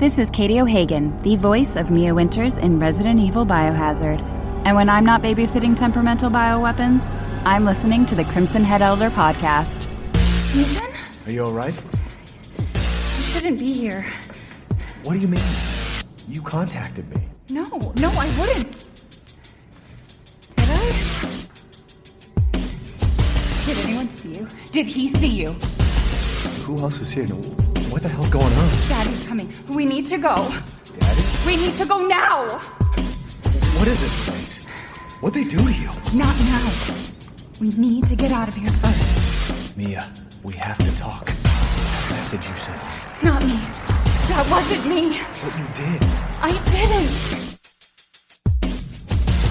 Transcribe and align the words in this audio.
This 0.00 0.18
is 0.18 0.30
Katie 0.30 0.58
O'Hagan, 0.62 1.20
the 1.20 1.36
voice 1.36 1.76
of 1.76 1.90
Mia 1.90 2.14
Winters 2.14 2.56
in 2.56 2.78
Resident 2.78 3.20
Evil 3.20 3.44
Biohazard. 3.44 4.18
And 4.64 4.74
when 4.74 4.88
I'm 4.88 5.04
not 5.04 5.20
babysitting 5.20 5.76
temperamental 5.76 6.30
bioweapons, 6.30 7.10
I'm 7.44 7.66
listening 7.66 8.06
to 8.06 8.14
the 8.14 8.24
Crimson 8.24 8.64
Head 8.64 8.80
Elder 8.80 9.10
podcast. 9.10 9.86
Ethan? 10.56 10.90
Are 11.26 11.30
you 11.30 11.42
alright? 11.42 11.78
You 12.56 13.22
shouldn't 13.24 13.58
be 13.58 13.74
here. 13.74 14.06
What 15.02 15.12
do 15.12 15.18
you 15.18 15.28
mean? 15.28 15.44
You 16.26 16.40
contacted 16.40 17.06
me. 17.14 17.20
No, 17.50 17.92
no, 17.96 18.08
I 18.12 18.40
wouldn't. 18.40 18.72
Did 20.56 20.70
I? 20.70 21.46
Did 23.66 23.76
anyone 23.84 24.08
see 24.08 24.32
you? 24.32 24.48
Did 24.72 24.86
he 24.86 25.08
see 25.08 25.28
you? 25.28 25.50
Who 26.64 26.78
else 26.78 27.02
is 27.02 27.10
here? 27.10 27.26
No, 27.26 27.69
What 27.90 28.02
the 28.02 28.08
hell's 28.08 28.30
going 28.30 28.44
on? 28.44 28.68
Daddy's 28.88 29.26
coming. 29.26 29.52
We 29.68 29.84
need 29.84 30.04
to 30.06 30.16
go. 30.16 30.36
Daddy? 31.00 31.22
We 31.44 31.56
need 31.56 31.74
to 31.74 31.84
go 31.84 31.98
now! 31.98 32.46
What 33.78 33.88
is 33.88 34.00
this 34.00 34.28
place? 34.28 34.68
What'd 35.20 35.42
they 35.42 35.48
do 35.48 35.56
to 35.58 35.72
you? 35.72 35.90
Not 36.14 36.36
now. 36.38 36.70
We 37.60 37.70
need 37.70 38.06
to 38.06 38.14
get 38.14 38.30
out 38.30 38.46
of 38.46 38.54
here 38.54 38.70
first. 38.70 39.76
Mia, 39.76 40.08
we 40.44 40.54
have 40.54 40.78
to 40.78 40.96
talk. 40.96 41.26
That 41.26 42.10
message 42.12 42.46
you 42.48 42.54
sent. 42.62 42.80
Not 43.24 43.42
me. 43.42 43.58
That 44.28 44.46
wasn't 44.48 44.86
me. 44.86 45.18
What 45.42 45.58
you 45.58 45.66
did. 45.74 46.00
I 46.42 46.52
didn't. 46.70 47.10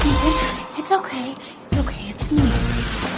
Ethan, 0.07 0.79
it's 0.79 0.91
okay. 0.93 1.31
It's 1.31 1.77
okay. 1.77 2.09
It's 2.09 2.31
me. 2.31 2.41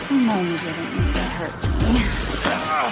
I 0.09 0.17
know 0.25 0.41
you 0.41 0.57
didn't 0.57 0.97
mean 0.97 1.13
to 1.13 1.21
hurt 1.21 1.61
me. 1.93 2.01
Ah. 2.43 2.89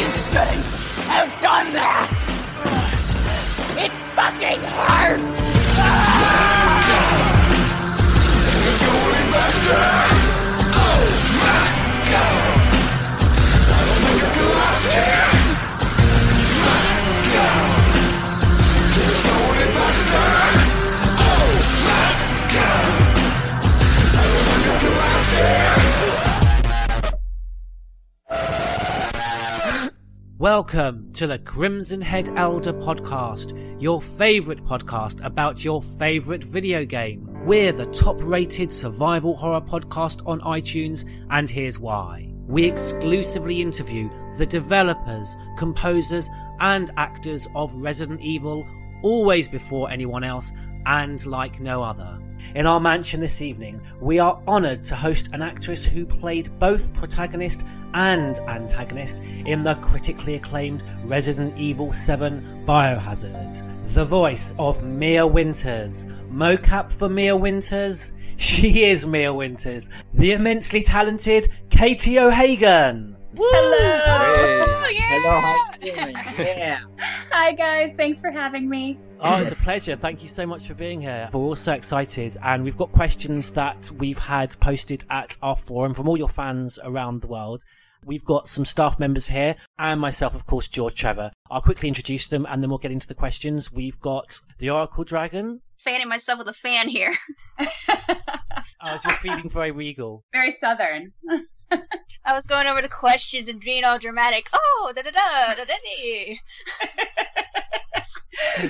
You 0.00 0.10
shouldn't 0.10 0.91
have 1.12 1.40
done 1.40 1.72
that! 1.74 2.08
It 3.78 3.92
fucking 4.16 4.60
hurts! 4.60 5.42
Ah! 9.74 10.11
Welcome 30.42 31.12
to 31.12 31.28
the 31.28 31.38
Crimson 31.38 32.00
Head 32.00 32.28
Elder 32.36 32.72
podcast, 32.72 33.80
your 33.80 34.02
favourite 34.02 34.64
podcast 34.64 35.24
about 35.24 35.62
your 35.62 35.80
favourite 35.80 36.42
video 36.42 36.84
game. 36.84 37.28
We're 37.46 37.70
the 37.70 37.86
top 37.86 38.16
rated 38.20 38.72
survival 38.72 39.36
horror 39.36 39.60
podcast 39.60 40.26
on 40.26 40.40
iTunes, 40.40 41.08
and 41.30 41.48
here's 41.48 41.78
why. 41.78 42.28
We 42.48 42.64
exclusively 42.64 43.60
interview 43.60 44.10
the 44.36 44.44
developers, 44.44 45.36
composers, 45.58 46.28
and 46.58 46.90
actors 46.96 47.46
of 47.54 47.72
Resident 47.76 48.20
Evil, 48.20 48.66
always 49.04 49.48
before 49.48 49.92
anyone 49.92 50.24
else, 50.24 50.50
and 50.86 51.24
like 51.24 51.60
no 51.60 51.84
other. 51.84 52.18
In 52.54 52.66
our 52.66 52.80
mansion 52.80 53.20
this 53.20 53.40
evening, 53.40 53.80
we 54.00 54.18
are 54.18 54.40
honoured 54.46 54.82
to 54.84 54.94
host 54.94 55.30
an 55.32 55.42
actress 55.42 55.84
who 55.84 56.04
played 56.04 56.50
both 56.58 56.92
protagonist 56.94 57.66
and 57.94 58.38
antagonist 58.40 59.20
in 59.46 59.62
the 59.62 59.74
critically 59.76 60.34
acclaimed 60.34 60.82
Resident 61.04 61.56
Evil 61.56 61.92
7 61.92 62.64
Biohazard. 62.66 63.94
The 63.94 64.04
voice 64.04 64.54
of 64.58 64.82
Mia 64.82 65.26
Winters. 65.26 66.06
Mocap 66.30 66.92
for 66.92 67.08
Mia 67.08 67.36
Winters? 67.36 68.12
She 68.38 68.84
is 68.84 69.06
Mia 69.06 69.32
Winters, 69.32 69.88
the 70.14 70.32
immensely 70.32 70.82
talented 70.82 71.48
Katie 71.70 72.18
O'Hagan. 72.18 73.11
Hello. 73.34 74.62
Hello, 74.64 75.40
how 75.40 75.74
you 75.80 75.92
doing? 75.92 76.14
Yeah. 76.38 76.80
Hi 77.30 77.52
guys. 77.52 77.94
Thanks 77.94 78.20
for 78.20 78.30
having 78.30 78.68
me. 78.68 78.98
Oh, 79.20 79.36
it's 79.36 79.52
a 79.52 79.56
pleasure. 79.56 79.96
Thank 79.96 80.22
you 80.22 80.28
so 80.28 80.46
much 80.46 80.66
for 80.66 80.74
being 80.74 81.00
here. 81.00 81.28
We're 81.32 81.40
all 81.40 81.56
so 81.56 81.72
excited, 81.72 82.36
and 82.42 82.62
we've 82.64 82.76
got 82.76 82.92
questions 82.92 83.50
that 83.52 83.90
we've 83.92 84.18
had 84.18 84.58
posted 84.60 85.04
at 85.10 85.36
our 85.42 85.56
forum 85.56 85.94
from 85.94 86.08
all 86.08 86.18
your 86.18 86.28
fans 86.28 86.78
around 86.82 87.20
the 87.22 87.28
world. 87.28 87.62
We've 88.04 88.24
got 88.24 88.48
some 88.48 88.64
staff 88.64 88.98
members 88.98 89.28
here, 89.28 89.56
and 89.78 90.00
myself, 90.00 90.34
of 90.34 90.44
course, 90.44 90.68
George 90.68 90.94
Trevor. 90.94 91.30
I'll 91.50 91.62
quickly 91.62 91.88
introduce 91.88 92.26
them, 92.26 92.46
and 92.48 92.62
then 92.62 92.68
we'll 92.68 92.78
get 92.78 92.92
into 92.92 93.06
the 93.06 93.14
questions. 93.14 93.72
We've 93.72 93.98
got 94.00 94.40
the 94.58 94.70
Oracle 94.70 95.04
Dragon. 95.04 95.60
fanning 95.78 96.08
myself 96.08 96.38
with 96.40 96.48
a 96.48 96.52
fan 96.52 96.88
here. 96.88 97.14
Oh, 98.84 98.98
you're 99.04 99.16
feeling 99.18 99.48
very 99.48 99.70
regal. 99.70 100.24
Very 100.32 100.50
southern. 100.50 101.12
I 102.24 102.34
was 102.34 102.46
going 102.46 102.66
over 102.66 102.82
the 102.82 102.88
questions 102.88 103.48
and 103.48 103.60
being 103.60 103.84
all 103.84 103.98
dramatic. 103.98 104.48
Oh, 104.52 104.92
da 104.94 105.02
da 105.02 105.10
da 105.10 105.54
da 105.54 105.64
da 105.64 105.66
da. 105.74 106.36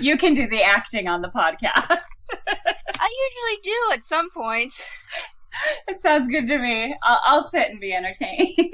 You 0.01 0.17
can 0.17 0.35
do 0.35 0.49
the 0.49 0.63
acting 0.63 1.09
on 1.09 1.23
the 1.23 1.29
podcast. 1.29 1.99
I 2.49 3.25
usually 3.25 3.61
do 3.63 3.91
at 3.93 4.05
some 4.05 4.31
point. 4.31 4.75
it 5.89 6.01
sounds 6.01 6.29
good 6.29 6.47
to 6.47 6.59
me. 6.59 6.97
I'll, 7.03 7.21
I'll 7.25 7.43
sit 7.43 7.71
and 7.71 7.81
be 7.81 7.93
entertained. 7.93 8.57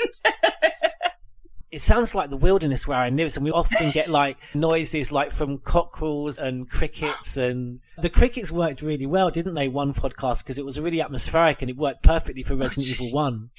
It 1.70 1.82
sounds 1.82 2.14
like 2.14 2.30
the 2.30 2.38
wilderness 2.38 2.88
where 2.88 2.98
I 2.98 3.10
live, 3.10 3.36
and 3.36 3.44
we 3.44 3.50
often 3.50 3.90
get 3.90 4.08
like 4.08 4.38
noises 4.54 5.12
like 5.12 5.30
from 5.30 5.58
cockerels 5.58 6.38
and 6.38 6.68
crickets, 6.68 7.36
and 7.36 7.80
the 7.98 8.08
crickets 8.08 8.50
worked 8.50 8.80
really 8.80 9.04
well, 9.04 9.30
didn't 9.30 9.52
they? 9.52 9.68
One 9.68 9.92
podcast 9.92 10.38
because 10.38 10.56
it 10.56 10.64
was 10.64 10.80
really 10.80 11.02
atmospheric 11.02 11.60
and 11.60 11.70
it 11.70 11.76
worked 11.76 12.02
perfectly 12.02 12.42
for 12.42 12.56
Resident 12.56 12.98
oh, 12.98 13.04
Evil 13.04 13.14
One. 13.14 13.50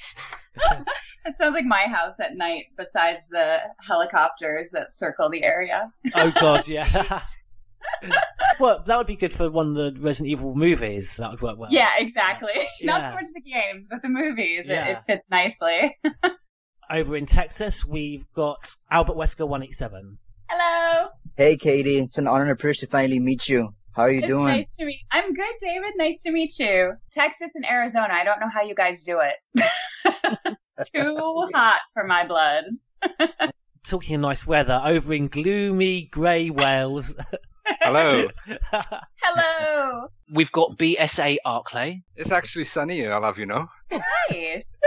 it 1.24 1.36
sounds 1.36 1.54
like 1.54 1.64
my 1.64 1.82
house 1.82 2.18
at 2.20 2.36
night, 2.36 2.66
besides 2.76 3.22
the 3.30 3.58
helicopters 3.86 4.70
that 4.70 4.92
circle 4.92 5.30
the 5.30 5.44
area. 5.44 5.92
Oh 6.14 6.32
god, 6.40 6.66
yeah. 6.68 7.20
well, 8.60 8.82
that 8.84 8.96
would 8.96 9.06
be 9.06 9.16
good 9.16 9.34
for 9.34 9.50
one 9.50 9.68
of 9.68 9.74
the 9.74 10.00
Resident 10.00 10.30
Evil 10.30 10.54
movies. 10.54 11.16
That 11.16 11.30
would 11.30 11.40
work 11.40 11.58
well. 11.58 11.70
Yeah, 11.72 11.90
exactly. 11.98 12.52
Not 12.82 13.02
so 13.02 13.14
much 13.14 13.26
the 13.34 13.40
games, 13.40 13.88
but 13.90 14.02
the 14.02 14.08
movies. 14.08 14.66
Yeah. 14.68 14.86
It, 14.86 14.98
it 14.98 15.04
fits 15.06 15.30
nicely. 15.30 15.96
Over 16.90 17.16
in 17.16 17.26
Texas, 17.26 17.84
we've 17.84 18.24
got 18.32 18.74
Albert 18.90 19.16
Wesker 19.16 19.48
one 19.48 19.62
eight 19.62 19.74
seven. 19.74 20.18
Hello. 20.48 21.08
Hey, 21.36 21.56
Katie. 21.56 21.98
It's 21.98 22.18
an 22.18 22.26
honor 22.26 22.42
and 22.42 22.52
a 22.52 22.56
privilege 22.56 22.78
to 22.80 22.86
finally 22.86 23.20
meet 23.20 23.48
you. 23.48 23.70
How 23.92 24.02
are 24.02 24.10
you 24.10 24.18
it's 24.18 24.28
doing? 24.28 24.46
nice 24.46 24.76
to 24.76 24.84
meet. 24.84 25.00
I'm 25.10 25.32
good, 25.32 25.54
David. 25.60 25.92
Nice 25.96 26.22
to 26.22 26.32
meet 26.32 26.58
you. 26.58 26.92
Texas 27.12 27.52
and 27.54 27.64
Arizona. 27.66 28.08
I 28.12 28.24
don't 28.24 28.40
know 28.40 28.48
how 28.52 28.62
you 28.62 28.74
guys 28.74 29.04
do 29.04 29.20
it. 29.20 29.62
Too 30.94 31.48
hot 31.54 31.80
for 31.94 32.04
my 32.04 32.26
blood. 32.26 32.64
Talking 33.86 34.16
of 34.16 34.20
nice 34.20 34.46
weather, 34.46 34.80
over 34.84 35.12
in 35.14 35.28
gloomy 35.28 36.08
grey 36.10 36.50
Wales. 36.50 37.16
Hello. 37.80 38.28
Hello. 39.22 40.06
We've 40.32 40.52
got 40.52 40.76
BSA 40.78 41.38
Arclay. 41.46 42.02
It's 42.16 42.30
actually 42.30 42.66
sunny 42.66 42.96
here, 42.96 43.12
I'll 43.12 43.22
have 43.22 43.38
you 43.38 43.46
know. 43.46 43.68
Nice. 44.30 44.80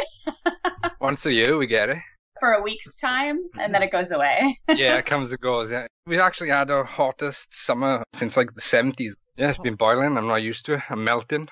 Once 1.01 1.25
a 1.25 1.33
year 1.33 1.57
we 1.57 1.67
get 1.67 1.89
it. 1.89 1.97
For 2.39 2.53
a 2.53 2.61
week's 2.61 2.97
time, 2.97 3.39
and 3.59 3.73
then 3.73 3.83
it 3.83 3.91
goes 3.91 4.11
away. 4.11 4.57
Yeah, 4.69 4.97
it 4.97 5.05
comes 5.05 5.31
and 5.31 5.39
goes. 5.39 5.71
Yeah, 5.71 5.85
We've 6.05 6.19
actually 6.19 6.49
had 6.49 6.69
our 6.71 6.83
hottest 6.83 7.53
summer 7.53 8.03
since 8.13 8.35
like 8.35 8.53
the 8.53 8.61
seventies. 8.61 9.15
Yeah, 9.37 9.49
it's 9.49 9.59
oh. 9.59 9.63
been 9.63 9.75
boiling. 9.75 10.17
I'm 10.17 10.27
not 10.27 10.41
used 10.43 10.65
to 10.65 10.73
it. 10.73 10.81
I'm 10.89 11.03
melting. 11.03 11.47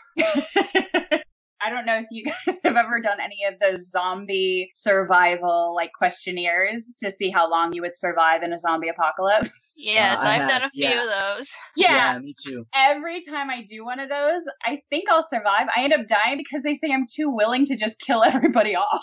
I 1.64 1.70
don't 1.70 1.86
know 1.86 1.98
if 1.98 2.06
you 2.12 2.24
guys 2.46 2.60
have 2.64 2.76
ever 2.76 3.00
done 3.02 3.20
any 3.20 3.44
of 3.48 3.60
those 3.60 3.90
zombie 3.90 4.72
survival 4.76 5.74
like 5.76 5.92
questionnaires 5.98 6.86
to 7.04 7.12
see 7.12 7.30
how 7.30 7.50
long 7.50 7.74
you 7.74 7.82
would 7.82 7.96
survive 7.98 8.44
in 8.44 8.54
a 8.54 8.60
zombie 8.60 8.90
apocalypse. 8.90 9.68
Yes, 9.84 10.20
Uh, 10.20 10.28
I 10.28 10.36
I've 10.36 10.50
done 10.50 10.64
a 10.64 10.70
few 10.70 10.86
yeah. 10.88 11.04
of 11.04 11.38
those. 11.38 11.56
Yeah. 11.76 12.14
yeah, 12.14 12.20
me 12.20 12.36
too. 12.46 12.66
Every 12.76 13.20
time 13.22 13.50
I 13.50 13.64
do 13.64 13.84
one 13.84 14.00
of 14.00 14.10
those, 14.10 14.44
I 14.64 14.82
think 14.92 15.10
I'll 15.10 15.24
survive. 15.24 15.70
I 15.76 15.84
end 15.84 15.94
up 15.94 16.06
dying 16.06 16.38
because 16.38 16.62
they 16.62 16.76
say 16.76 16.92
I'm 16.92 17.06
too 17.12 17.32
willing 17.32 17.66
to 17.66 17.76
just 17.76 18.00
kill 18.00 18.22
everybody 18.26 18.76
off. 18.76 19.02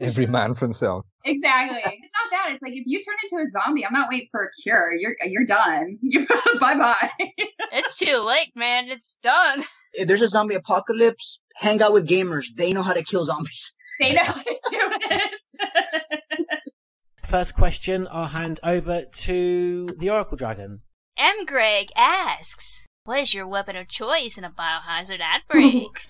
Every 0.00 0.26
man 0.26 0.54
for 0.54 0.64
himself. 0.66 1.04
exactly. 1.24 1.78
It's 1.78 1.84
not 1.86 2.30
that. 2.30 2.52
It's 2.52 2.62
like 2.62 2.72
if 2.72 2.84
you 2.86 3.00
turn 3.00 3.16
into 3.22 3.44
a 3.44 3.50
zombie, 3.50 3.84
I'm 3.84 3.92
not 3.92 4.08
waiting 4.08 4.28
for 4.30 4.44
a 4.44 4.48
cure. 4.62 4.92
You're 4.94 5.16
you're 5.24 5.44
done. 5.44 5.98
You 6.02 6.24
bye 6.60 6.76
bye. 6.76 7.10
It's 7.72 7.98
too 7.98 8.18
late, 8.18 8.52
man. 8.54 8.88
It's 8.88 9.16
done. 9.22 9.64
If 9.94 10.06
there's 10.08 10.22
a 10.22 10.28
zombie 10.28 10.54
apocalypse, 10.54 11.40
hang 11.56 11.82
out 11.82 11.92
with 11.92 12.08
gamers. 12.08 12.46
They 12.56 12.72
know 12.72 12.82
how 12.82 12.92
to 12.94 13.02
kill 13.04 13.24
zombies. 13.24 13.74
They 14.00 14.12
know 14.14 14.22
how 14.22 14.42
to 14.42 14.58
do 14.70 14.78
it. 15.10 15.30
First 17.24 17.56
question, 17.56 18.06
I'll 18.10 18.26
hand 18.26 18.60
over 18.62 19.02
to 19.02 19.88
the 19.98 20.10
Oracle 20.10 20.36
Dragon. 20.36 20.82
M. 21.18 21.44
Greg 21.44 21.88
asks, 21.96 22.86
"What 23.04 23.18
is 23.18 23.34
your 23.34 23.48
weapon 23.48 23.74
of 23.74 23.88
choice 23.88 24.38
in 24.38 24.44
a 24.44 24.50
biohazard 24.50 25.20
outbreak?" 25.32 26.06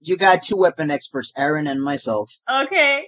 You 0.00 0.18
got 0.18 0.42
two 0.44 0.58
weapon 0.58 0.90
experts, 0.90 1.32
Aaron 1.38 1.66
and 1.66 1.82
myself. 1.82 2.30
okay. 2.52 3.04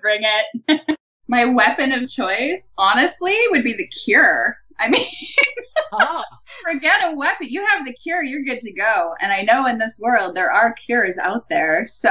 Bring 0.00 0.22
it. 0.22 0.98
My 1.28 1.44
weapon 1.44 1.92
of 1.92 2.10
choice, 2.10 2.70
honestly, 2.78 3.38
would 3.50 3.62
be 3.62 3.74
the 3.74 3.86
cure. 3.88 4.56
I 4.82 4.88
mean, 4.88 5.06
Ah, 5.92 6.24
forget 6.70 7.02
a 7.04 7.14
weapon. 7.14 7.48
You 7.50 7.64
have 7.66 7.84
the 7.86 7.92
cure, 7.92 8.22
you're 8.22 8.42
good 8.42 8.60
to 8.60 8.72
go. 8.72 9.14
And 9.20 9.32
I 9.32 9.42
know 9.42 9.66
in 9.66 9.78
this 9.78 9.98
world 10.00 10.34
there 10.34 10.50
are 10.50 10.72
cures 10.72 11.18
out 11.18 11.48
there. 11.48 11.86
So 11.86 12.08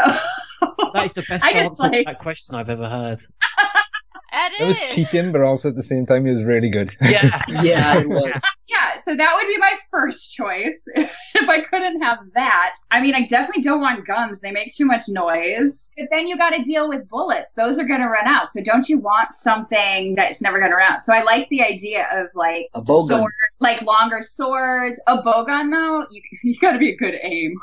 that 0.93 1.05
is 1.05 1.13
the 1.13 1.23
best 1.27 1.45
answer 1.55 1.89
to 1.89 2.03
that 2.05 2.19
question 2.19 2.55
I've 2.55 2.69
ever 2.69 2.87
heard. 2.87 3.19
That 4.31 4.51
It 4.59 4.65
was 4.65 4.79
is. 4.97 5.09
cheating, 5.11 5.31
but 5.31 5.41
also 5.41 5.69
at 5.69 5.75
the 5.75 5.83
same 5.83 6.05
time, 6.05 6.25
it 6.25 6.33
was 6.33 6.43
really 6.43 6.69
good. 6.69 6.95
Yeah. 7.01 7.41
Yeah, 7.61 7.99
it 7.99 8.07
was. 8.09 8.31
yeah, 8.67 8.97
so 8.97 9.15
that 9.15 9.33
would 9.35 9.47
be 9.47 9.57
my 9.57 9.75
first 9.89 10.31
choice 10.33 10.81
if 10.95 11.49
I 11.49 11.59
couldn't 11.61 12.01
have 12.01 12.19
that. 12.33 12.73
I 12.91 13.01
mean, 13.01 13.13
I 13.13 13.25
definitely 13.27 13.61
don't 13.61 13.81
want 13.81 14.05
guns. 14.05 14.39
They 14.39 14.51
make 14.51 14.73
too 14.73 14.85
much 14.85 15.03
noise. 15.09 15.91
But 15.97 16.07
then 16.11 16.27
you 16.27 16.37
got 16.37 16.51
to 16.51 16.63
deal 16.63 16.87
with 16.87 17.07
bullets. 17.09 17.51
Those 17.57 17.77
are 17.77 17.83
going 17.83 17.99
to 17.99 18.07
run 18.07 18.25
out. 18.25 18.49
So 18.49 18.61
don't 18.61 18.87
you 18.87 18.97
want 18.99 19.33
something 19.33 20.15
that's 20.15 20.41
never 20.41 20.59
going 20.59 20.71
to 20.71 20.77
run 20.77 20.93
out? 20.93 21.01
So 21.01 21.13
I 21.13 21.21
like 21.23 21.47
the 21.49 21.61
idea 21.61 22.07
of 22.13 22.27
like 22.33 22.67
A 22.73 22.81
bow 22.81 23.05
gun. 23.07 23.19
sword, 23.19 23.33
like 23.59 23.81
longer 23.81 24.21
swords. 24.21 24.99
A 25.07 25.21
bow 25.21 25.43
gun 25.43 25.69
though, 25.69 26.05
you 26.09 26.21
you 26.43 26.55
got 26.59 26.71
to 26.71 26.79
be 26.79 26.91
a 26.91 26.95
good 26.95 27.15
aim. 27.21 27.55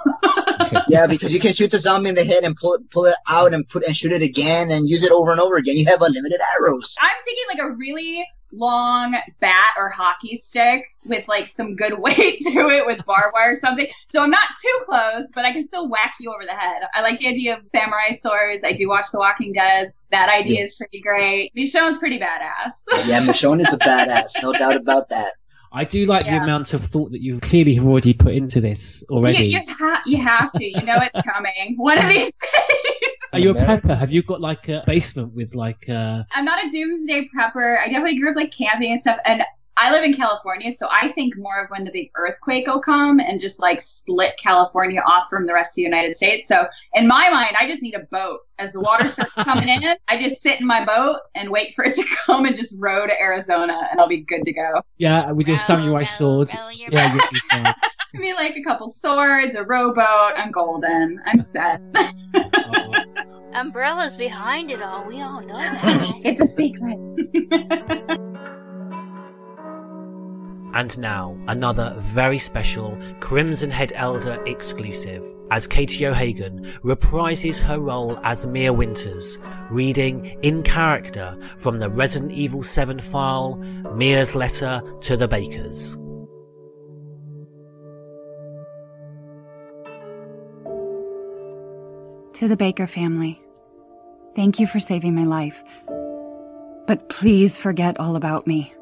Yeah, 0.88 1.06
because 1.06 1.32
you 1.32 1.40
can 1.40 1.54
shoot 1.54 1.70
the 1.70 1.78
zombie 1.78 2.10
in 2.10 2.14
the 2.14 2.24
head 2.24 2.44
and 2.44 2.54
pull 2.56 2.74
it, 2.74 2.90
pull 2.90 3.06
it 3.06 3.14
out 3.28 3.54
and 3.54 3.66
put 3.68 3.84
and 3.86 3.96
shoot 3.96 4.12
it 4.12 4.22
again 4.22 4.70
and 4.70 4.86
use 4.88 5.02
it 5.02 5.10
over 5.12 5.30
and 5.32 5.40
over 5.40 5.56
again. 5.56 5.76
You 5.76 5.86
have 5.86 6.02
unlimited 6.02 6.40
arrows. 6.40 6.57
I'm 7.00 7.16
thinking 7.24 7.44
like 7.48 7.58
a 7.72 7.76
really 7.76 8.26
long 8.50 9.14
bat 9.40 9.74
or 9.76 9.90
hockey 9.90 10.34
stick 10.34 10.82
with 11.04 11.28
like 11.28 11.48
some 11.48 11.76
good 11.76 11.98
weight 11.98 12.40
to 12.40 12.68
it 12.70 12.86
with 12.86 13.04
barbed 13.04 13.32
wire 13.34 13.50
or 13.50 13.54
something. 13.54 13.86
So 14.08 14.22
I'm 14.22 14.30
not 14.30 14.48
too 14.60 14.78
close, 14.86 15.26
but 15.34 15.44
I 15.44 15.52
can 15.52 15.62
still 15.62 15.88
whack 15.88 16.14
you 16.18 16.32
over 16.32 16.44
the 16.44 16.52
head. 16.52 16.82
I 16.94 17.02
like 17.02 17.18
the 17.20 17.28
idea 17.28 17.56
of 17.58 17.66
samurai 17.66 18.10
swords. 18.12 18.64
I 18.64 18.72
do 18.72 18.88
watch 18.88 19.06
The 19.12 19.18
Walking 19.18 19.52
Dead. 19.52 19.90
That 20.10 20.30
idea 20.30 20.64
is 20.64 20.76
pretty 20.76 21.00
great. 21.02 21.52
Michonne's 21.54 21.98
pretty 21.98 22.18
badass. 22.18 22.84
Yeah, 23.06 23.20
Michonne 23.26 23.60
is 23.60 23.72
a 23.72 23.78
badass, 23.78 24.32
no 24.42 24.52
doubt 24.54 24.76
about 24.76 25.08
that. 25.10 25.32
I 25.70 25.84
do 25.84 26.06
like 26.06 26.24
Yeah. 26.24 26.38
the 26.38 26.44
amount 26.44 26.72
of 26.72 26.80
thought 26.82 27.10
that 27.10 27.20
you 27.20 27.38
clearly 27.40 27.74
have 27.74 27.84
already 27.84 28.14
put 28.14 28.32
into 28.32 28.58
this 28.62 29.04
already. 29.10 29.44
You, 29.44 29.58
you, 29.58 29.74
ha- 29.78 30.02
you 30.06 30.16
have 30.16 30.50
to. 30.52 30.64
You 30.64 30.80
know 30.80 30.96
it's 30.96 31.28
coming. 31.28 31.74
One 31.76 31.98
of 31.98 32.08
these 32.08 32.32
days. 32.40 33.17
Are 33.32 33.38
you 33.38 33.50
a 33.50 33.54
America. 33.54 33.88
prepper? 33.88 33.98
Have 33.98 34.10
you 34.10 34.22
got 34.22 34.40
like 34.40 34.68
a 34.68 34.82
basement 34.86 35.34
with 35.34 35.54
like 35.54 35.88
uh 35.88 36.22
I'm 36.32 36.44
not 36.44 36.64
a 36.64 36.70
doomsday 36.70 37.28
prepper. 37.34 37.78
I 37.78 37.88
definitely 37.88 38.18
grew 38.18 38.30
up 38.30 38.36
like 38.36 38.52
camping 38.52 38.92
and 38.92 39.00
stuff. 39.00 39.18
And 39.24 39.44
I 39.80 39.92
live 39.92 40.02
in 40.02 40.12
California, 40.12 40.72
so 40.72 40.88
I 40.90 41.06
think 41.06 41.34
more 41.36 41.62
of 41.62 41.70
when 41.70 41.84
the 41.84 41.92
big 41.92 42.10
earthquake 42.16 42.66
will 42.66 42.80
come 42.80 43.20
and 43.20 43.40
just 43.40 43.60
like 43.60 43.80
split 43.80 44.32
California 44.42 45.00
off 45.06 45.28
from 45.30 45.46
the 45.46 45.54
rest 45.54 45.70
of 45.70 45.76
the 45.76 45.82
United 45.82 46.16
States. 46.16 46.48
So 46.48 46.66
in 46.94 47.06
my 47.06 47.30
mind, 47.30 47.54
I 47.56 47.64
just 47.68 47.80
need 47.80 47.94
a 47.94 48.00
boat. 48.10 48.40
As 48.58 48.72
the 48.72 48.80
water 48.80 49.06
starts 49.06 49.30
coming 49.44 49.68
in, 49.68 49.96
I 50.08 50.20
just 50.20 50.42
sit 50.42 50.60
in 50.60 50.66
my 50.66 50.84
boat 50.84 51.18
and 51.36 51.48
wait 51.48 51.76
for 51.76 51.84
it 51.84 51.94
to 51.94 52.04
come 52.26 52.44
and 52.44 52.56
just 52.56 52.74
row 52.80 53.06
to 53.06 53.22
Arizona, 53.22 53.86
and 53.90 54.00
I'll 54.00 54.08
be 54.08 54.24
good 54.24 54.42
to 54.42 54.52
go. 54.52 54.82
yeah 54.96 55.30
with 55.30 55.46
your 55.46 55.56
Row, 55.58 55.62
samurai 55.62 55.98
row, 55.98 56.04
sword? 56.04 56.48
row 56.56 56.68
your 56.70 56.88
Yeah, 56.90 57.14
you'll 57.14 57.28
be 57.30 57.38
fine. 57.48 57.66
I 58.14 58.18
mean, 58.18 58.34
like 58.34 58.56
a 58.56 58.62
couple 58.62 58.88
swords, 58.88 59.54
a 59.54 59.62
rowboat. 59.62 60.32
I'm 60.36 60.50
golden. 60.50 61.20
I'm 61.26 61.40
set. 61.40 61.80
Oh. 61.94 62.97
Umbrellas 63.58 64.16
behind 64.16 64.70
it 64.70 64.80
all. 64.80 65.06
We 65.06 65.20
all 65.20 65.40
know 65.40 65.54
that. 65.54 66.20
it's 66.24 66.40
a 66.40 66.46
secret. 66.46 66.98
And 70.74 70.96
now, 70.98 71.36
another 71.48 71.94
very 71.96 72.38
special 72.38 72.96
Crimson 73.20 73.70
Head 73.70 73.92
Elder 73.96 74.40
exclusive, 74.46 75.24
as 75.50 75.66
Katie 75.66 76.06
O'Hagan 76.06 76.62
reprises 76.84 77.58
her 77.60 77.80
role 77.80 78.18
as 78.22 78.46
Mia 78.46 78.72
Winters, 78.72 79.38
reading 79.70 80.26
in 80.42 80.62
character 80.62 81.36
from 81.56 81.78
the 81.78 81.88
Resident 81.88 82.32
Evil 82.32 82.62
7 82.62 83.00
file, 83.00 83.56
Mia's 83.94 84.36
Letter 84.36 84.80
to 85.00 85.16
the 85.16 85.26
Bakers. 85.26 85.96
To 92.34 92.46
the 92.46 92.56
Baker 92.56 92.86
family, 92.86 93.40
thank 94.38 94.60
you 94.60 94.68
for 94.68 94.78
saving 94.78 95.16
my 95.16 95.24
life. 95.24 95.64
But 96.86 97.08
please 97.08 97.58
forget 97.58 97.98
all 97.98 98.14
about 98.14 98.46
me. 98.46 98.72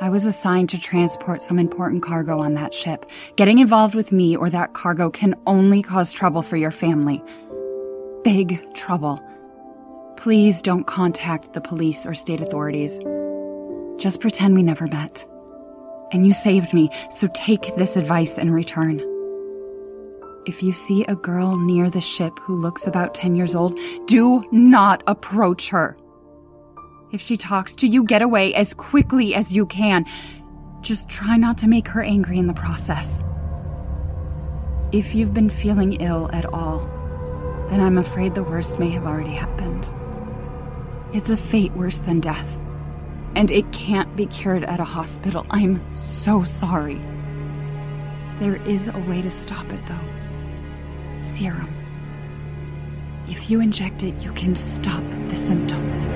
I 0.00 0.08
was 0.08 0.26
assigned 0.26 0.68
to 0.70 0.78
transport 0.80 1.42
some 1.42 1.60
important 1.60 2.02
cargo 2.02 2.40
on 2.40 2.54
that 2.54 2.74
ship. 2.74 3.06
Getting 3.36 3.60
involved 3.60 3.94
with 3.94 4.10
me 4.10 4.34
or 4.34 4.50
that 4.50 4.74
cargo 4.74 5.10
can 5.10 5.36
only 5.46 5.80
cause 5.80 6.12
trouble 6.12 6.42
for 6.42 6.56
your 6.56 6.72
family. 6.72 7.22
Big 8.24 8.60
trouble. 8.74 9.22
Please 10.16 10.60
don't 10.60 10.88
contact 10.88 11.52
the 11.52 11.60
police 11.60 12.04
or 12.04 12.12
state 12.12 12.40
authorities. 12.40 12.98
Just 13.96 14.20
pretend 14.20 14.56
we 14.56 14.64
never 14.64 14.88
met. 14.88 15.24
And 16.10 16.26
you 16.26 16.32
saved 16.32 16.74
me, 16.74 16.90
so 17.10 17.28
take 17.32 17.76
this 17.76 17.96
advice 17.96 18.38
in 18.38 18.50
return. 18.50 19.00
If 20.46 20.62
you 20.62 20.70
see 20.70 21.04
a 21.06 21.16
girl 21.16 21.56
near 21.56 21.90
the 21.90 22.00
ship 22.00 22.38
who 22.38 22.54
looks 22.54 22.86
about 22.86 23.14
10 23.14 23.34
years 23.34 23.56
old, 23.56 23.76
do 24.06 24.44
not 24.52 25.02
approach 25.08 25.70
her. 25.70 25.98
If 27.12 27.20
she 27.20 27.36
talks 27.36 27.74
to 27.76 27.88
you, 27.88 28.04
get 28.04 28.22
away 28.22 28.54
as 28.54 28.72
quickly 28.72 29.34
as 29.34 29.52
you 29.52 29.66
can. 29.66 30.04
Just 30.82 31.08
try 31.08 31.36
not 31.36 31.58
to 31.58 31.68
make 31.68 31.88
her 31.88 32.00
angry 32.00 32.38
in 32.38 32.46
the 32.46 32.54
process. 32.54 33.20
If 34.92 35.16
you've 35.16 35.34
been 35.34 35.50
feeling 35.50 35.94
ill 35.94 36.30
at 36.32 36.46
all, 36.46 36.86
then 37.68 37.80
I'm 37.80 37.98
afraid 37.98 38.36
the 38.36 38.44
worst 38.44 38.78
may 38.78 38.90
have 38.90 39.04
already 39.04 39.34
happened. 39.34 39.90
It's 41.12 41.30
a 41.30 41.36
fate 41.36 41.72
worse 41.72 41.98
than 41.98 42.20
death, 42.20 42.60
and 43.34 43.50
it 43.50 43.72
can't 43.72 44.14
be 44.14 44.26
cured 44.26 44.62
at 44.62 44.78
a 44.78 44.84
hospital. 44.84 45.44
I'm 45.50 45.82
so 45.96 46.44
sorry. 46.44 47.00
There 48.38 48.62
is 48.64 48.86
a 48.86 48.98
way 49.08 49.22
to 49.22 49.30
stop 49.30 49.72
it, 49.72 49.84
though 49.86 50.15
serum. 51.26 51.72
If 53.28 53.50
you 53.50 53.60
inject 53.60 54.02
it, 54.02 54.14
you 54.22 54.32
can 54.32 54.54
stop 54.54 55.02
the 55.28 55.36
symptoms. 55.36 56.08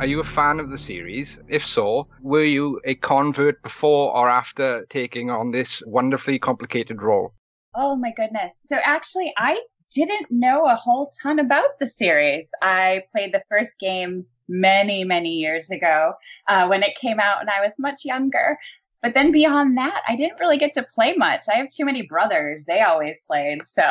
Are 0.00 0.06
you 0.06 0.20
a 0.20 0.24
fan 0.24 0.60
of 0.60 0.70
the 0.70 0.76
series? 0.76 1.38
If 1.48 1.64
so, 1.64 2.08
were 2.20 2.44
you 2.44 2.80
a 2.84 2.96
convert 2.96 3.62
before 3.62 4.14
or 4.14 4.28
after 4.28 4.84
taking 4.90 5.30
on 5.30 5.52
this 5.52 5.82
wonderfully 5.86 6.38
complicated 6.38 7.00
role? 7.00 7.32
Oh 7.74 7.96
my 7.96 8.10
goodness. 8.10 8.60
So 8.66 8.76
actually, 8.84 9.32
I 9.38 9.58
didn't 9.94 10.30
know 10.30 10.66
a 10.66 10.74
whole 10.74 11.10
ton 11.22 11.38
about 11.38 11.78
the 11.78 11.86
series. 11.86 12.50
I 12.60 13.02
played 13.10 13.32
the 13.32 13.42
first 13.48 13.78
game 13.78 14.26
many, 14.48 15.04
many 15.04 15.30
years 15.30 15.70
ago 15.70 16.12
uh, 16.48 16.66
when 16.66 16.82
it 16.82 16.96
came 16.96 17.20
out, 17.20 17.40
and 17.40 17.50
I 17.50 17.60
was 17.60 17.74
much 17.78 18.04
younger. 18.04 18.58
But 19.02 19.14
then 19.14 19.30
beyond 19.30 19.76
that, 19.78 20.02
I 20.08 20.16
didn't 20.16 20.40
really 20.40 20.58
get 20.58 20.74
to 20.74 20.82
play 20.82 21.14
much. 21.14 21.44
I 21.52 21.58
have 21.58 21.68
too 21.68 21.84
many 21.84 22.02
brothers. 22.02 22.64
They 22.64 22.80
always 22.80 23.18
played. 23.26 23.64
So 23.64 23.82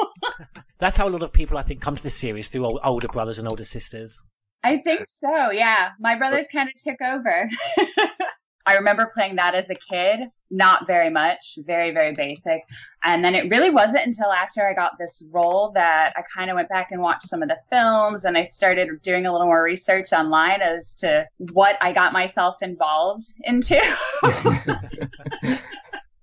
That's 0.78 0.96
how 0.96 1.08
a 1.08 1.10
lot 1.10 1.22
of 1.22 1.32
people, 1.32 1.56
I 1.56 1.62
think, 1.62 1.80
come 1.80 1.96
to 1.96 2.02
this 2.02 2.14
series 2.14 2.48
through 2.48 2.78
older 2.80 3.08
brothers 3.08 3.38
and 3.38 3.48
older 3.48 3.64
sisters. 3.64 4.22
I 4.62 4.78
think 4.78 5.04
so. 5.08 5.50
Yeah. 5.50 5.90
My 6.00 6.16
brothers 6.16 6.46
kind 6.50 6.68
of 6.68 6.74
took 6.82 7.00
over. 7.00 7.48
I 8.66 8.76
remember 8.76 9.10
playing 9.12 9.36
that 9.36 9.54
as 9.54 9.68
a 9.68 9.74
kid, 9.74 10.20
not 10.50 10.86
very 10.86 11.10
much, 11.10 11.58
very, 11.66 11.90
very 11.90 12.12
basic. 12.14 12.62
And 13.02 13.22
then 13.22 13.34
it 13.34 13.50
really 13.50 13.70
wasn't 13.70 14.06
until 14.06 14.32
after 14.32 14.66
I 14.66 14.72
got 14.72 14.92
this 14.98 15.22
role 15.32 15.72
that 15.74 16.14
I 16.16 16.22
kind 16.34 16.50
of 16.50 16.54
went 16.54 16.68
back 16.70 16.90
and 16.90 17.02
watched 17.02 17.24
some 17.24 17.42
of 17.42 17.48
the 17.48 17.58
films 17.70 18.24
and 18.24 18.38
I 18.38 18.42
started 18.42 19.02
doing 19.02 19.26
a 19.26 19.32
little 19.32 19.46
more 19.46 19.62
research 19.62 20.12
online 20.12 20.62
as 20.62 20.94
to 20.96 21.28
what 21.52 21.76
I 21.82 21.92
got 21.92 22.12
myself 22.12 22.62
involved 22.62 23.26
into. 23.42 23.80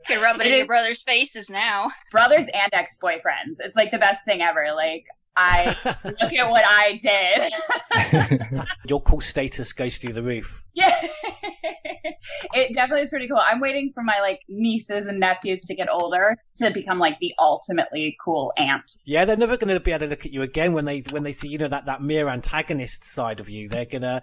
Can 0.07 0.19
rub 0.19 0.41
it, 0.41 0.48
It 0.48 0.51
in 0.51 0.57
your 0.57 0.65
brother's 0.65 1.03
faces 1.03 1.50
now. 1.50 1.91
Brothers 2.12 2.48
and 2.53 2.74
ex 2.74 2.98
boyfriends. 3.01 3.57
It's 3.60 3.75
like 3.75 3.91
the 3.91 4.00
best 4.00 4.25
thing 4.25 4.41
ever. 4.41 4.69
Like, 4.75 5.05
I 5.35 5.75
look 6.03 6.33
at 6.33 6.50
what 6.50 6.63
I 6.65 7.00
did. 7.01 8.65
Your 8.88 9.01
cool 9.01 9.21
status 9.21 9.71
goes 9.73 9.97
through 9.97 10.13
the 10.13 10.21
roof. 10.21 10.65
Yeah. 10.73 10.93
it 12.53 12.73
definitely 12.73 13.03
is 13.03 13.09
pretty 13.09 13.27
cool. 13.27 13.38
I'm 13.38 13.59
waiting 13.59 13.91
for 13.93 14.03
my 14.03 14.19
like 14.19 14.41
nieces 14.50 15.05
and 15.05 15.19
nephews 15.19 15.61
to 15.61 15.75
get 15.75 15.89
older 15.89 16.38
to 16.57 16.71
become 16.71 17.00
like 17.00 17.17
the 17.19 17.33
ultimately 17.39 18.15
cool 18.23 18.53
aunt. 18.57 18.91
Yeah, 19.05 19.25
they're 19.25 19.38
never 19.38 19.57
going 19.57 19.73
to 19.73 19.79
be 19.79 19.91
able 19.91 20.01
to 20.01 20.07
look 20.07 20.25
at 20.25 20.33
you 20.33 20.41
again 20.41 20.73
when 20.73 20.85
they 20.85 21.00
when 21.11 21.23
they 21.23 21.31
see 21.31 21.47
you 21.47 21.57
know 21.57 21.67
that 21.67 21.85
that 21.85 22.01
mere 22.01 22.27
antagonist 22.27 23.03
side 23.03 23.39
of 23.39 23.50
you. 23.50 23.69
They're 23.69 23.85
gonna 23.85 24.21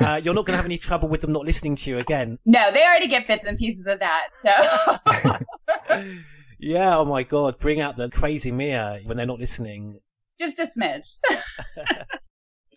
uh, 0.00 0.20
you're 0.22 0.34
not 0.34 0.46
going 0.46 0.54
to 0.54 0.58
have 0.58 0.64
any 0.64 0.78
trouble 0.78 1.08
with 1.08 1.20
them 1.20 1.32
not 1.32 1.44
listening 1.44 1.76
to 1.76 1.90
you 1.90 1.98
again. 1.98 2.38
No, 2.46 2.70
they 2.72 2.84
already 2.84 3.08
get 3.08 3.28
bits 3.28 3.44
and 3.44 3.58
pieces 3.58 3.86
of 3.86 4.00
that. 4.00 4.28
So 4.42 6.02
Yeah, 6.58 6.96
oh 6.96 7.04
my 7.04 7.22
god, 7.22 7.58
bring 7.58 7.80
out 7.80 7.96
the 7.96 8.08
crazy 8.08 8.50
Mia 8.50 9.00
when 9.04 9.16
they're 9.18 9.26
not 9.26 9.38
listening. 9.38 10.00
Just 10.38 10.58
a 10.58 10.66
smidge. 10.66 11.16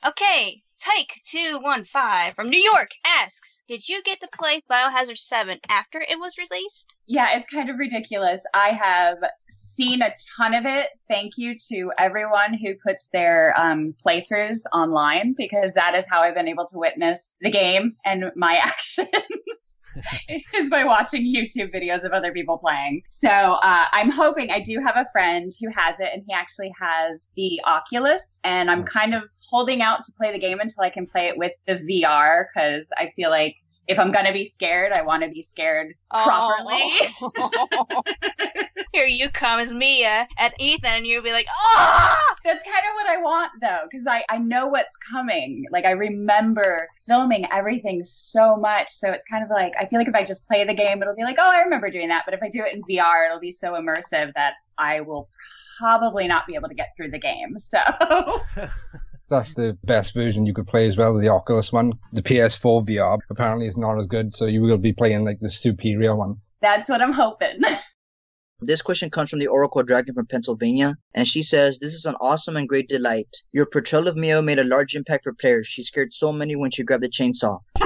Okay, 0.06 0.62
Tyke215 0.82 2.34
from 2.34 2.50
New 2.50 2.62
York 2.62 2.92
asks 3.06 3.64
Did 3.68 3.90
you 3.90 4.02
get 4.02 4.22
to 4.22 4.30
play 4.34 4.62
Biohazard 4.72 5.18
7 5.18 5.60
after 5.68 6.00
it 6.00 6.18
was 6.18 6.38
released? 6.38 6.96
Yeah, 7.06 7.36
it's 7.36 7.50
kind 7.50 7.70
of 7.70 7.78
ridiculous. 7.78 8.46
I 8.54 8.72
have 8.72 9.18
seen 9.50 10.02
a 10.02 10.14
ton 10.38 10.54
of 10.54 10.66
it. 10.66 10.88
Thank 11.10 11.34
you 11.38 11.54
to 11.68 11.92
everyone 11.98 12.54
who 12.54 12.76
puts 12.76 13.10
their 13.10 13.54
um, 13.60 13.94
playthroughs 14.06 14.62
online 14.72 15.36
because 15.38 15.74
that 15.74 15.96
is 15.96 16.08
how 16.10 16.22
I've 16.22 16.36
been 16.36 16.48
able 16.48 16.68
to 16.68 16.78
witness 16.78 17.36
the 17.42 17.52
game 17.52 17.98
and 18.06 18.32
my 18.38 18.56
actions. 18.64 19.79
Is 20.54 20.70
by 20.70 20.84
watching 20.84 21.24
YouTube 21.24 21.74
videos 21.74 22.04
of 22.04 22.12
other 22.12 22.32
people 22.32 22.58
playing. 22.58 23.02
So 23.10 23.30
uh, 23.30 23.86
I'm 23.92 24.12
hoping 24.12 24.52
I 24.52 24.62
do 24.62 24.80
have 24.86 24.96
a 24.96 25.06
friend 25.12 25.52
who 25.60 25.70
has 25.76 26.00
it, 26.00 26.10
and 26.14 26.24
he 26.28 26.34
actually 26.34 26.72
has 26.80 27.28
the 27.36 27.60
Oculus, 27.66 28.40
and 28.44 28.70
I'm 28.70 28.84
kind 28.84 29.14
of 29.14 29.24
holding 29.50 29.82
out 29.82 30.04
to 30.04 30.12
play 30.18 30.32
the 30.32 30.40
game 30.40 30.60
until 30.60 30.84
I 30.84 30.90
can 30.90 31.06
play 31.06 31.28
it 31.28 31.38
with 31.38 31.54
the 31.66 31.76
VR 31.76 32.46
because 32.54 32.90
I 32.98 33.08
feel 33.08 33.30
like 33.30 33.56
if 33.90 33.98
I'm 33.98 34.12
gonna 34.12 34.32
be 34.32 34.46
scared, 34.46 34.92
I 34.94 35.02
want 35.02 35.24
to 35.24 35.30
be 35.30 35.42
scared 35.42 35.96
properly. 36.12 36.92
Here 38.94 39.06
you 39.06 39.30
come 39.30 39.60
as 39.60 39.74
Mia 39.74 40.28
at 40.38 40.54
Ethan, 40.60 40.92
and 40.92 41.08
you'll 41.08 41.24
be 41.24 41.32
like, 41.32 41.48
ah! 41.50 42.36
That's 42.46 42.64
kind 42.64 42.84
of 42.88 42.94
what 42.94 43.08
I 43.08 43.18
want 43.18 43.52
though, 43.60 43.80
because 43.90 44.06
I, 44.06 44.24
I 44.30 44.38
know 44.38 44.68
what's 44.68 44.96
coming. 44.98 45.66
Like 45.72 45.86
I 45.86 45.92
remember 45.92 46.88
filming 47.08 47.48
everything 47.52 48.04
so 48.04 48.56
much. 48.56 48.90
So 48.90 49.12
it's 49.12 49.26
kind 49.26 49.44
of 49.44 49.50
like 49.50 49.74
I 49.80 49.88
feel 49.88 50.00
like 50.00 50.08
if 50.08 50.16
I 50.16 50.24
just 50.24 50.48
play 50.48 50.64
the 50.64 50.74
game, 50.76 51.02
it'll 51.02 51.16
be 51.16 51.24
like, 51.24 51.38
oh, 51.40 51.50
I 51.50 51.62
remember 51.62 51.90
doing 51.90 52.10
that. 52.10 52.26
But 52.26 52.36
if 52.36 52.44
I 52.44 52.50
do 52.50 52.64
it 52.64 52.76
in 52.76 52.84
VR, 52.84 53.26
it'll 53.26 53.40
be 53.40 53.52
so 53.52 53.74
immersive 53.74 54.34
that 54.36 54.54
I 54.78 55.02
will 55.02 55.30
probably 55.80 56.28
not 56.28 56.46
be 56.46 56.54
able 56.54 56.68
to 56.68 56.76
get 56.76 56.90
through 56.96 57.10
the 57.10 57.20
game. 57.20 57.58
So 57.58 57.80
That's 59.30 59.54
the 59.54 59.78
best 59.84 60.14
version 60.14 60.46
you 60.46 60.54
could 60.54 60.68
play 60.68 60.88
as 60.88 60.98
well, 60.98 61.18
the 61.18 61.30
Oculus 61.30 61.72
one. 61.72 61.94
The 62.12 62.24
PS4 62.24 62.88
VR 62.88 63.20
apparently 63.30 63.68
is 63.68 63.78
not 63.78 63.98
as 63.98 64.08
good, 64.08 64.36
so 64.36 64.46
you 64.46 64.62
will 64.62 64.78
be 64.78 64.94
playing 64.94 65.24
like 65.24 65.40
the 65.40 65.52
superior 65.52 66.16
one. 66.16 66.38
that's 66.62 66.90
what 66.90 67.02
I'm 67.02 67.14
hoping. 67.14 67.62
This 68.62 68.82
question 68.82 69.10
comes 69.10 69.30
from 69.30 69.40
the 69.40 69.48
Oracle 69.48 69.84
Dragon 69.84 70.14
from 70.14 70.26
Pennsylvania, 70.26 70.94
and 71.16 71.26
she 71.26 71.42
says, 71.42 71.80
This 71.80 71.94
is 71.94 72.04
an 72.04 72.16
awesome 72.20 72.58
and 72.58 72.68
great 72.68 72.90
delight. 72.90 73.34
Your 73.54 73.66
portrayal 73.66 74.10
of 74.10 74.18
Mia 74.18 74.42
made 74.42 74.60
a 74.60 74.66
large 74.66 74.98
impact 74.98 75.24
for 75.24 75.34
players. 75.34 75.66
She 75.66 75.82
scared 75.82 76.12
so 76.12 76.34
many 76.34 76.58
when 76.58 76.70
she 76.70 76.84
grabbed 76.84 77.04
the 77.04 77.08
chainsaw. 77.08 77.60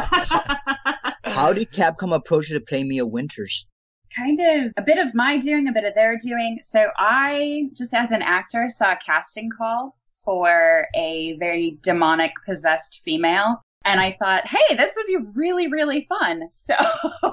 How 1.25 1.53
did 1.53 1.71
Capcom 1.71 2.15
approach 2.15 2.49
you 2.49 2.57
to 2.57 2.65
play 2.65 2.83
Mia 2.83 3.05
Winters? 3.05 3.67
kind 4.15 4.39
of 4.39 4.71
a 4.77 4.81
bit 4.81 4.97
of 4.97 5.13
my 5.15 5.37
doing, 5.37 5.67
a 5.67 5.71
bit 5.71 5.83
of 5.83 5.93
their 5.95 6.17
doing. 6.17 6.59
So 6.63 6.87
I 6.97 7.69
just 7.75 7.93
as 7.93 8.11
an 8.11 8.21
actor 8.21 8.67
saw 8.69 8.93
a 8.93 8.95
casting 8.95 9.49
call 9.49 9.95
for 10.23 10.87
a 10.95 11.35
very 11.39 11.77
demonic 11.81 12.31
possessed 12.45 13.01
female. 13.03 13.61
And 13.85 13.99
I 13.99 14.11
thought, 14.11 14.47
hey, 14.47 14.75
this 14.75 14.95
would 14.95 15.07
be 15.07 15.17
really, 15.35 15.67
really 15.67 16.01
fun. 16.01 16.47
So 16.51 16.73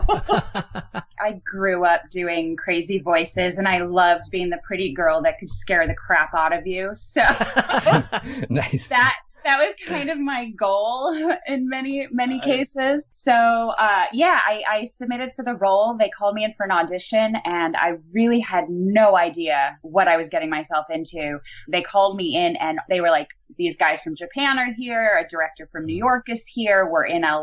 I 1.20 1.40
grew 1.44 1.84
up 1.84 2.10
doing 2.10 2.56
crazy 2.56 2.98
voices 2.98 3.56
and 3.56 3.68
I 3.68 3.82
loved 3.82 4.30
being 4.32 4.50
the 4.50 4.60
pretty 4.64 4.92
girl 4.92 5.22
that 5.22 5.38
could 5.38 5.50
scare 5.50 5.86
the 5.86 5.94
crap 5.94 6.34
out 6.34 6.52
of 6.52 6.66
you. 6.66 6.90
So 6.94 7.20
nice. 8.48 8.88
that 8.88 9.16
that 9.44 9.58
was 9.58 9.74
kind 9.86 10.10
of 10.10 10.18
my 10.18 10.50
goal 10.50 11.14
in 11.46 11.68
many 11.68 12.06
many 12.10 12.40
cases. 12.40 13.08
So 13.12 13.32
uh, 13.32 14.04
yeah 14.12 14.40
I, 14.44 14.62
I 14.68 14.84
submitted 14.84 15.32
for 15.32 15.44
the 15.44 15.54
role. 15.54 15.96
They 15.98 16.10
called 16.10 16.34
me 16.34 16.44
in 16.44 16.52
for 16.52 16.64
an 16.64 16.72
audition 16.72 17.36
and 17.44 17.76
i 17.76 17.92
really 18.14 18.40
had 18.40 18.64
no 18.68 19.16
idea 19.16 19.78
what 19.82 20.08
i 20.08 20.16
was 20.16 20.28
getting 20.28 20.50
myself 20.50 20.86
into. 20.90 21.38
They 21.68 21.82
called 21.82 22.16
me 22.16 22.36
in 22.36 22.56
and 22.56 22.78
they 22.88 23.00
were 23.00 23.10
like 23.10 23.28
these 23.56 23.76
guys 23.76 24.00
from 24.00 24.14
japan 24.14 24.58
are 24.58 24.72
here. 24.72 25.22
A 25.24 25.28
director 25.28 25.66
from 25.66 25.86
new 25.86 25.96
york 25.96 26.28
is 26.28 26.46
here. 26.46 26.88
We're 26.90 27.06
in 27.06 27.22
la 27.22 27.40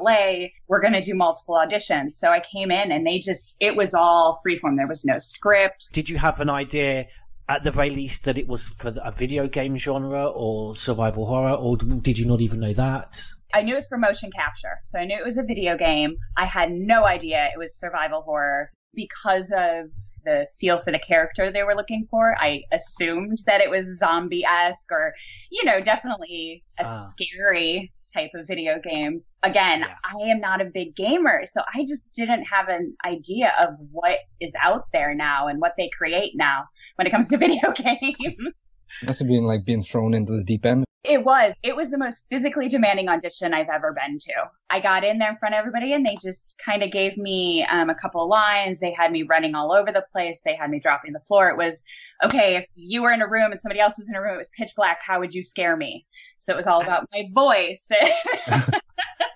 we're 0.68 0.82
going 0.82 0.94
to 0.94 1.02
do 1.02 1.16
multiple 1.16 1.56
auditions. 1.56 2.14
So 2.14 2.30
i 2.30 2.40
came 2.40 2.72
in 2.72 2.92
and 2.92 3.06
they 3.06 3.20
just 3.20 3.56
it 3.60 3.76
was 3.76 3.94
all 3.94 4.40
freeform. 4.46 4.78
There 4.78 4.88
was 4.88 5.06
no 5.06 5.18
script. 5.18 5.90
Did 5.94 6.10
you 6.10 6.18
have 6.18 6.40
an 6.40 6.50
idea 6.50 7.08
at 7.50 7.64
the 7.64 7.72
very 7.72 7.90
least 7.90 8.26
that 8.26 8.38
it 8.38 8.48
was 8.48 8.68
for 8.68 8.94
a 9.04 9.12
video 9.12 9.48
game 9.48 9.76
genre 9.76 10.26
or 10.26 10.76
survival 10.76 11.26
horror, 11.26 11.54
or 11.54 11.78
did 11.78 12.18
you 12.18 12.26
not 12.26 12.42
even 12.42 12.60
know 12.60 12.74
that? 12.74 13.22
I 13.54 13.62
knew 13.64 13.74
it 13.74 13.78
was 13.78 13.88
for 13.88 13.98
motion 13.98 14.30
capture. 14.32 14.80
So 14.84 15.00
I 15.00 15.06
knew 15.06 15.18
it 15.18 15.24
was 15.24 15.38
a 15.38 15.44
video 15.44 15.78
game. 15.78 16.18
I 16.36 16.46
had 16.46 16.72
no 16.72 17.06
idea 17.06 17.46
it 17.54 17.58
was 17.58 17.74
survival 17.74 18.22
horror 18.22 18.72
because 18.94 19.52
of 19.52 19.92
the 20.26 20.46
feel 20.60 20.80
for 20.80 20.92
the 20.92 21.00
character 21.00 21.52
they 21.52 21.64
were 21.64 21.76
looking 21.76 22.06
for. 22.10 22.36
I 22.40 22.64
assumed 22.74 23.38
that 23.46 23.62
it 23.62 23.70
was 23.70 23.98
zombie 24.00 24.44
esque 24.44 24.92
or, 24.92 25.14
you 25.52 25.64
know, 25.64 25.80
definitely 25.80 26.64
a 26.80 26.84
Ah. 26.86 27.08
scary 27.10 27.94
type 28.14 28.32
of 28.36 28.48
video 28.48 28.80
game. 28.80 29.22
Again, 29.44 29.80
Yeah. 29.82 29.96
I 30.04 30.30
am 30.30 30.40
not 30.40 30.62
a 30.62 30.66
big 30.66 30.96
gamer, 30.96 31.44
so 31.46 31.62
I 31.74 31.86
just 31.86 32.14
didn't 32.14 32.46
have 32.46 32.68
an 32.70 32.96
idea 33.06 33.54
of 33.60 33.76
what 33.92 34.20
is 34.40 34.54
out 34.62 34.92
there 34.92 35.14
now 35.14 35.48
and 35.48 35.60
what 35.62 35.74
they 35.78 35.90
create 35.98 36.34
now 36.36 36.66
when 36.96 37.08
it 37.08 37.12
comes 37.12 37.28
to 37.30 37.38
video 37.46 37.72
games. 37.72 38.77
Must 39.06 39.20
have 39.20 39.28
been 39.28 39.46
like 39.46 39.66
being 39.66 39.84
thrown 39.84 40.14
into 40.14 40.34
the 40.34 40.44
deep 40.44 40.66
end. 40.66 40.86
It 41.04 41.24
was. 41.24 41.54
It 41.64 41.76
was 41.76 41.90
the 41.90 41.98
most 41.98 42.26
physically 42.30 42.68
demanding 42.68 43.08
audition 43.08 43.54
I've 43.54 43.70
ever 43.70 43.94
been 43.94 44.20
to. 44.20 44.34
I 44.70 44.82
got 44.82 45.06
in 45.06 45.20
there 45.20 45.30
in 45.30 45.38
front 45.38 45.56
of 45.56 45.60
everybody 45.60 45.94
and 45.94 46.06
they 46.06 46.18
just 46.22 46.62
kind 46.64 46.84
of 46.84 46.92
gave 46.92 47.18
me 47.18 47.66
um, 47.66 47.90
a 47.90 47.96
couple 47.96 48.22
of 48.22 48.28
lines. 48.28 48.80
They 48.80 48.92
had 48.92 49.14
me 49.14 49.24
running 49.24 49.56
all 49.56 49.72
over 49.72 49.92
the 49.92 50.04
place. 50.12 50.42
They 50.44 50.56
had 50.56 50.70
me 50.70 50.80
dropping 50.80 51.14
the 51.14 51.22
floor. 51.22 51.50
It 51.50 51.56
was, 51.56 51.84
okay, 52.26 52.58
if 52.58 52.66
you 52.76 53.04
were 53.04 53.14
in 53.14 53.22
a 53.22 53.28
room 53.28 53.52
and 53.52 53.60
somebody 53.60 53.80
else 53.80 53.98
was 53.98 54.10
in 54.10 54.16
a 54.16 54.22
room, 54.22 54.34
it 54.34 54.38
was 54.38 54.50
pitch 54.50 54.74
black. 54.76 55.00
How 55.02 55.20
would 55.20 55.34
you 55.34 55.44
scare 55.44 55.78
me? 55.78 56.06
So 56.40 56.52
it 56.52 56.58
was 56.58 56.68
all 56.68 56.82
about 56.82 57.08
my 57.14 57.24
voice. 57.34 57.88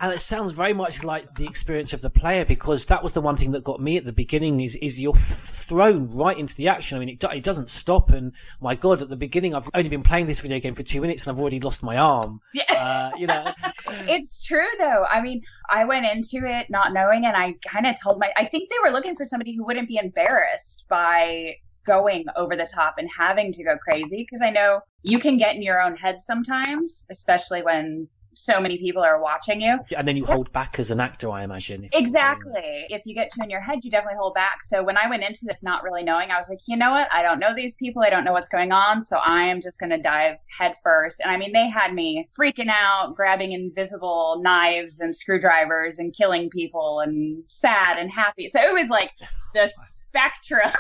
And 0.02 0.12
it 0.12 0.20
sounds 0.20 0.52
very 0.52 0.74
much 0.74 1.04
like 1.04 1.36
the 1.36 1.46
experience 1.46 1.94
of 1.94 2.02
the 2.02 2.10
player 2.10 2.44
because 2.44 2.86
that 2.86 3.04
was 3.04 3.14
the 3.14 3.22
one 3.22 3.36
thing 3.36 3.52
that 3.52 3.64
got 3.64 3.80
me 3.80 3.98
at 3.98 4.04
the 4.04 4.12
beginning 4.12 4.60
is, 4.60 4.76
is 4.76 5.00
you're 5.00 5.14
thrown 5.14 6.10
right 6.10 6.36
into 6.36 6.56
the 6.56 6.70
action. 6.70 6.98
I 6.98 7.00
mean, 7.00 7.10
it, 7.10 7.24
it 7.24 7.44
doesn't 7.44 7.70
stop. 7.70 8.10
And 8.10 8.34
my 8.60 8.74
God, 8.74 9.04
at 9.04 9.10
the 9.10 9.16
beginning, 9.16 9.54
I've 9.54 9.70
only 9.76 9.90
been 9.90 10.02
playing 10.02 10.26
this 10.26 10.40
video 10.40 10.60
game 10.60 10.74
for 10.74 10.82
two 10.82 11.02
minutes 11.02 11.28
and 11.28 11.36
I've 11.36 11.40
already 11.40 11.60
lost 11.60 11.84
my 11.84 11.98
arm. 11.98 12.42
yeah. 12.52 12.64
Uh, 12.76 13.12
you 13.16 13.28
know, 13.28 13.46
it's 14.08 14.44
true 14.44 14.66
though. 14.80 15.06
I 15.08 15.22
mean, 15.22 15.44
I 15.70 15.86
went 15.86 16.08
into 16.08 16.48
it 16.48 16.72
not 16.72 16.94
knowing 16.94 17.28
and 17.28 17.38
I 17.38 17.54
kind 17.64 17.86
of 17.86 17.96
told 18.02 18.20
my 18.20 18.34
I 18.36 18.46
think 18.46 18.70
they 18.70 18.78
were 18.84 18.92
looking 18.92 19.16
for 19.16 19.24
somebody 19.24 19.56
who 19.56 19.64
wouldn't 19.66 19.88
be 19.88 19.98
embarrassed 19.98 20.86
by 20.90 21.58
going 21.86 22.26
over 22.36 22.56
the 22.56 22.66
top 22.66 22.96
and 22.98 23.08
having 23.16 23.52
to 23.52 23.64
go 23.64 23.78
crazy 23.78 24.24
because 24.24 24.42
I 24.42 24.50
know 24.50 24.82
you 25.04 25.20
can 25.20 25.38
get 25.38 25.56
in 25.56 25.62
your 25.62 25.80
own 25.80 25.96
head 25.96 26.20
sometimes, 26.20 27.06
especially 27.12 27.62
when 27.62 28.08
so 28.42 28.60
many 28.60 28.78
people 28.78 29.04
are 29.04 29.22
watching 29.22 29.62
you. 29.62 29.80
and 29.96 30.08
then 30.08 30.18
you 30.18 30.26
hold 30.26 30.52
back 30.52 30.80
as 30.80 30.92
an 30.92 31.00
actor, 31.00 31.30
I 31.30 31.44
imagine. 31.44 31.88
Exactly. 31.94 32.86
If 32.90 33.06
you 33.06 33.14
get 33.14 33.32
too 33.32 33.44
in 33.44 33.50
your 33.50 33.60
head, 33.60 33.84
you 33.84 33.92
definitely 33.92 34.18
hold 34.18 34.34
back. 34.34 34.64
So 34.64 34.84
when 34.84 34.98
I 34.98 35.08
went 35.08 35.24
into 35.24 35.42
this 35.46 35.64
not 35.64 35.84
really 35.84 36.04
knowing, 36.04 36.32
I 36.32 36.38
was 36.38 36.50
like, 36.50 36.60
you 36.68 36.76
know 36.76 36.92
what? 36.92 37.08
I 37.14 37.22
don't 37.22 37.40
know 37.40 37.54
these 37.56 37.76
people. 37.76 38.02
I 38.02 38.10
don't 38.10 38.24
know 38.24 38.34
what's 38.34 38.50
going 38.50 38.72
on. 38.72 39.04
So 39.04 39.18
I 39.18 39.44
am 39.44 39.62
just 39.62 39.80
going 39.80 39.92
to 39.92 40.00
dive 40.00 40.38
head 40.58 40.74
first. 40.84 41.20
And 41.20 41.32
I 41.32 41.38
mean, 41.38 41.54
they 41.54 41.70
had 41.70 41.94
me 41.94 42.28
freaking 42.38 42.70
out, 42.70 43.16
grabbing 43.16 43.52
invisible 43.52 44.42
knives 44.44 45.00
and 45.02 45.14
screwdrivers 45.14 46.00
and 46.00 46.14
killing 46.16 46.50
people 46.50 47.00
and 47.00 47.44
sad 47.48 47.98
and 47.98 48.12
happy. 48.12 48.48
So 48.48 48.60
it 48.60 48.74
was 48.74 48.90
like 48.90 49.12
the 49.54 49.70
spectrum. 49.76 50.72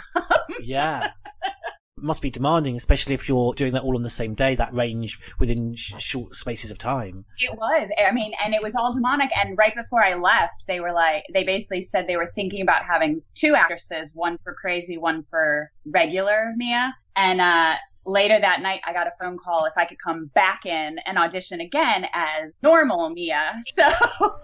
Yeah. 0.61 1.11
It 2.01 2.05
must 2.05 2.23
be 2.23 2.31
demanding, 2.31 2.75
especially 2.75 3.13
if 3.13 3.29
you're 3.29 3.53
doing 3.53 3.73
that 3.73 3.83
all 3.83 3.95
on 3.95 4.01
the 4.01 4.09
same 4.09 4.33
day, 4.33 4.55
that 4.55 4.73
range 4.73 5.19
within 5.37 5.75
sh- 5.75 5.93
short 5.99 6.33
spaces 6.33 6.71
of 6.71 6.79
time. 6.79 7.25
It 7.37 7.55
was. 7.55 7.89
I 8.03 8.11
mean, 8.11 8.31
and 8.43 8.55
it 8.55 8.63
was 8.63 8.73
all 8.73 8.91
demonic. 8.91 9.29
And 9.37 9.55
right 9.55 9.75
before 9.75 10.03
I 10.03 10.15
left, 10.15 10.65
they 10.65 10.79
were 10.79 10.93
like, 10.93 11.25
they 11.31 11.43
basically 11.43 11.83
said 11.83 12.07
they 12.07 12.17
were 12.17 12.31
thinking 12.33 12.63
about 12.63 12.83
having 12.83 13.21
two 13.35 13.53
actresses, 13.53 14.15
one 14.15 14.39
for 14.39 14.55
crazy, 14.55 14.97
one 14.97 15.21
for 15.21 15.69
regular 15.85 16.53
Mia. 16.57 16.95
And 17.15 17.39
uh, 17.39 17.75
later 18.07 18.39
that 18.39 18.61
night, 18.61 18.81
I 18.83 18.93
got 18.93 19.05
a 19.05 19.11
phone 19.21 19.37
call 19.37 19.65
if 19.65 19.77
I 19.77 19.85
could 19.85 19.99
come 19.99 20.25
back 20.33 20.65
in 20.65 20.97
and 21.05 21.19
audition 21.19 21.61
again 21.61 22.07
as 22.13 22.51
normal 22.63 23.11
Mia. 23.11 23.53
So 23.75 24.39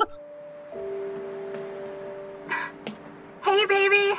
Hey, 3.44 3.66
baby! 3.66 4.14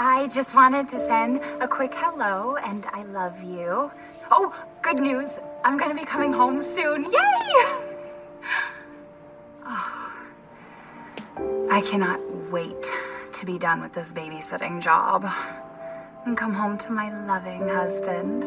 I 0.00 0.28
just 0.28 0.54
wanted 0.54 0.88
to 0.90 0.98
send 1.00 1.40
a 1.60 1.66
quick 1.66 1.92
hello 1.92 2.54
and 2.54 2.86
I 2.92 3.02
love 3.02 3.42
you. 3.42 3.90
Oh, 4.30 4.54
good 4.80 5.00
news! 5.00 5.32
I'm 5.64 5.76
gonna 5.76 5.92
be 5.92 6.04
coming 6.04 6.32
home 6.32 6.62
soon. 6.62 7.04
Yay! 7.04 7.64
Oh, 9.70 10.12
I 11.70 11.80
cannot 11.82 12.20
wait 12.50 12.90
to 13.34 13.44
be 13.44 13.58
done 13.58 13.82
with 13.82 13.92
this 13.92 14.12
babysitting 14.12 14.80
job 14.80 15.26
and 16.24 16.36
come 16.36 16.54
home 16.54 16.78
to 16.78 16.92
my 16.92 17.10
loving 17.26 17.68
husband. 17.68 18.44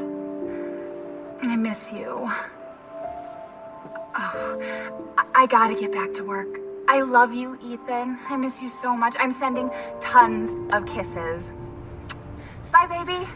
I 1.44 1.56
miss 1.58 1.92
you. 1.92 2.32
Oh, 4.16 4.62
I- 5.18 5.26
I 5.36 5.46
gotta 5.48 5.76
get 5.76 5.92
back 5.92 6.14
to 6.14 6.24
work. 6.24 6.71
I 6.88 7.02
love 7.02 7.34
you, 7.34 7.58
Ethan. 7.64 8.20
I 8.30 8.36
miss 8.36 8.62
you 8.62 8.70
so 8.70 8.96
much. 8.96 9.16
I'm 9.20 9.32
sending 9.32 9.72
tons 10.00 10.56
of 10.74 10.86
kisses. 10.86 11.54
Bye, 12.72 12.88
baby. 12.88 13.28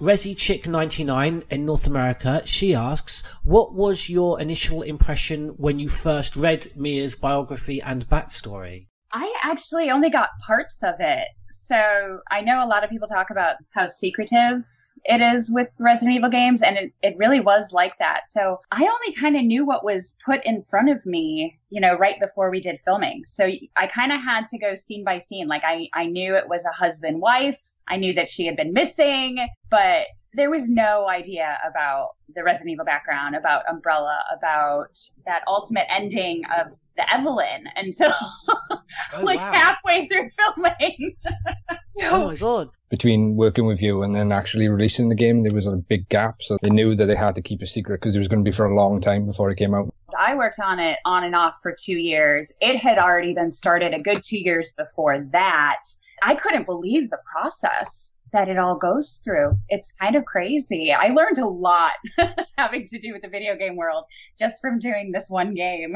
Resi 0.00 0.34
Chick 0.34 0.66
99 0.66 1.44
in 1.50 1.66
North 1.66 1.86
America, 1.86 2.40
she 2.46 2.74
asks, 2.74 3.22
what 3.44 3.74
was 3.74 4.08
your 4.08 4.40
initial 4.40 4.80
impression 4.80 5.48
when 5.58 5.78
you 5.78 5.90
first 5.90 6.36
read 6.36 6.68
Mia's 6.74 7.14
biography 7.14 7.82
and 7.82 8.08
backstory? 8.08 8.86
I 9.12 9.34
actually 9.44 9.90
only 9.90 10.08
got 10.08 10.30
parts 10.46 10.82
of 10.82 10.94
it. 11.00 11.28
So 11.50 12.20
I 12.30 12.40
know 12.40 12.64
a 12.64 12.66
lot 12.66 12.82
of 12.82 12.88
people 12.90 13.08
talk 13.08 13.30
about 13.30 13.56
how 13.74 13.86
secretive 13.86 14.64
it 15.04 15.20
is 15.20 15.50
with 15.50 15.68
Resident 15.78 16.16
Evil 16.16 16.30
games, 16.30 16.62
and 16.62 16.76
it, 16.76 16.92
it 17.02 17.16
really 17.16 17.40
was 17.40 17.72
like 17.72 17.98
that. 17.98 18.28
So 18.28 18.60
I 18.70 18.82
only 18.82 19.14
kind 19.14 19.36
of 19.36 19.44
knew 19.44 19.64
what 19.64 19.84
was 19.84 20.16
put 20.24 20.44
in 20.44 20.62
front 20.62 20.90
of 20.90 21.04
me, 21.06 21.58
you 21.70 21.80
know, 21.80 21.96
right 21.96 22.20
before 22.20 22.50
we 22.50 22.60
did 22.60 22.78
filming. 22.80 23.22
So 23.26 23.50
I 23.76 23.86
kind 23.86 24.12
of 24.12 24.22
had 24.22 24.46
to 24.46 24.58
go 24.58 24.74
scene 24.74 25.04
by 25.04 25.18
scene. 25.18 25.48
Like 25.48 25.62
I, 25.64 25.88
I 25.94 26.06
knew 26.06 26.34
it 26.34 26.48
was 26.48 26.64
a 26.64 26.74
husband 26.74 27.20
wife, 27.20 27.60
I 27.88 27.96
knew 27.96 28.12
that 28.14 28.28
she 28.28 28.46
had 28.46 28.56
been 28.56 28.72
missing, 28.72 29.38
but 29.70 30.06
there 30.32 30.50
was 30.50 30.70
no 30.70 31.08
idea 31.08 31.58
about 31.68 32.10
the 32.34 32.44
Resident 32.44 32.70
Evil 32.70 32.84
background, 32.84 33.34
about 33.34 33.68
Umbrella, 33.68 34.20
about 34.36 34.96
that 35.26 35.42
ultimate 35.46 35.86
ending 35.90 36.44
of 36.56 36.76
the 37.00 37.14
Evelyn 37.14 37.64
until 37.76 38.12
oh, 38.48 38.78
like 39.22 39.38
wow. 39.38 39.52
halfway 39.52 40.06
through 40.06 40.28
filming. 40.28 41.16
oh 42.02 42.26
my 42.26 42.36
god. 42.36 42.70
Between 42.90 43.36
working 43.36 43.66
with 43.66 43.80
you 43.80 44.02
and 44.02 44.14
then 44.14 44.32
actually 44.32 44.68
releasing 44.68 45.08
the 45.08 45.14
game, 45.14 45.42
there 45.42 45.54
was 45.54 45.66
a 45.66 45.76
big 45.76 46.08
gap. 46.08 46.42
So 46.42 46.58
they 46.60 46.70
knew 46.70 46.94
that 46.94 47.06
they 47.06 47.14
had 47.14 47.34
to 47.36 47.42
keep 47.42 47.62
a 47.62 47.66
secret 47.66 48.00
because 48.00 48.16
it 48.16 48.18
was 48.18 48.28
going 48.28 48.44
to 48.44 48.48
be 48.48 48.54
for 48.54 48.66
a 48.66 48.74
long 48.74 49.00
time 49.00 49.26
before 49.26 49.50
it 49.50 49.56
came 49.56 49.74
out. 49.74 49.94
I 50.18 50.34
worked 50.34 50.58
on 50.58 50.78
it 50.78 50.98
on 51.04 51.24
and 51.24 51.34
off 51.34 51.58
for 51.62 51.74
two 51.78 51.98
years. 51.98 52.52
It 52.60 52.76
had 52.76 52.98
already 52.98 53.32
been 53.32 53.50
started 53.50 53.94
a 53.94 54.00
good 54.00 54.22
two 54.22 54.38
years 54.38 54.72
before 54.72 55.20
that. 55.32 55.82
I 56.22 56.34
couldn't 56.34 56.66
believe 56.66 57.08
the 57.08 57.18
process 57.32 58.14
that 58.32 58.48
it 58.48 58.58
all 58.58 58.76
goes 58.76 59.20
through. 59.24 59.58
It's 59.68 59.92
kind 59.92 60.16
of 60.16 60.24
crazy. 60.24 60.92
I 60.92 61.08
learned 61.08 61.38
a 61.38 61.46
lot 61.46 61.94
having 62.58 62.86
to 62.86 62.98
do 62.98 63.12
with 63.12 63.22
the 63.22 63.28
video 63.28 63.56
game 63.56 63.76
world 63.76 64.04
just 64.38 64.60
from 64.60 64.78
doing 64.78 65.12
this 65.12 65.26
one 65.28 65.54
game. 65.54 65.94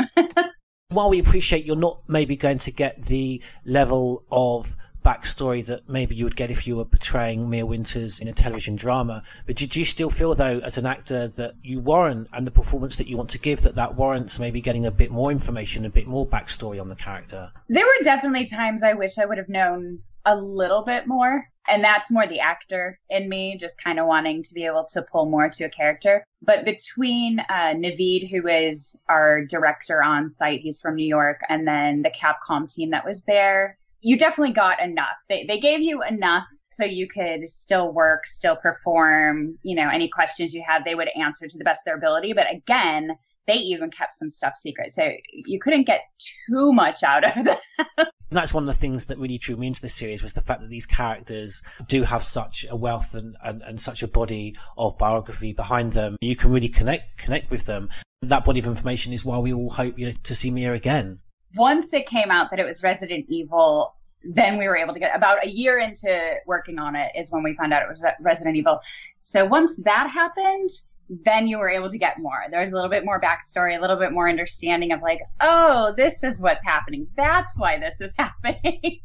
While 0.94 1.10
we 1.10 1.18
appreciate 1.18 1.64
you're 1.64 1.74
not 1.74 1.98
maybe 2.06 2.36
going 2.36 2.58
to 2.58 2.70
get 2.70 3.02
the 3.02 3.42
level 3.64 4.22
of 4.30 4.76
backstory 5.04 5.66
that 5.66 5.88
maybe 5.88 6.14
you 6.14 6.22
would 6.22 6.36
get 6.36 6.52
if 6.52 6.68
you 6.68 6.76
were 6.76 6.84
portraying 6.84 7.50
Mia 7.50 7.66
Winters 7.66 8.20
in 8.20 8.28
a 8.28 8.32
television 8.32 8.76
drama. 8.76 9.24
But 9.44 9.56
did 9.56 9.74
you 9.74 9.84
still 9.84 10.08
feel, 10.08 10.36
though, 10.36 10.60
as 10.62 10.78
an 10.78 10.86
actor, 10.86 11.26
that 11.26 11.56
you 11.62 11.80
warrant 11.80 12.28
and 12.32 12.46
the 12.46 12.52
performance 12.52 12.94
that 12.94 13.08
you 13.08 13.16
want 13.16 13.30
to 13.30 13.40
give, 13.40 13.62
that 13.62 13.74
that 13.74 13.96
warrants 13.96 14.38
maybe 14.38 14.60
getting 14.60 14.86
a 14.86 14.92
bit 14.92 15.10
more 15.10 15.32
information, 15.32 15.84
a 15.84 15.90
bit 15.90 16.06
more 16.06 16.24
backstory 16.24 16.80
on 16.80 16.86
the 16.86 16.94
character? 16.94 17.50
There 17.68 17.84
were 17.84 18.04
definitely 18.04 18.46
times 18.46 18.84
I 18.84 18.92
wish 18.92 19.18
I 19.18 19.24
would 19.24 19.38
have 19.38 19.48
known 19.48 19.98
a 20.24 20.36
little 20.36 20.84
bit 20.84 21.08
more. 21.08 21.44
And 21.66 21.83
that's 21.83 22.11
more 22.11 22.26
the 22.26 22.40
actor 22.40 22.99
in 23.09 23.28
me, 23.28 23.56
just 23.59 23.83
kind 23.83 23.99
of 23.99 24.06
wanting 24.06 24.42
to 24.42 24.54
be 24.54 24.66
able 24.66 24.85
to 24.92 25.02
pull 25.02 25.26
more 25.26 25.49
to 25.49 25.64
a 25.64 25.68
character. 25.68 26.25
But 26.42 26.64
between 26.64 27.40
uh, 27.40 27.75
Navid, 27.75 28.30
who 28.30 28.47
is 28.47 29.00
our 29.09 29.44
director 29.44 30.02
on 30.02 30.28
site, 30.28 30.61
he's 30.61 30.80
from 30.80 30.97
New 30.97 31.06
York, 31.06 31.40
and 31.49 31.66
then 31.66 32.02
the 32.02 32.11
Capcom 32.11 32.73
team 32.73 32.90
that 32.90 33.04
was 33.04 33.25
there, 33.25 33.78
you 34.00 34.18
definitely 34.18 34.52
got 34.52 34.83
enough. 34.83 35.16
They, 35.28 35.44
they 35.44 35.59
gave 35.59 35.80
you 35.80 36.02
enough 36.02 36.49
so 36.71 36.85
you 36.85 37.09
could 37.09 37.49
still 37.49 37.92
work, 37.92 38.26
still 38.26 38.56
perform. 38.56 39.59
You 39.62 39.76
know, 39.76 39.88
any 39.88 40.09
questions 40.09 40.52
you 40.52 40.62
had, 40.66 40.85
they 40.85 40.94
would 40.94 41.09
answer 41.16 41.49
to 41.49 41.59
the 41.59 41.64
best 41.64 41.80
of 41.80 41.85
their 41.87 41.97
ability. 41.97 42.35
But 42.35 42.52
again, 42.52 43.16
they 43.46 43.56
even 43.56 43.90
kept 43.90 44.12
some 44.12 44.30
stuff 44.30 44.56
secret. 44.56 44.92
So 44.92 45.12
you 45.32 45.58
couldn't 45.60 45.84
get 45.84 46.02
too 46.18 46.72
much 46.72 47.02
out 47.02 47.24
of 47.24 47.44
them. 47.44 48.06
that's 48.30 48.54
one 48.54 48.64
of 48.64 48.66
the 48.66 48.74
things 48.74 49.06
that 49.06 49.18
really 49.18 49.38
drew 49.38 49.56
me 49.56 49.66
into 49.66 49.82
this 49.82 49.94
series 49.94 50.22
was 50.22 50.32
the 50.32 50.40
fact 50.40 50.60
that 50.60 50.70
these 50.70 50.86
characters 50.86 51.62
do 51.86 52.02
have 52.02 52.22
such 52.22 52.66
a 52.68 52.76
wealth 52.76 53.14
and, 53.14 53.36
and, 53.42 53.62
and 53.62 53.80
such 53.80 54.02
a 54.02 54.08
body 54.08 54.54
of 54.76 54.96
biography 54.98 55.52
behind 55.52 55.92
them. 55.92 56.16
You 56.20 56.36
can 56.36 56.52
really 56.52 56.68
connect 56.68 57.18
connect 57.18 57.50
with 57.50 57.66
them. 57.66 57.90
That 58.22 58.44
body 58.44 58.60
of 58.60 58.66
information 58.66 59.12
is 59.12 59.24
why 59.24 59.38
we 59.38 59.52
all 59.52 59.70
hope 59.70 59.98
you 59.98 60.06
know 60.06 60.12
to 60.22 60.34
see 60.34 60.50
Mia 60.50 60.72
again. 60.72 61.20
Once 61.56 61.92
it 61.92 62.06
came 62.06 62.30
out 62.30 62.50
that 62.50 62.58
it 62.58 62.64
was 62.64 62.82
Resident 62.82 63.26
Evil, 63.28 63.94
then 64.24 64.58
we 64.58 64.66
were 64.66 64.76
able 64.76 64.92
to 64.92 64.98
get 64.98 65.14
about 65.14 65.44
a 65.44 65.48
year 65.48 65.78
into 65.78 66.34
working 66.46 66.78
on 66.78 66.96
it 66.96 67.12
is 67.14 67.30
when 67.30 67.42
we 67.42 67.54
found 67.54 67.72
out 67.72 67.82
it 67.82 67.88
was 67.88 68.04
Resident 68.20 68.56
Evil. 68.56 68.80
So 69.20 69.44
once 69.44 69.76
that 69.84 70.10
happened, 70.10 70.70
then 71.08 71.46
you 71.46 71.58
were 71.58 71.68
able 71.68 71.90
to 71.90 71.99
get 71.99 72.18
more. 72.18 72.44
There 72.50 72.61
was 72.61 72.73
a 72.73 72.75
little 72.75 72.90
bit 72.90 73.04
more 73.04 73.20
backstory, 73.20 73.76
a 73.76 73.80
little 73.80 73.99
bit 73.99 74.12
more 74.12 74.28
understanding 74.28 74.92
of 74.92 75.02
like, 75.02 75.20
oh, 75.40 75.92
this 75.96 76.23
is 76.25 76.42
what's 76.42 76.64
happening. 76.64 77.06
That's 77.17 77.58
why 77.58 77.78
this 77.78 78.00
is 78.00 78.14
happening. 78.19 79.00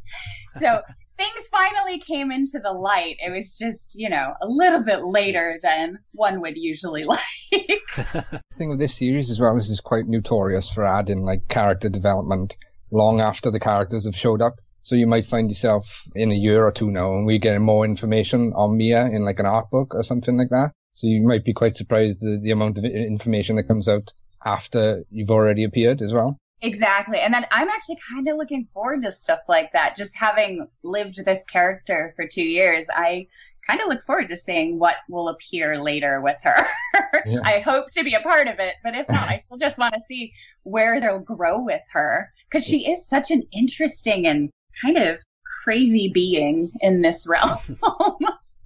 so 0.58 0.80
things 1.20 1.48
finally 1.50 1.98
came 1.98 2.32
into 2.32 2.58
the 2.58 2.72
light. 2.72 3.16
It 3.20 3.30
was 3.30 3.58
just, 3.58 3.98
you 3.98 4.08
know, 4.08 4.32
a 4.40 4.46
little 4.48 4.82
bit 4.82 5.02
later 5.02 5.58
than 5.62 5.98
one 6.12 6.40
would 6.40 6.56
usually 6.56 7.04
like. 7.16 7.20
the 7.50 8.40
thing 8.54 8.70
with 8.70 8.78
this 8.78 8.96
series 8.96 9.30
as 9.30 9.38
well, 9.38 9.54
this 9.54 9.68
is 9.68 9.80
quite 9.80 10.06
notorious 10.06 10.70
for 10.70 10.86
adding 10.86 11.22
like 11.22 11.46
character 11.48 11.90
development 11.90 12.56
long 12.90 13.20
after 13.20 13.50
the 13.50 13.60
characters 13.60 14.06
have 14.06 14.16
showed 14.16 14.40
up. 14.40 14.54
So 14.82 14.96
you 14.96 15.06
might 15.06 15.26
find 15.26 15.50
yourself 15.50 16.04
in 16.14 16.32
a 16.32 16.34
year 16.34 16.64
or 16.64 16.72
two 16.72 16.90
now 16.90 17.14
and 17.14 17.26
we're 17.26 17.38
getting 17.38 17.62
more 17.62 17.84
information 17.84 18.54
on 18.56 18.78
Mia 18.78 19.04
in 19.06 19.24
like 19.26 19.38
an 19.38 19.46
art 19.46 19.70
book 19.70 19.94
or 19.94 20.02
something 20.02 20.38
like 20.38 20.48
that. 20.48 20.72
So 21.00 21.06
you 21.06 21.22
might 21.22 21.46
be 21.46 21.54
quite 21.54 21.78
surprised 21.78 22.20
the, 22.20 22.38
the 22.42 22.50
amount 22.50 22.76
of 22.76 22.84
information 22.84 23.56
that 23.56 23.62
comes 23.62 23.88
out 23.88 24.12
after 24.44 25.02
you've 25.10 25.30
already 25.30 25.64
appeared 25.64 26.02
as 26.02 26.12
well. 26.12 26.36
Exactly. 26.60 27.18
And 27.20 27.32
then 27.32 27.46
I'm 27.50 27.70
actually 27.70 27.96
kind 28.12 28.28
of 28.28 28.36
looking 28.36 28.66
forward 28.74 29.00
to 29.02 29.10
stuff 29.10 29.40
like 29.48 29.72
that. 29.72 29.96
Just 29.96 30.14
having 30.14 30.68
lived 30.82 31.24
this 31.24 31.42
character 31.46 32.12
for 32.16 32.26
two 32.26 32.42
years, 32.42 32.86
I 32.94 33.28
kind 33.66 33.80
of 33.80 33.88
look 33.88 34.02
forward 34.02 34.28
to 34.28 34.36
seeing 34.36 34.78
what 34.78 34.96
will 35.08 35.30
appear 35.30 35.82
later 35.82 36.20
with 36.20 36.38
her. 36.42 36.66
yeah. 37.24 37.40
I 37.44 37.60
hope 37.60 37.88
to 37.92 38.04
be 38.04 38.12
a 38.12 38.20
part 38.20 38.46
of 38.46 38.58
it, 38.58 38.74
but 38.84 38.94
if 38.94 39.08
not, 39.08 39.26
I 39.26 39.36
still 39.36 39.56
just 39.56 39.78
want 39.78 39.94
to 39.94 40.00
see 40.00 40.34
where 40.64 41.00
they'll 41.00 41.20
grow 41.20 41.62
with 41.62 41.82
her 41.92 42.28
because 42.44 42.66
she 42.66 42.90
is 42.90 43.08
such 43.08 43.30
an 43.30 43.42
interesting 43.52 44.26
and 44.26 44.50
kind 44.84 44.98
of 44.98 45.22
crazy 45.64 46.10
being 46.12 46.72
in 46.82 47.00
this 47.00 47.26
realm. 47.28 47.78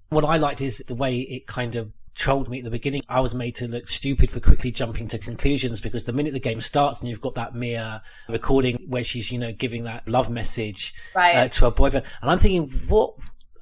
what 0.09 0.25
I 0.25 0.39
liked 0.39 0.63
is 0.63 0.83
the 0.89 0.97
way 0.97 1.21
it 1.21 1.47
kind 1.47 1.77
of 1.77 1.93
trolled 2.15 2.49
me 2.49 2.59
at 2.59 2.65
the 2.65 2.71
beginning. 2.71 3.03
I 3.09 3.21
was 3.21 3.35
made 3.35 3.55
to 3.57 3.69
look 3.69 3.89
stupid 3.89 4.31
for 4.31 4.41
quickly 4.41 4.71
jumping 4.71 5.09
to 5.09 5.19
conclusions 5.19 5.81
because 5.81 6.05
the 6.05 6.13
minute 6.13 6.33
the 6.33 6.41
game 6.41 6.61
starts 6.61 7.01
and 7.01 7.09
you've 7.09 7.21
got 7.21 7.35
that 7.35 7.55
Mia 7.55 8.03
recording 8.29 8.77
where 8.89 9.05
she's, 9.05 9.31
you 9.31 9.39
know, 9.39 9.53
giving 9.53 9.85
that 9.85 10.07
love 10.09 10.31
message 10.31 10.95
right. 11.15 11.35
uh, 11.35 11.49
to 11.49 11.65
her 11.67 11.71
boyfriend, 11.71 12.07
and 12.23 12.31
I'm 12.31 12.39
thinking, 12.39 12.71
what? 12.89 13.15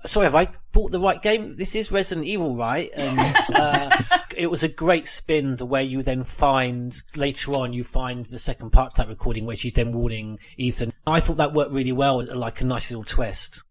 Sorry, 0.04 0.26
have 0.26 0.34
I 0.34 0.48
bought 0.72 0.90
the 0.90 0.98
right 0.98 1.22
game? 1.22 1.56
This 1.56 1.76
is 1.76 1.92
Resident 1.92 2.26
Evil, 2.26 2.56
right? 2.56 2.90
And 2.96 3.36
uh, 3.54 4.02
it 4.36 4.48
was 4.48 4.64
a 4.64 4.68
great 4.68 5.06
spin 5.06 5.54
the 5.54 5.66
way 5.66 5.84
you 5.84 6.02
then 6.02 6.24
find 6.24 7.00
later 7.14 7.52
on, 7.52 7.72
you 7.72 7.84
find 7.84 8.26
the 8.26 8.40
second 8.40 8.70
part 8.70 8.88
of 8.88 8.94
that 8.96 9.08
recording 9.08 9.46
where 9.46 9.54
she's 9.54 9.74
then 9.74 9.92
warning 9.92 10.40
Ethan. 10.56 10.92
I 11.06 11.20
thought 11.20 11.36
that 11.36 11.52
worked 11.52 11.72
really 11.72 11.92
well, 11.92 12.20
like 12.34 12.60
a 12.60 12.64
nice 12.64 12.90
little 12.90 13.04
twist. 13.04 13.62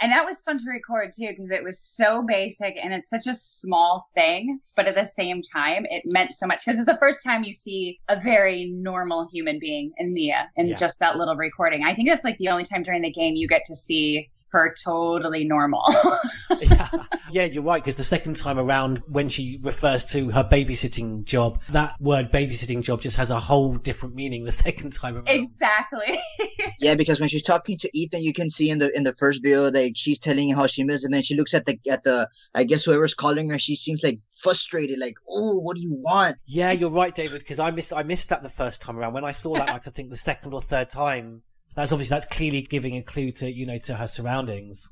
And 0.00 0.12
that 0.12 0.24
was 0.24 0.40
fun 0.40 0.56
to 0.58 0.64
record 0.70 1.12
too 1.12 1.28
because 1.28 1.50
it 1.50 1.62
was 1.62 1.78
so 1.78 2.22
basic 2.22 2.76
and 2.82 2.92
it's 2.92 3.10
such 3.10 3.26
a 3.26 3.34
small 3.34 4.06
thing, 4.14 4.58
but 4.74 4.88
at 4.88 4.94
the 4.94 5.04
same 5.04 5.42
time, 5.42 5.86
it 5.90 6.02
meant 6.12 6.32
so 6.32 6.46
much 6.46 6.64
because 6.64 6.80
it's 6.80 6.90
the 6.90 6.98
first 6.98 7.22
time 7.22 7.44
you 7.44 7.52
see 7.52 8.00
a 8.08 8.16
very 8.16 8.70
normal 8.70 9.28
human 9.30 9.58
being 9.58 9.92
in 9.98 10.14
Mia 10.14 10.48
in 10.56 10.68
yeah. 10.68 10.74
just 10.74 10.98
that 11.00 11.16
little 11.16 11.36
recording. 11.36 11.84
I 11.84 11.94
think 11.94 12.08
it's 12.08 12.24
like 12.24 12.38
the 12.38 12.48
only 12.48 12.64
time 12.64 12.82
during 12.82 13.02
the 13.02 13.10
game 13.10 13.36
you 13.36 13.46
get 13.46 13.64
to 13.66 13.76
see 13.76 14.30
her 14.52 14.74
totally 14.82 15.44
normal. 15.44 15.82
yeah. 16.60 16.88
yeah, 17.30 17.44
you're 17.44 17.62
right. 17.62 17.82
Because 17.82 17.96
the 17.96 18.04
second 18.04 18.36
time 18.36 18.58
around, 18.58 19.02
when 19.06 19.28
she 19.28 19.60
refers 19.62 20.04
to 20.06 20.30
her 20.30 20.44
babysitting 20.44 21.24
job, 21.24 21.62
that 21.70 21.94
word 22.00 22.30
babysitting 22.30 22.82
job 22.82 23.00
just 23.00 23.16
has 23.16 23.30
a 23.30 23.38
whole 23.38 23.74
different 23.76 24.14
meaning 24.14 24.44
the 24.44 24.52
second 24.66 24.92
time 24.92 25.16
around. 25.16 25.28
Exactly. 25.28 26.18
yeah, 26.80 26.94
because 26.94 27.20
when 27.20 27.28
she's 27.28 27.42
talking 27.42 27.76
to 27.78 27.90
Ethan, 27.96 28.22
you 28.22 28.32
can 28.32 28.50
see 28.50 28.70
in 28.70 28.78
the 28.78 28.90
in 28.96 29.04
the 29.04 29.12
first 29.14 29.42
video 29.42 29.70
that 29.70 29.96
she's 29.96 30.18
telling 30.18 30.52
how 30.54 30.66
she 30.66 30.84
misses 30.84 31.04
him, 31.04 31.14
and 31.14 31.24
she 31.24 31.36
looks 31.36 31.54
at 31.54 31.66
the 31.66 31.78
at 31.90 32.02
the 32.04 32.28
I 32.54 32.64
guess 32.64 32.84
whoever's 32.84 33.14
calling 33.14 33.50
her, 33.50 33.58
she 33.58 33.76
seems 33.76 34.02
like 34.02 34.18
frustrated, 34.40 34.98
like, 34.98 35.14
oh, 35.28 35.58
what 35.60 35.76
do 35.76 35.82
you 35.82 35.94
want? 35.94 36.36
Yeah, 36.46 36.72
you're 36.72 36.90
right, 36.90 37.14
David. 37.14 37.40
Because 37.40 37.58
I 37.58 37.70
missed 37.70 37.92
I 37.94 38.02
missed 38.02 38.28
that 38.30 38.42
the 38.42 38.48
first 38.48 38.82
time 38.82 38.98
around. 38.98 39.12
When 39.12 39.24
I 39.24 39.32
saw 39.32 39.54
that, 39.54 39.68
like 39.68 39.86
I 39.86 39.90
think 39.90 40.10
the 40.10 40.16
second 40.16 40.52
or 40.52 40.60
third 40.60 40.90
time, 40.90 41.42
that's 41.74 41.92
obviously 41.92 42.14
that's 42.14 42.26
clearly 42.26 42.62
giving 42.62 42.96
a 42.96 43.02
clue 43.02 43.30
to 43.32 43.50
you 43.50 43.66
know 43.66 43.78
to 43.78 43.94
her 43.94 44.06
surroundings. 44.06 44.90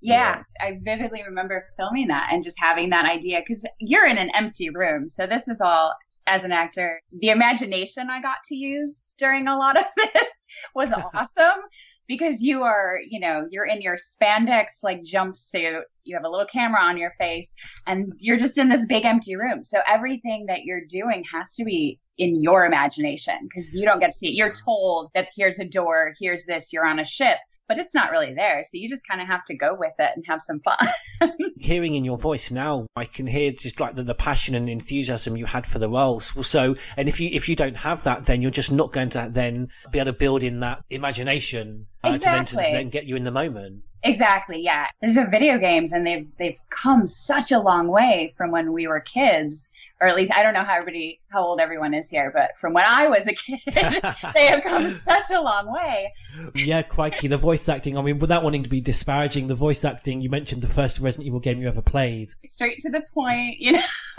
Yeah, 0.00 0.42
yeah. 0.60 0.66
I 0.66 0.78
vividly 0.82 1.22
remember 1.26 1.62
filming 1.76 2.08
that 2.08 2.30
and 2.32 2.42
just 2.42 2.58
having 2.58 2.90
that 2.90 3.04
idea 3.04 3.40
because 3.40 3.64
you're 3.78 4.06
in 4.06 4.18
an 4.18 4.30
empty 4.34 4.70
room, 4.70 5.08
so 5.08 5.26
this 5.26 5.48
is 5.48 5.60
all 5.60 5.94
as 6.26 6.44
an 6.44 6.52
actor 6.52 7.00
the 7.18 7.30
imagination 7.30 8.08
I 8.08 8.20
got 8.20 8.42
to 8.44 8.54
use 8.54 9.14
during 9.18 9.48
a 9.48 9.56
lot 9.56 9.76
of 9.76 9.84
this. 9.96 10.46
was 10.74 10.92
awesome 11.14 11.60
because 12.06 12.42
you 12.42 12.62
are, 12.62 12.98
you 13.08 13.20
know, 13.20 13.46
you're 13.50 13.66
in 13.66 13.80
your 13.80 13.96
spandex 13.96 14.82
like 14.82 15.02
jumpsuit, 15.02 15.82
you 16.04 16.16
have 16.16 16.24
a 16.24 16.28
little 16.28 16.46
camera 16.46 16.80
on 16.80 16.98
your 16.98 17.12
face, 17.12 17.54
and 17.86 18.12
you're 18.18 18.36
just 18.36 18.58
in 18.58 18.68
this 18.68 18.84
big 18.86 19.04
empty 19.04 19.36
room. 19.36 19.62
So 19.62 19.80
everything 19.86 20.46
that 20.48 20.64
you're 20.64 20.84
doing 20.88 21.24
has 21.32 21.54
to 21.54 21.64
be 21.64 22.00
in 22.20 22.42
your 22.42 22.64
imagination 22.64 23.34
because 23.42 23.74
you 23.74 23.84
don't 23.84 23.98
get 23.98 24.10
to 24.12 24.16
see 24.16 24.28
it. 24.28 24.34
You're 24.34 24.52
told 24.52 25.10
that 25.14 25.30
here's 25.34 25.58
a 25.58 25.64
door, 25.64 26.12
here's 26.20 26.44
this, 26.44 26.72
you're 26.72 26.86
on 26.86 26.98
a 26.98 27.04
ship 27.04 27.38
but 27.70 27.78
it's 27.78 27.94
not 27.94 28.10
really 28.10 28.34
there. 28.34 28.64
So 28.64 28.70
you 28.72 28.88
just 28.88 29.06
kind 29.06 29.20
of 29.20 29.28
have 29.28 29.44
to 29.44 29.54
go 29.54 29.76
with 29.78 29.92
it 30.00 30.10
and 30.16 30.24
have 30.26 30.40
some 30.40 30.58
fun. 30.58 30.76
Hearing 31.60 31.94
in 31.94 32.04
your 32.04 32.18
voice 32.18 32.50
now, 32.50 32.88
I 32.96 33.04
can 33.04 33.28
hear 33.28 33.52
just 33.52 33.78
like 33.78 33.94
the, 33.94 34.02
the 34.02 34.12
passion 34.12 34.56
and 34.56 34.68
enthusiasm 34.68 35.36
you 35.36 35.46
had 35.46 35.68
for 35.68 35.78
the 35.78 35.88
roles. 35.88 36.34
So, 36.48 36.74
and 36.96 37.08
if 37.08 37.20
you 37.20 37.30
if 37.32 37.48
you 37.48 37.54
don't 37.54 37.76
have 37.76 38.02
that, 38.02 38.24
then 38.24 38.42
you're 38.42 38.50
just 38.50 38.72
not 38.72 38.90
going 38.90 39.10
to 39.10 39.28
then 39.30 39.68
be 39.92 40.00
able 40.00 40.12
to 40.12 40.18
build 40.18 40.42
in 40.42 40.58
that 40.60 40.82
imagination 40.90 41.86
uh, 42.02 42.10
exactly. 42.12 42.44
to, 42.44 42.56
then, 42.56 42.66
to 42.66 42.72
then 42.72 42.88
get 42.88 43.06
you 43.06 43.14
in 43.14 43.22
the 43.22 43.30
moment. 43.30 43.84
Exactly. 44.02 44.60
Yeah. 44.60 44.88
These 45.00 45.16
are 45.16 45.30
video 45.30 45.56
games, 45.56 45.92
and 45.92 46.04
they've 46.04 46.26
they've 46.38 46.58
come 46.70 47.06
such 47.06 47.52
a 47.52 47.60
long 47.60 47.86
way 47.86 48.32
from 48.36 48.50
when 48.50 48.72
we 48.72 48.88
were 48.88 48.98
kids 48.98 49.68
or 50.00 50.06
at 50.06 50.16
least 50.16 50.32
I 50.32 50.42
don't 50.42 50.54
know 50.54 50.64
how 50.64 50.76
everybody 50.76 51.20
how 51.30 51.42
old 51.44 51.60
everyone 51.60 51.92
is 51.94 52.08
here, 52.08 52.30
but 52.34 52.56
from 52.56 52.72
when 52.72 52.84
I 52.86 53.06
was 53.08 53.26
a 53.26 53.32
kid, 53.32 53.60
they 53.66 54.46
have 54.46 54.62
come 54.62 54.90
such 54.90 55.30
a 55.32 55.40
long 55.40 55.72
way. 55.72 56.12
Yeah, 56.54 56.82
crikey, 56.82 57.28
the 57.28 57.36
voice 57.36 57.68
acting. 57.68 57.98
I 57.98 58.02
mean, 58.02 58.18
without 58.18 58.42
wanting 58.42 58.62
to 58.62 58.68
be 58.68 58.80
disparaging, 58.80 59.46
the 59.48 59.54
voice 59.54 59.84
acting. 59.84 60.20
You 60.20 60.30
mentioned 60.30 60.62
the 60.62 60.68
first 60.68 61.00
Resident 61.00 61.26
Evil 61.26 61.40
game 61.40 61.60
you 61.60 61.68
ever 61.68 61.82
played. 61.82 62.30
Straight 62.44 62.78
to 62.80 62.90
the 62.90 63.02
point, 63.12 63.58
you 63.58 63.72
know. 63.72 63.82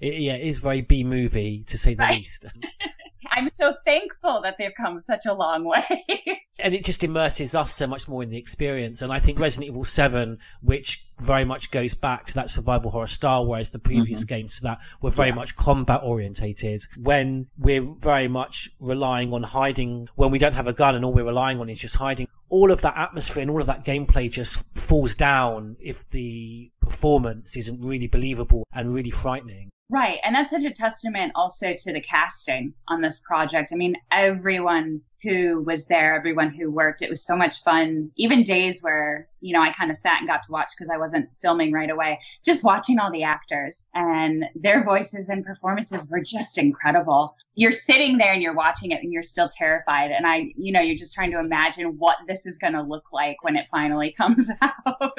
it, 0.00 0.20
yeah, 0.20 0.34
it 0.34 0.46
is 0.46 0.58
very 0.58 0.80
B 0.80 1.04
movie 1.04 1.64
to 1.66 1.76
say 1.78 1.94
the 1.94 2.02
Right. 2.04 2.16
least. 2.16 2.46
I'm 3.30 3.50
so 3.50 3.74
thankful 3.84 4.40
that 4.42 4.56
they've 4.58 4.74
come 4.76 5.00
such 5.00 5.26
a 5.26 5.34
long 5.34 5.64
way. 5.64 6.42
and 6.58 6.74
it 6.74 6.84
just 6.84 7.04
immerses 7.04 7.54
us 7.54 7.72
so 7.72 7.86
much 7.86 8.08
more 8.08 8.22
in 8.22 8.30
the 8.30 8.38
experience. 8.38 9.02
And 9.02 9.12
I 9.12 9.18
think 9.18 9.38
Resident 9.38 9.68
Evil 9.68 9.84
7, 9.84 10.38
which 10.62 11.04
very 11.18 11.44
much 11.44 11.70
goes 11.70 11.94
back 11.94 12.26
to 12.26 12.34
that 12.34 12.50
survival 12.50 12.90
horror 12.90 13.06
style, 13.06 13.46
whereas 13.46 13.70
the 13.70 13.78
previous 13.78 14.20
mm-hmm. 14.20 14.34
games 14.34 14.56
to 14.56 14.62
that 14.62 14.80
were 15.00 15.10
very 15.10 15.32
much 15.32 15.56
combat 15.56 16.00
orientated. 16.02 16.82
When 16.96 17.48
we're 17.58 17.82
very 17.82 18.28
much 18.28 18.70
relying 18.80 19.32
on 19.32 19.42
hiding, 19.42 20.08
when 20.14 20.30
we 20.30 20.38
don't 20.38 20.54
have 20.54 20.66
a 20.66 20.72
gun 20.72 20.94
and 20.94 21.04
all 21.04 21.12
we're 21.12 21.24
relying 21.24 21.60
on 21.60 21.68
is 21.68 21.80
just 21.80 21.96
hiding, 21.96 22.28
all 22.48 22.70
of 22.70 22.80
that 22.82 22.96
atmosphere 22.96 23.42
and 23.42 23.50
all 23.50 23.60
of 23.60 23.66
that 23.66 23.84
gameplay 23.84 24.30
just 24.30 24.64
falls 24.74 25.14
down 25.14 25.76
if 25.80 26.08
the 26.10 26.70
performance 26.80 27.56
isn't 27.56 27.80
really 27.80 28.06
believable 28.06 28.66
and 28.72 28.94
really 28.94 29.10
frightening. 29.10 29.70
Right. 29.90 30.18
And 30.22 30.34
that's 30.34 30.50
such 30.50 30.64
a 30.64 30.70
testament 30.70 31.32
also 31.34 31.72
to 31.72 31.92
the 31.94 32.00
casting 32.02 32.74
on 32.88 33.00
this 33.00 33.20
project. 33.20 33.70
I 33.72 33.76
mean, 33.76 33.96
everyone 34.10 35.00
who 35.22 35.62
was 35.64 35.86
there, 35.86 36.14
everyone 36.14 36.50
who 36.50 36.70
worked, 36.70 37.00
it 37.00 37.08
was 37.08 37.24
so 37.24 37.34
much 37.34 37.62
fun. 37.62 38.10
Even 38.16 38.42
days 38.42 38.82
where, 38.82 39.28
you 39.40 39.54
know, 39.54 39.62
I 39.62 39.72
kind 39.72 39.90
of 39.90 39.96
sat 39.96 40.18
and 40.18 40.28
got 40.28 40.42
to 40.42 40.52
watch 40.52 40.72
because 40.76 40.90
I 40.90 40.98
wasn't 40.98 41.34
filming 41.34 41.72
right 41.72 41.88
away, 41.88 42.20
just 42.44 42.64
watching 42.64 42.98
all 42.98 43.10
the 43.10 43.22
actors 43.22 43.86
and 43.94 44.44
their 44.54 44.84
voices 44.84 45.30
and 45.30 45.42
performances 45.42 46.06
were 46.10 46.20
just 46.20 46.58
incredible. 46.58 47.34
You're 47.54 47.72
sitting 47.72 48.18
there 48.18 48.34
and 48.34 48.42
you're 48.42 48.54
watching 48.54 48.90
it 48.90 49.02
and 49.02 49.10
you're 49.10 49.22
still 49.22 49.48
terrified. 49.48 50.10
And 50.10 50.26
I, 50.26 50.52
you 50.54 50.70
know, 50.70 50.82
you're 50.82 50.98
just 50.98 51.14
trying 51.14 51.30
to 51.30 51.38
imagine 51.38 51.96
what 51.96 52.18
this 52.26 52.44
is 52.44 52.58
going 52.58 52.74
to 52.74 52.82
look 52.82 53.10
like 53.10 53.42
when 53.42 53.56
it 53.56 53.66
finally 53.70 54.12
comes 54.16 54.50
out 54.60 55.18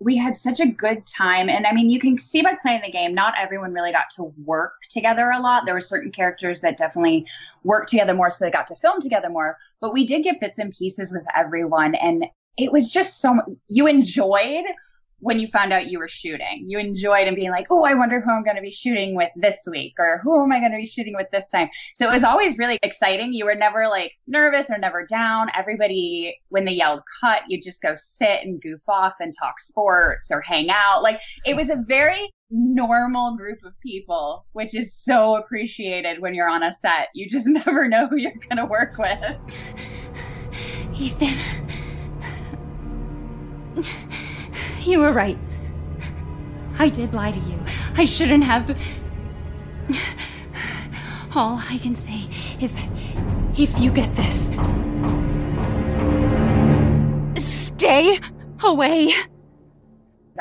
we 0.00 0.16
had 0.16 0.36
such 0.36 0.60
a 0.60 0.66
good 0.66 1.04
time. 1.06 1.48
And 1.50 1.66
I 1.66 1.72
mean, 1.72 1.90
you 1.90 1.98
can 1.98 2.18
see 2.18 2.40
by 2.42 2.56
playing 2.60 2.80
the 2.82 2.90
game, 2.90 3.14
not 3.14 3.34
everyone 3.38 3.72
really 3.72 3.92
got 3.92 4.08
to 4.16 4.32
work 4.44 4.72
together 4.88 5.30
a 5.30 5.38
lot. 5.38 5.66
There 5.66 5.74
were 5.74 5.80
certain 5.80 6.10
characters 6.10 6.60
that 6.60 6.78
definitely 6.78 7.26
worked 7.64 7.90
together 7.90 8.14
more, 8.14 8.30
so 8.30 8.44
they 8.44 8.50
got 8.50 8.66
to 8.68 8.76
film 8.76 9.00
together 9.00 9.28
more. 9.28 9.58
But 9.80 9.92
we 9.92 10.06
did 10.06 10.24
get 10.24 10.40
bits 10.40 10.58
and 10.58 10.72
pieces 10.72 11.12
with 11.12 11.24
everyone. 11.36 11.94
And 11.96 12.26
it 12.56 12.72
was 12.72 12.90
just 12.90 13.20
so 13.20 13.38
you 13.68 13.86
enjoyed 13.86 14.64
when 15.20 15.38
you 15.38 15.46
found 15.46 15.72
out 15.72 15.90
you 15.90 15.98
were 15.98 16.08
shooting. 16.08 16.64
You 16.66 16.78
enjoyed 16.78 17.26
and 17.26 17.36
being 17.36 17.50
like, 17.50 17.66
oh, 17.70 17.84
I 17.84 17.94
wonder 17.94 18.20
who 18.20 18.30
I'm 18.30 18.42
going 18.42 18.56
to 18.56 18.62
be 18.62 18.70
shooting 18.70 19.14
with 19.14 19.30
this 19.36 19.66
week, 19.70 19.94
or 19.98 20.18
who 20.22 20.42
am 20.42 20.52
I 20.52 20.58
going 20.58 20.72
to 20.72 20.78
be 20.78 20.86
shooting 20.86 21.14
with 21.14 21.28
this 21.30 21.48
time? 21.50 21.68
So 21.94 22.08
it 22.08 22.12
was 22.12 22.24
always 22.24 22.58
really 22.58 22.78
exciting. 22.82 23.32
You 23.32 23.44
were 23.44 23.54
never 23.54 23.88
like 23.88 24.18
nervous 24.26 24.70
or 24.70 24.78
never 24.78 25.04
down. 25.06 25.48
Everybody, 25.56 26.38
when 26.48 26.64
they 26.64 26.72
yelled 26.72 27.02
cut, 27.20 27.42
you 27.48 27.60
just 27.60 27.82
go 27.82 27.94
sit 27.94 28.44
and 28.44 28.60
goof 28.60 28.88
off 28.88 29.16
and 29.20 29.32
talk 29.38 29.60
sports 29.60 30.30
or 30.30 30.40
hang 30.40 30.70
out. 30.70 31.02
Like 31.02 31.20
it 31.44 31.54
was 31.54 31.70
a 31.70 31.76
very 31.86 32.30
normal 32.50 33.36
group 33.36 33.64
of 33.64 33.78
people, 33.80 34.44
which 34.52 34.74
is 34.74 34.92
so 34.92 35.36
appreciated 35.36 36.20
when 36.20 36.34
you're 36.34 36.48
on 36.48 36.62
a 36.62 36.72
set. 36.72 37.08
You 37.14 37.28
just 37.28 37.46
never 37.66 37.88
know 37.88 38.06
who 38.06 38.16
you're 38.16 38.32
going 38.32 38.56
to 38.56 38.66
work 38.66 38.98
with. 38.98 39.36
Ethan. 40.94 41.36
You 44.80 45.00
were 45.00 45.12
right. 45.12 45.38
I 46.78 46.88
did 46.88 47.12
lie 47.12 47.32
to 47.32 47.38
you. 47.40 47.58
I 47.96 48.04
shouldn't 48.06 48.44
have. 48.44 48.70
All 51.34 51.60
I 51.68 51.78
can 51.78 51.94
say 51.94 52.28
is 52.60 52.72
that 52.72 52.88
if 53.58 53.78
you 53.78 53.92
get 53.92 54.16
this, 54.16 54.50
stay 57.36 58.18
away. 58.62 59.12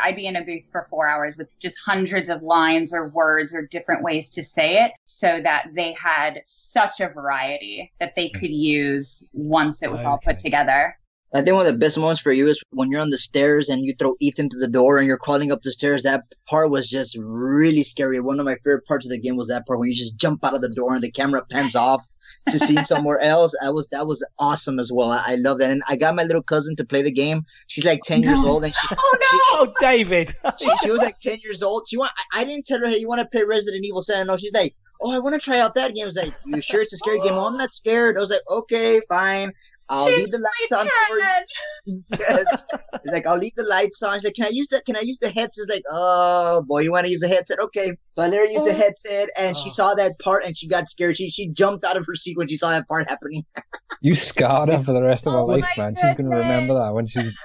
I'd 0.02 0.15
be 0.15 0.28
in 0.28 0.36
a 0.36 0.43
booth 0.43 0.69
for 0.71 0.84
four 0.89 1.10
hours 1.10 1.38
with 1.38 1.52
just 1.60 1.78
hundreds 1.86 2.30
of 2.30 2.41
lines 2.41 2.93
or 2.93 3.10
words 3.10 3.54
or 3.54 3.63
different 3.67 4.04
ways 4.04 4.30
to 4.32 4.43
say 4.43 4.84
it 4.86 4.93
so 5.06 5.41
that 5.41 5.67
they 5.73 5.93
had 5.93 6.41
such 6.45 7.02
a 7.02 7.10
variety 7.10 7.91
that 7.99 8.15
they 8.15 8.30
could 8.30 8.52
use 8.52 9.28
once 9.34 9.84
it 9.84 9.91
was 9.91 10.04
all 10.04 10.17
put 10.17 10.39
together. 10.39 10.97
I 11.34 11.42
think 11.42 11.56
one 11.56 11.65
of 11.65 11.72
the 11.72 11.78
best 11.78 11.98
moments 11.98 12.22
for 12.22 12.32
you 12.32 12.48
is 12.48 12.62
when 12.72 12.89
you're 12.89 13.02
on 13.02 13.12
the 13.12 13.18
stairs 13.18 13.70
and 13.70 13.86
you 13.86 13.94
throw 13.94 14.15
Ethan 14.20 14.50
to 14.50 14.58
the 14.58 14.68
door 14.68 14.98
and 14.98 15.08
you're 15.08 15.18
crawling 15.18 15.52
up 15.52 15.62
the 15.62 15.72
stairs. 15.72 16.02
That 16.04 16.24
part 16.48 16.72
was 16.72 16.89
just 16.89 17.15
really 17.20 17.84
scary. 17.84 18.20
One 18.20 18.39
of 18.39 18.46
my 18.46 18.56
favorite 18.56 18.88
parts 18.88 19.06
of 19.06 19.12
the 19.12 19.20
game 19.20 19.36
was 19.36 19.48
that 19.50 19.68
part 19.68 19.80
when 19.80 19.89
you 19.89 19.96
just 19.96 20.18
jump 20.18 20.44
out 20.44 20.56
of 20.56 20.62
the 20.62 20.74
door 20.74 20.96
and 20.96 21.04
the 21.04 21.12
camera 21.12 21.46
pans 21.52 21.76
off 21.76 22.02
to 22.48 22.58
see 22.58 22.84
somewhere 22.84 23.20
else. 23.20 23.54
That 23.62 23.76
was 23.76 23.88
that 23.92 24.08
was 24.08 24.26
awesome 24.39 24.80
as 24.80 24.92
well. 24.92 25.12
I, 25.12 25.22
I 25.28 25.36
love 25.36 25.60
that. 25.60 25.70
And 25.70 25.84
I 25.88 25.98
got 25.98 26.15
my 26.15 26.24
little 26.24 26.42
cousin 26.42 26.76
to 26.78 26.86
play 26.86 27.04
the 27.04 27.12
game. 27.12 27.46
She's 27.68 27.86
like 27.86 28.02
ten 28.04 28.24
years 28.24 28.39
old 28.39 28.63
and 28.63 28.74
she 28.74 28.88
Oh 28.98 29.18
no, 29.22 29.28
oh, 29.62 29.74
David. 29.80 30.34
she, 30.60 30.70
she 30.82 30.89
was 30.89 31.00
like 31.00 31.20
10 31.20 31.39
years 31.44 31.62
old. 31.62 31.88
She 31.88 31.98
want, 31.98 32.12
I, 32.34 32.42
I 32.42 32.44
didn't 32.44 32.65
tell 32.65 32.80
her, 32.80 32.88
hey, 32.88 32.98
you 32.98 33.08
want 33.08 33.22
to 33.22 33.28
play 33.28 33.44
Resident 33.44 33.86
Evil 33.86 34.02
7? 34.02 34.28
No, 34.28 34.38
she's 34.38 34.54
like, 34.54 34.76
oh, 35.02 35.12
I 35.12 35.20
want 35.20 35.34
to 35.34 35.39
try 35.39 35.60
out 35.60 35.76
that 35.76 35.96
game. 35.96 36.04
I 36.04 36.06
was 36.06 36.18
like, 36.18 36.34
you 36.46 36.62
sure 36.62 36.82
it's 36.82 36.94
a 36.94 36.98
scary 36.98 37.20
game? 37.20 37.34
Oh, 37.34 37.46
I'm 37.46 37.58
not 37.58 37.74
scared. 37.74 38.18
I 38.18 38.22
was 38.22 38.32
like, 38.32 38.42
okay, 38.50 39.02
fine. 39.08 39.54
I'll 39.89 40.08
She's 40.08 40.19
leave 40.19 40.32
the 40.32 40.38
lights 40.38 40.71
on 40.71 40.88
for 41.08 41.17
you. 41.17 42.04
Yes. 42.19 42.65
He's 43.04 43.12
like, 43.12 43.25
I'll 43.25 43.38
leave 43.38 43.56
the 43.56 43.63
lights 43.63 44.04
on. 44.04 44.15
She's 44.15 44.25
like, 44.25 44.36
can 44.36 44.45
I 44.45 44.49
use 44.49 44.67
the, 44.67 44.82
can 44.82 44.95
I 44.95 45.02
use 45.02 45.17
the 45.19 45.30
headset? 45.30 45.52
She's 45.56 45.67
like, 45.67 45.84
oh 45.89 46.63
boy, 46.67 46.82
you 46.82 46.91
want 46.91 47.06
to 47.06 47.12
use 47.12 47.21
the 47.21 47.28
headset? 47.28 47.60
Okay. 47.60 47.97
So 48.13 48.21
I 48.21 48.28
let 48.28 48.38
her 48.38 48.45
use 48.45 48.63
the 48.65 48.71
oh. 48.71 48.78
headset 48.78 49.30
and 49.39 49.58
she 49.58 49.69
oh. 49.69 49.73
saw 49.73 49.93
that 49.95 50.19
part 50.19 50.45
and 50.45 50.56
she 50.56 50.67
got 50.67 50.89
scared. 50.89 51.17
She, 51.17 51.30
she 51.32 51.47
jumped 51.47 51.86
out 51.86 51.97
of 51.97 52.06
her 52.06 52.13
seat 52.13 52.38
when 52.38 52.47
she 52.47 52.58
saw 52.58 52.69
that 52.69 52.88
part 52.88 53.10
happening. 53.10 53.45
You 54.02 54.15
scarred 54.15 54.69
her 54.69 54.82
for 54.82 54.93
the 54.93 55.02
rest 55.02 55.28
of 55.28 55.34
her 55.34 55.39
Oh 55.39 55.45
life, 55.45 55.65
my 55.75 55.84
man. 55.84 55.95
She's 55.95 56.15
going 56.15 56.30
to 56.30 56.38
remember 56.38 56.75
that 56.75 56.93
when 56.93 57.06
she's. 57.06 57.36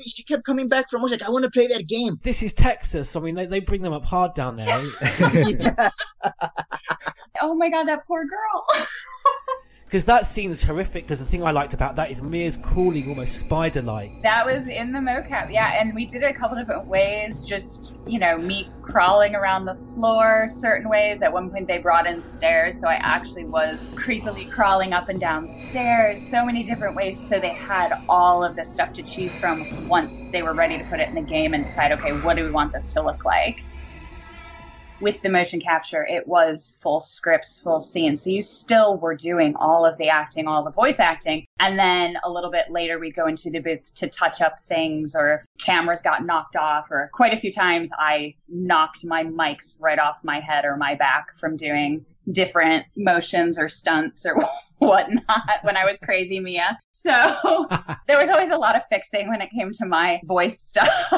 she 0.00 0.22
kept 0.22 0.44
coming 0.44 0.66
back 0.66 0.88
from, 0.88 1.00
I 1.00 1.02
was 1.02 1.12
like, 1.12 1.22
I 1.22 1.30
want 1.30 1.44
to 1.44 1.50
play 1.50 1.66
that 1.66 1.86
game. 1.86 2.14
This 2.22 2.42
is 2.42 2.54
Texas. 2.54 3.16
I 3.16 3.20
mean, 3.20 3.34
they, 3.34 3.44
they 3.44 3.60
bring 3.60 3.82
them 3.82 3.92
up 3.92 4.06
hard 4.06 4.32
down 4.32 4.56
there. 4.56 5.90
Oh 7.42 7.54
my 7.54 7.70
God, 7.70 7.88
that 7.88 8.06
poor 8.06 8.24
girl. 8.24 8.66
Because 9.90 10.04
that 10.04 10.24
scene 10.24 10.50
is 10.50 10.62
horrific. 10.62 11.02
Because 11.02 11.18
the 11.18 11.24
thing 11.24 11.42
I 11.42 11.50
liked 11.50 11.74
about 11.74 11.96
that 11.96 12.12
is 12.12 12.22
Mia's 12.22 12.56
crawling 12.56 13.08
almost 13.08 13.40
spider-like. 13.40 14.22
That 14.22 14.46
was 14.46 14.68
in 14.68 14.92
the 14.92 15.00
mocap, 15.00 15.50
yeah. 15.52 15.80
And 15.80 15.92
we 15.96 16.06
did 16.06 16.22
it 16.22 16.30
a 16.30 16.32
couple 16.32 16.56
different 16.56 16.86
ways. 16.86 17.44
Just 17.44 17.98
you 18.06 18.20
know, 18.20 18.38
me 18.38 18.70
crawling 18.82 19.34
around 19.34 19.64
the 19.64 19.74
floor 19.74 20.46
certain 20.46 20.88
ways. 20.88 21.22
At 21.22 21.32
one 21.32 21.50
point, 21.50 21.66
they 21.66 21.78
brought 21.78 22.06
in 22.06 22.22
stairs, 22.22 22.78
so 22.78 22.86
I 22.86 23.00
actually 23.02 23.46
was 23.46 23.90
creepily 23.96 24.48
crawling 24.48 24.92
up 24.92 25.08
and 25.08 25.18
down 25.18 25.48
stairs. 25.48 26.24
So 26.24 26.46
many 26.46 26.62
different 26.62 26.94
ways. 26.94 27.20
So 27.20 27.40
they 27.40 27.48
had 27.48 28.00
all 28.08 28.44
of 28.44 28.54
this 28.54 28.72
stuff 28.72 28.92
to 28.92 29.02
choose 29.02 29.36
from 29.36 29.88
once 29.88 30.28
they 30.28 30.42
were 30.42 30.54
ready 30.54 30.78
to 30.78 30.84
put 30.84 31.00
it 31.00 31.08
in 31.08 31.16
the 31.16 31.20
game 31.20 31.52
and 31.52 31.64
decide, 31.64 31.90
okay, 31.90 32.12
what 32.20 32.36
do 32.36 32.44
we 32.44 32.52
want 32.52 32.72
this 32.72 32.92
to 32.92 33.02
look 33.02 33.24
like? 33.24 33.64
With 35.00 35.22
the 35.22 35.28
motion 35.28 35.60
capture, 35.60 36.04
it 36.04 36.26
was 36.26 36.78
full 36.82 37.00
scripts, 37.00 37.60
full 37.62 37.80
scenes. 37.80 38.22
So 38.22 38.30
you 38.30 38.42
still 38.42 38.98
were 38.98 39.14
doing 39.14 39.56
all 39.56 39.84
of 39.84 39.96
the 39.96 40.08
acting, 40.08 40.46
all 40.46 40.64
the 40.64 40.70
voice 40.70 41.00
acting. 41.00 41.46
And 41.58 41.78
then 41.78 42.16
a 42.24 42.30
little 42.30 42.50
bit 42.50 42.66
later, 42.70 42.98
we'd 42.98 43.14
go 43.14 43.26
into 43.26 43.50
the 43.50 43.60
booth 43.60 43.94
to 43.94 44.08
touch 44.08 44.40
up 44.40 44.60
things, 44.60 45.14
or 45.14 45.34
if 45.34 45.44
cameras 45.58 46.02
got 46.02 46.24
knocked 46.24 46.56
off, 46.56 46.90
or 46.90 47.10
quite 47.12 47.34
a 47.34 47.36
few 47.36 47.52
times 47.52 47.90
I 47.98 48.34
knocked 48.48 49.04
my 49.04 49.24
mics 49.24 49.76
right 49.80 49.98
off 49.98 50.20
my 50.24 50.40
head 50.40 50.64
or 50.64 50.76
my 50.76 50.94
back 50.94 51.34
from 51.36 51.56
doing 51.56 52.04
different 52.32 52.84
motions 52.96 53.58
or 53.58 53.68
stunts 53.68 54.26
or 54.26 54.36
whatnot 54.78 55.60
when 55.62 55.76
I 55.76 55.84
was 55.84 55.98
crazy 55.98 56.40
Mia. 56.40 56.78
So 56.94 57.10
there 58.06 58.18
was 58.18 58.28
always 58.28 58.50
a 58.50 58.56
lot 58.56 58.76
of 58.76 58.82
fixing 58.88 59.28
when 59.28 59.40
it 59.40 59.50
came 59.50 59.72
to 59.72 59.86
my 59.86 60.20
voice 60.24 60.60
stuff. 60.60 61.12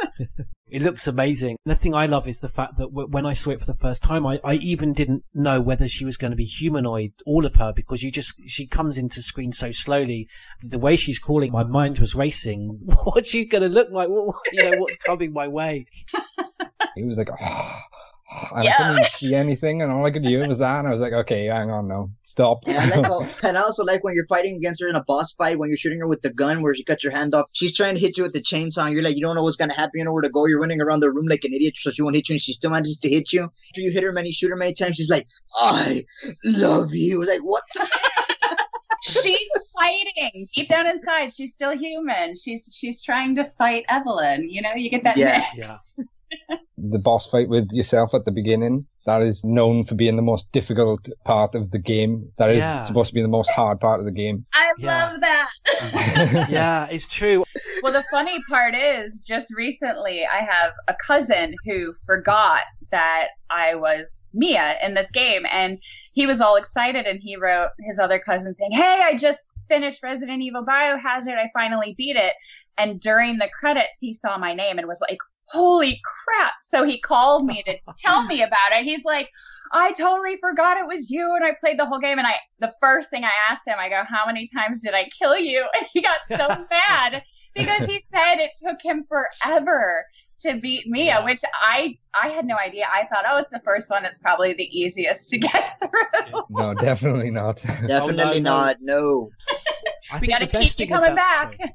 It 0.72 0.80
looks 0.80 1.06
amazing. 1.06 1.58
The 1.66 1.74
thing 1.74 1.94
I 1.94 2.06
love 2.06 2.26
is 2.26 2.40
the 2.40 2.48
fact 2.48 2.78
that 2.78 2.86
w- 2.86 3.06
when 3.06 3.26
I 3.26 3.34
saw 3.34 3.50
it 3.50 3.60
for 3.60 3.66
the 3.66 3.74
first 3.74 4.02
time, 4.02 4.26
I, 4.26 4.40
I 4.42 4.54
even 4.54 4.94
didn't 4.94 5.22
know 5.34 5.60
whether 5.60 5.86
she 5.86 6.06
was 6.06 6.16
going 6.16 6.30
to 6.30 6.36
be 6.36 6.46
humanoid, 6.46 7.12
all 7.26 7.44
of 7.44 7.56
her, 7.56 7.74
because 7.76 8.02
you 8.02 8.10
just, 8.10 8.40
she 8.46 8.66
comes 8.66 8.96
into 8.96 9.20
screen 9.20 9.52
so 9.52 9.70
slowly. 9.70 10.26
The 10.62 10.78
way 10.78 10.96
she's 10.96 11.18
calling, 11.18 11.52
my 11.52 11.62
mind 11.62 11.98
was 11.98 12.14
racing. 12.14 12.80
What's 13.04 13.28
she 13.28 13.44
going 13.44 13.62
to 13.62 13.68
look 13.68 13.90
like? 13.90 14.08
What, 14.08 14.34
you 14.50 14.62
know, 14.62 14.78
what's 14.78 14.96
coming 14.96 15.34
my 15.34 15.46
way? 15.46 15.86
He 16.94 17.04
was 17.04 17.16
like, 17.16 17.28
oh, 17.40 17.80
and 18.54 18.64
Yeah. 18.64 18.74
I 18.78 18.88
couldn't 18.94 19.06
see 19.06 19.34
anything, 19.34 19.82
and 19.82 19.90
all 19.92 20.04
I 20.04 20.10
could 20.10 20.22
do 20.24 20.38
was 20.46 20.58
that, 20.58 20.78
and 20.78 20.88
I 20.88 20.90
was 20.90 21.00
like, 21.00 21.12
okay, 21.12 21.46
hang 21.46 21.70
on 21.70 21.88
now, 21.88 22.10
stop. 22.22 22.64
And 22.66 22.76
I, 22.76 22.96
like 22.96 23.06
how, 23.06 23.26
and 23.42 23.56
I 23.58 23.60
also 23.62 23.84
like 23.84 24.02
when 24.04 24.14
you're 24.14 24.26
fighting 24.26 24.56
against 24.56 24.82
her 24.82 24.88
in 24.88 24.94
a 24.96 25.04
boss 25.04 25.32
fight 25.32 25.58
when 25.58 25.68
you're 25.68 25.76
shooting 25.76 25.98
her 26.00 26.06
with 26.08 26.22
the 26.22 26.32
gun 26.32 26.62
where 26.62 26.74
she 26.74 26.84
cut 26.84 27.02
your 27.04 27.12
hand 27.12 27.34
off. 27.34 27.46
She's 27.52 27.76
trying 27.76 27.94
to 27.94 28.00
hit 28.00 28.16
you 28.16 28.22
with 28.22 28.32
the 28.32 28.40
chainsaw. 28.42 28.84
And 28.86 28.94
you're 28.94 29.02
like, 29.02 29.16
you 29.16 29.22
don't 29.22 29.36
know 29.36 29.42
what's 29.42 29.56
gonna 29.56 29.74
happen. 29.74 29.92
You 29.94 30.04
know 30.04 30.12
where 30.12 30.22
to 30.22 30.30
go. 30.30 30.46
You're 30.46 30.60
running 30.60 30.80
around 30.80 31.00
the 31.00 31.10
room 31.10 31.26
like 31.28 31.44
an 31.44 31.52
idiot, 31.52 31.74
so 31.78 31.90
she 31.90 32.02
won't 32.02 32.16
hit 32.16 32.28
you, 32.28 32.34
and 32.34 32.40
she 32.42 32.52
still 32.52 32.70
manages 32.70 32.96
to 32.98 33.08
hit 33.08 33.32
you. 33.32 33.42
After 33.44 33.80
you 33.80 33.90
hit 33.92 34.02
her 34.02 34.12
many, 34.12 34.32
shoot 34.32 34.50
her 34.50 34.56
many 34.56 34.72
times. 34.74 34.96
She's 34.96 35.10
like, 35.10 35.26
I 35.56 36.04
love 36.44 36.94
you. 36.94 37.24
Like 37.26 37.40
what? 37.40 37.62
The- 37.74 37.88
she's 39.02 39.50
fighting 39.78 40.46
deep 40.54 40.68
down 40.68 40.86
inside. 40.86 41.32
She's 41.32 41.52
still 41.52 41.76
human. 41.76 42.34
She's 42.36 42.68
she's 42.72 43.02
trying 43.02 43.34
to 43.36 43.44
fight 43.44 43.84
Evelyn. 43.88 44.48
You 44.48 44.62
know, 44.62 44.74
you 44.74 44.90
get 44.90 45.02
that 45.04 45.16
Yeah. 45.16 45.44
mix. 45.56 45.96
the 46.90 46.98
boss 46.98 47.28
fight 47.30 47.48
with 47.48 47.68
yourself 47.72 48.12
at 48.14 48.24
the 48.24 48.32
beginning, 48.32 48.86
that 49.06 49.22
is 49.22 49.44
known 49.44 49.84
for 49.84 49.94
being 49.94 50.16
the 50.16 50.22
most 50.22 50.50
difficult 50.52 51.08
part 51.24 51.54
of 51.54 51.70
the 51.70 51.78
game. 51.78 52.30
That 52.38 52.50
is 52.50 52.58
Yeah. 52.60 52.84
supposed 52.84 53.08
to 53.08 53.14
be 53.14 53.22
the 53.22 53.28
most 53.28 53.50
hard 53.50 53.80
part 53.80 54.00
of 54.00 54.06
the 54.06 54.12
game. 54.12 54.44
I 54.54 54.72
Yeah. 54.78 55.04
love 55.10 55.20
that. 55.20 55.48
yeah, 56.50 56.86
it's 56.90 57.06
true. 57.06 57.44
well, 57.82 57.92
the 57.92 58.04
funny 58.10 58.38
part 58.48 58.74
is, 58.74 59.20
just 59.20 59.54
recently, 59.56 60.24
I 60.26 60.38
have 60.38 60.72
a 60.88 60.94
cousin 61.06 61.54
who 61.64 61.92
forgot 62.06 62.62
that 62.90 63.28
I 63.50 63.74
was 63.74 64.28
Mia 64.34 64.76
in 64.82 64.94
this 64.94 65.10
game, 65.10 65.46
and 65.50 65.78
he 66.12 66.26
was 66.26 66.40
all 66.40 66.56
excited, 66.56 67.06
and 67.06 67.20
he 67.20 67.36
wrote 67.36 67.70
his 67.80 67.98
other 67.98 68.18
cousin 68.18 68.54
saying, 68.54 68.72
"Hey, 68.72 69.00
I 69.02 69.16
just 69.16 69.40
finished 69.68 70.02
Resident 70.02 70.42
Evil 70.42 70.64
Biohazard. 70.64 71.38
I 71.38 71.48
finally 71.54 71.94
beat 71.96 72.16
it." 72.16 72.34
And 72.78 73.00
during 73.00 73.38
the 73.38 73.48
credits, 73.48 73.98
he 74.00 74.12
saw 74.12 74.38
my 74.38 74.54
name 74.54 74.78
and 74.78 74.86
was 74.88 75.00
like, 75.00 75.18
"Holy 75.52 76.00
crap!" 76.04 76.52
So 76.62 76.84
he 76.84 76.98
called 77.00 77.44
me 77.46 77.62
to 77.64 77.76
tell 77.98 78.24
me 78.24 78.42
about 78.42 78.72
it. 78.72 78.84
He's 78.84 79.04
like. 79.04 79.28
I 79.74 79.92
totally 79.92 80.36
forgot 80.36 80.76
it 80.76 80.86
was 80.86 81.10
you 81.10 81.34
and 81.34 81.42
I 81.42 81.54
played 81.58 81.78
the 81.78 81.86
whole 81.86 81.98
game 81.98 82.18
and 82.18 82.26
I 82.26 82.34
the 82.58 82.74
first 82.78 83.08
thing 83.08 83.24
I 83.24 83.30
asked 83.50 83.66
him 83.66 83.76
I 83.78 83.88
go 83.88 84.02
how 84.06 84.26
many 84.26 84.46
times 84.46 84.82
did 84.82 84.92
I 84.92 85.08
kill 85.18 85.34
you 85.38 85.66
and 85.78 85.86
he 85.94 86.02
got 86.02 86.18
so 86.28 86.36
mad 86.70 87.22
because 87.54 87.86
he 87.86 87.98
said 88.00 88.34
it 88.34 88.50
took 88.62 88.82
him 88.82 89.06
forever 89.08 90.04
to 90.40 90.60
beat 90.60 90.86
Mia 90.86 91.04
Yeah. 91.04 91.24
which 91.24 91.40
I 91.54 91.96
I 92.12 92.28
had 92.28 92.44
no 92.44 92.58
idea 92.58 92.84
I 92.92 93.06
thought 93.06 93.24
oh 93.26 93.38
it's 93.38 93.50
the 93.52 93.62
first 93.64 93.88
one 93.88 94.04
it's 94.04 94.18
probably 94.18 94.52
the 94.52 94.68
easiest 94.78 95.30
to 95.30 95.38
get 95.38 95.78
through 95.78 96.42
No, 96.50 96.74
definitely 96.74 97.30
not. 97.30 97.56
Definitely 97.86 98.24
oh, 98.24 98.40
no. 98.40 98.40
not. 98.40 98.76
No. 98.82 99.30
I 100.10 100.18
we 100.18 100.26
got 100.26 100.38
to 100.40 100.46
keep 100.46 100.78
you 100.78 100.86
coming 100.88 101.12
about- 101.12 101.56
back 101.58 101.74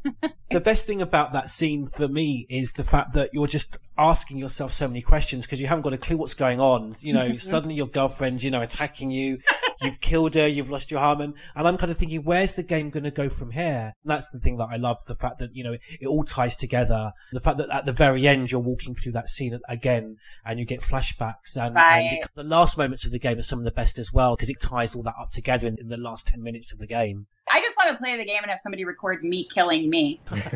the 0.50 0.60
best 0.62 0.88
thing 0.88 1.02
about 1.02 1.34
that 1.34 1.50
scene 1.50 1.88
for 1.88 2.08
me 2.08 2.46
is 2.50 2.72
the 2.74 2.84
fact 2.84 3.14
that 3.14 3.30
you're 3.34 3.48
just 3.48 3.78
asking 3.98 4.38
yourself 4.38 4.72
so 4.72 4.88
many 4.88 5.02
questions 5.02 5.46
because 5.46 5.60
you 5.60 5.68
haven't 5.68 5.82
got 5.82 5.92
a 5.94 5.98
clue 5.98 6.16
what's 6.16 6.34
going 6.36 6.62
on. 6.62 6.96
You 7.02 7.14
know, 7.14 7.36
suddenly 7.38 7.76
your 7.76 7.88
girlfriend's, 7.88 8.46
you 8.46 8.52
know, 8.52 8.62
attacking 8.62 9.12
you. 9.12 9.40
You've 9.82 10.00
killed 10.00 10.36
her. 10.36 10.48
You've 10.48 10.70
lost 10.70 10.90
your 10.90 11.00
harmon. 11.02 11.34
And 11.56 11.68
I'm 11.68 11.76
kind 11.78 11.92
of 11.92 11.98
thinking, 11.98 12.24
where's 12.24 12.56
the 12.56 12.64
game 12.64 12.90
going 12.92 13.04
to 13.04 13.12
go 13.12 13.28
from 13.28 13.52
here? 13.52 13.94
And 14.04 14.10
that's 14.12 14.30
the 14.30 14.40
thing 14.40 14.58
that 14.58 14.70
I 14.72 14.78
love. 14.78 14.98
The 15.08 15.16
fact 15.16 15.40
that, 15.40 15.54
you 15.54 15.64
know, 15.64 15.74
it 16.00 16.08
all 16.08 16.24
ties 16.24 16.56
together. 16.56 17.12
The 17.34 17.42
fact 17.42 17.58
that 17.58 17.70
at 17.70 17.86
the 17.86 17.92
very 17.94 18.26
end, 18.28 18.50
you're 18.52 18.62
walking 18.62 18.94
through 18.94 19.14
that 19.14 19.28
scene 19.30 19.60
again 19.68 20.16
and 20.46 20.60
you 20.60 20.66
get 20.66 20.80
flashbacks 20.82 21.58
and, 21.58 21.76
Right. 21.76 22.00
and 22.00 22.18
it- 22.20 22.30
the 22.36 22.44
last 22.44 22.78
moments 22.78 23.06
of 23.06 23.12
the 23.12 23.20
game 23.20 23.38
are 23.38 23.42
some 23.42 23.60
of 23.60 23.66
the 23.66 23.72
best 23.72 23.98
as 24.00 24.14
well 24.14 24.36
because 24.36 24.50
it 24.50 24.62
ties 24.62 24.96
all 24.96 25.04
that 25.04 25.16
up 25.20 25.32
together 25.32 25.68
in, 25.68 25.76
in 25.80 25.90
the 25.90 25.98
last 25.98 26.28
10 26.28 26.42
minutes 26.42 26.72
of 26.72 26.80
the 26.80 26.88
game. 26.88 27.28
I 27.58 27.60
just 27.60 27.76
want 27.76 27.90
to 27.90 27.98
play 27.98 28.16
the 28.16 28.24
game 28.24 28.38
and 28.44 28.52
have 28.52 28.60
somebody 28.60 28.86
record 28.86 29.24
me 29.24 29.44
killing 29.46 29.90
me 29.90 30.22
Ethan, 30.32 30.54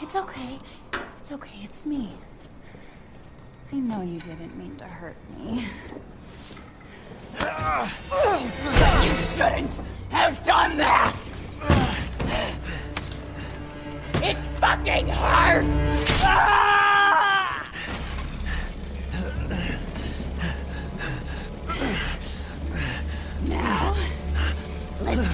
it's 0.00 0.14
okay. 0.14 0.56
It's 1.20 1.32
okay, 1.32 1.58
it's 1.64 1.84
me. 1.84 2.12
I 3.72 3.76
know 3.76 4.02
you 4.02 4.20
didn't 4.20 4.56
mean 4.56 4.76
to 4.76 4.84
hurt 4.84 5.16
me. 5.36 5.66
You 9.04 9.14
shouldn't 9.16 9.72
have 10.10 10.44
done 10.44 10.76
that! 10.76 11.16
It 14.22 14.36
fucking 14.60 15.08
hurts! 15.08 16.22
Ah! 16.24 16.71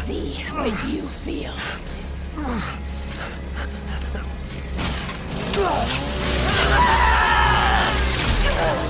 See 0.08 0.42
what 0.54 0.72
you 0.88 1.02
feel. 1.02 1.52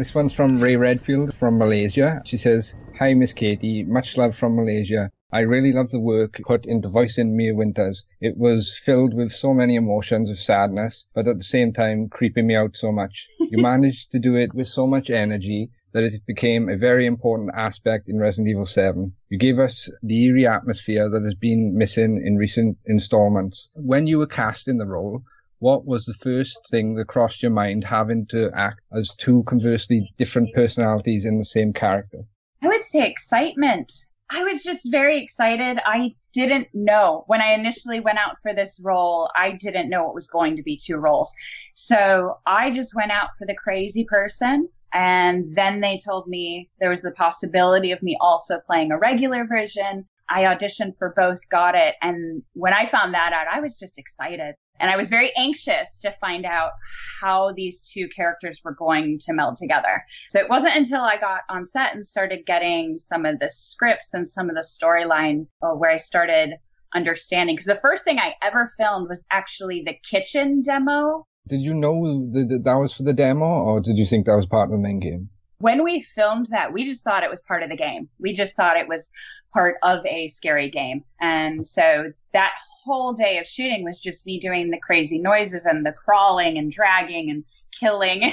this 0.00 0.14
one's 0.14 0.32
from 0.32 0.62
Ray 0.62 0.76
Redfield 0.76 1.34
from 1.34 1.58
Malaysia. 1.58 2.22
She 2.24 2.38
says, 2.38 2.74
Hi, 2.98 3.12
Miss 3.12 3.34
Katie. 3.34 3.84
Much 3.84 4.16
love 4.16 4.34
from 4.34 4.56
Malaysia. 4.56 5.10
I 5.30 5.40
really 5.40 5.72
love 5.72 5.90
the 5.90 6.00
work 6.00 6.40
put 6.46 6.64
into 6.64 6.88
voicing 6.88 7.36
Mia 7.36 7.54
Winters. 7.54 8.06
It 8.18 8.38
was 8.38 8.74
filled 8.82 9.12
with 9.12 9.30
so 9.30 9.52
many 9.52 9.76
emotions 9.76 10.30
of 10.30 10.38
sadness, 10.38 11.04
but 11.14 11.28
at 11.28 11.36
the 11.36 11.44
same 11.44 11.74
time 11.74 12.08
creeping 12.08 12.46
me 12.46 12.54
out 12.54 12.78
so 12.78 12.90
much. 12.90 13.28
You 13.40 13.58
managed 13.72 14.10
to 14.12 14.18
do 14.18 14.36
it 14.36 14.54
with 14.54 14.68
so 14.68 14.86
much 14.86 15.10
energy 15.10 15.68
that 15.92 16.04
it 16.04 16.24
became 16.24 16.70
a 16.70 16.78
very 16.78 17.04
important 17.04 17.50
aspect 17.54 18.08
in 18.08 18.18
Resident 18.18 18.48
Evil 18.48 18.64
7. 18.64 19.12
You 19.28 19.36
gave 19.36 19.58
us 19.58 19.92
the 20.02 20.24
eerie 20.24 20.46
atmosphere 20.46 21.10
that 21.10 21.24
has 21.24 21.34
been 21.34 21.76
missing 21.76 22.22
in 22.24 22.38
recent 22.38 22.78
installments. 22.86 23.68
When 23.74 24.06
you 24.06 24.16
were 24.16 24.26
cast 24.26 24.66
in 24.66 24.78
the 24.78 24.86
role, 24.86 25.24
what 25.60 25.86
was 25.86 26.04
the 26.04 26.14
first 26.14 26.58
thing 26.70 26.94
that 26.94 27.06
crossed 27.06 27.42
your 27.42 27.52
mind 27.52 27.84
having 27.84 28.26
to 28.26 28.50
act 28.54 28.80
as 28.92 29.14
two 29.16 29.44
conversely 29.44 30.10
different 30.16 30.52
personalities 30.54 31.24
in 31.24 31.38
the 31.38 31.44
same 31.44 31.72
character? 31.72 32.18
I 32.62 32.68
would 32.68 32.82
say 32.82 33.08
excitement. 33.08 33.92
I 34.30 34.42
was 34.44 34.62
just 34.62 34.90
very 34.90 35.22
excited. 35.22 35.78
I 35.84 36.14
didn't 36.32 36.68
know 36.72 37.24
when 37.26 37.40
I 37.40 37.52
initially 37.52 38.00
went 38.00 38.18
out 38.18 38.38
for 38.42 38.54
this 38.54 38.80
role, 38.82 39.30
I 39.34 39.52
didn't 39.52 39.90
know 39.90 40.08
it 40.08 40.14
was 40.14 40.28
going 40.28 40.56
to 40.56 40.62
be 40.62 40.78
two 40.78 40.96
roles. 40.96 41.32
So 41.74 42.38
I 42.46 42.70
just 42.70 42.94
went 42.94 43.10
out 43.10 43.30
for 43.38 43.46
the 43.46 43.54
crazy 43.54 44.04
person. 44.04 44.68
And 44.92 45.52
then 45.54 45.80
they 45.80 45.98
told 46.04 46.26
me 46.26 46.68
there 46.80 46.90
was 46.90 47.02
the 47.02 47.12
possibility 47.12 47.92
of 47.92 48.02
me 48.02 48.16
also 48.20 48.60
playing 48.66 48.92
a 48.92 48.98
regular 48.98 49.46
version. 49.46 50.06
I 50.28 50.44
auditioned 50.44 50.96
for 50.98 51.12
both, 51.14 51.48
got 51.48 51.74
it. 51.74 51.96
And 52.00 52.42
when 52.54 52.72
I 52.72 52.86
found 52.86 53.14
that 53.14 53.32
out, 53.32 53.46
I 53.52 53.60
was 53.60 53.78
just 53.78 53.98
excited. 53.98 54.54
And 54.80 54.90
I 54.90 54.96
was 54.96 55.08
very 55.08 55.30
anxious 55.36 56.00
to 56.00 56.12
find 56.12 56.44
out 56.44 56.72
how 57.20 57.52
these 57.52 57.90
two 57.92 58.08
characters 58.08 58.60
were 58.64 58.74
going 58.74 59.18
to 59.20 59.32
meld 59.32 59.56
together. 59.56 60.04
So 60.28 60.40
it 60.40 60.48
wasn't 60.48 60.76
until 60.76 61.02
I 61.02 61.18
got 61.18 61.42
on 61.48 61.66
set 61.66 61.94
and 61.94 62.04
started 62.04 62.46
getting 62.46 62.98
some 62.98 63.26
of 63.26 63.38
the 63.38 63.48
scripts 63.48 64.14
and 64.14 64.26
some 64.26 64.48
of 64.48 64.56
the 64.56 64.62
storyline 64.66 65.46
uh, 65.62 65.70
where 65.70 65.90
I 65.90 65.96
started 65.96 66.54
understanding. 66.94 67.56
Because 67.56 67.66
the 67.66 67.74
first 67.74 68.04
thing 68.04 68.18
I 68.18 68.34
ever 68.42 68.70
filmed 68.78 69.08
was 69.08 69.24
actually 69.30 69.82
the 69.84 69.96
kitchen 70.08 70.62
demo. 70.62 71.24
Did 71.48 71.60
you 71.60 71.74
know 71.74 72.30
that 72.32 72.48
that 72.48 72.64
that 72.64 72.74
was 72.74 72.94
for 72.94 73.02
the 73.02 73.14
demo, 73.14 73.44
or 73.44 73.80
did 73.80 73.98
you 73.98 74.06
think 74.06 74.26
that 74.26 74.36
was 74.36 74.46
part 74.46 74.68
of 74.68 74.72
the 74.72 74.78
main 74.78 75.00
game? 75.00 75.30
When 75.60 75.84
we 75.84 76.00
filmed 76.00 76.46
that, 76.46 76.72
we 76.72 76.86
just 76.86 77.04
thought 77.04 77.22
it 77.22 77.28
was 77.28 77.42
part 77.42 77.62
of 77.62 77.68
the 77.68 77.76
game. 77.76 78.08
We 78.18 78.32
just 78.32 78.56
thought 78.56 78.78
it 78.78 78.88
was 78.88 79.10
part 79.52 79.76
of 79.82 80.04
a 80.06 80.26
scary 80.28 80.70
game. 80.70 81.04
And 81.20 81.66
so 81.66 82.14
that 82.32 82.54
whole 82.82 83.12
day 83.12 83.36
of 83.38 83.46
shooting 83.46 83.84
was 83.84 84.00
just 84.00 84.24
me 84.24 84.40
doing 84.40 84.70
the 84.70 84.78
crazy 84.78 85.18
noises 85.18 85.66
and 85.66 85.84
the 85.84 85.92
crawling 85.92 86.56
and 86.56 86.70
dragging 86.70 87.28
and 87.28 87.44
killing. 87.78 88.32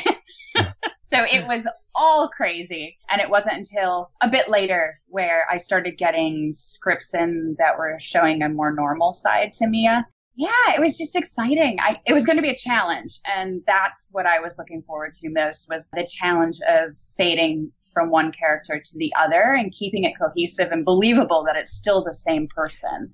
so 1.04 1.26
it 1.30 1.46
was 1.46 1.68
all 1.96 2.30
crazy. 2.30 2.98
And 3.10 3.20
it 3.20 3.30
wasn't 3.30 3.58
until 3.58 4.10
a 4.22 4.30
bit 4.30 4.48
later 4.48 4.98
where 5.08 5.46
I 5.52 5.58
started 5.58 5.98
getting 5.98 6.54
scripts 6.54 7.14
in 7.14 7.58
that 7.60 7.78
were 7.78 7.98
showing 8.00 8.42
a 8.42 8.48
more 8.48 8.72
normal 8.72 9.12
side 9.12 9.52
to 9.54 9.68
Mia. 9.68 10.08
Yeah, 10.38 10.76
it 10.76 10.80
was 10.80 11.00
just 11.00 11.16
exciting. 11.16 11.80
I, 11.82 12.00
it 12.06 12.14
was 12.14 12.28
going 12.28 12.36
to 12.36 12.44
be 12.44 12.52
a 12.52 12.56
challenge, 12.56 13.20
and 13.26 13.64
that's 13.66 14.10
what 14.12 14.28
I 14.28 14.40
was 14.40 14.56
looking 14.60 14.84
forward 14.84 15.14
to 15.14 15.30
most 15.32 15.68
was 15.68 15.90
the 15.94 16.06
challenge 16.06 16.60
of 16.70 16.96
fading 17.18 17.72
from 17.92 18.12
one 18.12 18.32
character 18.32 18.80
to 18.80 18.98
the 19.00 19.12
other 19.20 19.56
and 19.58 19.72
keeping 19.72 20.04
it 20.04 20.14
cohesive 20.16 20.72
and 20.72 20.86
believable 20.86 21.44
that 21.46 21.56
it's 21.56 21.72
still 21.72 22.04
the 22.04 22.14
same 22.14 22.48
person. 22.48 23.10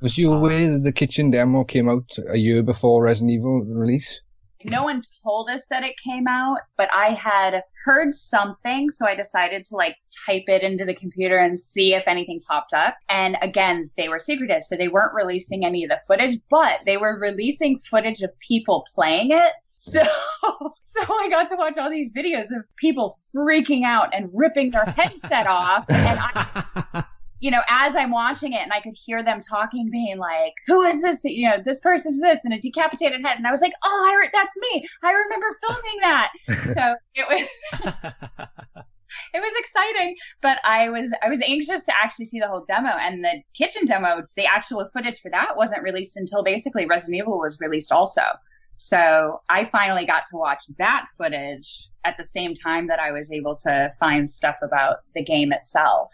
Was 0.00 0.16
you 0.16 0.32
aware 0.32 0.70
that 0.70 0.84
the 0.84 0.92
kitchen 0.92 1.32
demo 1.32 1.64
came 1.64 1.88
out 1.88 2.08
a 2.30 2.36
year 2.36 2.62
before 2.62 3.02
Resident 3.02 3.32
Evil 3.32 3.62
release? 3.64 4.20
No 4.64 4.84
one 4.84 5.02
told 5.22 5.50
us 5.50 5.66
that 5.68 5.84
it 5.84 5.94
came 5.98 6.26
out, 6.26 6.58
but 6.76 6.88
I 6.92 7.10
had 7.10 7.62
heard 7.84 8.14
something, 8.14 8.90
so 8.90 9.06
I 9.06 9.14
decided 9.14 9.64
to 9.66 9.76
like 9.76 9.96
type 10.26 10.44
it 10.48 10.62
into 10.62 10.84
the 10.84 10.94
computer 10.94 11.36
and 11.36 11.58
see 11.58 11.94
if 11.94 12.04
anything 12.06 12.40
popped 12.40 12.72
up. 12.72 12.96
And 13.08 13.36
again, 13.42 13.90
they 13.96 14.08
were 14.08 14.18
secretive, 14.18 14.64
so 14.64 14.76
they 14.76 14.88
weren't 14.88 15.14
releasing 15.14 15.64
any 15.64 15.84
of 15.84 15.90
the 15.90 16.00
footage, 16.06 16.38
but 16.50 16.80
they 16.86 16.96
were 16.96 17.18
releasing 17.18 17.78
footage 17.78 18.22
of 18.22 18.30
people 18.38 18.86
playing 18.94 19.30
it. 19.32 19.52
So, 19.78 20.02
so 20.80 21.00
I 21.00 21.28
got 21.30 21.48
to 21.50 21.56
watch 21.56 21.76
all 21.76 21.90
these 21.90 22.12
videos 22.12 22.56
of 22.56 22.64
people 22.76 23.16
freaking 23.36 23.84
out 23.84 24.14
and 24.14 24.30
ripping 24.32 24.70
their 24.70 24.84
headset 24.84 25.46
off, 25.46 25.88
and 25.90 26.18
I 26.20 27.04
you 27.44 27.50
know, 27.50 27.60
as 27.68 27.94
I'm 27.94 28.10
watching 28.10 28.54
it 28.54 28.62
and 28.62 28.72
I 28.72 28.80
could 28.80 28.96
hear 28.96 29.22
them 29.22 29.38
talking, 29.38 29.90
being 29.90 30.16
like, 30.16 30.54
who 30.66 30.80
is 30.80 31.02
this? 31.02 31.22
You 31.24 31.50
know, 31.50 31.56
this 31.62 31.78
person's 31.78 32.18
this 32.18 32.42
and 32.42 32.54
a 32.54 32.58
decapitated 32.58 33.20
head. 33.22 33.36
And 33.36 33.46
I 33.46 33.50
was 33.50 33.60
like, 33.60 33.74
oh, 33.84 34.10
I 34.10 34.16
re- 34.18 34.30
that's 34.32 34.54
me. 34.72 34.86
I 35.02 35.12
remember 35.12 35.46
filming 35.60 36.00
that. 36.00 36.32
so 36.72 36.94
it 37.14 37.26
was. 37.28 37.92
it 39.32 39.40
was 39.40 39.52
exciting 39.58 40.16
but 40.40 40.58
i 40.64 40.88
was 40.88 41.12
i 41.22 41.28
was 41.28 41.40
anxious 41.42 41.84
to 41.84 41.92
actually 42.02 42.24
see 42.24 42.40
the 42.40 42.48
whole 42.48 42.64
demo 42.66 42.88
and 42.88 43.24
the 43.24 43.40
kitchen 43.56 43.84
demo 43.84 44.22
the 44.36 44.44
actual 44.44 44.84
footage 44.92 45.20
for 45.20 45.30
that 45.30 45.50
wasn't 45.56 45.80
released 45.84 46.16
until 46.16 46.42
basically 46.42 46.84
resident 46.84 47.18
evil 47.18 47.38
was 47.38 47.56
released 47.60 47.92
also 47.92 48.22
so 48.76 49.38
i 49.48 49.62
finally 49.62 50.04
got 50.04 50.26
to 50.26 50.36
watch 50.36 50.64
that 50.78 51.06
footage 51.16 51.90
at 52.04 52.16
the 52.18 52.24
same 52.24 52.54
time 52.54 52.88
that 52.88 52.98
i 52.98 53.12
was 53.12 53.30
able 53.30 53.54
to 53.54 53.88
find 54.00 54.28
stuff 54.28 54.56
about 54.62 54.96
the 55.14 55.22
game 55.22 55.52
itself 55.52 56.10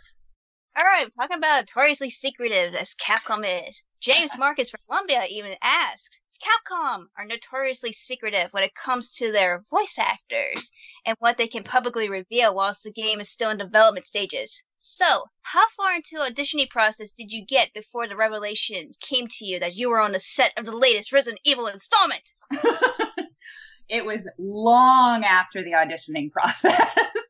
all 0.76 0.84
right, 0.84 1.08
talking 1.14 1.36
about 1.36 1.62
notoriously 1.62 2.10
secretive 2.10 2.74
as 2.74 2.94
Capcom 2.94 3.44
is. 3.68 3.86
James 4.00 4.38
Marcus 4.38 4.70
from 4.70 4.80
Columbia 4.86 5.24
even 5.28 5.56
asks, 5.62 6.20
Capcom 6.40 7.06
are 7.18 7.26
notoriously 7.26 7.92
secretive 7.92 8.52
when 8.52 8.62
it 8.62 8.74
comes 8.74 9.14
to 9.16 9.30
their 9.30 9.60
voice 9.68 9.98
actors 9.98 10.70
and 11.04 11.16
what 11.18 11.36
they 11.36 11.48
can 11.48 11.64
publicly 11.64 12.08
reveal 12.08 12.54
whilst 12.54 12.82
the 12.82 12.92
game 12.92 13.20
is 13.20 13.28
still 13.28 13.50
in 13.50 13.58
development 13.58 14.06
stages. 14.06 14.64
So, 14.78 15.24
how 15.42 15.66
far 15.76 15.94
into 15.96 16.16
auditioning 16.16 16.70
process 16.70 17.12
did 17.12 17.30
you 17.30 17.44
get 17.44 17.74
before 17.74 18.08
the 18.08 18.16
revelation 18.16 18.92
came 19.00 19.26
to 19.28 19.44
you 19.44 19.58
that 19.60 19.74
you 19.74 19.90
were 19.90 20.00
on 20.00 20.12
the 20.12 20.20
set 20.20 20.52
of 20.56 20.64
the 20.64 20.76
latest 20.76 21.12
Resident 21.12 21.40
Evil 21.44 21.66
installment? 21.66 22.32
it 23.88 24.06
was 24.06 24.26
long 24.38 25.24
after 25.24 25.62
the 25.62 25.72
auditioning 25.72 26.30
process 26.30 27.29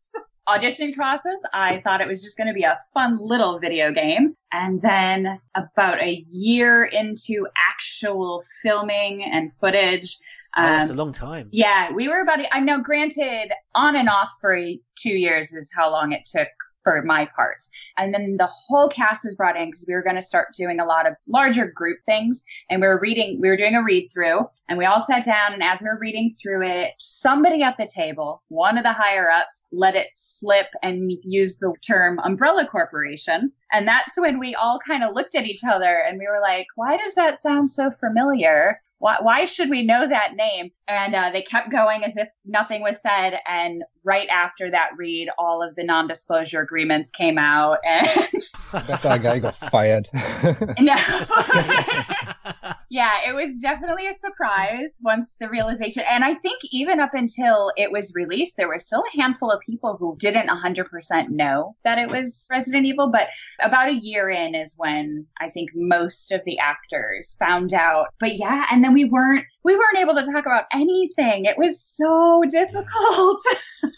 auditioning 0.59 0.95
process, 0.95 1.41
I 1.55 1.81
thought 1.81 2.01
it 2.01 2.09
was 2.09 2.23
just 2.23 2.37
going 2.37 2.49
to 2.49 2.55
be 2.55 2.63
a 2.63 2.79
fun 2.93 3.19
little 3.21 3.59
video 3.59 3.93
game. 3.93 4.37
And 4.53 4.81
then 4.81 5.39
about 5.55 6.01
a 6.03 6.25
year 6.29 6.85
into 6.85 7.47
actual 7.71 8.43
filming 8.63 9.23
and 9.25 9.53
footage. 9.53 10.17
Oh, 10.57 10.63
that's 10.63 10.91
um, 10.91 10.97
a 10.97 11.03
long 11.03 11.13
time. 11.13 11.49
Yeah, 11.53 11.93
we 11.93 12.09
were 12.09 12.21
about, 12.21 12.41
I 12.53 12.61
know, 12.61 12.81
granted, 12.81 13.53
on 13.75 13.97
and 13.97 14.09
off 14.09 14.31
for 14.41 14.59
two 14.97 15.17
years 15.17 15.53
is 15.53 15.73
how 15.75 15.91
long 15.91 16.13
it 16.13 16.25
took 16.25 16.49
for 16.83 17.03
my 17.03 17.29
parts. 17.35 17.71
And 17.97 18.15
then 18.15 18.37
the 18.39 18.49
whole 18.51 18.89
cast 18.89 19.25
was 19.25 19.35
brought 19.35 19.57
in 19.57 19.69
because 19.69 19.85
we 19.87 19.95
were 19.95 20.03
going 20.03 20.17
to 20.17 20.23
start 20.23 20.55
doing 20.57 20.81
a 20.81 20.85
lot 20.85 21.07
of 21.07 21.15
larger 21.29 21.67
group 21.67 21.99
things. 22.05 22.45
And 22.71 22.81
we 22.81 22.89
were 22.89 23.01
reading, 23.01 23.39
we 23.41 23.49
were 23.49 23.57
doing 23.57 23.75
a 23.75 23.83
read 23.83 24.09
through, 24.13 24.49
and 24.69 24.79
we 24.79 24.85
all 24.85 25.01
sat 25.01 25.25
down. 25.25 25.53
And 25.53 25.63
as 25.63 25.81
we 25.81 25.89
were 25.89 25.99
reading 25.99 26.33
through 26.41 26.67
it, 26.67 26.93
somebody 26.99 27.63
at 27.63 27.77
the 27.77 27.91
table, 27.93 28.43
one 28.49 28.79
of 28.79 28.85
the 28.85 28.93
higher 28.93 29.31
ups, 29.31 29.67
let 29.73 29.97
it 29.97 30.09
slip 30.13 30.69
and 30.83 31.13
use 31.23 31.59
the 31.59 31.75
term 31.87 32.19
umbrella 32.21 32.67
corporation. 32.67 33.53
And 33.73 33.87
that's 33.87 34.19
when 34.19 34.39
we 34.39 34.55
all 34.55 34.79
kind 34.85 35.05
of 35.05 35.15
looked 35.15 35.35
at 35.35 35.47
each 35.47 35.65
other 35.65 36.03
and 36.07 36.19
we 36.19 36.27
were 36.27 36.41
like, 36.41 36.67
why 36.77 36.97
does 36.97 37.15
that 37.15 37.43
sound 37.43 37.71
so 37.71 37.91
familiar? 37.91 38.81
Why, 39.01 39.17
why 39.21 39.47
should 39.47 39.71
we 39.71 39.83
know 39.83 40.07
that 40.07 40.35
name? 40.37 40.71
And 40.87 41.15
uh, 41.15 41.31
they 41.33 41.41
kept 41.43 41.73
going 41.73 42.05
as 42.05 42.17
if 42.19 42.29
nothing 42.45 42.83
was 42.83 43.01
said. 43.01 43.39
And 43.49 43.83
right 44.05 44.29
after 44.29 44.71
that 44.71 44.91
read, 44.97 45.29
all 45.39 45.67
of 45.67 45.75
the 45.75 45.85
non 45.85 46.07
disclosure 46.07 46.61
agreements 46.61 47.11
came 47.11 47.39
out. 47.39 47.79
And 47.83 48.07
that 48.73 49.21
guy 49.23 49.39
got 49.39 49.57
fired. 49.71 50.07
no. 50.79 50.97
yeah, 52.91 53.19
it 53.25 53.33
was 53.37 53.61
definitely 53.61 54.09
a 54.09 54.13
surprise 54.13 54.99
once 55.01 55.37
the 55.37 55.49
realization. 55.49 56.03
And 56.11 56.25
I 56.25 56.35
think 56.35 56.59
even 56.73 56.99
up 56.99 57.15
until 57.15 57.73
it 57.77 57.93
was 57.93 58.13
released, 58.17 58.57
there 58.57 58.67
were 58.67 58.81
still 58.81 59.05
a 59.15 59.17
handful 59.17 59.49
of 59.49 59.61
people 59.61 59.97
who 59.97 60.17
didn't 60.19 60.49
100% 60.49 61.29
know 61.29 61.77
that 61.85 61.99
it 61.99 62.11
was 62.11 62.49
Resident 62.51 62.87
Evil. 62.87 63.09
But 63.09 63.29
about 63.61 63.91
a 63.91 63.99
year 64.01 64.29
in 64.29 64.57
is 64.57 64.75
when 64.77 65.25
I 65.41 65.49
think 65.51 65.71
most 65.73 66.33
of 66.33 66.43
the 66.45 66.59
actors 66.59 67.37
found 67.39 67.73
out. 67.73 68.09
But 68.19 68.41
yeah, 68.41 68.67
and 68.73 68.83
then 68.83 68.93
we 68.93 69.05
weren't 69.05 69.45
we 69.63 69.77
weren't 69.77 69.99
able 69.99 70.15
to 70.15 70.25
talk 70.25 70.47
about 70.47 70.65
anything. 70.73 71.45
It 71.45 71.59
was 71.59 71.81
so 71.81 72.43
difficult. 72.51 73.41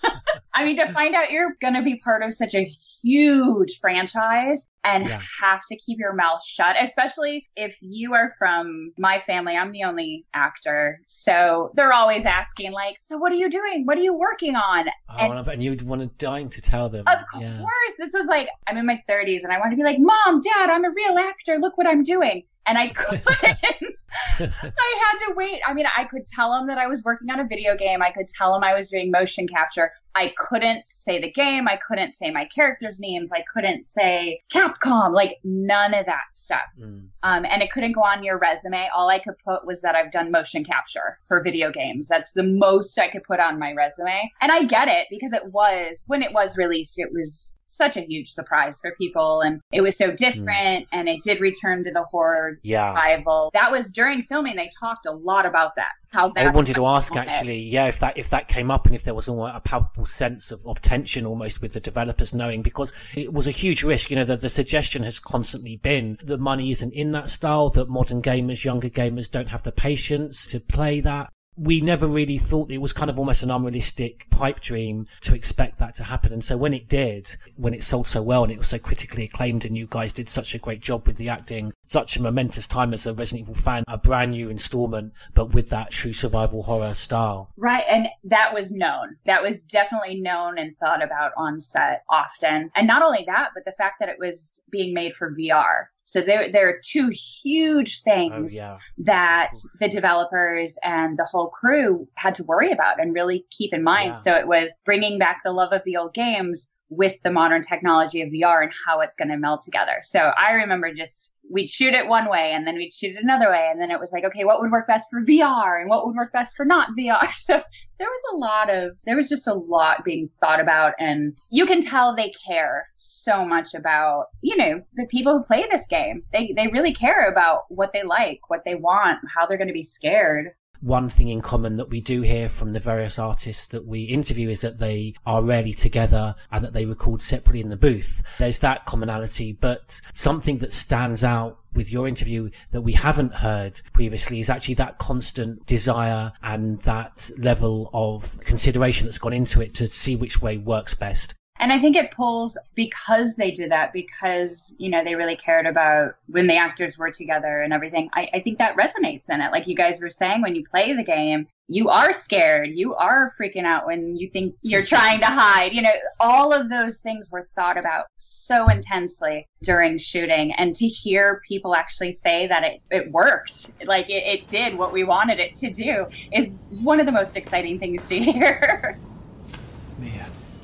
I 0.52 0.64
mean, 0.64 0.76
to 0.76 0.92
find 0.92 1.14
out 1.14 1.30
you're 1.30 1.56
going 1.62 1.74
to 1.74 1.82
be 1.82 1.98
part 2.04 2.22
of 2.22 2.34
such 2.34 2.54
a 2.54 2.64
huge 3.02 3.78
franchise 3.80 4.66
and 4.84 5.06
yeah. 5.06 5.20
have 5.40 5.60
to 5.68 5.76
keep 5.76 5.98
your 5.98 6.12
mouth 6.12 6.42
shut, 6.44 6.76
especially 6.80 7.46
if 7.56 7.76
you 7.80 8.14
are 8.14 8.30
from 8.38 8.92
my 8.98 9.18
family. 9.18 9.56
I'm 9.56 9.72
the 9.72 9.84
only 9.84 10.24
actor. 10.34 10.98
So 11.06 11.70
they're 11.74 11.92
always 11.92 12.24
asking, 12.24 12.72
like, 12.72 12.96
so 12.98 13.16
what 13.16 13.32
are 13.32 13.36
you 13.36 13.48
doing? 13.48 13.86
What 13.86 13.98
are 13.98 14.02
you 14.02 14.14
working 14.14 14.56
on? 14.56 14.88
Oh, 15.08 15.16
and, 15.18 15.48
and 15.48 15.62
you 15.62 15.76
want 15.84 16.02
to 16.02 16.08
dying 16.18 16.48
to 16.50 16.60
tell 16.60 16.88
them. 16.88 17.04
Of 17.06 17.18
yeah. 17.40 17.58
course. 17.58 17.94
This 17.98 18.12
was 18.12 18.26
like, 18.26 18.48
I'm 18.66 18.76
in 18.76 18.86
my 18.86 19.02
30s 19.08 19.44
and 19.44 19.52
I 19.52 19.58
want 19.58 19.70
to 19.70 19.76
be 19.76 19.84
like, 19.84 19.98
Mom, 19.98 20.40
Dad, 20.40 20.70
I'm 20.70 20.84
a 20.84 20.90
real 20.90 21.18
actor. 21.18 21.58
Look 21.58 21.78
what 21.78 21.86
I'm 21.86 22.02
doing 22.02 22.44
and 22.66 22.78
I 22.78 22.88
couldn't. 22.94 23.96
I 24.40 25.02
had 25.04 25.18
to 25.26 25.34
wait. 25.36 25.60
I 25.66 25.74
mean, 25.74 25.86
I 25.96 26.04
could 26.04 26.26
tell 26.26 26.54
him 26.54 26.66
that 26.68 26.78
I 26.78 26.86
was 26.86 27.02
working 27.04 27.30
on 27.30 27.40
a 27.40 27.46
video 27.46 27.76
game. 27.76 28.02
I 28.02 28.10
could 28.10 28.26
tell 28.26 28.54
him 28.54 28.62
I 28.62 28.74
was 28.74 28.90
doing 28.90 29.10
motion 29.10 29.46
capture. 29.46 29.92
I 30.14 30.32
couldn't 30.36 30.84
say 30.90 31.20
the 31.20 31.30
game. 31.30 31.66
I 31.66 31.78
couldn't 31.88 32.12
say 32.12 32.30
my 32.30 32.44
characters' 32.54 33.00
names. 33.00 33.30
I 33.32 33.42
couldn't 33.52 33.84
say 33.84 34.40
Capcom, 34.52 35.14
like 35.14 35.38
none 35.42 35.94
of 35.94 36.06
that 36.06 36.24
stuff. 36.34 36.74
Mm. 36.78 37.08
Um, 37.22 37.46
and 37.48 37.62
it 37.62 37.70
couldn't 37.70 37.92
go 37.92 38.02
on 38.02 38.22
your 38.22 38.38
resume. 38.38 38.88
All 38.94 39.08
I 39.08 39.18
could 39.18 39.34
put 39.44 39.66
was 39.66 39.80
that 39.82 39.94
I've 39.94 40.10
done 40.10 40.30
motion 40.30 40.64
capture 40.64 41.18
for 41.26 41.42
video 41.42 41.70
games. 41.70 42.08
That's 42.08 42.32
the 42.32 42.42
most 42.42 42.98
I 42.98 43.08
could 43.08 43.22
put 43.22 43.40
on 43.40 43.58
my 43.58 43.72
resume. 43.72 44.30
And 44.40 44.52
I 44.52 44.64
get 44.64 44.88
it 44.88 45.06
because 45.10 45.32
it 45.32 45.46
was, 45.46 46.04
when 46.06 46.22
it 46.22 46.32
was 46.32 46.58
released, 46.58 46.98
it 46.98 47.08
was 47.12 47.56
such 47.72 47.96
a 47.96 48.00
huge 48.00 48.30
surprise 48.30 48.80
for 48.80 48.94
people 48.96 49.40
and 49.40 49.60
it 49.72 49.80
was 49.80 49.96
so 49.96 50.10
different 50.10 50.84
mm. 50.84 50.88
and 50.92 51.08
it 51.08 51.22
did 51.22 51.40
return 51.40 51.82
to 51.84 51.90
the 51.90 52.02
horror 52.04 52.58
yeah. 52.62 52.88
revival. 52.88 53.50
That 53.54 53.72
was 53.72 53.90
during 53.90 54.22
filming 54.22 54.56
they 54.56 54.70
talked 54.78 55.06
a 55.06 55.12
lot 55.12 55.46
about 55.46 55.74
that. 55.76 55.92
How 56.10 56.28
that 56.30 56.46
I 56.46 56.50
wanted 56.50 56.74
to 56.76 56.86
ask 56.86 57.16
actually, 57.16 57.58
yeah, 57.60 57.86
if 57.86 58.00
that 58.00 58.18
if 58.18 58.28
that 58.30 58.46
came 58.46 58.70
up 58.70 58.84
and 58.84 58.94
if 58.94 59.04
there 59.04 59.14
was 59.14 59.28
a 59.28 59.62
palpable 59.64 60.04
sense 60.04 60.50
of, 60.50 60.66
of 60.66 60.82
tension 60.82 61.24
almost 61.24 61.62
with 61.62 61.72
the 61.72 61.80
developers 61.80 62.34
knowing 62.34 62.60
because 62.60 62.92
it 63.14 63.32
was 63.32 63.46
a 63.46 63.50
huge 63.50 63.82
risk. 63.82 64.10
You 64.10 64.16
know, 64.16 64.24
the, 64.24 64.36
the 64.36 64.50
suggestion 64.50 65.02
has 65.04 65.18
constantly 65.18 65.76
been 65.76 66.18
that 66.24 66.38
money 66.38 66.70
isn't 66.70 66.92
in 66.92 67.12
that 67.12 67.30
style, 67.30 67.70
that 67.70 67.88
modern 67.88 68.20
gamers, 68.20 68.64
younger 68.64 68.90
gamers 68.90 69.30
don't 69.30 69.48
have 69.48 69.62
the 69.62 69.72
patience 69.72 70.46
to 70.48 70.60
play 70.60 71.00
that 71.00 71.32
we 71.56 71.80
never 71.80 72.06
really 72.06 72.38
thought 72.38 72.70
it 72.70 72.78
was 72.78 72.92
kind 72.92 73.10
of 73.10 73.18
almost 73.18 73.42
an 73.42 73.50
unrealistic 73.50 74.28
pipe 74.30 74.60
dream 74.60 75.06
to 75.20 75.34
expect 75.34 75.78
that 75.78 75.94
to 75.96 76.04
happen. 76.04 76.32
And 76.32 76.44
so 76.44 76.56
when 76.56 76.72
it 76.72 76.88
did, 76.88 77.36
when 77.56 77.74
it 77.74 77.84
sold 77.84 78.06
so 78.06 78.22
well 78.22 78.42
and 78.42 78.52
it 78.52 78.58
was 78.58 78.68
so 78.68 78.78
critically 78.78 79.24
acclaimed 79.24 79.64
and 79.64 79.76
you 79.76 79.86
guys 79.86 80.12
did 80.12 80.28
such 80.28 80.54
a 80.54 80.58
great 80.58 80.80
job 80.80 81.06
with 81.06 81.16
the 81.16 81.28
acting, 81.28 81.72
such 81.88 82.16
a 82.16 82.22
momentous 82.22 82.66
time 82.66 82.94
as 82.94 83.06
a 83.06 83.12
Resident 83.12 83.42
Evil 83.42 83.54
fan, 83.54 83.84
a 83.86 83.98
brand 83.98 84.30
new 84.30 84.48
installment, 84.48 85.12
but 85.34 85.52
with 85.52 85.68
that 85.68 85.90
true 85.90 86.12
survival 86.12 86.62
horror 86.62 86.94
style. 86.94 87.52
Right. 87.56 87.84
And 87.88 88.08
that 88.24 88.54
was 88.54 88.72
known. 88.72 89.16
That 89.26 89.42
was 89.42 89.62
definitely 89.62 90.20
known 90.20 90.58
and 90.58 90.74
thought 90.74 91.02
about 91.02 91.32
on 91.36 91.60
set 91.60 92.04
often. 92.08 92.70
And 92.74 92.86
not 92.86 93.02
only 93.02 93.24
that, 93.26 93.50
but 93.54 93.64
the 93.64 93.72
fact 93.72 93.96
that 94.00 94.08
it 94.08 94.18
was 94.18 94.62
being 94.70 94.94
made 94.94 95.12
for 95.12 95.30
VR. 95.34 95.86
So 96.04 96.20
there, 96.20 96.48
there 96.50 96.68
are 96.68 96.80
two 96.84 97.10
huge 97.10 98.02
things 98.02 98.54
oh, 98.54 98.56
yeah. 98.56 98.78
that 98.98 99.52
the 99.80 99.88
developers 99.88 100.76
and 100.82 101.16
the 101.16 101.24
whole 101.24 101.48
crew 101.48 102.08
had 102.16 102.34
to 102.36 102.44
worry 102.44 102.72
about 102.72 103.00
and 103.00 103.14
really 103.14 103.46
keep 103.50 103.72
in 103.72 103.82
mind. 103.82 104.10
Yeah. 104.10 104.16
So 104.16 104.34
it 104.34 104.48
was 104.48 104.70
bringing 104.84 105.18
back 105.18 105.42
the 105.44 105.52
love 105.52 105.72
of 105.72 105.82
the 105.84 105.96
old 105.96 106.14
games 106.14 106.70
with 106.88 107.22
the 107.22 107.30
modern 107.30 107.62
technology 107.62 108.20
of 108.20 108.28
VR 108.30 108.62
and 108.62 108.72
how 108.86 109.00
it's 109.00 109.16
going 109.16 109.28
to 109.28 109.36
meld 109.36 109.62
together. 109.62 109.98
So 110.02 110.18
I 110.20 110.52
remember 110.52 110.92
just 110.92 111.31
we'd 111.52 111.68
shoot 111.68 111.92
it 111.92 112.08
one 112.08 112.28
way 112.28 112.52
and 112.52 112.66
then 112.66 112.76
we'd 112.76 112.92
shoot 112.92 113.14
it 113.14 113.22
another 113.22 113.50
way. 113.50 113.68
And 113.70 113.80
then 113.80 113.90
it 113.90 114.00
was 114.00 114.10
like, 114.10 114.24
okay, 114.24 114.44
what 114.44 114.60
would 114.60 114.72
work 114.72 114.86
best 114.86 115.10
for 115.10 115.20
VR 115.20 115.80
and 115.80 115.88
what 115.88 116.06
would 116.06 116.16
work 116.16 116.32
best 116.32 116.56
for 116.56 116.64
not 116.64 116.88
VR? 116.98 117.28
So 117.42 117.60
there 117.98 118.08
was 118.08 118.22
a 118.32 118.36
lot 118.36 118.70
of, 118.70 118.96
there 119.04 119.16
was 119.16 119.28
just 119.28 119.46
a 119.46 119.54
lot 119.54 120.04
being 120.04 120.28
thought 120.40 120.60
about. 120.60 120.94
And 120.98 121.34
you 121.50 121.66
can 121.66 121.82
tell 121.82 122.14
they 122.14 122.30
care 122.30 122.86
so 122.96 123.44
much 123.44 123.74
about, 123.74 124.26
you 124.40 124.56
know, 124.56 124.80
the 124.94 125.06
people 125.10 125.36
who 125.36 125.44
play 125.44 125.66
this 125.70 125.86
game. 125.86 126.22
They, 126.32 126.52
they 126.56 126.68
really 126.68 126.94
care 126.94 127.30
about 127.30 127.64
what 127.68 127.92
they 127.92 128.02
like, 128.02 128.40
what 128.48 128.64
they 128.64 128.74
want, 128.74 129.18
how 129.32 129.46
they're 129.46 129.58
going 129.58 129.68
to 129.68 129.74
be 129.74 129.82
scared 129.82 130.52
one 130.82 131.08
thing 131.08 131.28
in 131.28 131.40
common 131.40 131.76
that 131.76 131.88
we 131.88 132.00
do 132.00 132.22
hear 132.22 132.48
from 132.48 132.72
the 132.72 132.80
various 132.80 133.18
artists 133.18 133.66
that 133.66 133.86
we 133.86 134.02
interview 134.02 134.48
is 134.48 134.60
that 134.60 134.78
they 134.78 135.14
are 135.24 135.42
rarely 135.42 135.72
together 135.72 136.34
and 136.50 136.64
that 136.64 136.72
they 136.72 136.84
record 136.84 137.22
separately 137.22 137.60
in 137.60 137.68
the 137.68 137.76
booth. 137.76 138.22
There's 138.38 138.58
that 138.58 138.84
commonality, 138.84 139.52
but 139.52 140.00
something 140.12 140.58
that 140.58 140.72
stands 140.72 141.22
out 141.22 141.60
with 141.72 141.92
your 141.92 142.06
interview 142.08 142.50
that 142.72 142.82
we 142.82 142.92
haven't 142.92 143.32
heard 143.32 143.80
previously 143.92 144.40
is 144.40 144.50
actually 144.50 144.74
that 144.74 144.98
constant 144.98 145.64
desire 145.66 146.32
and 146.42 146.80
that 146.82 147.30
level 147.38 147.88
of 147.94 148.38
consideration 148.40 149.06
that's 149.06 149.18
gone 149.18 149.32
into 149.32 149.62
it 149.62 149.74
to 149.74 149.86
see 149.86 150.16
which 150.16 150.42
way 150.42 150.58
works 150.58 150.94
best. 150.94 151.34
And 151.62 151.72
I 151.72 151.78
think 151.78 151.94
it 151.94 152.10
pulls 152.10 152.58
because 152.74 153.36
they 153.36 153.52
did 153.52 153.70
that, 153.70 153.92
because, 153.92 154.74
you 154.80 154.90
know, 154.90 155.04
they 155.04 155.14
really 155.14 155.36
cared 155.36 155.64
about 155.64 156.16
when 156.26 156.48
the 156.48 156.56
actors 156.56 156.98
were 156.98 157.12
together 157.12 157.60
and 157.60 157.72
everything. 157.72 158.10
I, 158.14 158.28
I 158.34 158.40
think 158.40 158.58
that 158.58 158.76
resonates 158.76 159.30
in 159.30 159.40
it. 159.40 159.52
Like 159.52 159.68
you 159.68 159.76
guys 159.76 160.02
were 160.02 160.10
saying, 160.10 160.42
when 160.42 160.56
you 160.56 160.64
play 160.64 160.92
the 160.92 161.04
game, 161.04 161.46
you 161.68 161.88
are 161.88 162.12
scared. 162.12 162.70
You 162.74 162.96
are 162.96 163.30
freaking 163.40 163.64
out 163.64 163.86
when 163.86 164.16
you 164.16 164.28
think 164.28 164.56
you're 164.62 164.82
trying 164.82 165.20
to 165.20 165.26
hide. 165.26 165.72
You 165.72 165.82
know, 165.82 165.92
all 166.18 166.52
of 166.52 166.68
those 166.68 167.00
things 167.00 167.30
were 167.30 167.44
thought 167.44 167.78
about 167.78 168.06
so 168.18 168.68
intensely 168.68 169.46
during 169.62 169.98
shooting. 169.98 170.52
And 170.54 170.74
to 170.74 170.88
hear 170.88 171.40
people 171.46 171.76
actually 171.76 172.10
say 172.10 172.48
that 172.48 172.64
it, 172.64 172.80
it 172.90 173.12
worked, 173.12 173.70
like 173.84 174.10
it, 174.10 174.24
it 174.26 174.48
did 174.48 174.76
what 174.76 174.92
we 174.92 175.04
wanted 175.04 175.38
it 175.38 175.54
to 175.58 175.72
do, 175.72 176.06
is 176.32 176.58
one 176.82 176.98
of 176.98 177.06
the 177.06 177.12
most 177.12 177.36
exciting 177.36 177.78
things 177.78 178.08
to 178.08 178.18
hear. 178.20 178.98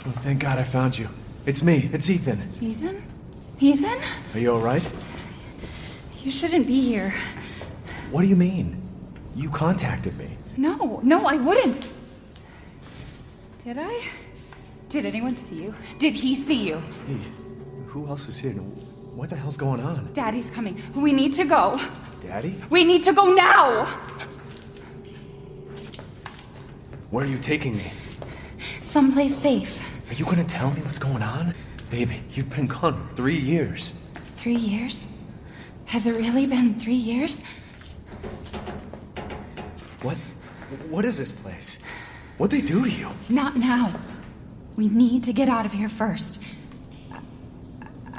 Oh, 0.07 0.11
thank 0.11 0.40
God 0.40 0.59
I 0.59 0.62
found 0.62 0.99
you. 0.99 1.09
It's 1.46 1.62
me. 1.62 1.88
It's 1.92 2.09
Ethan. 2.09 2.40
Ethan? 2.61 3.03
Ethan? 3.61 3.99
Are 4.34 4.38
you 4.38 4.51
alright? 4.51 4.88
You 6.22 6.30
shouldn't 6.30 6.66
be 6.66 6.80
here. 6.80 7.12
What 8.11 8.22
do 8.22 8.28
you 8.28 8.36
mean? 8.36 8.80
You 9.34 9.51
contacted 9.51 10.16
me. 10.18 10.28
No, 10.57 11.01
no, 11.03 11.26
I 11.26 11.36
wouldn't. 11.36 11.86
Did 13.64 13.78
I? 13.78 14.01
Did 14.88 15.05
anyone 15.07 15.36
see 15.36 15.62
you? 15.62 15.74
Did 15.99 16.14
he 16.14 16.34
see 16.34 16.66
you? 16.68 16.82
Hey, 17.07 17.18
who 17.86 18.07
else 18.09 18.28
is 18.28 18.38
here? 18.38 18.53
What 18.53 19.30
the 19.30 19.36
hell's 19.36 19.57
going 19.57 19.80
on? 19.80 20.11
Daddy's 20.12 20.51
coming. 20.51 20.80
We 20.94 21.12
need 21.12 21.34
to 21.34 21.44
go. 21.44 21.80
Daddy? 22.20 22.61
We 22.70 22.84
need 22.84 23.03
to 23.05 23.12
go 23.12 23.32
now! 23.32 23.86
Where 27.11 27.24
are 27.24 27.28
you 27.28 27.38
taking 27.38 27.76
me? 27.76 27.90
Someplace 28.82 29.36
safe. 29.36 29.78
Are 30.09 30.15
you 30.15 30.25
gonna 30.25 30.45
tell 30.45 30.71
me 30.71 30.81
what's 30.83 30.99
going 30.99 31.23
on? 31.23 31.55
Baby, 31.91 32.23
you've 32.31 32.51
been 32.51 32.67
gone 32.67 33.09
three 33.15 33.37
years. 33.39 33.93
Three 34.37 34.55
years? 34.57 35.07
Has 35.87 36.07
it 36.07 36.13
really 36.13 36.47
been 36.47 36.79
three 36.81 36.95
years? 36.95 37.41
What? 40.03 40.17
What 40.89 41.05
is 41.05 41.19
this 41.19 41.33
place? 41.33 41.81
What'd 42.39 42.59
they 42.59 42.65
do 42.65 42.85
to 42.85 42.91
you? 42.91 43.09
Not 43.29 43.57
now. 43.57 43.93
We 44.77 44.89
need 44.89 45.25
to 45.25 45.33
get 45.33 45.49
out 45.49 45.67
of 45.67 45.73
here 45.73 45.89
first. 45.89 46.43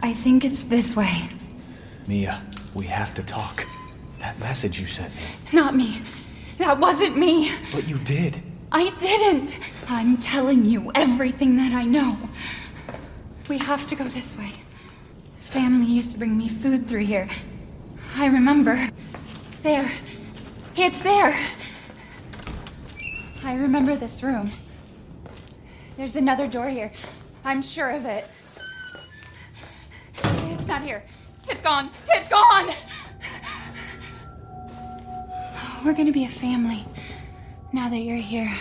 I 0.02 0.14
think 0.14 0.46
it's 0.46 0.64
this 0.64 0.96
way. 0.96 1.30
Mia, 2.08 2.42
we 2.74 2.86
have 2.86 3.14
to 3.16 3.24
talk. 3.24 3.66
That 4.20 4.38
message 4.40 4.80
you 4.80 4.88
sent 4.88 5.16
me. 5.16 5.22
Not 5.54 5.76
me. 5.76 6.02
That 6.58 6.78
wasn't 6.80 7.18
me. 7.18 7.52
But 7.72 7.88
you 7.88 7.98
did. 8.00 8.42
I 8.72 8.91
didn't. 8.99 9.59
I'm 9.88 10.17
telling 10.17 10.63
you 10.63 10.91
everything 10.93 11.55
that 11.57 11.74
I 11.74 11.84
know. 11.84 12.17
We 13.47 13.57
have 13.57 13.88
to 13.88 13.95
go 13.95 14.03
this 14.03 14.38
way. 14.38 14.51
The 15.41 15.47
family 15.47 15.88
used 15.88 16.11
to 16.11 16.20
bring 16.20 16.38
me 16.38 16.47
food 16.47 16.88
through 16.88 17.05
here. 17.05 17.28
I 18.15 18.28
remember. 18.28 18.88
There. 19.63 19.91
It's 20.76 21.01
there. 21.01 21.36
I 23.43 23.55
remember 23.55 23.95
this 23.95 24.22
room. 24.22 24.51
There's 25.97 26.15
another 26.15 26.47
door 26.47 26.70
here. 26.70 26.91
I'm 27.43 27.63
sure 27.63 27.89
of 27.89 28.05
it. 28.05 28.28
It's 30.24 30.67
not 30.67 30.84
here. 30.84 31.03
It's 31.47 31.61
gone. 31.61 31.89
It's 32.09 32.28
gone. 32.28 32.76
We're 35.84 35.93
gonna 35.93 36.11
be 36.11 36.26
a 36.26 36.30
family 36.30 36.86
now 37.74 37.89
that 37.89 37.99
you're 37.99 38.15
here. 38.17 38.51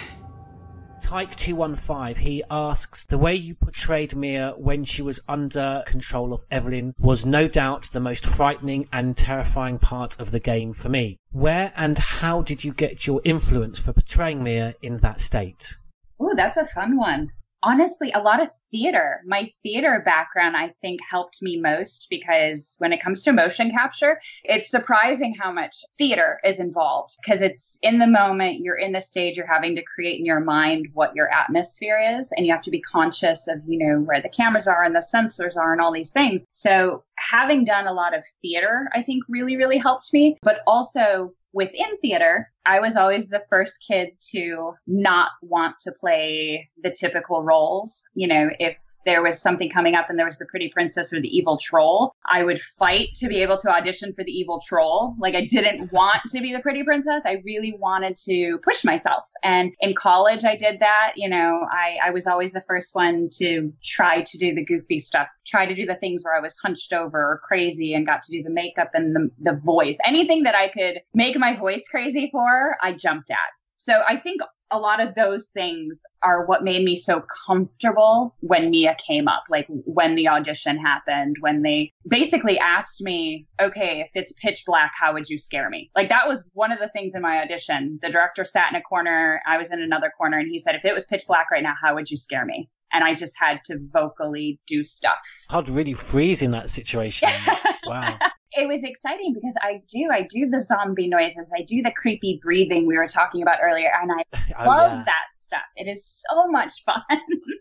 Tyke215, 1.03 2.17
he 2.19 2.43
asks, 2.51 3.05
the 3.05 3.19
way 3.19 3.35
you 3.35 3.55
portrayed 3.55 4.17
Mia 4.17 4.55
when 4.57 4.85
she 4.85 5.01
was 5.01 5.21
under 5.29 5.83
control 5.87 6.33
of 6.33 6.45
Evelyn 6.51 6.95
was 6.99 7.25
no 7.25 7.47
doubt 7.47 7.85
the 7.93 8.01
most 8.01 8.27
frightening 8.27 8.89
and 8.93 9.17
terrifying 9.17 9.79
part 9.79 10.21
of 10.21 10.33
the 10.33 10.41
game 10.41 10.73
for 10.73 10.89
me. 10.89 11.19
Where 11.31 11.73
and 11.77 11.99
how 11.99 12.43
did 12.43 12.65
you 12.65 12.73
get 12.73 13.07
your 13.07 13.21
influence 13.25 13.79
for 13.79 13.93
portraying 13.93 14.43
Mia 14.43 14.75
in 14.83 14.99
that 14.99 15.21
state? 15.21 15.77
Oh, 16.21 16.35
that's 16.35 16.57
a 16.57 16.67
fun 16.67 16.97
one 16.97 17.31
honestly 17.63 18.13
a 18.13 18.23
lot 18.23 18.41
of 18.41 18.49
theater. 18.71 19.23
My 19.27 19.45
theater 19.63 20.03
background 20.05 20.57
i 20.57 20.69
think 20.69 21.01
helped 21.09 21.43
me 21.43 21.59
most 21.59 22.09
because 22.11 22.77
when 22.79 22.93
it 22.93 23.03
comes 23.03 23.23
to 23.23 23.33
motion 23.33 23.71
capture 23.71 24.21
it's 24.45 24.71
surprising 24.71 25.35
how 25.35 25.51
much 25.51 25.85
theater 25.97 26.41
is 26.45 26.61
involved 26.61 27.17
because 27.23 27.43
it's 27.43 27.79
in 27.83 27.99
the 27.99 28.07
moment 28.07 28.61
you're 28.61 28.77
in 28.77 28.93
the 28.93 29.01
stage 29.01 29.37
you're 29.37 29.47
having 29.47 29.75
to 29.77 29.83
create 29.83 30.19
in 30.19 30.27
your 30.27 30.41
mind 30.41 30.89
what 30.93 31.15
your 31.15 31.33
atmosphere 31.33 32.19
is 32.19 32.33
and 32.37 32.47
you 32.47 32.53
have 32.53 32.63
to 32.63 32.71
be 32.71 32.81
conscious 32.81 33.49
of 33.49 33.61
you 33.67 33.79
know 33.79 34.01
where 34.01 34.21
the 34.21 34.29
cameras 34.29 34.69
are 34.69 34.85
and 34.85 34.95
the 34.95 35.07
sensors 35.15 35.57
are 35.57 35.73
and 35.73 35.81
all 35.81 35.93
these 35.93 36.13
things. 36.13 36.47
So 36.53 37.05
having 37.17 37.65
done 37.65 37.87
a 37.87 37.93
lot 37.93 38.17
of 38.17 38.25
theater 38.41 38.89
i 38.95 39.03
think 39.03 39.25
really 39.29 39.57
really 39.57 39.79
helped 39.79 40.13
me 40.13 40.39
but 40.43 40.61
also 40.67 41.33
within 41.53 41.99
theater, 41.99 42.51
I 42.67 42.81
was 42.81 42.97
always 42.97 43.29
the 43.29 43.45
first 43.49 43.85
kid 43.87 44.11
to 44.33 44.75
not 44.87 45.31
want 45.43 45.77
to 45.81 45.93
play 45.93 46.69
the 46.83 46.91
typical 46.91 47.43
roles. 47.43 48.05
You 48.15 48.29
know, 48.29 48.51
if 48.59 48.79
there 49.09 49.23
was 49.23 49.41
something 49.41 49.71
coming 49.71 49.95
up 49.95 50.11
and 50.11 50.19
there 50.19 50.27
was 50.27 50.37
the 50.37 50.45
pretty 50.45 50.69
princess 50.69 51.15
or 51.15 51.21
the 51.21 51.35
evil 51.35 51.57
troll, 51.57 52.15
I 52.31 52.45
would 52.45 52.61
fight 52.61 53.09
to 53.15 53.27
be 53.27 53.41
able 53.41 53.57
to 53.57 53.71
audition 53.71 54.13
for 54.13 54.23
the 54.23 54.31
evil 54.31 54.61
troll. 54.69 55.17
Like 55.19 55.35
I 55.35 55.47
didn't 55.47 55.91
want 55.93 56.21
to 56.29 56.43
be 56.43 56.53
the 56.53 56.61
pretty 56.61 56.85
princess. 56.85 57.23
I 57.25 57.41
really 57.43 57.75
wanted 57.81 58.17
to 58.27 58.59
push 58.63 58.85
myself. 58.85 59.25
And 59.43 59.73
in 59.81 59.95
college, 59.95 60.45
I 60.45 60.57
did 60.57 60.79
that. 60.81 61.13
You 61.17 61.31
know, 61.31 61.67
I, 61.73 61.97
I 62.05 62.11
was 62.11 62.27
always 62.27 62.53
the 62.53 62.61
first 62.61 62.95
one 62.95 63.31
to 63.39 63.73
try 63.83 64.21
to 64.21 64.37
do 64.37 64.55
the 64.55 64.63
goofy 64.63 64.99
stuff, 64.99 65.29
try 65.47 65.65
to 65.65 65.75
do 65.75 65.87
the 65.87 65.97
things 65.97 66.23
where 66.23 66.37
I 66.37 66.41
was 66.41 66.59
hunched 66.59 66.93
over 66.93 67.19
or 67.19 67.41
crazy 67.43 67.95
and 67.95 68.07
got 68.07 68.21
to 68.21 68.33
do 68.33 68.43
the 68.43 68.51
makeup 68.51 68.91
and 68.93 69.17
the, 69.17 69.31
the 69.41 69.59
voice. 69.65 69.97
Anything 70.05 70.43
that 70.43 70.55
I 70.55 70.69
could 70.69 71.01
make 71.15 71.39
my 71.39 71.57
voice 71.57 71.89
crazy 71.89 72.29
for, 72.31 72.77
I 72.83 72.93
jumped 72.93 73.31
at. 73.31 73.39
So 73.79 74.03
I 74.07 74.17
think 74.17 74.43
a 74.71 74.79
lot 74.79 75.01
of 75.01 75.15
those 75.15 75.47
things 75.47 76.03
are 76.23 76.45
what 76.47 76.63
made 76.63 76.85
me 76.85 76.97
so 76.97 77.23
comfortable 77.47 78.35
when 78.41 78.71
Mia 78.71 78.97
came 79.07 79.29
up, 79.29 79.45
like 79.49 79.67
when 79.69 80.15
the 80.15 80.29
audition 80.29 80.79
happened, 80.79 81.37
when 81.41 81.63
they 81.63 81.93
basically 82.09 82.59
asked 82.59 83.01
me, 83.01 83.47
okay, 83.61 84.01
if 84.01 84.11
it's 84.15 84.33
pitch 84.33 84.65
black, 84.67 84.93
how 84.99 85.13
would 85.13 85.29
you 85.29 85.39
scare 85.39 85.71
me? 85.71 85.91
Like 85.95 86.09
that 86.09 86.29
was 86.29 86.45
one 86.53 86.73
of 86.73 86.79
the 86.79 86.89
things 86.89 87.15
in 87.15 87.23
my 87.23 87.41
audition. 87.41 87.99
The 88.03 88.11
director 88.11 88.45
sat 88.45 88.71
in 88.71 88.77
a 88.77 88.83
corner, 88.83 89.41
I 89.47 89.57
was 89.57 89.73
in 89.73 89.81
another 89.81 90.13
corner, 90.17 90.39
and 90.39 90.49
he 90.51 90.59
said, 90.59 90.75
if 90.75 90.85
it 90.85 90.95
was 90.95 91.07
pitch 91.07 91.25
black 91.27 91.51
right 91.51 91.63
now, 91.63 91.75
how 91.83 91.95
would 91.95 92.11
you 92.11 92.17
scare 92.17 92.45
me? 92.45 92.69
And 92.93 93.05
I 93.05 93.15
just 93.15 93.39
had 93.39 93.61
to 93.67 93.79
vocally 93.93 94.59
do 94.67 94.83
stuff. 94.83 95.19
I'd 95.51 95.69
really 95.69 95.93
freeze 95.93 96.41
in 96.41 96.53
that 96.53 96.71
situation. 96.71 97.29
wow 97.87 98.17
it 98.53 98.69
was 98.69 98.85
exciting 98.85 99.35
because 99.35 99.55
I 99.63 99.81
do, 99.89 100.09
I 100.11 100.23
do 100.23 100.47
the 100.47 100.61
zombie 100.61 101.09
noises, 101.09 101.53
I 101.57 101.63
do 101.63 101.83
the 101.83 101.93
creepy 101.93 102.39
breathing 102.43 102.87
we 102.87 102.97
were 102.97 103.07
talking 103.07 103.43
about 103.43 103.59
earlier, 103.63 103.91
and 104.01 104.11
I 104.13 104.25
oh, 104.59 104.67
love 104.67 104.93
yeah. 104.93 105.05
that 105.05 105.27
stuff. 105.33 105.63
It 105.77 105.89
is 105.89 106.25
so 106.29 106.49
much 106.49 106.85
fun. 106.85 107.03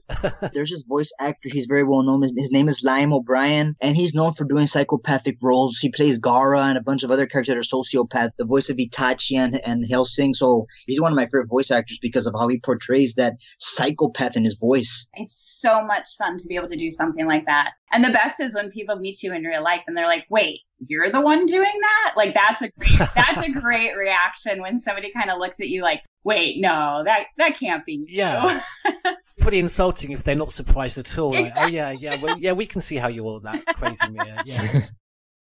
There's 0.54 0.70
this 0.70 0.84
voice 0.84 1.12
actor, 1.20 1.50
he's 1.52 1.66
very 1.66 1.84
well 1.84 2.04
known. 2.04 2.22
His, 2.22 2.34
his, 2.36 2.52
name 2.52 2.70
is 2.70 2.84
Liam 2.86 3.14
O'Brien, 3.14 3.76
and 3.82 3.96
he's 3.96 4.14
known 4.14 4.34
for 4.34 4.46
doing 4.46 4.68
psychopathic 4.68 5.38
roles. 5.42 5.78
He 5.78 5.90
plays 5.90 6.20
Gaara 6.20 6.62
and 6.70 6.78
a 6.78 6.84
bunch 6.84 7.04
of 7.04 7.12
other 7.12 7.26
characters 7.26 7.54
that 7.54 7.60
are 7.60 7.84
sociopath, 7.84 8.30
the 8.38 8.46
voice 8.46 8.70
of 8.70 8.78
Itachi 8.78 9.38
and, 9.38 9.60
and 9.66 9.86
Hellsing. 9.90 10.34
So 10.34 10.66
he's 10.86 11.02
one 11.02 11.12
of 11.12 11.16
my 11.16 11.26
favorite 11.26 11.50
voice 11.50 11.72
actors 11.72 12.00
because 12.02 12.26
of 12.26 12.34
how 12.38 12.48
he 12.48 12.60
portrays 12.60 13.16
that 13.16 13.36
psychopath 13.60 14.38
in 14.38 14.44
his 14.44 14.56
voice. 14.56 15.08
It's 15.16 15.36
so 15.60 15.84
much 15.86 16.08
fun 16.18 16.38
to 16.38 16.48
be 16.48 16.56
able 16.56 16.70
to 16.70 16.78
do 16.78 16.92
something 16.92 17.26
like 17.26 17.46
that. 17.46 17.72
And 17.92 18.04
the 18.04 18.12
best 18.12 18.40
is 18.40 18.56
when 18.56 18.70
people 18.72 18.98
meet 18.98 19.24
you 19.24 19.34
in 19.34 19.44
real 19.44 19.64
life 19.64 19.84
and 19.88 19.96
they're 19.96 20.08
like, 20.08 20.26
wait, 20.30 20.62
you're 20.80 21.12
the 21.12 21.22
one 21.22 21.46
doing 21.46 21.64
that? 21.64 22.14
Like 22.16 22.34
that's 22.34 22.62
a 22.62 22.70
great 22.80 23.10
that's 23.16 23.48
a 23.48 23.52
great 23.52 23.96
reaction 23.98 24.62
when 24.62 24.80
somebody 24.80 25.12
kind 25.12 25.30
of 25.30 25.40
looks 25.40 25.60
at 25.60 25.70
you 25.70 25.82
like, 25.82 26.04
wait, 26.24 26.60
no, 26.60 27.04
that 27.06 27.28
that 27.38 27.58
can't 27.58 27.86
be. 27.86 27.94
You. 27.94 28.06
Yeah. 28.08 28.62
Pretty 29.40 29.60
insulting 29.60 30.12
if 30.12 30.24
they're 30.24 30.36
not 30.36 30.52
surprised 30.52 30.98
at 30.98 31.18
all. 31.18 31.36
Exactly. 31.36 31.62
Like, 31.62 31.72
oh 31.72 31.74
yeah, 31.74 31.92
yeah, 31.92 32.22
well, 32.22 32.38
yeah, 32.38 32.52
we 32.52 32.66
can 32.66 32.82
see 32.82 32.98
how 32.98 33.08
you're 33.08 33.26
all 33.26 33.40
that 33.42 33.64
crazy, 33.76 34.08
Mia. 34.10 34.42
Yeah. 34.46 34.88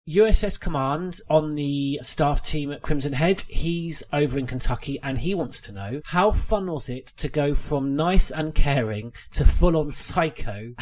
USS 0.07 0.57
Command 0.57 1.19
on 1.29 1.55
the 1.55 1.99
staff 2.01 2.41
team 2.41 2.71
at 2.71 2.81
Crimson 2.81 3.11
Head. 3.11 3.41
He's 3.41 4.03
over 4.13 4.39
in 4.39 4.47
Kentucky 4.47 4.97
and 5.03 5.17
he 5.17 5.35
wants 5.35 5.59
to 5.61 5.73
know 5.73 5.99
how 6.05 6.31
fun 6.31 6.71
was 6.71 6.87
it 6.87 7.07
to 7.17 7.27
go 7.27 7.53
from 7.53 7.97
nice 7.97 8.31
and 8.31 8.55
caring 8.55 9.11
to 9.31 9.43
full 9.43 9.75
on 9.75 9.91
psycho 9.91 10.73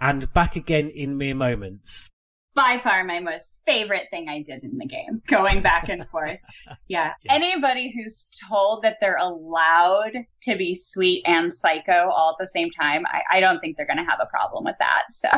and 0.00 0.32
back 0.32 0.56
again 0.56 0.88
in 0.88 1.16
mere 1.16 1.36
moments? 1.36 2.10
By 2.54 2.78
far 2.78 3.04
my 3.04 3.20
most 3.20 3.58
favorite 3.64 4.08
thing 4.10 4.28
I 4.28 4.42
did 4.42 4.62
in 4.62 4.76
the 4.78 4.86
game, 4.86 5.22
going 5.26 5.62
back 5.62 5.88
and 5.88 6.06
forth. 6.08 6.38
Yeah. 6.88 7.14
yeah. 7.22 7.34
Anybody 7.34 7.92
who's 7.94 8.28
told 8.48 8.82
that 8.82 8.96
they're 9.00 9.16
allowed 9.16 10.12
to 10.42 10.56
be 10.56 10.74
sweet 10.74 11.22
and 11.26 11.52
psycho 11.52 12.10
all 12.10 12.30
at 12.30 12.42
the 12.42 12.46
same 12.46 12.70
time, 12.70 13.04
I, 13.06 13.36
I 13.36 13.40
don't 13.40 13.60
think 13.60 13.76
they're 13.76 13.86
going 13.86 13.98
to 13.98 14.04
have 14.04 14.20
a 14.20 14.26
problem 14.26 14.64
with 14.64 14.76
that. 14.78 15.04
So 15.10 15.28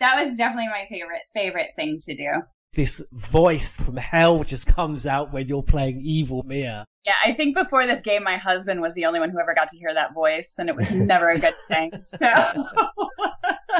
that 0.00 0.24
was 0.24 0.36
definitely 0.36 0.68
my 0.68 0.86
favorite 0.88 1.22
favorite 1.32 1.70
thing 1.76 1.98
to 2.02 2.16
do 2.16 2.42
this 2.76 3.04
voice 3.12 3.84
from 3.84 3.96
hell 3.96 4.44
just 4.44 4.66
comes 4.66 5.06
out 5.06 5.32
when 5.32 5.48
you're 5.48 5.62
playing 5.62 6.00
evil 6.02 6.42
Mia. 6.44 6.84
Yeah, 7.04 7.14
I 7.24 7.32
think 7.32 7.56
before 7.56 7.86
this 7.86 8.02
game, 8.02 8.22
my 8.22 8.36
husband 8.36 8.80
was 8.80 8.94
the 8.94 9.06
only 9.06 9.20
one 9.20 9.30
who 9.30 9.40
ever 9.40 9.54
got 9.54 9.68
to 9.68 9.78
hear 9.78 9.94
that 9.94 10.12
voice, 10.12 10.56
and 10.58 10.68
it 10.68 10.76
was 10.76 10.90
never 10.90 11.30
a 11.30 11.38
good 11.38 11.54
thing. 11.68 11.92
So, 12.04 12.28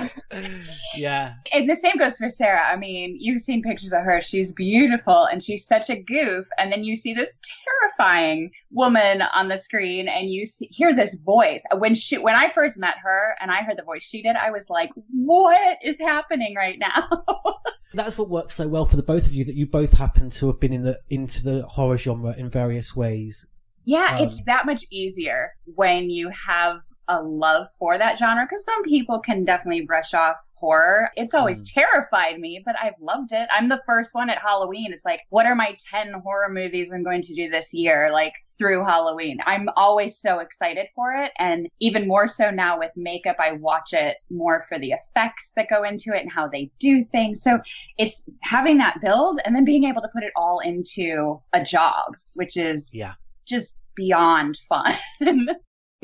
yeah. 0.97 1.34
And 1.53 1.68
the 1.68 1.74
same 1.74 1.97
goes 1.99 2.16
for 2.18 2.28
Sarah. 2.28 2.62
I 2.66 2.76
mean, 2.76 3.16
you've 3.18 3.40
seen 3.40 3.62
pictures 3.62 3.92
of 3.92 4.03
her. 4.03 4.20
She's 4.20 4.53
beautiful, 4.53 5.24
and 5.24 5.42
she's 5.42 5.66
such 5.66 5.90
a 5.90 6.01
goof. 6.01 6.47
And 6.59 6.72
then 6.72 6.84
you 6.84 6.97
see 6.97 7.14
this 7.14 7.36
terrifying 7.64 8.51
woman 8.70 9.22
on 9.22 9.49
the 9.49 9.57
screen, 9.57 10.09
and 10.09 10.30
you 10.30 10.47
see, 10.47 10.66
hear 10.66 10.94
this 10.94 11.16
voice. 11.16 11.62
When 11.76 11.94
she, 11.94 12.18
when 12.18 12.36
I 12.36 12.49
first 12.49 12.78
met 12.78 12.97
her, 13.03 13.36
and 13.40 13.51
I 13.51 13.62
heard 13.62 13.78
the 13.78 13.84
voice 13.84 14.03
she 14.03 14.22
did, 14.22 14.36
I 14.36 14.51
was 14.51 14.68
like, 14.70 14.90
"What 15.11 15.78
is 15.82 15.99
happening 15.99 16.55
right 16.57 16.78
now?" 16.78 17.09
That's 17.94 18.18
what 18.18 18.28
works 18.28 18.55
so 18.55 18.68
well 18.68 18.84
for 18.84 18.97
the 18.97 19.03
both 19.03 19.26
of 19.26 19.32
you 19.32 19.44
that 19.44 19.55
you 19.55 19.66
both 19.66 19.97
happen 19.97 20.28
to 20.30 20.49
have 20.49 20.61
been 20.61 20.72
in 20.72 20.82
the 20.82 21.01
into 21.09 21.42
the 21.42 21.62
horror 21.66 21.97
genre 21.97 22.34
in 22.36 22.51
various 22.51 22.94
ways. 22.94 23.47
Yeah, 23.86 24.16
um, 24.18 24.24
it's 24.24 24.42
that 24.44 24.66
much 24.66 24.84
easier 24.90 25.53
when 25.64 26.11
you 26.11 26.28
have 26.30 26.82
a 27.09 27.22
love 27.22 27.66
for 27.78 27.98
that 27.98 28.18
genre 28.18 28.44
because 28.44 28.64
some 28.64 28.82
people 28.82 29.20
can 29.20 29.44
definitely 29.44 29.82
brush 29.82 30.14
off 30.14 30.36
horror. 30.54 31.11
It's 31.16 31.34
always 31.34 31.62
mm. 31.62 31.74
terrified 31.74 32.40
me, 32.40 32.62
but 32.64 32.76
I've 32.80 32.98
loved 33.00 33.32
it. 33.32 33.48
I'm 33.50 33.68
the 33.68 33.80
first 33.86 34.14
one 34.14 34.30
at 34.30 34.38
Halloween. 34.38 34.92
It's 34.92 35.04
like, 35.04 35.20
what 35.30 35.46
are 35.46 35.54
my 35.54 35.76
10 35.90 36.14
horror 36.24 36.48
movies 36.48 36.92
I'm 36.92 37.04
going 37.04 37.22
to 37.22 37.34
do 37.34 37.48
this 37.50 37.74
year? 37.74 38.11
Like 38.12 38.32
through 38.59 38.84
Halloween. 38.84 39.38
I'm 39.44 39.68
always 39.76 40.18
so 40.18 40.38
excited 40.38 40.88
for 40.94 41.12
it. 41.12 41.32
And 41.38 41.68
even 41.80 42.09
more 42.09 42.26
so 42.26 42.50
now 42.50 42.78
with 42.78 42.92
makeup, 42.96 43.36
I 43.38 43.52
watch 43.52 43.92
it 43.92 44.16
more 44.30 44.61
for 44.61 44.78
the 44.78 44.92
effects 44.92 45.52
that 45.57 45.68
go 45.68 45.82
into 45.82 46.14
it 46.14 46.22
and 46.22 46.32
how 46.32 46.48
they 46.48 46.70
do 46.78 47.04
things. 47.04 47.42
So 47.42 47.59
it's 47.98 48.24
having 48.42 48.78
that 48.78 49.00
build 49.00 49.40
and 49.44 49.54
then 49.54 49.64
being 49.64 49.84
able 49.84 50.02
to 50.02 50.09
put 50.12 50.22
it 50.22 50.32
all 50.36 50.61
into 50.61 51.40
a 51.52 51.62
job, 51.62 52.16
which 52.34 52.57
is 52.57 52.90
yeah. 52.94 53.14
just 53.46 53.80
beyond 53.94 54.57
fun. 54.57 54.94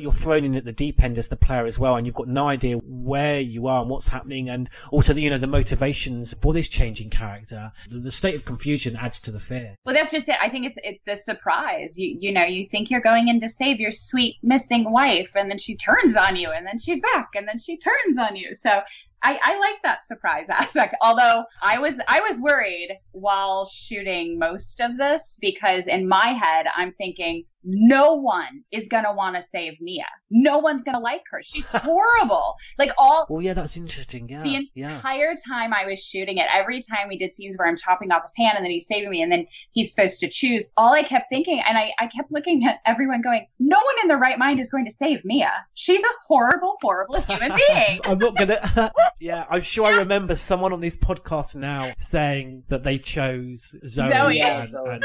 you're 0.02 0.12
thrown 0.12 0.44
in 0.44 0.54
at 0.54 0.64
the 0.64 0.72
deep 0.72 1.02
end 1.02 1.16
as 1.16 1.28
the 1.28 1.36
player 1.36 1.64
as 1.64 1.78
well, 1.78 1.96
and 1.96 2.06
you've 2.06 2.16
got 2.16 2.28
no 2.28 2.48
idea 2.48 2.76
where 2.78 3.40
you 3.40 3.68
are 3.68 3.80
and 3.80 3.90
what's 3.90 4.08
happening, 4.08 4.50
and 4.50 4.68
also 4.90 5.12
the, 5.12 5.22
you 5.22 5.30
know 5.30 5.38
the 5.38 5.46
motivations 5.46 6.34
for 6.34 6.52
this 6.52 6.68
changing 6.68 7.10
character. 7.10 7.72
The 7.90 8.10
state 8.10 8.34
of 8.34 8.44
confusion 8.44 8.96
adds 8.96 9.20
to 9.20 9.30
the 9.30 9.40
fear. 9.40 9.76
Well, 9.84 9.94
that's 9.94 10.10
just 10.10 10.28
it. 10.28 10.36
I 10.42 10.48
think 10.48 10.66
it's 10.66 10.78
it's 10.82 11.02
the 11.06 11.16
surprise. 11.16 11.98
You 11.98 12.16
you 12.18 12.32
know 12.32 12.44
you 12.44 12.66
think 12.66 12.90
you're 12.90 13.00
going 13.00 13.28
in 13.28 13.40
to 13.40 13.48
save 13.48 13.80
your 13.80 13.92
sweet 13.92 14.36
missing 14.42 14.90
wife, 14.90 15.36
and 15.36 15.50
then 15.50 15.58
she 15.58 15.76
turns 15.76 16.16
on 16.16 16.36
you, 16.36 16.50
and 16.50 16.66
then 16.66 16.78
she's 16.78 17.00
back, 17.00 17.30
and 17.34 17.46
then 17.46 17.58
she 17.58 17.78
turns 17.78 18.18
on 18.18 18.36
you. 18.36 18.54
So 18.54 18.82
I, 19.22 19.38
I 19.42 19.58
like 19.58 19.76
that 19.84 20.04
surprise 20.04 20.48
aspect. 20.50 20.94
Although 21.00 21.44
I 21.62 21.78
was 21.78 22.00
I 22.08 22.20
was 22.20 22.40
worried 22.40 22.98
while 23.12 23.66
shooting 23.66 24.38
most 24.38 24.80
of 24.80 24.96
this 24.96 25.38
because 25.40 25.86
in 25.86 26.08
my 26.08 26.28
head 26.28 26.66
I'm 26.74 26.92
thinking 26.92 27.44
no 27.64 28.14
one 28.14 28.62
is 28.72 28.88
gonna 28.88 29.14
want 29.14 29.36
to 29.36 29.42
save 29.42 29.80
Mia. 29.80 30.06
No 30.30 30.58
one's 30.58 30.82
gonna 30.82 31.00
like 31.00 31.22
her. 31.30 31.40
She's 31.42 31.68
horrible. 31.72 32.54
like 32.78 32.90
all. 32.98 33.26
Oh 33.30 33.40
yeah, 33.40 33.54
that's 33.54 33.76
interesting. 33.76 34.28
Yeah. 34.28 34.42
The 34.42 34.56
entire 34.56 35.30
yeah. 35.30 35.34
time 35.46 35.72
I 35.72 35.86
was 35.86 36.02
shooting 36.02 36.38
it, 36.38 36.46
every 36.52 36.80
time 36.80 37.08
we 37.08 37.16
did 37.16 37.32
scenes 37.32 37.56
where 37.56 37.68
I'm 37.68 37.76
chopping 37.76 38.10
off 38.10 38.22
his 38.22 38.32
hand 38.36 38.56
and 38.56 38.64
then 38.64 38.72
he's 38.72 38.86
saving 38.86 39.10
me, 39.10 39.22
and 39.22 39.30
then 39.30 39.46
he's 39.70 39.94
supposed 39.94 40.20
to 40.20 40.28
choose. 40.28 40.68
All 40.76 40.92
I 40.92 41.02
kept 41.02 41.28
thinking, 41.28 41.62
and 41.66 41.78
I 41.78 41.92
I 41.98 42.06
kept 42.06 42.32
looking 42.32 42.66
at 42.66 42.80
everyone, 42.84 43.22
going, 43.22 43.46
no 43.60 43.78
one 43.78 43.94
in 44.02 44.08
the 44.08 44.16
right 44.16 44.38
mind 44.38 44.58
is 44.58 44.70
going 44.70 44.84
to 44.86 44.90
save 44.90 45.24
Mia. 45.24 45.52
She's 45.74 46.02
a 46.02 46.12
horrible, 46.26 46.76
horrible 46.82 47.20
human 47.20 47.52
being. 47.68 48.00
I'm 48.04 48.18
not 48.18 48.36
gonna. 48.36 48.92
Yeah, 49.20 49.44
I'm 49.50 49.62
sure 49.62 49.86
I 49.86 49.96
remember 49.96 50.34
someone 50.34 50.72
on 50.72 50.80
this 50.80 50.96
podcast 50.96 51.56
now 51.56 51.92
saying 51.96 52.64
that 52.68 52.82
they 52.82 52.98
chose 52.98 53.76
Zoe. 53.86 54.10
Zoe. 54.10 54.40
And, 54.40 54.72
and, 54.74 55.04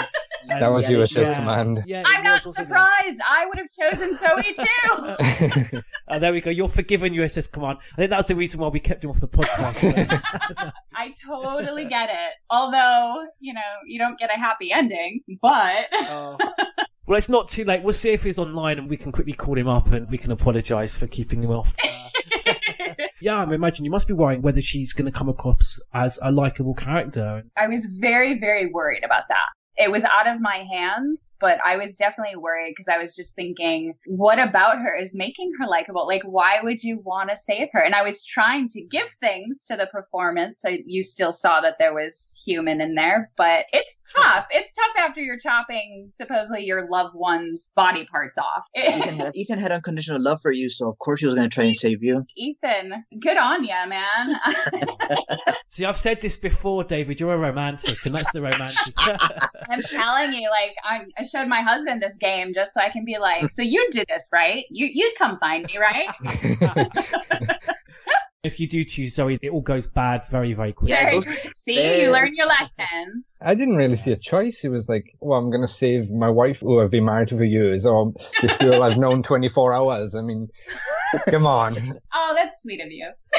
and, 0.50 0.62
that 0.62 0.72
was 0.72 0.90
yeah, 0.90 0.98
USS 0.98 1.22
yeah, 1.24 1.36
Command. 1.36 1.84
Yeah, 1.86 2.04
I'm 2.06 2.24
not 2.24 2.42
surprised. 2.42 3.20
I 3.28 3.46
would 3.46 3.58
have 3.58 3.68
chosen 3.68 4.18
Zoe 4.18 4.54
too. 5.72 5.82
uh, 6.08 6.20
there 6.20 6.34
we 6.34 6.42
go. 6.42 6.50
You're 6.50 6.68
forgiven, 6.68 7.14
USS 7.14 7.52
Command. 7.52 7.80
I 7.94 7.96
think 7.96 8.10
that's 8.10 8.28
the 8.28 8.36
reason 8.36 8.60
why 8.60 8.70
we 8.70 8.80
kept 8.80 9.04
him 9.04 9.10
off 9.10 9.20
the 9.20 9.28
podcast. 9.28 10.74
I 10.96 11.12
totally 11.26 11.86
get 11.86 12.10
it. 12.10 12.34
Although, 12.50 13.26
you 13.40 13.54
know, 13.54 13.62
you 13.86 14.00
don't 14.00 14.18
get 14.18 14.30
a 14.34 14.40
happy 14.40 14.72
ending, 14.72 15.22
but. 15.42 15.88
Oh. 15.94 16.38
Well, 17.08 17.18
it's 17.18 17.30
not 17.30 17.48
too 17.48 17.64
late. 17.64 17.84
We'll 17.84 17.94
see 17.94 18.10
if 18.10 18.26
he's 18.26 18.38
online 18.38 18.80
and 18.80 18.90
we 18.90 18.98
can 18.98 19.14
quickly 19.14 19.32
call 19.32 19.58
him 19.58 19.70
up 19.70 19.94
and 19.94 20.12
we 20.12 20.18
can 20.18 20.34
apologise 20.34 20.94
for 20.94 21.08
keeping 21.08 21.42
him 21.42 21.52
off. 21.52 21.74
Yeah, 23.22 23.44
I 23.44 23.54
imagine 23.54 23.86
you 23.86 23.92
must 23.92 24.08
be 24.08 24.14
worrying 24.14 24.42
whether 24.42 24.62
she's 24.62 24.94
going 24.94 25.12
to 25.12 25.18
come 25.18 25.30
across 25.30 25.80
as 25.94 26.20
a 26.22 26.32
likable 26.32 26.74
character. 26.74 27.44
I 27.58 27.68
was 27.68 27.86
very, 28.00 28.38
very 28.38 28.68
worried 28.72 29.04
about 29.04 29.28
that 29.30 29.48
it 29.78 29.92
was 29.92 30.04
out 30.04 30.28
of 30.28 30.42
my 30.42 30.66
hands, 30.72 31.32
but 31.40 31.60
I 31.64 31.78
was 31.78 31.96
definitely 31.98 32.36
worried 32.36 32.72
because 32.72 32.88
I 32.88 32.98
was 32.98 33.16
just 33.16 33.36
thinking, 33.36 33.94
what 34.08 34.40
about 34.40 34.80
her 34.80 34.96
is 34.96 35.16
making 35.16 35.52
her 35.60 35.68
likable? 35.68 36.08
Like, 36.08 36.24
why 36.24 36.60
would 36.64 36.84
you 36.84 37.00
want 37.04 37.30
to 37.30 37.36
save 37.36 37.70
her? 37.74 37.80
And 37.80 37.94
I 37.94 38.02
was 38.02 38.26
trying 38.26 38.68
to 38.70 38.82
give 38.82 39.10
things 39.20 39.66
to 39.66 39.76
the 39.76 39.88
performance. 39.88 40.60
So 40.60 40.70
you 40.86 41.04
still 41.04 41.32
saw 41.32 41.62
that 41.62 41.76
there 41.78 41.94
was 41.94 42.44
human 42.46 42.82
in 42.82 42.96
there, 42.96 43.32
but 43.38 43.66
it's 43.72 44.00
tough. 44.16 44.48
It's 44.50 44.74
tough 44.74 45.06
after 45.06 45.22
you're 45.22 45.38
chopping 45.38 46.10
supposedly 46.12 46.66
your 46.66 46.90
loved 46.90 47.16
one's 47.16 47.72
body 47.76 48.06
parts 48.06 48.38
off. 48.38 48.68
Ethan, 48.76 49.16
had, 49.16 49.36
Ethan 49.36 49.60
had 49.60 49.72
unconditional 49.72 50.22
love 50.22 50.42
for 50.42 50.52
you, 50.52 50.70
so 50.70 50.90
of 50.90 50.98
course 50.98 51.20
he 51.20 51.26
was 51.26 51.36
going 51.36 51.50
to 51.50 51.54
try 51.54 51.66
and 51.66 51.76
save 51.76 52.04
you. 52.04 52.26
Ethan, 52.36 53.06
good 53.20 53.38
on 53.38 53.64
you, 53.64 53.76
man. 53.88 54.30
See, 55.70 55.86
I've 55.86 55.98
said 55.98 56.22
this 56.22 56.38
before, 56.38 56.84
David. 56.84 57.20
You're 57.20 57.34
a 57.34 57.38
romantic, 57.38 58.06
and 58.06 58.16
that's 58.16 58.32
the 58.32 58.42
romantic. 58.42 58.96
I'm 59.70 59.82
telling 59.82 60.34
you, 60.34 60.50
like 60.50 60.76
I, 60.84 61.06
I 61.18 61.24
showed 61.24 61.48
my 61.48 61.62
husband 61.62 62.02
this 62.02 62.18
game 62.18 62.54
just 62.54 62.74
so 62.74 62.82
I 62.82 62.90
can 62.90 63.06
be 63.06 63.18
like, 63.18 63.52
so 63.52 63.62
you 63.62 63.88
did 63.92 64.06
this, 64.08 64.30
right? 64.34 64.66
You 64.70 64.90
you'd 64.92 65.16
come 65.16 65.38
find 65.40 65.66
me, 65.66 65.78
right? 65.78 66.10
if 68.44 68.60
you 68.60 68.68
do 68.68 68.84
choose 68.84 69.14
Zoe, 69.14 69.38
it 69.42 69.50
all 69.50 69.62
goes 69.62 69.88
bad 69.88 70.24
very, 70.30 70.54
very 70.54 70.74
quickly. 70.74 70.96
Very, 70.96 71.38
see, 71.54 72.02
you 72.02 72.12
learn 72.12 72.34
your 72.36 72.48
lesson. 72.48 73.24
I 73.42 73.54
didn't 73.56 73.76
really 73.76 73.98
see 73.98 74.12
a 74.12 74.18
choice. 74.18 74.64
It 74.64 74.70
was 74.70 74.90
like, 74.90 75.16
well, 75.20 75.38
I'm 75.38 75.50
going 75.50 75.62
to 75.62 75.68
save 75.68 76.10
my 76.12 76.30
wife 76.30 76.60
who 76.60 76.82
I've 76.82 76.92
been 76.92 77.06
married 77.06 77.28
to 77.30 77.38
for 77.38 77.44
years, 77.44 77.86
or 77.86 78.14
this 78.42 78.56
girl 78.58 78.84
I've 78.84 78.98
known 78.98 79.22
24 79.22 79.74
hours. 79.74 80.16
I 80.16 80.22
mean, 80.22 80.50
come 81.30 81.46
on. 81.46 82.00
Oh, 82.14 82.34
that's 82.36 82.64
sweet 82.64 82.82
of 82.82 82.92
you. 82.92 83.10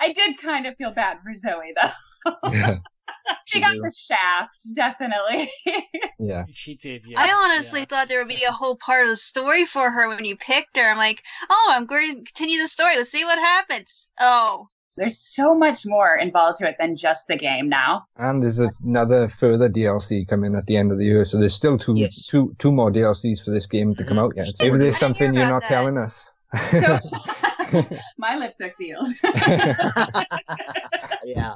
I 0.00 0.12
did 0.14 0.38
kind 0.38 0.66
of 0.66 0.76
feel 0.76 0.90
bad 0.90 1.18
for 1.22 1.32
Zoe, 1.32 1.72
though 1.80 2.78
she 3.46 3.60
got 3.60 3.76
the 3.76 3.90
shaft, 3.96 4.74
definitely. 4.74 5.50
yeah, 6.18 6.44
she 6.50 6.74
did. 6.76 7.04
Yeah, 7.06 7.20
I 7.20 7.32
honestly 7.32 7.80
yeah. 7.80 7.86
thought 7.86 8.08
there 8.08 8.18
would 8.18 8.34
be 8.34 8.44
a 8.44 8.52
whole 8.52 8.76
part 8.76 9.04
of 9.04 9.10
the 9.10 9.16
story 9.16 9.64
for 9.64 9.90
her 9.90 10.08
when 10.08 10.24
you 10.24 10.36
picked 10.36 10.76
her. 10.76 10.82
I'm 10.84 10.98
like, 10.98 11.22
oh, 11.50 11.72
I'm 11.74 11.86
going 11.86 12.10
to 12.10 12.16
continue 12.16 12.60
the 12.60 12.68
story. 12.68 12.96
Let's 12.96 13.10
see 13.10 13.24
what 13.24 13.38
happens. 13.38 14.10
Oh, 14.20 14.68
there's 14.96 15.18
so 15.18 15.54
much 15.56 15.84
more 15.84 16.16
involved 16.16 16.58
to 16.58 16.68
it 16.68 16.76
than 16.78 16.94
just 16.94 17.26
the 17.26 17.36
game 17.36 17.68
now. 17.68 18.06
And 18.16 18.42
there's 18.42 18.60
another 18.60 19.28
further 19.28 19.68
DLC 19.68 20.26
coming 20.26 20.54
at 20.54 20.66
the 20.66 20.76
end 20.76 20.92
of 20.92 20.98
the 20.98 21.04
year, 21.04 21.24
so 21.24 21.38
there's 21.38 21.54
still 21.54 21.78
two 21.78 21.94
yes. 21.96 22.26
two 22.26 22.54
two 22.58 22.70
more 22.70 22.92
DLCs 22.92 23.44
for 23.44 23.50
this 23.50 23.66
game 23.66 23.94
to 23.96 24.04
come 24.04 24.18
out 24.18 24.34
yet. 24.36 24.48
Maybe 24.60 24.78
there's 24.78 24.98
something 24.98 25.34
you're 25.34 25.48
not 25.48 25.62
that. 25.62 25.68
telling 25.68 25.98
us. 25.98 26.28
So, 26.70 26.98
my 28.18 28.36
lips 28.36 28.60
are 28.60 28.68
sealed. 28.68 29.08
yeah. 31.24 31.54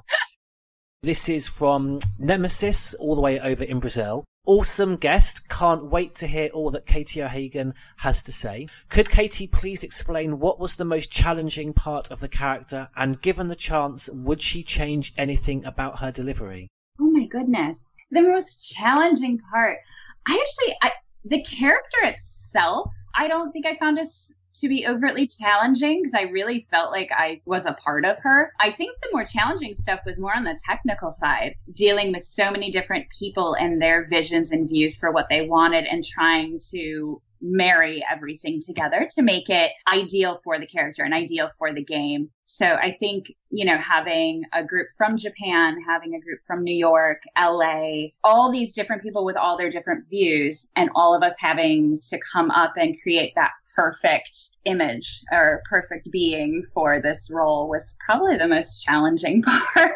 This 1.05 1.29
is 1.29 1.47
from 1.47 2.01
Nemesis, 2.19 2.93
all 2.95 3.15
the 3.15 3.21
way 3.21 3.39
over 3.39 3.63
in 3.63 3.79
Brazil. 3.79 4.25
Awesome 4.45 4.97
guest. 4.97 5.49
Can't 5.49 5.93
wait 5.93 6.17
to 6.17 6.27
hear 6.27 6.49
all 6.49 6.71
that 6.71 6.87
Katie 6.87 7.23
O'Hagan 7.23 7.75
has 7.99 8.21
to 8.25 8.33
say. 8.33 8.67
Could 8.89 9.09
Katie 9.09 9.47
please 9.47 9.85
explain 9.85 10.41
what 10.41 10.59
was 10.59 10.75
the 10.75 10.85
most 10.85 11.09
challenging 11.09 11.73
part 11.73 12.11
of 12.11 12.19
the 12.19 12.29
character, 12.29 12.89
and 12.97 13.23
given 13.23 13.47
the 13.47 13.55
chance, 13.55 14.09
would 14.09 14.43
she 14.43 14.65
change 14.65 15.13
anything 15.17 15.65
about 15.65 16.01
her 16.01 16.11
delivery? 16.11 16.67
Oh 17.01 17.13
my 17.13 17.27
goodness. 17.27 17.95
The 18.11 18.23
most 18.23 18.69
challenging 18.69 19.39
part. 19.53 19.79
I 20.27 20.33
actually, 20.33 20.75
I, 20.83 20.91
the 21.25 21.45
character 21.45 21.99
itself, 22.03 22.93
I 23.15 23.29
don't 23.29 23.53
think 23.53 23.67
I 23.67 23.77
found 23.77 24.01
as 24.01 24.33
to 24.61 24.69
be 24.69 24.87
overtly 24.87 25.27
challenging 25.27 26.03
because 26.03 26.15
I 26.15 26.23
really 26.23 26.61
felt 26.61 26.91
like 26.91 27.11
I 27.13 27.41
was 27.45 27.67
a 27.67 27.75
part 27.75 28.05
of 28.05 28.19
her. 28.21 28.53
I 28.61 28.71
think 28.71 28.97
the 29.03 29.11
more 29.13 29.25
challenging 29.25 29.75
stuff 29.75 30.01
was 30.05 30.21
more 30.21 30.35
on 30.35 30.45
the 30.45 30.59
technical 30.67 31.13
side, 31.13 31.55
dealing 31.73 32.13
with 32.13 32.23
so 32.23 32.51
many 32.51 32.71
different 32.71 33.09
people 33.11 33.55
and 33.55 33.81
their 33.81 34.05
visions 34.05 34.51
and 34.51 34.69
views 34.69 34.97
for 34.97 35.11
what 35.11 35.29
they 35.29 35.47
wanted 35.47 35.87
and 35.87 36.05
trying 36.05 36.61
to 36.71 37.21
marry 37.41 38.05
everything 38.11 38.61
together 38.61 39.07
to 39.15 39.23
make 39.23 39.49
it 39.49 39.73
ideal 39.87 40.37
for 40.37 40.59
the 40.59 40.67
character 40.67 41.03
and 41.03 41.15
ideal 41.15 41.49
for 41.59 41.73
the 41.73 41.85
game. 41.85 42.31
So 42.47 42.67
I 42.67 42.93
think, 42.93 43.31
you 43.51 43.67
know, 43.67 43.77
having 43.77 44.45
a 44.55 44.65
group 44.65 44.89
from 44.97 45.19
Japan, 45.19 45.79
having 45.87 46.15
a 46.15 46.21
group 46.21 46.41
from 46.47 46.65
New 46.65 46.75
York, 46.75 47.21
LA, 47.39 48.09
all 48.25 48.51
these 48.51 48.75
different 48.75 49.03
people 49.03 49.25
with 49.25 49.37
all 49.37 49.59
their 49.59 49.69
different 49.69 50.09
views, 50.09 50.71
and 50.75 50.89
all 50.95 51.15
of 51.15 51.23
us 51.23 51.35
having 51.39 52.01
to 52.09 52.19
come 52.33 52.51
up 52.51 52.73
and 52.77 52.97
create 53.03 53.35
that 53.35 53.51
perfect 53.77 54.57
image 54.65 55.21
or 55.31 55.63
perfect 55.69 56.11
being 56.11 56.63
for 56.75 57.01
this 57.03 57.31
role 57.31 57.69
was 57.69 57.97
probably 58.05 58.37
the 58.37 58.49
most 58.49 58.83
challenging 58.83 59.43
part. 59.75 59.93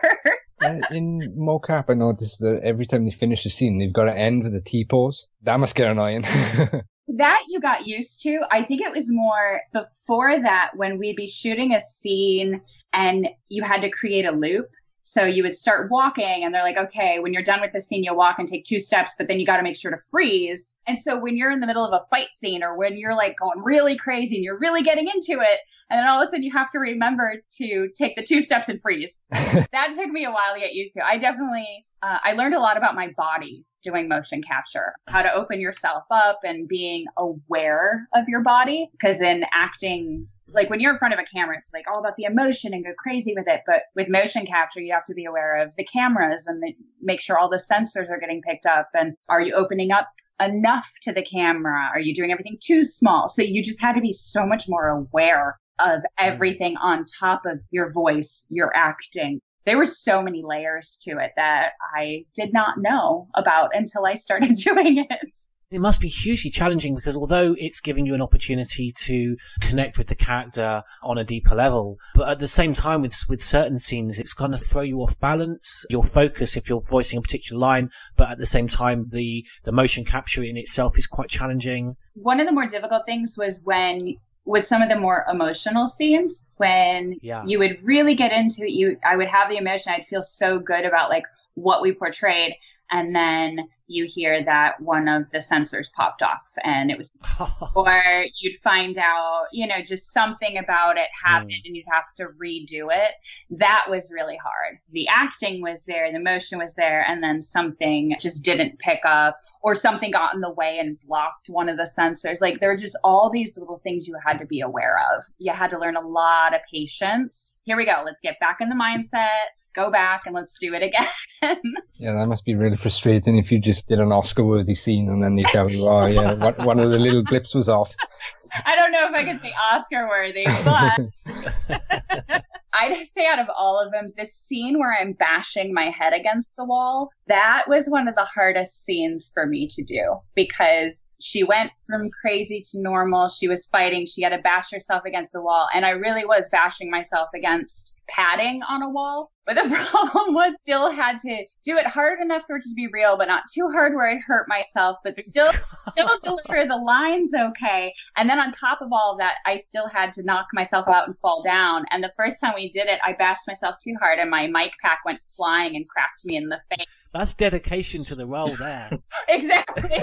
In 0.91 1.35
mocap, 1.37 1.87
I 1.89 1.95
noticed 1.95 2.39
that 2.41 2.61
every 2.63 2.87
time 2.87 3.07
they 3.07 3.13
finish 3.13 3.45
a 3.47 3.51
scene, 3.51 3.79
they've 3.79 3.93
got 3.93 4.05
to 4.05 4.17
end 4.17 4.45
with 4.45 4.55
a 4.55 4.61
T 4.61 4.85
pose. 4.85 5.27
That 5.43 5.59
must 5.59 5.75
get 5.75 5.91
annoying. 5.91 6.25
that 7.17 7.45
you 7.49 7.61
got 7.61 7.87
used 7.87 8.23
to. 8.23 8.41
I 8.51 8.65
think 8.65 8.81
it 8.81 8.93
was 8.93 9.11
more 9.11 9.61
before 9.73 10.41
that 10.41 10.71
when 10.77 10.99
we'd 10.99 11.17
be 11.17 11.27
shooting 11.27 11.75
a 11.75 11.81
scene 11.81 12.61
and 12.93 13.29
you 13.49 13.63
had 13.63 13.83
to 13.83 13.91
create 13.91 14.25
a 14.25 14.33
loop. 14.33 14.71
So 15.05 15.25
you 15.25 15.43
would 15.43 15.55
start 15.55 15.91
walking 15.91 16.45
and 16.45 16.55
they're 16.55 16.63
like, 16.63 16.77
okay, 16.77 17.19
when 17.19 17.33
you're 17.33 17.43
done 17.43 17.61
with 17.61 17.73
the 17.73 17.81
scene, 17.81 18.05
you'll 18.05 18.17
walk 18.17 18.39
and 18.39 18.47
take 18.47 18.65
two 18.65 18.79
steps, 18.79 19.15
but 19.19 19.27
then 19.27 19.41
you 19.41 19.47
got 19.47 19.57
to 19.57 19.63
make 19.63 19.77
sure 19.77 19.91
to 19.91 19.99
freeze. 19.99 20.75
And 20.87 20.97
so 20.97 21.19
when 21.19 21.37
you're 21.37 21.51
in 21.51 21.59
the 21.61 21.67
middle 21.67 21.85
of 21.85 21.93
a 21.93 22.07
fight 22.07 22.33
scene 22.33 22.63
or 22.63 22.77
when 22.77 22.97
you're 22.97 23.17
like 23.17 23.37
going 23.37 23.61
really 23.63 23.97
crazy 23.97 24.37
and 24.37 24.45
you're 24.45 24.59
really 24.59 24.83
getting 24.83 25.09
into 25.09 25.43
it, 25.43 25.59
and 25.91 25.99
then 25.99 26.07
all 26.07 26.23
of 26.23 26.27
a 26.27 26.31
sudden 26.31 26.45
you 26.45 26.53
have 26.53 26.71
to 26.71 26.79
remember 26.79 27.43
to 27.59 27.89
take 27.97 28.15
the 28.15 28.23
two 28.23 28.41
steps 28.41 28.69
and 28.69 28.81
freeze. 28.81 29.23
that 29.31 29.93
took 29.97 30.09
me 30.09 30.25
a 30.25 30.31
while 30.31 30.55
to 30.55 30.61
get 30.61 30.73
used 30.73 30.95
to. 30.95 31.05
I 31.05 31.19
definitely, 31.19 31.85
uh, 32.01 32.19
I 32.23 32.33
learned 32.35 32.55
a 32.55 32.61
lot 32.61 32.77
about 32.77 32.95
my 32.95 33.09
body 33.17 33.65
doing 33.83 34.09
motion 34.09 34.43
capture, 34.43 34.95
how 35.09 35.23
to 35.23 35.33
open 35.33 35.61
yourself 35.61 36.05
up 36.11 36.41
and 36.45 36.69
being 36.69 37.07
aware 37.17 38.09
of 38.15 38.29
your 38.29 38.43
body. 38.43 38.89
Because 38.93 39.21
in 39.21 39.45
acting, 39.53 40.27
like 40.49 40.71
when 40.71 40.81
you're 40.81 40.93
in 40.93 40.99
front 40.99 41.15
of 41.15 41.21
a 41.21 41.25
camera, 41.25 41.57
it's 41.59 41.73
like 41.73 41.85
all 41.91 41.99
about 41.99 42.17
the 42.17 42.25
emotion 42.25 42.73
and 42.73 42.85
go 42.85 42.93
crazy 42.97 43.35
with 43.37 43.47
it. 43.47 43.63
But 43.67 43.83
with 43.95 44.09
motion 44.09 44.47
capture, 44.47 44.81
you 44.81 44.93
have 44.93 45.05
to 45.05 45.15
be 45.15 45.25
aware 45.25 45.63
of 45.63 45.75
the 45.77 45.85
cameras 45.85 46.47
and 46.47 46.63
the, 46.63 46.75
make 47.01 47.21
sure 47.21 47.39
all 47.39 47.51
the 47.51 47.57
sensors 47.57 48.11
are 48.11 48.21
getting 48.21 48.43
picked 48.43 48.67
up. 48.67 48.89
And 48.95 49.15
are 49.29 49.41
you 49.41 49.55
opening 49.55 49.93
up 49.93 50.09
enough 50.41 50.91
to 51.03 51.13
the 51.13 51.23
camera? 51.23 51.91
Are 51.93 52.01
you 52.01 52.15
doing 52.15 52.33
everything 52.33 52.59
too 52.63 52.85
small? 52.85 53.29
So 53.29 53.43
you 53.43 53.63
just 53.63 53.81
had 53.81 53.95
to 53.95 54.01
be 54.01 54.13
so 54.13 54.47
much 54.47 54.65
more 54.69 54.89
aware 54.89 55.59
of 55.79 56.01
mm-hmm. 56.01 56.27
everything 56.27 56.77
on 56.77 57.05
top 57.05 57.47
of 57.47 57.63
your 57.71 57.91
voice, 57.91 58.47
your 58.49 58.75
acting, 58.75 59.41
there 59.65 59.79
were 59.79 59.87
so 59.87 60.23
many 60.23 60.43
layers 60.45 60.99
to 61.03 61.19
it 61.19 61.33
that 61.37 61.73
I 61.95 62.25
did 62.35 62.53
not 62.53 62.79
know 62.79 63.29
about 63.35 63.71
until 63.75 64.07
I 64.07 64.15
started 64.15 64.57
doing 64.65 65.07
it. 65.09 65.29
It 65.73 65.81
must 65.81 66.03
be 66.03 66.09
hugely 66.09 66.51
challenging 66.51 66.95
because 66.95 67.17
although 67.17 67.57
it's 67.59 67.81
giving 67.81 68.05
you 68.05 68.15
an 68.15 68.21
opportunity 68.21 68.93
to 69.05 69.39
connect 69.63 69.97
with 69.97 70.09
the 70.09 70.15
character 70.15 70.83
on 71.03 71.17
a 71.17 71.25
deeper 71.25 71.55
level, 71.55 71.97
but 72.15 72.29
at 72.29 72.41
the 72.41 72.49
same 72.49 72.75
time 72.75 73.01
with 73.01 73.17
with 73.27 73.41
certain 73.41 73.79
scenes, 73.79 74.19
it's 74.19 74.35
going 74.35 74.51
to 74.51 74.59
throw 74.59 74.83
you 74.83 74.99
off 74.99 75.19
balance, 75.19 75.87
your 75.89 76.05
focus 76.05 76.59
if 76.59 76.69
you're 76.69 76.83
voicing 76.91 77.19
a 77.19 77.23
particular 77.23 77.59
line, 77.59 77.89
but 78.19 78.29
at 78.31 78.37
the 78.37 78.45
same 78.45 78.69
time 78.69 79.03
the 79.13 79.47
the 79.65 79.73
motion 79.73 80.05
capture 80.05 80.43
in 80.43 80.59
itself 80.59 80.99
is 80.99 81.07
quite 81.07 81.31
challenging. 81.31 81.97
One 82.13 82.39
of 82.39 82.47
the 82.47 82.53
more 82.53 82.67
difficult 82.67 83.07
things 83.07 83.37
was 83.39 83.63
when 83.65 84.17
with 84.45 84.65
some 84.65 84.83
of 84.83 84.89
the 84.89 84.99
more 84.99 85.25
emotional 85.31 85.87
scenes 85.87 86.45
when 86.57 87.19
yeah. 87.23 87.45
you 87.47 87.59
would 87.59 87.83
really 87.83 88.15
get 88.15 88.33
into 88.33 88.63
it 88.65 88.71
you 88.71 88.97
i 89.05 89.17
would 89.17 89.29
have 89.29 89.49
the 89.49 89.57
emotion 89.57 89.93
i'd 89.93 90.05
feel 90.05 90.23
so 90.23 90.59
good 90.59 90.85
about 90.85 91.11
like 91.11 91.25
what 91.55 91.83
we 91.83 91.93
portrayed 91.93 92.55
and 92.93 93.17
then 93.17 93.67
you 93.87 94.07
hear 94.07 94.45
that 94.45 94.81
one 94.81 95.09
of 95.09 95.31
the 95.31 95.39
sensors 95.39 95.91
popped 95.93 96.23
off 96.23 96.47
and 96.63 96.91
it 96.91 96.99
was 96.99 97.09
or 97.75 98.25
you'd 98.41 98.55
find 98.55 98.99
out 98.99 99.47
you 99.53 99.67
know 99.67 99.81
just 99.83 100.13
something 100.13 100.59
about 100.59 100.97
it 100.97 101.09
happened 101.25 101.51
mm. 101.51 101.63
and 101.65 101.77
you'd 101.77 101.87
have 101.91 102.13
to 102.15 102.27
redo 102.43 102.89
it. 102.91 103.13
That 103.51 103.87
was 103.89 104.13
really 104.13 104.37
hard. 104.37 104.79
The 104.93 105.09
acting 105.09 105.63
was 105.63 105.85
there 105.85 106.13
the 106.13 106.21
motion 106.21 106.59
was 106.59 106.75
there 106.75 107.05
and 107.07 107.23
then 107.23 107.41
something 107.41 108.15
just 108.21 108.45
didn't 108.45 108.79
pick 108.79 109.01
up 109.05 109.39
or 109.63 109.75
something 109.75 110.11
got 110.11 110.35
in 110.35 110.41
the 110.41 110.51
way 110.51 110.79
and 110.79 111.01
blocked 111.01 111.49
one 111.49 111.69
of 111.69 111.77
the 111.77 111.91
sensors. 111.99 112.41
Like 112.41 112.61
there 112.61 112.71
are 112.71 112.77
just 112.77 112.99
all 113.03 113.31
these 113.31 113.57
little 113.57 113.79
things 113.79 114.07
you 114.07 114.15
had 114.25 114.39
to 114.39 114.47
be 114.47 114.61
aware 114.61 114.99
of. 115.15 115.25
You 115.39 115.53
had 115.53 115.71
to 115.71 115.79
learn 115.79 115.97
a 115.97 116.07
lot 116.07 116.55
of 116.55 116.61
patience. 116.71 117.55
Here 117.65 117.77
we 117.77 117.87
go. 117.87 118.03
Let's 118.05 118.21
get 118.21 118.39
back 118.41 118.59
in 118.61 118.69
the 118.69 118.75
mindset 118.75 119.49
go 119.75 119.91
back 119.91 120.23
and 120.27 120.35
let's 120.35 120.59
do 120.59 120.75
it 120.75 120.83
again. 120.83 121.07
yeah, 121.99 122.13
that 122.13 122.27
must 122.27 122.45
be 122.45 122.55
really 122.55 122.77
frustrating 122.77 123.39
if 123.39 123.51
you 123.51 123.59
just 123.59 123.89
did 123.89 124.01
an 124.01 124.13
Oscar 124.13 124.45
worthy 124.45 124.75
scene 124.75 125.09
and 125.09 125.23
then 125.23 125.37
they 125.37 125.43
tell 125.45 125.71
you, 125.71 125.87
oh, 125.87 126.07
yeah, 126.07 126.35
one, 126.35 126.55
one 126.65 126.81
of 126.81 126.91
the 126.91 126.99
little 126.99 127.23
blips 127.25 127.55
was 127.55 127.69
off. 127.69 127.95
I 128.67 128.77
don't 128.77 128.93
know 128.93 129.09
if 129.09 129.15
I 129.15 129.25
could 129.25 129.41
say 129.41 129.53
Oscar 129.73 130.09
worthy, 130.09 130.47
but 130.65 132.43
I'd 132.75 133.07
say 133.07 133.27
out 133.27 133.39
of 133.39 133.49
all 133.57 133.79
of 133.79 133.93
them, 133.93 134.13
the 134.17 134.27
scene 134.27 134.79
where 134.79 134.95
I'm 134.99 135.13
bashing 135.13 135.73
my 135.73 135.89
head 135.91 136.13
against 136.13 136.51
the 136.57 136.65
wall, 136.65 137.11
that 137.29 137.65
was 137.69 137.87
one 137.87 138.09
of 138.09 138.15
the 138.15 138.25
hardest 138.25 138.85
scenes 138.85 139.31
for 139.33 139.47
me 139.47 139.69
to 139.69 139.83
do 139.83 140.17
because 140.35 141.05
she 141.21 141.45
went 141.45 141.71
from 141.87 142.11
crazy 142.11 142.63
to 142.73 142.81
normal. 142.81 143.29
She 143.29 143.49
was 143.49 143.67
fighting. 143.69 144.07
She 144.07 144.23
had 144.23 144.31
to 144.31 144.39
bash 144.39 144.71
herself 144.73 145.05
against 145.07 145.33
the 145.33 145.43
wall. 145.43 145.69
And 145.73 145.85
I 145.85 145.91
really 145.91 146.25
was 146.25 146.49
bashing 146.51 146.91
myself 146.91 147.29
against 147.35 147.95
padding 148.09 148.63
on 148.63 148.83
a 148.83 148.91
wall. 148.91 149.31
But 149.45 149.57
the 149.57 149.63
problem 149.91 150.35
was 150.35 150.55
still 150.61 150.91
had 150.91 151.19
to 151.19 151.45
do 151.65 151.77
it 151.77 151.87
hard 151.87 152.21
enough 152.21 152.45
for 152.47 152.57
it 152.57 152.63
to 152.63 152.75
be 152.77 152.89
real, 152.93 153.17
but 153.17 153.27
not 153.27 153.43
too 153.53 153.69
hard 153.69 153.95
where 153.95 154.11
it 154.11 154.21
hurt 154.25 154.47
myself, 154.49 154.99
but 155.03 155.19
still 155.19 155.53
still 155.91 156.19
deliver 156.25 156.67
the 156.67 156.77
lines 156.77 157.33
okay. 157.35 157.93
And 158.17 158.31
then 158.31 158.39
on 158.39 158.53
top 158.53 158.81
of 158.81 158.93
all 158.93 159.13
of 159.13 159.19
that, 159.19 159.37
I 159.45 159.57
still 159.57 159.89
had 159.89 160.13
to 160.13 160.23
knock 160.23 160.47
myself 160.53 160.87
out 160.87 161.07
and 161.07 161.17
fall 161.19 161.43
down. 161.43 161.85
And 161.91 162.05
the 162.05 162.13
first 162.17 162.41
time 162.41 162.53
we 162.55 162.71
did 162.71 162.87
it, 162.87 163.01
I 163.05 163.15
bashed 163.15 163.49
myself 163.49 163.77
too 163.83 163.95
hard 164.01 164.19
and 164.19 164.31
my 164.31 164.47
mic 164.47 164.75
pack 164.81 165.01
went 165.05 165.21
flying 165.25 165.75
and 165.75 165.89
cracked 165.89 166.25
me 166.25 166.37
in 166.37 166.49
the 166.49 166.61
face. 166.71 166.87
That's 167.13 167.35
dedication 167.35 168.05
to 168.05 168.15
the 168.15 168.27
role 168.27 168.47
there. 168.47 168.91
exactly. 169.29 170.03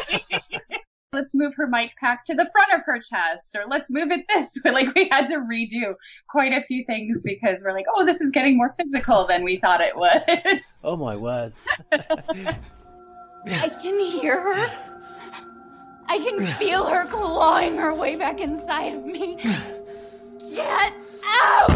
Let's 1.11 1.33
move 1.33 1.55
her 1.55 1.65
mic 1.65 1.95
pack 1.97 2.23
to 2.23 2.35
the 2.35 2.45
front 2.45 2.71
of 2.73 2.85
her 2.85 2.99
chest 2.99 3.55
or 3.55 3.63
let's 3.67 3.89
move 3.89 4.11
it 4.11 4.25
this 4.29 4.59
way. 4.63 4.71
Like 4.79 4.93
we 4.95 5.09
had 5.09 5.27
to 5.27 5.37
redo 5.37 5.95
quite 6.29 6.53
a 6.53 6.61
few 6.61 6.85
things 6.85 7.21
because 7.23 7.63
we're 7.65 7.73
like 7.73 7.87
oh 7.95 8.05
this 8.05 8.21
is 8.21 8.31
getting 8.31 8.55
more 8.55 8.71
physical 8.77 9.25
than 9.25 9.43
we 9.43 9.57
thought 9.57 9.81
it 9.81 9.97
would. 9.97 10.61
Oh 10.83 10.95
my 10.95 11.17
word. 11.17 11.53
I 11.91 13.67
can 13.81 13.99
hear 13.99 14.39
her. 14.39 14.71
I 16.07 16.19
can 16.19 16.41
feel 16.41 16.85
her 16.85 17.05
clawing 17.05 17.75
her 17.75 17.93
way 17.93 18.15
back 18.15 18.39
inside 18.39 18.93
of 18.93 19.05
me. 19.05 19.35
Get 20.55 20.93
out! 21.25 21.69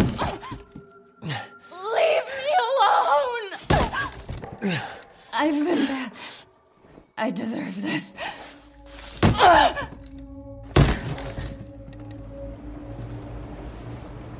Leave 1.21 2.27
me 2.39 2.49
alone! 2.63 3.51
I've 5.33 5.65
been 5.65 5.85
bad. 5.85 6.11
I 7.17 7.29
deserve 7.29 7.81
this 7.81 8.15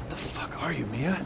the 0.09 0.15
fuck 0.15 0.61
are 0.61 0.71
you, 0.71 0.85
Mia? 0.87 1.19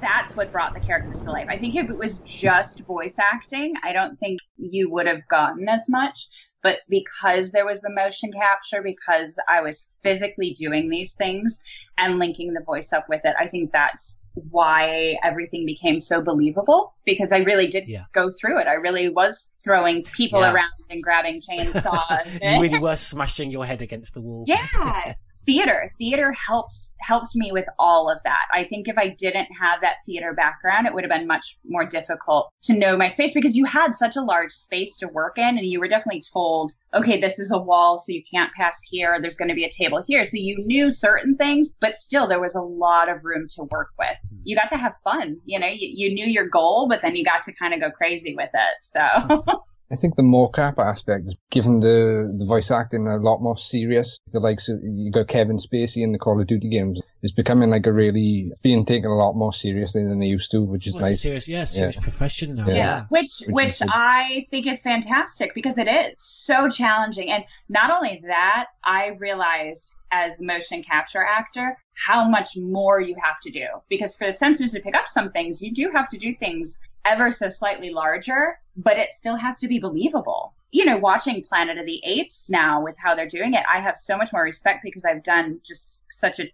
That's 0.00 0.36
what 0.36 0.52
brought 0.52 0.74
the 0.74 0.80
characters 0.80 1.24
to 1.24 1.30
life. 1.30 1.46
I 1.48 1.58
think 1.58 1.74
if 1.76 1.90
it 1.90 1.98
was 1.98 2.20
just 2.20 2.86
voice 2.86 3.18
acting, 3.18 3.74
I 3.82 3.92
don't 3.92 4.18
think 4.18 4.40
you 4.56 4.90
would 4.90 5.06
have 5.06 5.26
gotten 5.28 5.68
as 5.68 5.88
much. 5.88 6.28
But 6.62 6.80
because 6.88 7.52
there 7.52 7.66
was 7.66 7.80
the 7.80 7.90
motion 7.90 8.32
capture, 8.32 8.82
because 8.82 9.38
I 9.48 9.60
was 9.60 9.92
physically 10.02 10.54
doing 10.54 10.88
these 10.88 11.14
things 11.14 11.60
and 11.98 12.18
linking 12.18 12.52
the 12.52 12.64
voice 12.64 12.92
up 12.92 13.08
with 13.08 13.24
it, 13.24 13.34
I 13.38 13.46
think 13.46 13.70
that's 13.70 14.20
why 14.50 15.16
everything 15.22 15.66
became 15.66 16.00
so 16.00 16.20
believable 16.20 16.94
because 17.04 17.32
I 17.32 17.38
really 17.38 17.66
did 17.66 17.88
yeah. 17.88 18.04
go 18.12 18.30
through 18.30 18.58
it. 18.60 18.66
I 18.66 18.74
really 18.74 19.08
was 19.08 19.54
throwing 19.62 20.02
people 20.04 20.40
yeah. 20.40 20.52
around 20.52 20.70
and 20.90 21.02
grabbing 21.02 21.40
chainsaws. 21.48 22.32
you 22.42 22.60
really 22.60 22.78
were 22.78 22.96
smashing 22.96 23.50
your 23.50 23.66
head 23.66 23.82
against 23.82 24.14
the 24.14 24.20
wall. 24.20 24.44
Yeah 24.46 25.14
theater. 25.48 25.90
Theater 25.96 26.30
helps 26.32 26.94
helps 27.00 27.34
me 27.34 27.50
with 27.52 27.66
all 27.78 28.10
of 28.10 28.22
that. 28.24 28.44
I 28.52 28.64
think 28.64 28.86
if 28.86 28.98
i 28.98 29.08
didn't 29.08 29.48
have 29.58 29.80
that 29.80 29.96
theater 30.04 30.34
background 30.34 30.86
it 30.86 30.92
would 30.92 31.04
have 31.04 31.10
been 31.10 31.26
much 31.26 31.56
more 31.66 31.86
difficult 31.86 32.52
to 32.64 32.78
know 32.78 32.98
my 32.98 33.08
space 33.08 33.32
because 33.32 33.56
you 33.56 33.64
had 33.64 33.94
such 33.94 34.16
a 34.16 34.20
large 34.20 34.52
space 34.52 34.98
to 34.98 35.08
work 35.08 35.38
in 35.38 35.56
and 35.56 35.64
you 35.64 35.80
were 35.80 35.88
definitely 35.88 36.22
told 36.32 36.72
okay 36.92 37.18
this 37.18 37.38
is 37.38 37.50
a 37.50 37.58
wall 37.58 37.96
so 37.96 38.12
you 38.12 38.22
can't 38.30 38.52
pass 38.52 38.82
here. 38.82 39.18
There's 39.20 39.38
going 39.38 39.48
to 39.48 39.54
be 39.54 39.64
a 39.64 39.70
table 39.70 40.02
here. 40.06 40.24
So 40.26 40.36
you 40.36 40.62
knew 40.66 40.90
certain 40.90 41.34
things 41.36 41.74
but 41.80 41.94
still 41.94 42.26
there 42.26 42.40
was 42.40 42.54
a 42.54 42.60
lot 42.60 43.08
of 43.08 43.24
room 43.24 43.46
to 43.52 43.62
work 43.70 43.88
with. 43.98 44.18
Hmm. 44.28 44.42
You 44.44 44.54
got 44.54 44.68
to 44.68 44.76
have 44.76 44.94
fun 44.96 45.40
you 45.46 45.58
know? 45.58 45.66
You, 45.66 45.88
you 46.00 46.14
knew 46.14 46.26
your 46.26 46.46
goal 46.46 46.88
but 46.88 47.00
then 47.00 47.16
you 47.16 47.24
got 47.24 47.40
to 47.42 47.52
kind 47.54 47.72
of 47.72 47.80
go 47.80 47.90
crazy 47.90 48.34
with 48.34 48.50
it 48.52 48.76
so 48.82 49.62
I 49.90 49.96
think 49.96 50.16
the 50.16 50.22
mocap 50.22 50.78
aspect 50.78 51.24
is 51.26 51.36
given 51.50 51.80
the, 51.80 52.36
the 52.38 52.44
voice 52.44 52.70
acting 52.70 53.06
a 53.06 53.16
lot 53.16 53.40
more 53.40 53.56
serious. 53.56 54.18
The 54.32 54.40
likes 54.40 54.68
of, 54.68 54.78
you 54.82 55.10
got 55.10 55.28
Kevin 55.28 55.56
Spacey 55.56 56.02
in 56.02 56.12
the 56.12 56.18
Call 56.18 56.38
of 56.38 56.46
Duty 56.46 56.68
games. 56.68 57.00
It's 57.22 57.32
becoming 57.32 57.70
like 57.70 57.86
a 57.86 57.92
really 57.92 58.52
being 58.62 58.84
taken 58.84 59.10
a 59.10 59.16
lot 59.16 59.32
more 59.32 59.52
seriously 59.52 60.04
than 60.04 60.20
they 60.20 60.26
used 60.26 60.50
to, 60.50 60.62
which 60.62 60.86
is 60.86 60.94
Well, 60.94 61.04
nice. 61.04 61.14
a 61.14 61.18
serious, 61.18 61.48
yeah, 61.48 61.64
serious 61.64 61.96
profession 61.96 62.56
now. 62.56 62.66
Yeah. 62.68 62.74
Yeah. 62.74 63.04
which 63.08 63.42
Which 63.48 63.80
which. 63.80 63.88
I 63.90 64.44
think 64.50 64.66
is 64.66 64.82
fantastic 64.82 65.54
because 65.54 65.78
it 65.78 65.88
is 65.88 66.14
so 66.18 66.68
challenging. 66.68 67.30
And 67.30 67.44
not 67.68 67.90
only 67.90 68.22
that, 68.26 68.66
I 68.84 69.16
realized 69.18 69.94
as 70.10 70.40
motion 70.40 70.82
capture 70.82 71.22
actor 71.22 71.76
how 71.94 72.28
much 72.28 72.56
more 72.56 73.00
you 73.00 73.14
have 73.22 73.38
to 73.40 73.50
do 73.50 73.66
because 73.90 74.16
for 74.16 74.26
the 74.26 74.32
sensors 74.32 74.72
to 74.72 74.80
pick 74.80 74.96
up 74.96 75.06
some 75.08 75.30
things, 75.30 75.60
you 75.62 75.72
do 75.72 75.90
have 75.92 76.08
to 76.08 76.18
do 76.18 76.34
things 76.34 76.78
ever 77.04 77.30
so 77.30 77.48
slightly 77.48 77.90
larger, 77.90 78.58
but 78.78 78.96
it 78.96 79.12
still 79.12 79.36
has 79.36 79.58
to 79.60 79.68
be 79.68 79.78
believable. 79.78 80.54
You 80.70 80.84
know, 80.84 80.98
watching 80.98 81.42
Planet 81.42 81.78
of 81.78 81.86
the 81.86 82.00
Apes 82.04 82.48
now 82.48 82.82
with 82.82 82.96
how 82.96 83.14
they're 83.14 83.26
doing 83.26 83.54
it, 83.54 83.64
I 83.72 83.80
have 83.80 83.96
so 83.96 84.16
much 84.16 84.32
more 84.32 84.42
respect 84.42 84.82
because 84.82 85.04
I've 85.04 85.22
done 85.22 85.60
just 85.64 86.04
such 86.10 86.38
a 86.38 86.50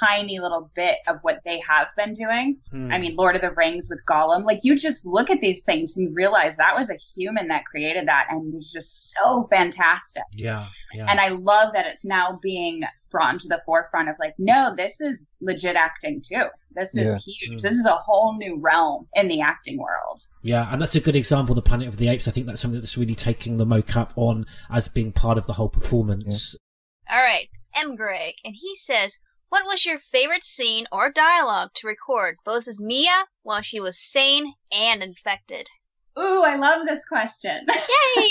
tiny 0.00 0.38
little 0.38 0.70
bit 0.74 0.96
of 1.08 1.18
what 1.22 1.40
they 1.44 1.60
have 1.68 1.88
been 1.96 2.12
doing. 2.12 2.56
Hmm. 2.70 2.90
I 2.92 2.98
mean, 2.98 3.16
Lord 3.16 3.34
of 3.36 3.42
the 3.42 3.50
Rings 3.52 3.88
with 3.90 4.02
Gollum. 4.06 4.44
Like, 4.44 4.60
you 4.62 4.76
just 4.76 5.04
look 5.06 5.30
at 5.30 5.40
these 5.40 5.62
things 5.62 5.96
and 5.96 6.10
realize 6.14 6.56
that 6.56 6.76
was 6.76 6.90
a 6.90 6.96
human 6.96 7.48
that 7.48 7.64
created 7.64 8.06
that, 8.08 8.26
and 8.30 8.52
it's 8.54 8.72
just 8.72 9.12
so 9.12 9.44
fantastic. 9.44 10.22
Yeah, 10.34 10.66
yeah. 10.94 11.06
And 11.08 11.20
I 11.20 11.28
love 11.28 11.72
that 11.74 11.86
it's 11.86 12.04
now 12.04 12.38
being 12.42 12.82
brought 13.10 13.32
into 13.32 13.48
the 13.48 13.60
forefront 13.64 14.08
of 14.08 14.16
like, 14.20 14.34
no, 14.38 14.74
this 14.76 15.00
is 15.00 15.24
legit 15.40 15.76
acting 15.76 16.20
too. 16.20 16.44
This 16.72 16.94
is 16.94 17.26
Yeah. 17.26 17.34
huge. 17.48 17.58
Mm. 17.58 17.62
This 17.62 17.74
is 17.74 17.86
a 17.86 17.96
whole 17.96 18.36
new 18.36 18.58
realm 18.60 19.08
in 19.14 19.28
the 19.28 19.40
acting 19.40 19.78
world. 19.78 20.20
Yeah, 20.42 20.70
and 20.70 20.80
that's 20.80 20.94
a 20.94 21.00
good 21.00 21.16
example 21.16 21.54
the 21.54 21.62
Planet 21.62 21.88
of 21.88 21.96
the 21.96 22.08
Apes. 22.08 22.28
I 22.28 22.30
think 22.32 22.46
that's 22.46 22.60
something 22.60 22.80
that's 22.80 22.98
really 22.98 23.14
taking 23.14 23.56
the 23.56 23.64
mocap 23.64 24.10
on 24.16 24.44
as 24.70 24.88
being 24.88 25.10
part 25.12 25.38
of 25.38 25.46
the 25.46 25.54
whole 25.54 25.70
performance. 25.70 26.54
All 27.10 27.22
right, 27.22 27.48
M. 27.74 27.96
Greg, 27.96 28.34
and 28.44 28.54
he 28.54 28.74
says, 28.76 29.18
"What 29.48 29.64
was 29.64 29.84
your 29.84 29.98
favorite 29.98 30.44
scene 30.44 30.86
or 30.92 31.10
dialogue 31.10 31.70
to 31.74 31.86
record, 31.86 32.36
both 32.44 32.68
as 32.68 32.80
Mia 32.80 33.26
while 33.42 33.62
she 33.62 33.80
was 33.80 33.98
sane 33.98 34.52
and 34.72 35.02
infected?" 35.02 35.68
Ooh, 36.18 36.42
I 36.42 36.56
love 36.56 36.84
this 36.84 37.04
question. 37.04 37.64
Yay! 38.16 38.28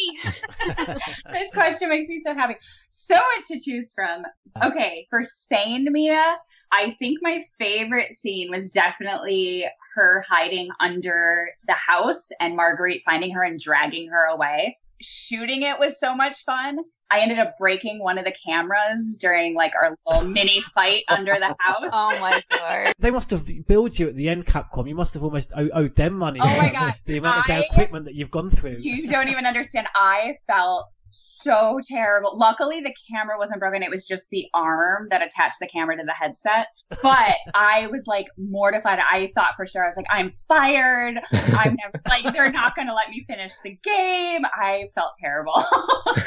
this 1.31 1.53
question 1.53 1.89
makes 1.89 2.09
me 2.09 2.19
so 2.19 2.33
happy. 2.33 2.55
So 2.89 3.15
much 3.15 3.47
to 3.47 3.59
choose 3.59 3.93
from. 3.93 4.23
Okay, 4.61 5.07
for 5.09 5.23
sane 5.23 5.87
Mia, 5.89 6.37
I 6.71 6.95
think 6.99 7.19
my 7.21 7.41
favorite 7.57 8.13
scene 8.15 8.51
was 8.51 8.71
definitely 8.71 9.65
her 9.95 10.23
hiding 10.27 10.69
under 10.81 11.49
the 11.65 11.73
house 11.73 12.27
and 12.39 12.55
Marguerite 12.55 13.03
finding 13.05 13.33
her 13.33 13.43
and 13.43 13.59
dragging 13.59 14.09
her 14.09 14.25
away. 14.25 14.77
Shooting 14.99 15.61
it 15.61 15.79
was 15.79 15.99
so 15.99 16.13
much 16.13 16.43
fun. 16.43 16.79
I 17.09 17.19
ended 17.21 17.39
up 17.39 17.55
breaking 17.57 17.99
one 17.99 18.17
of 18.17 18.25
the 18.25 18.33
cameras 18.45 19.17
during 19.19 19.55
like 19.55 19.73
our 19.81 19.97
little 20.05 20.27
mini 20.29 20.59
fight 20.61 21.03
under 21.07 21.33
the 21.33 21.55
house. 21.59 21.89
Oh 21.93 22.17
my 22.19 22.41
god. 22.49 22.93
They 22.99 23.11
must 23.11 23.31
have 23.31 23.47
billed 23.67 23.97
you 23.97 24.07
at 24.09 24.15
the 24.15 24.27
end, 24.29 24.45
Capcom. 24.45 24.87
You 24.89 24.95
must 24.95 25.13
have 25.13 25.23
almost 25.23 25.51
owed 25.55 25.95
them 25.95 26.13
money. 26.17 26.39
Oh 26.41 26.57
my 26.57 26.69
God. 26.73 26.93
the 27.05 27.17
amount 27.17 27.49
of 27.49 27.55
I- 27.55 27.59
equipment 27.61 28.05
that 28.05 28.15
you've 28.15 28.31
gone 28.31 28.49
through. 28.49 28.77
You 28.79 29.07
don't 29.07 29.29
even 29.29 29.45
understand. 29.45 29.87
I 29.95 30.35
felt 30.45 30.89
so 31.11 31.79
terrible. 31.87 32.37
Luckily, 32.37 32.81
the 32.81 32.93
camera 33.11 33.37
wasn't 33.37 33.59
broken. 33.59 33.83
It 33.83 33.89
was 33.89 34.05
just 34.05 34.29
the 34.29 34.45
arm 34.53 35.07
that 35.09 35.21
attached 35.21 35.57
the 35.59 35.67
camera 35.67 35.97
to 35.97 36.03
the 36.05 36.13
headset. 36.13 36.67
But 37.01 37.35
I 37.55 37.87
was 37.87 38.03
like 38.07 38.27
mortified. 38.37 38.99
I 38.99 39.29
thought 39.33 39.55
for 39.55 39.65
sure, 39.65 39.83
I 39.83 39.87
was 39.87 39.97
like, 39.97 40.05
I'm 40.09 40.31
fired. 40.47 41.19
I'm 41.31 41.77
never, 41.83 42.01
like, 42.07 42.33
they're 42.33 42.51
not 42.51 42.75
going 42.75 42.87
to 42.87 42.93
let 42.93 43.09
me 43.09 43.23
finish 43.27 43.53
the 43.63 43.77
game. 43.83 44.43
I 44.53 44.87
felt 44.95 45.11
terrible. 45.19 45.63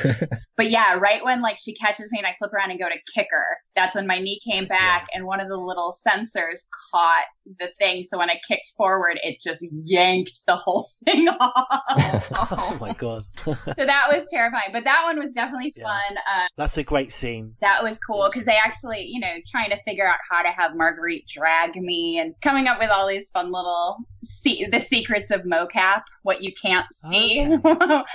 but 0.56 0.70
yeah, 0.70 0.94
right 0.94 1.24
when 1.24 1.42
like 1.42 1.56
she 1.58 1.74
catches 1.74 2.10
me 2.12 2.18
and 2.18 2.26
I 2.26 2.34
flip 2.38 2.52
around 2.52 2.70
and 2.70 2.80
go 2.80 2.88
to 2.88 3.12
kick 3.14 3.28
her, 3.30 3.56
that's 3.74 3.96
when 3.96 4.06
my 4.06 4.18
knee 4.18 4.40
came 4.48 4.66
back 4.66 5.06
and 5.14 5.24
one 5.24 5.40
of 5.40 5.48
the 5.48 5.56
little 5.56 5.94
sensors 6.06 6.60
caught 6.90 7.26
the 7.58 7.68
thing. 7.78 8.04
So 8.04 8.18
when 8.18 8.30
I 8.30 8.40
kicked 8.46 8.72
forward, 8.76 9.18
it 9.22 9.40
just 9.40 9.66
yanked 9.84 10.40
the 10.46 10.56
whole 10.56 10.88
thing 11.04 11.28
off. 11.28 12.28
oh 12.34 12.78
my 12.80 12.92
god. 12.92 13.22
so 13.36 13.54
that 13.76 14.08
was 14.12 14.26
terrifying. 14.30 14.69
But 14.72 14.84
that 14.84 15.02
one 15.04 15.18
was 15.18 15.34
definitely 15.34 15.74
fun. 15.80 16.16
Uh, 16.18 16.46
That's 16.56 16.78
a 16.78 16.82
great 16.84 17.12
scene. 17.12 17.54
that 17.60 17.82
was 17.82 17.98
cool 17.98 18.28
because 18.30 18.44
they 18.44 18.56
actually, 18.56 19.02
you 19.06 19.20
know, 19.20 19.34
trying 19.46 19.70
to 19.70 19.76
figure 19.78 20.08
out 20.08 20.18
how 20.28 20.42
to 20.42 20.48
have 20.50 20.74
Marguerite 20.76 21.26
drag 21.26 21.76
me 21.76 22.18
and 22.18 22.34
coming 22.42 22.66
up 22.66 22.78
with 22.78 22.90
all 22.90 23.06
these 23.08 23.30
fun 23.30 23.52
little 23.52 23.98
se- 24.22 24.68
the 24.70 24.78
secrets 24.78 25.30
of 25.30 25.42
mocap, 25.42 26.02
what 26.22 26.42
you 26.42 26.52
can't 26.60 26.86
see, 26.94 27.44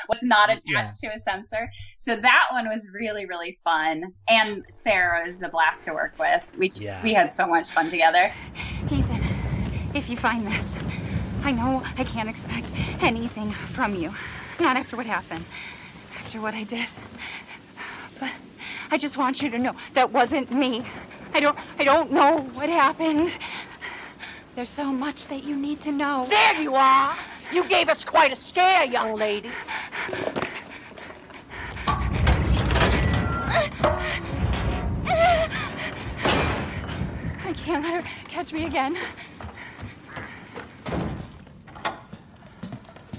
what's 0.07 0.23
not 0.23 0.49
attached 0.49 0.99
to 1.01 1.07
a 1.07 1.17
sensor. 1.19 1.69
So 1.97 2.15
that 2.15 2.47
one 2.51 2.67
was 2.69 2.89
really 2.93 3.25
really 3.25 3.57
fun. 3.63 4.13
And 4.27 4.63
Sarah 4.69 5.27
is 5.27 5.41
a 5.41 5.49
blast 5.49 5.85
to 5.85 5.93
work 5.93 6.13
with. 6.19 6.41
We 6.57 6.69
just 6.69 6.81
Yeah. 6.81 7.01
we 7.03 7.13
had 7.13 7.31
so 7.33 7.47
much 7.47 7.69
fun 7.69 7.89
together. 7.89 8.31
Ethan, 8.85 9.21
if 9.93 10.09
you 10.09 10.17
find 10.17 10.45
this, 10.45 10.65
I 11.43 11.51
know 11.51 11.83
I 11.97 12.03
can't 12.03 12.29
expect 12.29 12.71
anything 13.01 13.51
from 13.73 13.95
you. 13.95 14.13
Not 14.59 14.77
after 14.77 14.95
what 14.95 15.05
happened, 15.05 15.43
after 16.35 16.41
what 16.41 16.53
I 16.53 16.63
did. 16.63 16.87
But 18.19 18.31
I 18.91 18.97
just 18.97 19.17
want 19.17 19.41
you 19.41 19.49
to 19.51 19.57
know 19.57 19.73
that 19.93 20.11
wasn't 20.11 20.51
me. 20.51 20.83
I 21.33 21.39
don't 21.39 21.57
I 21.79 21.83
don't 21.83 22.11
know 22.11 22.39
what 22.53 22.67
happened. 22.69 23.37
There's 24.55 24.69
so 24.69 24.85
much 24.85 25.27
that 25.27 25.43
you 25.43 25.55
need 25.55 25.81
to 25.81 25.91
know. 25.91 26.25
There 26.29 26.61
you 26.61 26.75
are! 26.75 27.15
You 27.51 27.67
gave 27.69 27.89
us 27.89 28.03
quite 28.03 28.31
a 28.33 28.35
scare, 28.35 28.85
young 28.85 29.15
lady. 29.15 29.49
I 37.47 37.53
can't 37.53 37.83
let 37.83 38.03
her 38.03 38.09
catch 38.29 38.51
me 38.51 38.65
again. 38.65 38.97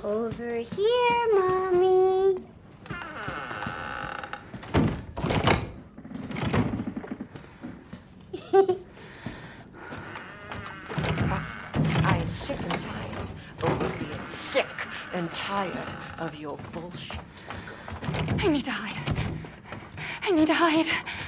Over 0.02 0.56
here, 0.56 1.34
Mommy. 1.34 2.55
I 8.52 8.76
am 12.20 12.30
sick 12.30 12.58
and 12.60 12.78
tired 12.78 13.28
of 13.62 13.98
being 13.98 14.26
sick 14.26 14.66
and 15.12 15.32
tired 15.32 15.88
of 16.18 16.34
your 16.36 16.58
bullshit. 16.72 17.18
I 18.38 18.48
need 18.48 18.64
to 18.64 18.70
hide. 18.70 19.16
I 20.22 20.30
need 20.30 20.46
to 20.46 20.54
hide. 20.54 20.86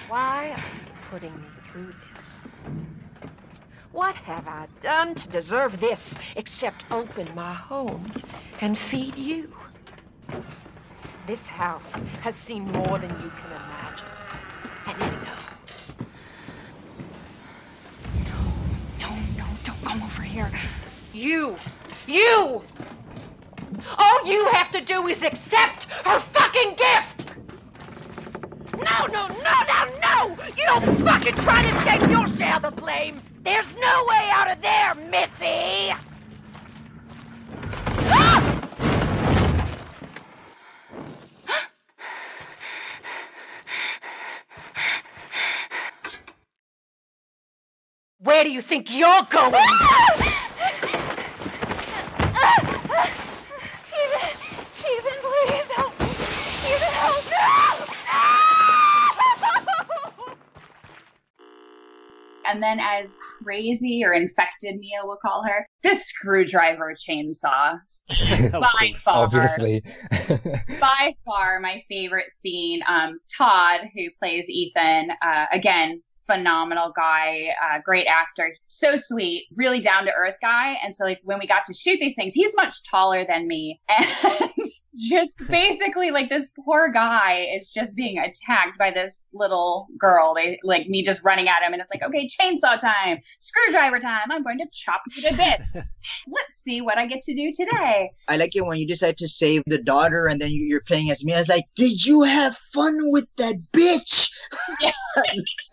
Why 0.09 0.51
are 0.51 0.59
you 0.59 0.93
putting 1.11 1.35
me 1.37 1.49
through 1.71 1.87
this? 1.87 2.75
What 3.93 4.15
have 4.15 4.47
I 4.47 4.67
done 4.83 5.15
to 5.17 5.29
deserve 5.29 5.81
this 5.81 6.15
except 6.37 6.85
open 6.91 7.29
my 7.35 7.55
home 7.55 8.13
and 8.61 8.79
feed 8.79 9.17
you? 9.19 9.49
This 11.27 11.47
house 11.47 11.91
has 12.23 12.35
seen 12.47 12.65
more 12.73 12.99
than 12.99 13.11
you 13.11 13.31
can 13.31 13.53
imagine. 13.53 14.07
And 14.87 15.03
it 15.03 15.13
knows. 15.25 15.95
No, 19.01 19.15
no, 19.37 19.47
don't 19.65 19.85
come 19.85 20.03
over 20.03 20.23
here. 20.39 20.51
You! 21.13 21.57
You! 22.07 22.63
All 23.99 24.25
you 24.25 24.47
have 24.53 24.71
to 24.71 24.81
do 24.81 25.09
is 25.09 25.23
accept 25.23 25.89
her 25.89 26.21
fucking 26.21 26.77
gift! 26.77 27.33
No, 28.75 29.07
no, 29.07 29.27
no, 29.27 29.57
no, 29.69 29.99
no! 30.01 30.39
You 30.57 30.65
don't 30.67 31.05
fucking 31.05 31.35
try 31.35 31.63
to 31.63 31.85
take 31.85 32.11
your 32.11 32.29
share 32.37 32.57
of 32.57 32.63
the 32.63 32.71
blame! 32.71 33.21
There's 33.43 33.67
no 33.81 34.05
way 34.09 34.29
out 34.31 34.51
of 34.53 34.63
there, 34.63 34.95
Missy! 34.95 36.08
Where 48.39 48.45
do 48.45 48.53
you 48.53 48.63
think 48.63 48.95
you're 48.95 49.23
going? 49.31 49.53
Ethan, 49.53 49.65
Ethan, 54.79 55.19
please 55.21 55.67
help 55.75 55.99
me. 55.99 56.07
Ethan, 56.69 56.95
help 56.95 57.27
me. 57.27 57.31
And 62.47 62.63
then, 62.63 62.79
as 62.79 63.13
crazy 63.43 64.05
or 64.05 64.13
infected 64.13 64.79
Mia 64.79 65.05
will 65.05 65.19
call 65.21 65.43
her, 65.45 65.67
the 65.83 65.95
screwdriver 65.95 66.95
chainsaw. 66.95 67.77
by 68.53 68.93
far, 68.95 69.25
Obviously. 69.25 69.83
by 70.81 71.15
far 71.27 71.59
my 71.61 71.83
favorite 71.89 72.31
scene. 72.31 72.83
Um, 72.89 73.19
Todd, 73.37 73.81
who 73.95 74.11
plays 74.19 74.49
Ethan, 74.49 75.11
uh, 75.23 75.47
again, 75.53 76.01
phenomenal 76.29 76.93
guy, 76.95 77.49
uh, 77.63 77.79
great 77.85 78.07
actor, 78.07 78.53
so 78.67 78.95
sweet, 78.97 79.47
really 79.57 79.81
down 79.81 80.05
to 80.05 80.13
earth 80.13 80.37
guy. 80.41 80.77
And 80.85 80.95
so, 80.95 81.05
like, 81.05 81.21
when 81.25 81.39
we 81.39 81.47
got 81.47 81.65
to 81.65 81.75
shoot 81.75 81.99
these 81.99 82.15
things, 82.15 82.35
he's 82.35 82.55
much 82.57 82.85
taller 82.85 83.25
than 83.27 83.47
me. 83.47 83.81
And 83.91 84.47
just 84.99 85.39
basically 85.49 86.11
like 86.11 86.29
this 86.29 86.51
poor 86.65 86.91
guy 86.91 87.47
is 87.55 87.71
just 87.71 87.97
being 87.97 88.19
attacked 88.19 88.77
by 88.79 88.91
this 88.91 89.27
little 89.33 89.87
girl. 89.99 90.35
They 90.35 90.59
like 90.65 90.89
me 90.89 91.03
just 91.03 91.25
running 91.25 91.49
at 91.49 91.63
him, 91.63 91.73
and 91.73 91.81
it's 91.81 91.91
like, 91.93 92.03
okay, 92.03 92.27
chainsaw 92.29 92.79
time, 92.79 93.19
screwdriver 93.41 93.99
time. 94.01 94.31
I'm 94.31 94.43
going 94.43 94.59
to 94.59 94.67
chop 94.73 95.03
you 95.15 95.23
to 95.23 95.37
bits. 95.37 95.63
Let's 96.29 96.57
see 96.57 96.81
what 96.81 96.99
I 96.99 97.07
get 97.07 97.23
to 97.23 97.35
do 97.35 97.51
today. 97.57 98.11
I 98.29 98.37
like 98.37 98.57
it 98.57 98.65
when 98.65 98.79
you 98.79 98.87
decide 98.87 99.17
to 99.19 99.29
save 99.29 99.63
the 99.67 99.81
daughter 99.83 100.27
and 100.27 100.41
then 100.41 100.51
you- 100.51 100.65
you're 100.65 100.83
playing 100.83 101.11
as 101.11 101.25
me. 101.25 101.35
I 101.35 101.39
was 101.39 101.49
like, 101.49 101.65
did 101.77 102.05
you 102.05 102.23
have 102.23 102.57
fun 102.75 102.95
with 103.11 103.29
that 103.37 103.55
bitch? 103.73 104.31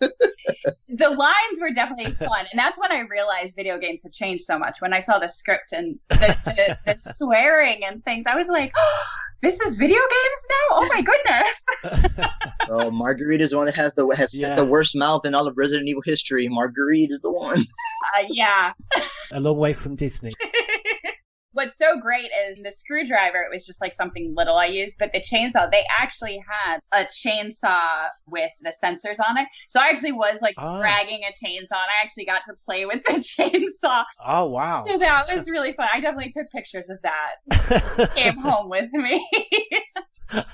the 0.88 1.10
lines 1.10 1.60
were 1.60 1.70
definitely 1.70 2.12
fun, 2.12 2.46
and 2.50 2.58
that's 2.58 2.78
when 2.78 2.92
I 2.92 3.00
realized 3.00 3.56
video 3.56 3.78
games 3.78 4.02
have 4.04 4.12
changed 4.12 4.44
so 4.44 4.58
much. 4.58 4.80
When 4.80 4.92
I 4.92 5.00
saw 5.00 5.18
the 5.18 5.28
script 5.28 5.72
and 5.72 5.98
the, 6.08 6.16
the, 6.44 6.92
the 6.92 7.12
swearing 7.14 7.84
and 7.84 8.04
things, 8.04 8.26
I 8.26 8.36
was 8.36 8.48
like, 8.48 8.72
oh, 8.76 9.04
"This 9.46 9.60
is 9.60 9.76
video 9.76 10.00
games 10.00 10.42
now! 10.50 10.66
Oh 10.72 10.88
my 10.92 11.02
goodness!" 11.02 11.64
oh, 12.68 12.90
Marguerite 12.90 13.40
is 13.40 13.50
the 13.50 13.56
one 13.56 13.66
that 13.66 13.76
has 13.76 13.94
the 13.94 14.04
has 14.08 14.36
Yeah. 14.36 14.56
the 14.56 14.64
worst 14.64 14.96
mouth 14.96 15.24
in 15.24 15.36
all 15.36 15.46
of 15.46 15.56
Resident 15.56 15.88
Evil 15.88 16.02
history. 16.04 16.48
Marguerite 16.48 17.12
is 17.12 17.20
the 17.20 17.30
one. 17.30 17.60
Uh, 17.60 18.24
yeah. 18.28 18.72
A 19.30 19.38
long 19.38 19.56
way 19.58 19.72
from 19.72 19.94
Disney. 19.94 20.32
What's 21.56 21.78
so 21.78 21.98
great 21.98 22.28
is 22.50 22.58
the 22.62 22.70
screwdriver, 22.70 23.38
it 23.38 23.50
was 23.50 23.64
just 23.64 23.80
like 23.80 23.94
something 23.94 24.34
little 24.36 24.56
I 24.56 24.66
used, 24.66 24.98
but 24.98 25.12
the 25.12 25.20
chainsaw, 25.20 25.70
they 25.70 25.84
actually 25.98 26.38
had 26.46 26.80
a 26.92 27.06
chainsaw 27.06 28.08
with 28.26 28.50
the 28.60 28.74
sensors 28.84 29.16
on 29.26 29.38
it. 29.38 29.48
So 29.70 29.80
I 29.80 29.88
actually 29.88 30.12
was 30.12 30.36
like 30.42 30.54
Ah. 30.58 30.78
dragging 30.80 31.20
a 31.24 31.32
chainsaw 31.32 31.80
and 31.80 31.90
I 31.98 32.02
actually 32.02 32.26
got 32.26 32.42
to 32.44 32.52
play 32.62 32.84
with 32.84 33.02
the 33.04 33.12
chainsaw. 33.82 34.04
Oh 34.22 34.44
wow. 34.50 34.84
So 34.86 34.98
that 34.98 35.28
was 35.34 35.48
really 35.48 35.72
fun. 35.72 35.88
I 35.90 35.98
definitely 35.98 36.30
took 36.30 36.50
pictures 36.50 36.90
of 36.90 37.00
that. 37.00 38.10
Came 38.14 38.36
home 38.36 38.68
with 38.68 38.92
me. 38.92 39.26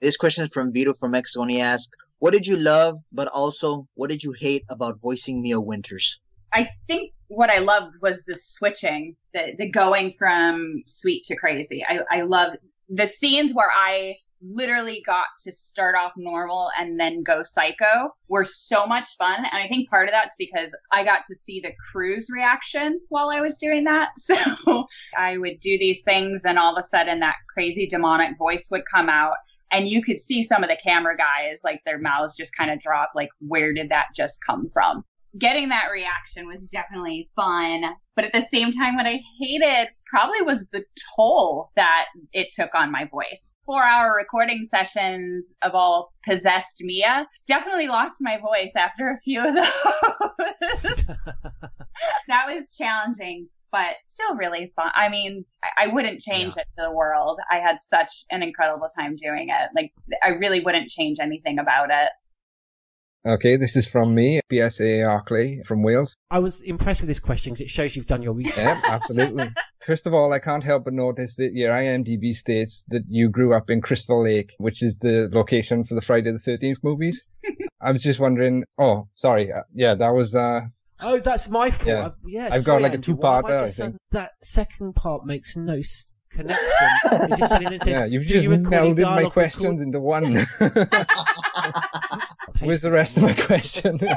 This 0.00 0.16
question 0.16 0.44
is 0.44 0.52
from 0.52 0.72
Vito 0.72 0.92
from 0.94 1.12
Mexico, 1.12 1.42
and 1.42 1.50
he 1.50 1.60
asked, 1.60 1.94
"What 2.18 2.32
did 2.32 2.46
you 2.46 2.56
love, 2.56 2.96
but 3.12 3.26
also 3.28 3.86
what 3.94 4.08
did 4.10 4.22
you 4.22 4.32
hate 4.32 4.62
about 4.70 5.00
voicing 5.00 5.42
Mia 5.42 5.60
Winters?" 5.60 6.20
I 6.52 6.64
think 6.86 7.12
what 7.34 7.50
I 7.50 7.58
loved 7.58 7.96
was 8.00 8.24
the 8.24 8.34
switching, 8.34 9.16
the 9.32 9.54
the 9.58 9.70
going 9.70 10.10
from 10.10 10.82
sweet 10.86 11.24
to 11.24 11.36
crazy. 11.36 11.84
I 11.86 12.00
I 12.10 12.22
loved 12.22 12.56
the 12.88 13.06
scenes 13.06 13.52
where 13.52 13.70
I 13.70 14.16
literally 14.46 15.02
got 15.06 15.26
to 15.42 15.50
start 15.50 15.94
off 15.94 16.12
normal 16.16 16.70
and 16.78 17.00
then 17.00 17.22
go 17.22 17.42
psycho 17.42 18.14
were 18.28 18.44
so 18.44 18.86
much 18.86 19.16
fun. 19.16 19.38
And 19.38 19.62
i 19.62 19.66
think 19.68 19.88
part 19.88 20.08
of 20.08 20.12
that's 20.12 20.36
because 20.38 20.74
i 20.92 21.02
got 21.02 21.24
to 21.26 21.34
see 21.34 21.60
the 21.60 21.72
crew's 21.90 22.28
reaction 22.30 23.00
while 23.08 23.30
i 23.30 23.40
was 23.40 23.56
doing 23.56 23.84
that. 23.84 24.10
So 24.18 24.86
i 25.16 25.38
would 25.38 25.60
do 25.60 25.78
these 25.78 26.02
things 26.02 26.44
and 26.44 26.58
all 26.58 26.76
of 26.76 26.78
a 26.78 26.86
sudden 26.86 27.20
that 27.20 27.36
crazy 27.52 27.86
demonic 27.86 28.36
voice 28.36 28.68
would 28.70 28.84
come 28.92 29.08
out 29.08 29.36
and 29.70 29.88
you 29.88 30.02
could 30.02 30.18
see 30.18 30.42
some 30.42 30.62
of 30.62 30.68
the 30.68 30.78
camera 30.82 31.16
guys 31.16 31.60
like 31.64 31.82
their 31.84 31.98
mouths 31.98 32.36
just 32.36 32.56
kind 32.56 32.70
of 32.70 32.80
drop 32.80 33.12
like 33.14 33.30
where 33.40 33.72
did 33.72 33.90
that 33.90 34.06
just 34.14 34.44
come 34.44 34.68
from 34.70 35.04
getting 35.38 35.68
that 35.70 35.88
reaction 35.92 36.46
was 36.46 36.68
definitely 36.68 37.28
fun. 37.34 37.82
But 38.16 38.24
at 38.24 38.32
the 38.32 38.40
same 38.40 38.70
time, 38.70 38.96
what 38.96 39.06
I 39.06 39.20
hated 39.40 39.88
probably 40.06 40.42
was 40.42 40.66
the 40.72 40.84
toll 41.16 41.70
that 41.76 42.06
it 42.32 42.48
took 42.52 42.74
on 42.74 42.92
my 42.92 43.06
voice. 43.06 43.56
Four 43.64 43.82
hour 43.82 44.14
recording 44.16 44.62
sessions 44.62 45.52
of 45.62 45.74
all 45.74 46.12
possessed 46.24 46.80
Mia 46.82 47.26
definitely 47.46 47.88
lost 47.88 48.16
my 48.20 48.38
voice 48.38 48.72
after 48.76 49.10
a 49.10 49.18
few 49.18 49.40
of 49.40 49.54
those. 49.54 51.04
that 52.28 52.46
was 52.46 52.76
challenging. 52.76 53.48
But 53.72 53.96
still 54.06 54.36
really 54.36 54.72
fun. 54.76 54.92
I 54.94 55.08
mean, 55.08 55.44
I, 55.64 55.86
I 55.86 55.86
wouldn't 55.88 56.20
change 56.20 56.56
it 56.56 56.64
for 56.76 56.84
the 56.84 56.92
world. 56.92 57.40
I 57.50 57.58
had 57.58 57.80
such 57.80 58.08
an 58.30 58.40
incredible 58.40 58.88
time 58.96 59.16
doing 59.16 59.48
it. 59.48 59.70
Like, 59.74 59.92
I 60.22 60.28
really 60.28 60.60
wouldn't 60.60 60.88
change 60.88 61.18
anything 61.18 61.58
about 61.58 61.90
it. 61.90 62.10
Okay, 63.26 63.56
this 63.56 63.74
is 63.74 63.86
from 63.86 64.14
me, 64.14 64.38
BSA 64.52 65.00
Arkley 65.00 65.64
from 65.64 65.82
Wales. 65.82 66.14
I 66.30 66.38
was 66.40 66.60
impressed 66.60 67.00
with 67.00 67.08
this 67.08 67.20
question 67.20 67.54
because 67.54 67.62
it 67.62 67.70
shows 67.70 67.96
you've 67.96 68.06
done 68.06 68.22
your 68.22 68.34
research. 68.34 68.58
Yeah, 68.66 68.80
absolutely. 68.84 69.48
First 69.86 70.06
of 70.06 70.12
all, 70.12 70.30
I 70.34 70.38
can't 70.38 70.62
help 70.62 70.84
but 70.84 70.92
notice 70.92 71.36
that 71.36 71.52
your 71.54 71.72
IMDb 71.72 72.34
states 72.34 72.84
that 72.88 73.02
you 73.08 73.30
grew 73.30 73.54
up 73.54 73.70
in 73.70 73.80
Crystal 73.80 74.22
Lake, 74.22 74.52
which 74.58 74.82
is 74.82 74.98
the 74.98 75.30
location 75.32 75.84
for 75.84 75.94
the 75.94 76.02
Friday 76.02 76.32
the 76.32 76.38
13th 76.38 76.84
movies. 76.84 77.22
I 77.80 77.92
was 77.92 78.02
just 78.02 78.20
wondering. 78.20 78.64
Oh, 78.78 79.08
sorry. 79.14 79.50
Uh, 79.50 79.62
yeah, 79.72 79.94
that 79.94 80.10
was. 80.10 80.34
uh 80.36 80.60
Oh, 81.00 81.18
that's 81.18 81.48
my 81.48 81.70
fault. 81.70 81.88
Yeah. 81.88 82.06
I've, 82.06 82.12
yeah, 82.26 82.44
I've 82.46 82.50
got 82.52 82.62
sorry, 82.62 82.82
like 82.82 82.92
a 82.92 82.94
Andrew. 82.96 83.14
Why 83.16 83.36
have 83.36 83.44
two-parter, 83.46 83.58
I 83.62 83.64
just 83.66 83.78
think. 83.78 83.92
said- 83.92 83.98
That 84.12 84.30
second 84.42 84.94
part 84.96 85.24
makes 85.26 85.56
no 85.56 85.76
s- 85.78 86.16
connection. 86.30 86.56
Just 87.36 87.50
said 87.52 87.62
in 87.62 87.72
it 87.72 87.82
says, 87.82 87.88
Yeah, 87.98 88.04
you've 88.04 88.24
just 88.24 88.44
you 88.44 88.50
melded 88.50 89.00
my 89.02 89.24
questions 89.30 89.80
into 89.82 89.98
one. 90.00 90.24
Where's 92.60 92.82
the 92.82 92.90
rest 92.90 93.16
of 93.16 93.24
my 93.24 93.34
question? 93.34 94.00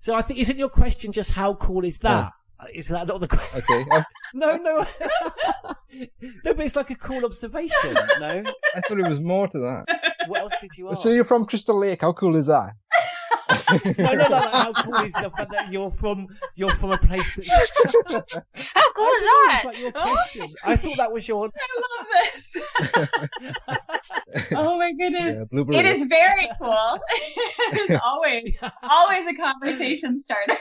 So 0.00 0.16
I 0.16 0.22
think 0.22 0.40
isn't 0.40 0.58
your 0.58 0.68
question 0.68 1.12
just 1.12 1.30
how 1.30 1.54
cool 1.54 1.84
is 1.84 1.98
that? 1.98 2.32
Is 2.74 2.88
that 2.88 3.06
not 3.06 3.20
the 3.20 3.28
question? 3.28 3.62
okay. 3.62 3.84
uh, 3.92 4.02
No, 4.34 4.56
no, 4.56 4.84
no. 6.20 6.54
But 6.54 6.58
it's 6.58 6.74
like 6.74 6.90
a 6.90 6.96
cool 6.96 7.24
observation. 7.24 7.94
No. 8.18 8.42
I 8.74 8.80
thought 8.80 8.98
it 8.98 9.06
was 9.06 9.20
more 9.20 9.46
to 9.46 9.58
that. 9.60 9.84
What 10.26 10.40
else 10.40 10.54
did 10.60 10.72
you 10.76 10.88
ask? 10.88 11.02
So 11.02 11.10
you're 11.10 11.22
from 11.22 11.46
Crystal 11.46 11.76
Lake. 11.78 12.00
How 12.00 12.12
cool 12.14 12.34
is 12.34 12.46
that? 12.46 12.72
No, 13.98 14.12
no, 14.12 14.14
no. 14.14 14.28
Like, 14.28 14.54
how 14.54 14.72
cool 14.72 14.94
is 14.96 15.12
the 15.12 15.30
fact 15.30 15.52
that 15.52 15.72
you're 15.72 15.90
from 15.90 16.28
you're 16.54 16.74
from 16.74 16.92
a 16.92 16.98
place 16.98 17.30
that? 17.36 17.46
How 18.54 18.92
cool 18.92 19.06
is 19.06 19.22
It's 19.22 19.62
that? 19.62 19.62
like 19.64 19.78
your 19.78 19.92
oh. 19.94 20.12
question. 20.12 20.54
I 20.64 20.76
thought 20.76 20.96
that 20.96 21.12
was 21.12 21.26
your. 21.28 21.46
I 21.56 21.80
love 21.98 22.06
this. 22.22 22.56
oh 24.54 24.78
my 24.78 24.92
goodness. 24.92 25.36
Yeah, 25.36 25.44
blue, 25.44 25.64
blue. 25.64 25.78
It 25.78 25.86
is 25.86 26.06
very 26.06 26.48
cool. 26.60 26.98
it's 27.72 28.00
always 28.04 28.52
always 28.82 29.26
a 29.26 29.34
conversation 29.34 30.16
starter. 30.16 30.56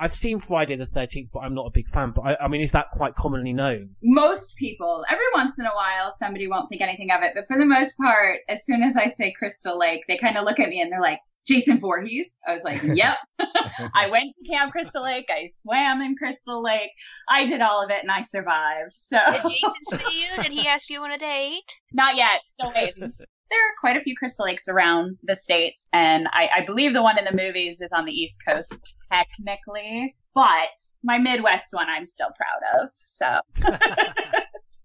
I've 0.00 0.12
seen 0.12 0.38
Friday 0.38 0.76
the 0.76 0.86
Thirteenth, 0.86 1.30
but 1.32 1.40
I'm 1.40 1.54
not 1.54 1.66
a 1.66 1.70
big 1.70 1.88
fan. 1.88 2.10
But 2.10 2.22
I, 2.22 2.36
I 2.44 2.48
mean, 2.48 2.60
is 2.60 2.72
that 2.72 2.90
quite 2.90 3.14
commonly 3.14 3.52
known? 3.52 3.90
Most 4.02 4.56
people, 4.56 5.04
every 5.10 5.26
once 5.34 5.58
in 5.58 5.66
a 5.66 5.74
while, 5.74 6.10
somebody 6.10 6.48
won't 6.48 6.68
think 6.68 6.82
anything 6.82 7.10
of 7.10 7.22
it. 7.22 7.32
But 7.34 7.46
for 7.46 7.58
the 7.58 7.66
most 7.66 7.96
part, 7.96 8.40
as 8.48 8.64
soon 8.64 8.82
as 8.82 8.96
I 8.96 9.06
say 9.06 9.32
Crystal 9.32 9.78
Lake, 9.78 10.04
they 10.08 10.16
kind 10.16 10.36
of 10.36 10.44
look 10.44 10.60
at 10.60 10.68
me 10.68 10.80
and 10.80 10.90
they're 10.90 11.00
like, 11.00 11.20
Jason 11.46 11.78
Voorhees? 11.78 12.36
I 12.46 12.52
was 12.52 12.64
like, 12.64 12.82
yep. 12.94 13.18
I 13.38 14.08
went 14.10 14.34
to 14.36 14.50
Camp 14.50 14.72
Crystal 14.72 15.02
Lake. 15.02 15.28
I 15.30 15.48
swam 15.60 16.00
in 16.00 16.16
Crystal 16.16 16.62
Lake. 16.62 16.90
I 17.28 17.44
did 17.44 17.60
all 17.60 17.82
of 17.82 17.90
it 17.90 18.02
and 18.02 18.10
I 18.10 18.20
survived. 18.20 18.92
So 18.92 19.18
Did 19.30 19.42
Jason 19.42 19.84
see 19.84 20.22
you? 20.22 20.42
Did 20.42 20.52
he 20.52 20.66
ask 20.66 20.88
you 20.90 21.00
on 21.00 21.10
a 21.10 21.18
date? 21.18 21.80
Not 21.92 22.16
yet. 22.16 22.40
Still 22.44 22.72
waiting. 22.74 23.12
There 23.50 23.60
are 23.60 23.74
quite 23.78 23.96
a 23.96 24.00
few 24.00 24.16
Crystal 24.16 24.44
Lakes 24.44 24.68
around 24.68 25.18
the 25.22 25.34
states, 25.34 25.88
and 25.92 26.28
I, 26.32 26.48
I 26.56 26.64
believe 26.64 26.92
the 26.92 27.02
one 27.02 27.18
in 27.18 27.24
the 27.24 27.34
movies 27.34 27.80
is 27.80 27.92
on 27.92 28.04
the 28.04 28.12
East 28.12 28.38
Coast, 28.46 28.96
technically. 29.12 30.16
But 30.34 30.70
my 31.02 31.18
Midwest 31.18 31.68
one, 31.72 31.88
I'm 31.88 32.06
still 32.06 32.30
proud 32.36 32.82
of. 32.82 32.90
So 32.92 33.40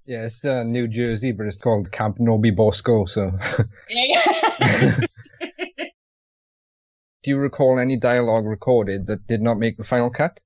Yeah, 0.05 0.25
it's 0.25 0.43
uh, 0.43 0.63
New 0.63 0.87
Jersey, 0.87 1.31
but 1.31 1.45
it's 1.45 1.57
called 1.57 1.91
Camp 1.91 2.19
No-Be-Bo-Sco. 2.19 3.05
So, 3.05 3.31
do 3.89 5.07
you 7.23 7.37
recall 7.37 7.79
any 7.79 7.95
dialogue 7.95 8.45
recorded 8.45 9.05
that 9.05 9.27
did 9.27 9.41
not 9.41 9.59
make 9.59 9.77
the 9.77 9.83
final 9.83 10.09
cut? 10.09 10.39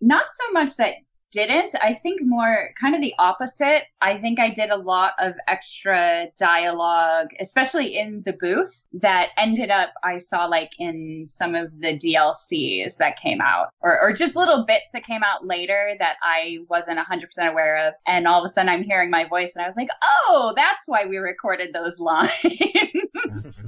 not 0.00 0.24
so 0.32 0.52
much 0.52 0.76
that 0.76 0.94
didn't. 1.30 1.74
I 1.82 1.94
think 1.94 2.20
more 2.22 2.70
kind 2.80 2.94
of 2.94 3.00
the 3.00 3.14
opposite. 3.18 3.84
I 4.00 4.18
think 4.18 4.38
I 4.40 4.50
did 4.50 4.70
a 4.70 4.76
lot 4.76 5.12
of 5.18 5.34
extra 5.48 6.26
dialogue, 6.38 7.28
especially 7.40 7.96
in 7.98 8.22
the 8.24 8.32
booth, 8.32 8.86
that 8.94 9.30
ended 9.36 9.70
up 9.70 9.90
I 10.02 10.18
saw 10.18 10.46
like 10.46 10.72
in 10.78 11.26
some 11.28 11.54
of 11.54 11.80
the 11.80 11.96
DLCs 11.96 12.96
that 12.96 13.16
came 13.16 13.40
out, 13.40 13.68
or, 13.80 14.00
or 14.00 14.12
just 14.12 14.36
little 14.36 14.64
bits 14.64 14.88
that 14.92 15.04
came 15.04 15.22
out 15.22 15.46
later 15.46 15.94
that 15.98 16.16
I 16.22 16.58
wasn't 16.68 16.98
100% 16.98 17.50
aware 17.50 17.88
of. 17.88 17.94
And 18.06 18.26
all 18.26 18.42
of 18.42 18.44
a 18.44 18.48
sudden 18.52 18.68
I'm 18.68 18.82
hearing 18.82 19.10
my 19.10 19.24
voice 19.24 19.54
and 19.54 19.62
I 19.62 19.66
was 19.66 19.76
like, 19.76 19.90
oh, 20.02 20.52
that's 20.56 20.84
why 20.86 21.06
we 21.06 21.18
recorded 21.18 21.72
those 21.72 21.98
lines. 22.00 22.30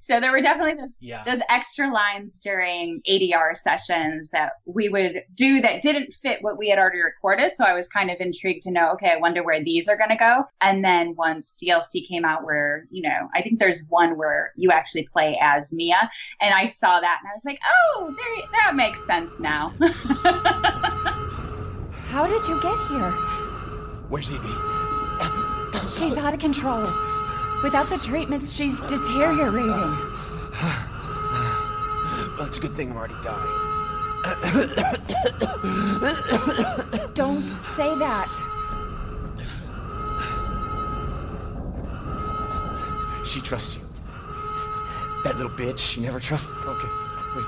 so 0.00 0.20
there 0.20 0.32
were 0.32 0.40
definitely 0.40 0.74
those 0.74 0.98
Yeah. 1.00 1.22
those 1.24 1.40
extra 1.48 1.92
lines 1.92 2.40
during 2.40 3.02
ADR 3.08 3.56
sessions 3.56 4.30
that 4.30 4.52
we 4.64 4.88
would 4.88 5.22
do 5.34 5.60
that 5.60 5.82
didn't 5.82 6.12
fit 6.14 6.38
what 6.42 6.58
we 6.58 6.68
had 6.68 6.78
already 6.78 6.99
recorded. 7.00 7.52
So 7.52 7.64
I 7.64 7.72
was 7.72 7.88
kind 7.88 8.10
of 8.10 8.20
intrigued 8.20 8.62
to 8.62 8.70
know, 8.70 8.92
okay, 8.92 9.10
I 9.10 9.16
wonder 9.16 9.42
where 9.42 9.62
these 9.62 9.88
are 9.88 9.96
going 9.96 10.10
to 10.10 10.16
go. 10.16 10.44
And 10.60 10.84
then 10.84 11.14
once 11.16 11.56
DLC 11.62 12.06
came 12.06 12.24
out, 12.24 12.44
where, 12.44 12.86
you 12.90 13.02
know, 13.02 13.28
I 13.34 13.42
think 13.42 13.58
there's 13.58 13.84
one 13.88 14.16
where 14.16 14.52
you 14.56 14.70
actually 14.70 15.04
play 15.04 15.38
as 15.40 15.72
Mia. 15.72 16.10
And 16.40 16.54
I 16.54 16.64
saw 16.64 17.00
that 17.00 17.18
and 17.22 17.28
I 17.28 17.32
was 17.34 17.44
like, 17.44 17.60
oh, 17.64 18.14
there, 18.16 18.48
that 18.62 18.74
makes 18.74 19.04
sense 19.04 19.40
now. 19.40 19.72
How 22.06 22.26
did 22.26 22.46
you 22.48 22.60
get 22.60 22.76
here? 22.88 23.10
Where's 24.08 24.30
Evie? 24.32 24.48
She's 25.88 26.16
out 26.16 26.34
of 26.34 26.40
control. 26.40 26.82
Without 27.62 27.86
the 27.90 27.98
treatments, 27.98 28.52
she's 28.52 28.80
deteriorating. 28.80 29.68
Well, 32.40 32.46
it's 32.46 32.56
a 32.56 32.60
good 32.60 32.72
thing 32.72 32.90
I'm 32.90 32.96
already 32.96 33.16
dying. 33.22 33.69
Don't 37.14 37.40
say 37.76 37.94
that. 37.98 38.26
She 43.24 43.40
trusts 43.40 43.76
you. 43.76 43.82
That 45.24 45.36
little 45.36 45.50
bitch, 45.50 45.78
she 45.78 46.00
never 46.00 46.18
trusted. 46.20 46.54
Okay, 46.66 46.88
wait. 47.36 47.46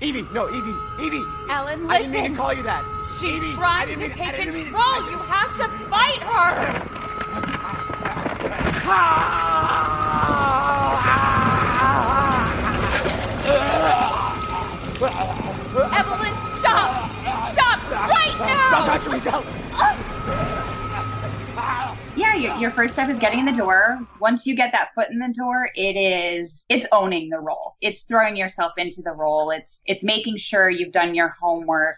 Evie, 0.00 0.26
no, 0.32 0.48
Evie, 0.54 0.74
Evie. 1.04 1.24
Alan, 1.48 1.88
I 1.90 1.98
didn't 1.98 2.12
mean 2.12 2.30
to 2.32 2.36
call 2.36 2.52
you 2.52 2.62
that. 2.64 2.84
She's 3.20 3.42
Evie, 3.42 3.52
trying 3.54 3.88
to 3.88 3.96
mean- 3.96 4.10
take 4.10 4.38
mean- 4.38 4.64
control. 4.64 5.10
You 5.10 5.18
have 5.18 5.56
to 5.58 5.68
fight 5.88 6.20
her. 6.22 6.88
Evelyn, 15.74 16.34
stop! 16.58 17.10
Stop 17.54 17.80
right 18.10 18.36
now! 18.38 18.70
Don't 18.70 18.86
touch 18.86 19.08
me, 19.10 19.20
don't. 19.20 19.46
Yeah, 22.14 22.34
your, 22.34 22.54
your 22.56 22.70
first 22.70 22.92
step 22.92 23.08
is 23.08 23.18
getting 23.18 23.38
in 23.38 23.46
the 23.46 23.52
door. 23.52 23.98
Once 24.20 24.46
you 24.46 24.54
get 24.54 24.70
that 24.72 24.92
foot 24.94 25.08
in 25.10 25.18
the 25.18 25.32
door, 25.34 25.70
it 25.74 25.96
is 25.96 26.66
it's 26.68 26.86
owning 26.92 27.30
the 27.30 27.40
role. 27.40 27.76
It's 27.80 28.02
throwing 28.02 28.36
yourself 28.36 28.72
into 28.76 29.00
the 29.00 29.12
role. 29.12 29.50
It's 29.50 29.80
it's 29.86 30.04
making 30.04 30.36
sure 30.36 30.68
you've 30.68 30.92
done 30.92 31.14
your 31.14 31.32
homework, 31.40 31.96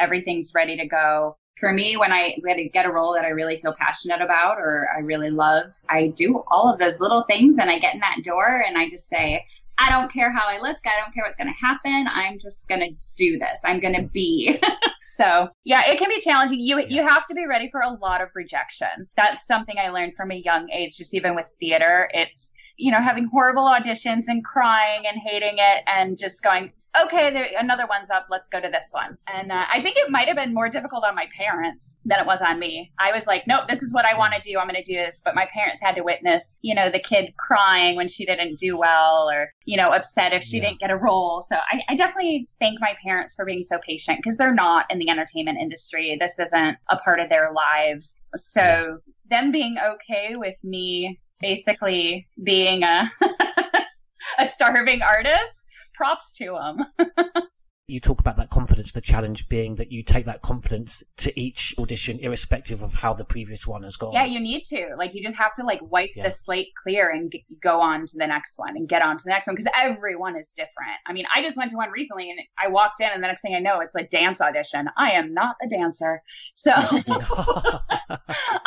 everything's 0.00 0.52
ready 0.52 0.76
to 0.76 0.86
go. 0.86 1.36
For 1.58 1.72
me, 1.72 1.96
when 1.96 2.12
I 2.12 2.36
when 2.42 2.58
I 2.58 2.70
get 2.72 2.86
a 2.86 2.90
role 2.90 3.14
that 3.14 3.24
I 3.24 3.28
really 3.28 3.56
feel 3.56 3.74
passionate 3.78 4.20
about 4.20 4.58
or 4.58 4.88
I 4.96 4.98
really 5.00 5.30
love, 5.30 5.72
I 5.88 6.08
do 6.08 6.42
all 6.48 6.68
of 6.68 6.80
those 6.80 6.98
little 6.98 7.22
things 7.28 7.56
and 7.58 7.70
I 7.70 7.78
get 7.78 7.94
in 7.94 8.00
that 8.00 8.18
door 8.24 8.64
and 8.66 8.76
I 8.76 8.88
just 8.88 9.08
say, 9.08 9.44
I 9.78 9.90
don't 9.90 10.12
care 10.12 10.32
how 10.32 10.46
I 10.48 10.58
look, 10.58 10.78
I 10.84 11.00
don't 11.00 11.14
care 11.14 11.24
what's 11.24 11.36
gonna 11.36 11.52
happen. 11.60 12.06
I'm 12.10 12.38
just 12.38 12.68
gonna 12.68 12.88
do 13.22 13.38
this. 13.38 13.60
I'm 13.64 13.80
gonna 13.80 13.98
mm-hmm. 13.98 14.12
be. 14.12 14.60
So 15.14 15.50
yeah, 15.64 15.82
it 15.88 15.98
can 15.98 16.08
be 16.08 16.20
challenging. 16.20 16.58
You 16.60 16.80
you 16.80 17.06
have 17.06 17.26
to 17.26 17.34
be 17.34 17.46
ready 17.46 17.68
for 17.68 17.80
a 17.80 17.90
lot 17.90 18.22
of 18.22 18.30
rejection. 18.34 19.06
That's 19.14 19.46
something 19.46 19.76
I 19.78 19.90
learned 19.90 20.14
from 20.14 20.30
a 20.30 20.36
young 20.36 20.70
age. 20.70 20.96
Just 20.96 21.14
even 21.14 21.34
with 21.34 21.46
theater, 21.60 22.08
it's 22.14 22.52
you 22.78 22.90
know 22.90 23.00
having 23.00 23.26
horrible 23.26 23.64
auditions 23.64 24.24
and 24.28 24.42
crying 24.42 25.06
and 25.06 25.20
hating 25.20 25.56
it 25.58 25.82
and 25.86 26.16
just 26.16 26.42
going 26.42 26.72
okay 27.00 27.30
there, 27.30 27.46
another 27.58 27.86
one's 27.86 28.10
up. 28.10 28.26
Let's 28.30 28.48
go 28.48 28.60
to 28.60 28.68
this 28.68 28.88
one. 28.90 29.16
And 29.32 29.50
uh, 29.50 29.64
i 29.72 29.80
think 29.82 29.96
it 29.96 30.10
might 30.10 30.28
have 30.28 30.36
been 30.36 30.52
more 30.54 30.68
difficult 30.68 31.04
on 31.04 31.14
my 31.14 31.26
parents 31.36 31.96
than 32.04 32.20
it 32.20 32.26
was 32.26 32.40
on 32.40 32.58
me. 32.58 32.92
I 32.98 33.12
was 33.12 33.26
like 33.26 33.46
nope 33.46 33.68
this 33.68 33.82
is 33.82 33.92
what 33.92 34.04
i 34.04 34.16
want 34.16 34.34
to 34.34 34.40
do. 34.40 34.58
I'm 34.58 34.68
going 34.68 34.82
to 34.82 34.92
do 34.92 34.98
this. 34.98 35.20
But 35.24 35.34
my 35.34 35.46
parents 35.52 35.80
had 35.80 35.94
to 35.96 36.02
witness 36.02 36.58
you 36.62 36.74
know 36.74 36.90
the 36.90 36.98
kid 36.98 37.34
crying 37.36 37.96
when 37.96 38.08
she 38.08 38.24
didn't 38.24 38.58
do 38.58 38.76
well 38.76 39.28
or 39.30 39.52
you 39.64 39.76
know 39.76 39.90
upset 39.90 40.32
if 40.32 40.42
she 40.42 40.60
didn't 40.60 40.80
get 40.80 40.90
a 40.90 40.96
role. 40.96 41.42
So 41.42 41.56
I, 41.56 41.82
I 41.88 41.94
definitely 41.94 42.48
thank 42.60 42.80
my 42.80 42.94
parents 43.02 43.34
for 43.34 43.44
being 43.44 43.62
so 43.62 43.78
patient 43.78 44.18
because 44.18 44.36
they're 44.36 44.54
not 44.54 44.90
in 44.90 44.98
the 44.98 45.08
entertainment 45.08 45.58
industry. 45.60 46.16
This 46.18 46.38
isn't 46.38 46.76
a 46.88 46.96
part 46.96 47.20
of 47.20 47.28
their 47.28 47.52
lives. 47.52 48.16
So 48.34 48.98
them 49.30 49.52
being 49.52 49.76
okay 49.94 50.34
with 50.36 50.62
me 50.64 51.20
basically 51.40 52.28
being 52.42 52.82
a 52.84 53.10
a 54.38 54.46
starving 54.46 55.02
artist 55.02 55.61
props 55.94 56.32
to 56.32 56.58
them 56.98 57.08
You 57.88 57.98
talk 58.00 58.20
about 58.20 58.36
that 58.36 58.48
confidence, 58.48 58.92
the 58.92 59.00
challenge 59.02 59.48
being 59.50 59.74
that 59.74 59.90
you 59.92 60.02
take 60.04 60.24
that 60.24 60.40
confidence 60.40 61.02
to 61.18 61.38
each 61.38 61.74
audition, 61.78 62.20
irrespective 62.20 62.80
of 62.80 62.94
how 62.94 63.12
the 63.12 63.24
previous 63.24 63.66
one 63.66 63.82
has 63.82 63.96
gone. 63.96 64.12
yeah 64.12 64.24
you 64.24 64.40
need 64.40 64.62
to. 64.68 64.94
Like 64.96 65.12
you 65.14 65.22
just 65.22 65.36
have 65.36 65.52
to 65.54 65.64
like 65.64 65.80
wipe 65.82 66.10
Yeah. 66.14 66.22
the 66.22 66.30
slate 66.30 66.68
clear 66.80 67.10
and 67.10 67.30
g- 67.30 67.44
go 67.60 67.80
on 67.80 68.06
to 68.06 68.12
the 68.16 68.26
next 68.26 68.54
one 68.56 68.76
and 68.76 68.88
get 68.88 69.02
on 69.02 69.16
to 69.18 69.24
the 69.24 69.30
next 69.30 69.46
one 69.48 69.56
because 69.56 69.70
everyone 69.76 70.38
is 70.38 70.54
different. 70.54 70.96
I 71.06 71.12
mean 71.12 71.26
i 71.34 71.42
just 71.42 71.56
went 71.56 71.70
to 71.72 71.76
one 71.76 71.90
recently 71.90 72.30
and 72.30 72.38
i 72.56 72.68
walked 72.68 73.00
in 73.00 73.08
and 73.12 73.22
the 73.22 73.26
next 73.26 73.42
thing 73.42 73.54
i 73.56 73.58
know 73.58 73.80
it's 73.80 73.96
a 73.96 74.04
dance 74.04 74.40
audition. 74.40 74.88
I 74.96 75.10
am 75.10 75.34
not 75.34 75.56
a 75.60 75.66
dancer. 75.68 76.22
So 76.54 76.72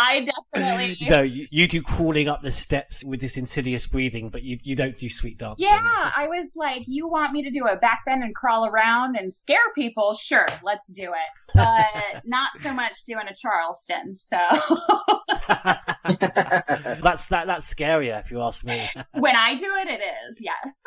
i 0.06 0.26
definitely 0.54 0.98
no, 1.10 1.22
you, 1.22 1.48
you 1.50 1.68
do 1.68 1.82
crawling 1.82 2.28
up 2.28 2.42
the 2.42 2.52
steps 2.52 3.04
with 3.04 3.20
this 3.20 3.38
insidious 3.38 3.88
breathing, 3.88 4.30
but 4.30 4.44
you 4.44 4.58
you 4.64 4.76
don't 4.76 4.98
do 4.98 5.10
sweet 5.10 5.38
dancing. 5.38 5.66
Yeah, 5.68 6.12
I 6.16 6.28
was 6.28 6.50
like, 6.56 6.84
you 6.88 7.08
want 7.08 7.34
me 7.34 7.44
to 7.44 7.50
do 7.52 7.66
a 7.66 7.78
back 7.78 8.02
bend 8.06 8.24
and 8.24 8.34
crawl 8.36 8.66
around 8.66 9.16
and 9.16 9.32
scare 9.32 9.58
people? 9.74 10.14
Sure, 10.14 10.46
let's 10.64 10.88
do 10.88 11.12
it. 11.12 11.54
But 11.54 12.22
not 12.26 12.50
so 12.60 12.74
much 12.74 13.04
doing 13.06 13.28
a 13.28 13.34
Charleston. 13.36 14.16
So 14.16 14.38
that's 17.02 17.28
that 17.28 17.48
that's 17.48 17.74
scarier 17.74 18.20
if 18.20 18.32
you 18.32 18.42
ask 18.42 18.66
me. 18.66 18.90
when 19.14 19.36
I 19.36 19.56
do 19.56 19.74
it, 19.76 19.88
it 19.88 20.02
is, 20.02 20.40
yes. 20.40 20.84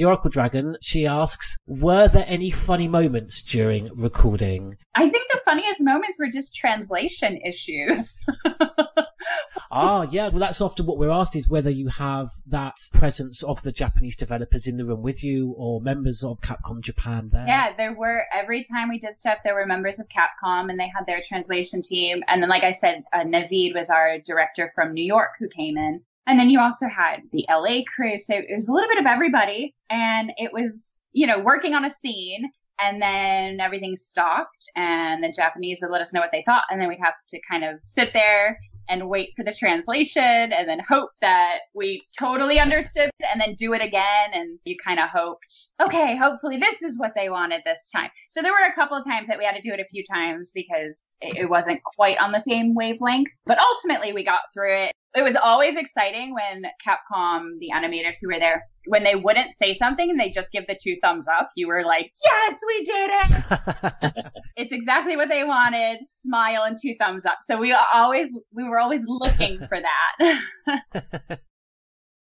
The 0.00 0.06
Oracle 0.06 0.30
Dragon, 0.30 0.78
she 0.80 1.06
asks, 1.06 1.58
were 1.66 2.08
there 2.08 2.24
any 2.26 2.50
funny 2.50 2.88
moments 2.88 3.42
during 3.42 3.94
recording? 3.94 4.78
I 4.94 5.10
think 5.10 5.30
the 5.30 5.42
funniest 5.44 5.82
moments 5.82 6.18
were 6.18 6.30
just 6.32 6.56
translation 6.56 7.36
issues. 7.46 8.24
ah, 9.70 10.08
yeah, 10.10 10.30
well, 10.30 10.38
that's 10.38 10.62
often 10.62 10.86
what 10.86 10.96
we're 10.96 11.10
asked 11.10 11.36
is 11.36 11.50
whether 11.50 11.68
you 11.68 11.88
have 11.88 12.28
that 12.46 12.76
presence 12.94 13.42
of 13.42 13.60
the 13.60 13.72
Japanese 13.72 14.16
developers 14.16 14.66
in 14.66 14.78
the 14.78 14.86
room 14.86 15.02
with 15.02 15.22
you 15.22 15.54
or 15.58 15.82
members 15.82 16.24
of 16.24 16.40
Capcom 16.40 16.80
Japan 16.80 17.28
there. 17.30 17.44
Yeah, 17.46 17.76
there 17.76 17.92
were 17.92 18.22
every 18.32 18.64
time 18.64 18.88
we 18.88 18.98
did 18.98 19.16
stuff, 19.16 19.40
there 19.44 19.54
were 19.54 19.66
members 19.66 19.98
of 19.98 20.08
Capcom 20.08 20.70
and 20.70 20.80
they 20.80 20.88
had 20.88 21.04
their 21.06 21.20
translation 21.20 21.82
team. 21.82 22.22
And 22.26 22.42
then, 22.42 22.48
like 22.48 22.64
I 22.64 22.70
said, 22.70 23.04
uh, 23.12 23.24
Navid 23.24 23.74
was 23.74 23.90
our 23.90 24.18
director 24.18 24.72
from 24.74 24.94
New 24.94 25.04
York 25.04 25.32
who 25.38 25.46
came 25.46 25.76
in. 25.76 26.00
And 26.26 26.38
then 26.38 26.50
you 26.50 26.60
also 26.60 26.86
had 26.86 27.20
the 27.32 27.46
LA 27.48 27.80
crew. 27.94 28.18
So 28.18 28.34
it 28.34 28.54
was 28.54 28.68
a 28.68 28.72
little 28.72 28.88
bit 28.88 28.98
of 28.98 29.06
everybody. 29.06 29.74
And 29.88 30.32
it 30.36 30.52
was, 30.52 31.00
you 31.12 31.26
know, 31.26 31.40
working 31.40 31.74
on 31.74 31.84
a 31.84 31.90
scene. 31.90 32.50
And 32.82 33.02
then 33.02 33.60
everything 33.60 33.94
stopped 33.94 34.70
and 34.74 35.22
the 35.22 35.30
Japanese 35.30 35.80
would 35.82 35.90
let 35.90 36.00
us 36.00 36.14
know 36.14 36.20
what 36.20 36.30
they 36.32 36.42
thought. 36.46 36.64
And 36.70 36.80
then 36.80 36.88
we'd 36.88 36.98
have 37.04 37.14
to 37.28 37.38
kind 37.50 37.62
of 37.62 37.78
sit 37.84 38.14
there 38.14 38.58
and 38.90 39.08
wait 39.08 39.32
for 39.36 39.44
the 39.44 39.52
translation 39.52 40.22
and 40.22 40.68
then 40.68 40.80
hope 40.80 41.10
that 41.20 41.60
we 41.74 42.02
totally 42.18 42.58
understood 42.58 43.10
and 43.30 43.40
then 43.40 43.54
do 43.54 43.72
it 43.72 43.80
again. 43.80 44.30
And 44.32 44.58
you 44.64 44.76
kind 44.84 44.98
of 44.98 45.08
hoped, 45.08 45.72
okay, 45.80 46.16
hopefully 46.16 46.56
this 46.56 46.82
is 46.82 46.98
what 46.98 47.12
they 47.14 47.30
wanted 47.30 47.62
this 47.64 47.88
time. 47.94 48.10
So 48.28 48.42
there 48.42 48.52
were 48.52 48.66
a 48.66 48.74
couple 48.74 48.96
of 48.96 49.04
times 49.04 49.28
that 49.28 49.38
we 49.38 49.44
had 49.44 49.54
to 49.54 49.60
do 49.60 49.72
it 49.72 49.80
a 49.80 49.84
few 49.84 50.02
times 50.10 50.50
because 50.52 51.06
it 51.20 51.48
wasn't 51.48 51.82
quite 51.84 52.18
on 52.18 52.32
the 52.32 52.40
same 52.40 52.74
wavelength. 52.74 53.30
But 53.46 53.58
ultimately, 53.58 54.12
we 54.12 54.24
got 54.24 54.40
through 54.52 54.74
it. 54.74 54.92
It 55.16 55.22
was 55.22 55.34
always 55.34 55.76
exciting 55.76 56.34
when 56.34 56.62
Capcom, 56.86 57.58
the 57.58 57.70
animators 57.74 58.16
who 58.20 58.28
were 58.28 58.38
there, 58.38 58.64
when 58.86 59.02
they 59.02 59.16
wouldn't 59.16 59.52
say 59.52 59.74
something 59.74 60.08
and 60.08 60.20
they 60.20 60.30
just 60.30 60.52
give 60.52 60.66
the 60.68 60.78
two 60.80 60.96
thumbs 61.02 61.26
up, 61.26 61.48
you 61.56 61.66
were 61.66 61.82
like, 61.84 62.12
yes, 62.24 62.60
we 62.66 62.82
did 62.84 63.10
it. 63.12 64.32
it's 64.56 64.72
exactly 64.72 65.16
what 65.16 65.28
they 65.28 65.42
wanted. 65.42 65.98
Smile 66.00 66.62
and 66.62 66.76
two 66.80 66.94
thumbs 67.00 67.26
up. 67.26 67.38
So 67.42 67.58
we 67.58 67.76
always, 67.92 68.30
we 68.54 68.64
were 68.64 68.78
always 68.78 69.04
looking 69.06 69.58
for 69.58 69.78
that. 69.80 71.40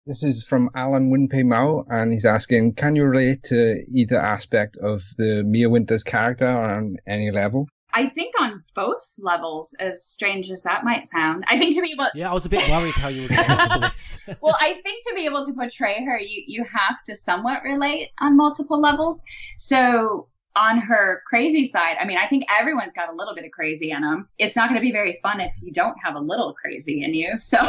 This 0.05 0.21
is 0.21 0.43
from 0.43 0.69
Alan 0.75 1.09
Winpei 1.09 1.45
Mao, 1.45 1.85
and 1.87 2.11
he's 2.11 2.25
asking, 2.25 2.73
can 2.73 2.93
you 2.93 3.05
relate 3.05 3.41
to 3.43 3.85
either 3.89 4.17
aspect 4.17 4.75
of 4.75 5.01
the 5.17 5.45
Mia 5.45 5.69
Winters 5.69 6.03
character 6.03 6.45
on 6.45 6.97
any 7.07 7.31
level? 7.31 7.69
I 7.93 8.07
think 8.07 8.33
on 8.39 8.63
both 8.73 9.03
levels, 9.19 9.75
as 9.79 10.03
strange 10.03 10.49
as 10.49 10.63
that 10.63 10.83
might 10.83 11.07
sound, 11.07 11.43
I 11.47 11.59
think 11.59 11.75
to 11.75 11.81
be 11.81 11.91
able, 11.91 12.07
Yeah, 12.15 12.29
I 12.29 12.33
was 12.33 12.45
a 12.45 12.49
bit 12.49 12.67
worried 12.69 12.95
how 12.95 13.09
you 13.09 13.23
were 13.23 13.27
going 13.27 13.47
to 13.47 13.79
this. 13.79 14.19
well, 14.41 14.55
I 14.59 14.81
think 14.83 15.03
to 15.07 15.13
be 15.15 15.25
able 15.25 15.45
to 15.45 15.53
portray 15.53 16.03
her, 16.03 16.19
you 16.19 16.43
you 16.47 16.63
have 16.63 17.03
to 17.05 17.15
somewhat 17.15 17.63
relate 17.63 18.09
on 18.19 18.35
multiple 18.35 18.79
levels. 18.79 19.21
So 19.57 20.27
on 20.55 20.79
her 20.79 21.23
crazy 21.25 21.65
side, 21.65 21.97
I 21.99 22.05
mean, 22.05 22.17
I 22.17 22.27
think 22.27 22.45
everyone's 22.59 22.93
got 22.93 23.09
a 23.09 23.15
little 23.15 23.33
bit 23.33 23.45
of 23.45 23.51
crazy 23.51 23.91
in 23.91 24.01
them. 24.01 24.27
It's 24.37 24.55
not 24.55 24.69
going 24.69 24.79
to 24.79 24.85
be 24.85 24.91
very 24.91 25.13
fun 25.21 25.39
if 25.39 25.53
you 25.61 25.71
don't 25.71 25.97
have 26.03 26.15
a 26.15 26.19
little 26.19 26.53
crazy 26.53 27.03
in 27.03 27.13
you. 27.13 27.33
So 27.53 27.59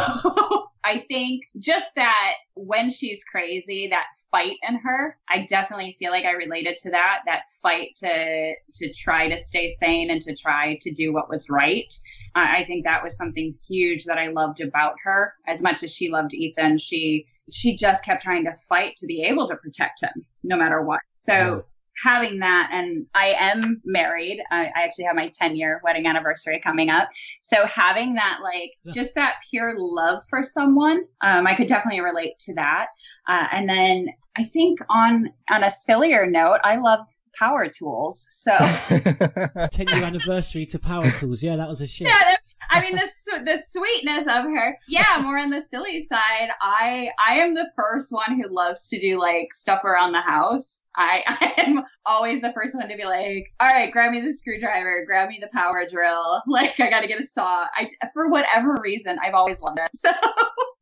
I 0.87 1.01
think 1.09 1.45
just 1.59 1.95
that 1.97 2.35
when 2.55 2.91
she's 2.91 3.25
crazy, 3.25 3.89
that 3.89 4.07
fight 4.31 4.57
in 4.69 4.77
her, 4.77 5.17
I 5.29 5.41
definitely 5.41 5.97
feel 5.99 6.11
like 6.11 6.25
I 6.25 6.33
related 6.33 6.77
to 6.83 6.91
that. 6.91 7.21
That 7.27 7.45
fight 7.63 7.91
to 7.97 8.55
to 8.75 8.93
try 8.93 9.29
to 9.29 9.37
stay 9.37 9.69
sane 9.69 10.11
and 10.11 10.21
to 10.23 10.35
try 10.35 10.79
to 10.83 10.93
do 10.93 11.13
what 11.13 11.29
was 11.29 11.49
right. 11.49 11.93
I 12.35 12.59
I 12.59 12.65
think 12.65 12.85
that 12.85 13.03
was 13.03 13.17
something 13.17 13.55
huge 13.67 14.05
that 14.05 14.19
I 14.19 14.29
loved 14.29 14.61
about 14.61 14.95
her. 15.05 15.35
As 15.47 15.63
much 15.63 15.83
as 15.83 15.95
she 15.95 16.11
loved 16.11 16.35
Ethan, 16.35 16.79
she 16.79 17.27
she 17.51 17.77
just 17.77 18.05
kept 18.05 18.23
trying 18.23 18.45
to 18.45 18.55
fight 18.55 18.97
to 18.97 19.07
be 19.07 19.23
able 19.23 19.49
to 19.49 19.57
protect 19.57 20.03
him, 20.03 20.25
no 20.43 20.57
matter 20.57 20.83
what. 20.83 21.01
So 21.19 21.65
having 22.03 22.41
that, 22.41 22.71
and 22.73 23.07
I 23.15 23.35
am 23.39 23.81
married. 23.85 24.43
I, 24.51 24.67
I 24.77 24.83
actually 24.85 25.05
have 25.05 25.17
my 25.17 25.29
10 25.29 25.57
year 25.57 25.81
wedding 25.85 26.07
anniversary 26.07 26.61
coming 26.61 26.91
up. 26.91 27.09
So 27.43 27.67
having 27.67 28.15
that, 28.15 28.39
like, 28.43 28.73
just 28.93 29.15
that 29.15 29.37
pure 29.51 29.75
love 29.77 30.23
for 30.29 30.43
someone, 30.43 31.03
um, 31.21 31.47
I 31.47 31.55
could 31.55 31.67
definitely 31.67 32.01
relate 32.01 32.39
to 32.41 32.55
that. 32.55 32.87
Uh, 33.29 33.47
and 33.53 33.69
then 33.69 34.09
I 34.37 34.45
think 34.45 34.81
on 34.91 35.31
on 35.51 35.63
a 35.63 35.71
sillier 35.71 36.27
note, 36.27 36.59
I 36.65 36.77
love 36.77 37.01
power 37.39 37.69
tools. 37.69 38.27
So 38.31 38.57
10 39.73 39.89
year 39.89 40.05
anniversary 40.05 40.67
to 40.67 40.79
Power 40.79 41.11
Tools. 41.19 41.43
Yeah, 41.43 41.57
that 41.57 41.69
was 41.69 41.81
a 41.81 41.87
shit. 41.87 42.09
yeah, 42.09 42.37
I 42.71 42.81
mean, 42.81 42.97
the 42.97 43.09
the 43.45 43.59
sweetness 43.59 44.27
of 44.27 44.45
her. 44.45 44.79
Yeah, 44.89 45.19
more 45.21 45.39
on 45.39 45.51
the 45.51 45.61
silly 45.61 46.01
side. 46.01 46.51
I 46.61 47.11
I 47.19 47.39
am 47.39 47.55
the 47.55 47.71
first 47.77 48.13
one 48.13 48.41
who 48.41 48.49
loves 48.49 48.89
to 48.89 49.01
do 49.01 49.19
like 49.19 49.53
stuff 49.53 49.85
around 49.85 50.13
the 50.13 50.21
house. 50.21 50.83
I 50.97 51.23
I 51.57 51.63
am 51.63 51.85
always 52.07 52.41
the 52.41 52.53
first 52.53 52.75
one 52.75 52.89
to 52.89 52.97
be 52.97 53.05
like, 53.05 53.53
all 53.61 53.69
right, 53.69 53.91
grab 53.91 54.13
me 54.13 54.21
the 54.21 54.33
screwdriver, 54.33 55.05
grab 55.07 55.29
me 55.29 55.39
the 55.41 55.51
power 55.53 55.87
drill. 55.91 56.43
Like 56.55 56.79
I 56.79 56.89
got 56.89 57.01
to 57.01 57.09
get 57.09 57.19
a 57.19 57.27
saw. 57.27 57.67
I 57.75 57.89
for 58.13 58.29
whatever 58.29 58.77
reason, 58.81 59.19
I've 59.21 59.35
always 59.35 59.61
loved 59.61 59.79
it. 59.79 59.91
So 59.97 60.13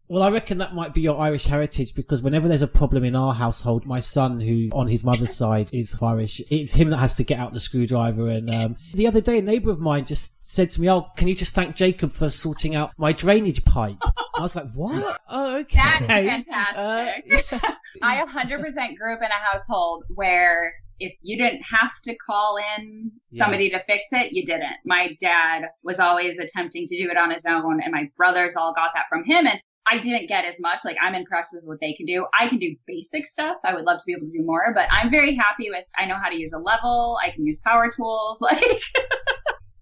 Well, 0.09 0.23
I 0.23 0.29
reckon 0.29 0.59
that 0.59 0.75
might 0.75 0.93
be 0.93 1.01
your 1.01 1.19
Irish 1.19 1.47
heritage 1.47 1.95
because 1.95 2.21
whenever 2.21 2.47
there's 2.47 2.61
a 2.61 2.67
problem 2.67 3.03
in 3.05 3.17
our 3.17 3.33
household, 3.33 3.87
my 3.87 4.01
son, 4.01 4.41
who 4.41 4.69
on 4.73 4.87
his 4.87 5.05
mother's 5.05 5.35
side 5.35 5.71
is 5.73 5.97
Irish, 6.03 6.43
it's 6.51 6.75
him 6.75 6.91
that 6.91 6.99
has 6.99 7.15
to 7.15 7.25
get 7.25 7.39
out 7.39 7.55
the 7.55 7.61
screwdriver. 7.61 8.29
And 8.29 8.53
um, 8.53 8.77
the 8.93 9.07
other 9.07 9.23
day, 9.23 9.39
a 9.39 9.43
neighbour 9.43 9.71
of 9.71 9.81
mine 9.81 10.05
just 10.05 10.42
said 10.53 10.71
to 10.73 10.81
me, 10.83 10.91
"Oh, 10.91 11.03
can 11.17 11.29
you 11.29 11.35
just 11.35 11.55
thank 11.55 11.75
Jacob 11.75 12.13
for 12.13 12.29
sorting 12.29 12.77
out 12.77 12.91
my 12.99 13.13
drainage 13.13 13.65
pipe?" 13.65 13.97
I 14.37 14.41
was 14.41 14.55
like, 14.55 14.71
"What? 14.75 15.19
Oh, 15.29 15.57
okay." 15.61 15.79
That's 16.07 16.47
fantastic. 16.47 17.47
I 18.03 18.25
100% 18.25 18.97
grew 18.97 19.15
up 19.15 19.21
in 19.21 19.31
a 19.31 19.33
household 19.33 20.05
where 20.15 20.73
if 21.01 21.13
you 21.23 21.37
didn't 21.37 21.63
have 21.63 21.93
to 22.05 22.15
call 22.17 22.59
in 22.77 23.11
Yeah. 23.31 23.45
somebody 23.45 23.71
to 23.71 23.81
fix 23.81 24.09
it, 24.13 24.33
you 24.33 24.45
didn't. 24.45 24.77
My 24.85 25.17
dad 25.21 25.69
was 25.85 25.99
always 25.99 26.39
attempting 26.39 26.87
to 26.87 26.97
do 26.97 27.11
it 27.11 27.17
on 27.17 27.31
his 27.31 27.45
own, 27.47 27.83
and 27.83 27.91
my 27.93 28.11
brothers 28.17 28.55
all 28.55 28.75
got 28.75 28.91
that 28.95 29.07
from 29.09 29.25
him. 29.25 29.47
And 29.47 29.59
I 29.87 29.99
didn't 29.99 30.29
get 30.29 30.45
as 30.45 30.61
much. 30.61 30.81
Like, 30.85 30.97
I'm 31.03 31.15
impressed 31.15 31.55
with 31.55 31.65
what 31.65 31.81
they 31.81 31.93
can 31.95 32.07
do. 32.07 32.27
I 32.39 32.47
can 32.47 32.59
do 32.59 32.77
basic 32.87 33.27
stuff. 33.27 33.57
I 33.65 33.75
would 33.75 33.85
love 33.85 33.99
to 33.99 34.05
be 34.07 34.13
able 34.13 34.27
to 34.27 34.31
do 34.31 34.45
more, 34.45 34.71
but 34.75 34.87
I'm 34.93 35.11
very 35.11 35.35
happy 35.35 35.71
with, 35.71 35.85
I 35.97 36.05
know 36.07 36.15
how 36.15 36.29
to 36.29 36.37
use 36.39 36.53
a 36.53 36.59
level. 36.59 37.19
I 37.21 37.31
can 37.31 37.45
use 37.45 37.59
power 37.65 37.89
tools. 37.91 38.39
Like, 38.53 38.83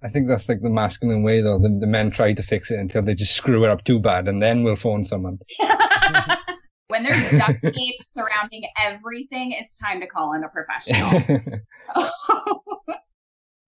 I 0.03 0.09
think 0.09 0.28
that's 0.28 0.48
like 0.48 0.61
the 0.62 0.70
masculine 0.70 1.22
way, 1.22 1.42
though. 1.42 1.59
The, 1.59 1.68
the 1.68 1.86
men 1.86 2.11
try 2.11 2.32
to 2.32 2.42
fix 2.42 2.70
it 2.70 2.78
until 2.78 3.03
they 3.03 3.14
just 3.14 3.34
screw 3.34 3.64
it 3.64 3.70
up 3.70 3.84
too 3.84 4.01
bad, 4.01 4.28
and 4.28 4.42
then 4.42 4.64
we'll 4.64 4.76
phone 4.76 5.05
someone. 5.05 5.38
when 6.88 7.03
there's 7.03 7.30
duct 7.32 7.62
tape 7.62 8.03
surrounding 8.03 8.64
everything, 8.78 9.53
it's 9.53 9.78
time 9.78 10.01
to 10.01 10.07
call 10.07 10.32
in 10.32 10.44
a 10.44 10.48
professional. 10.48 11.42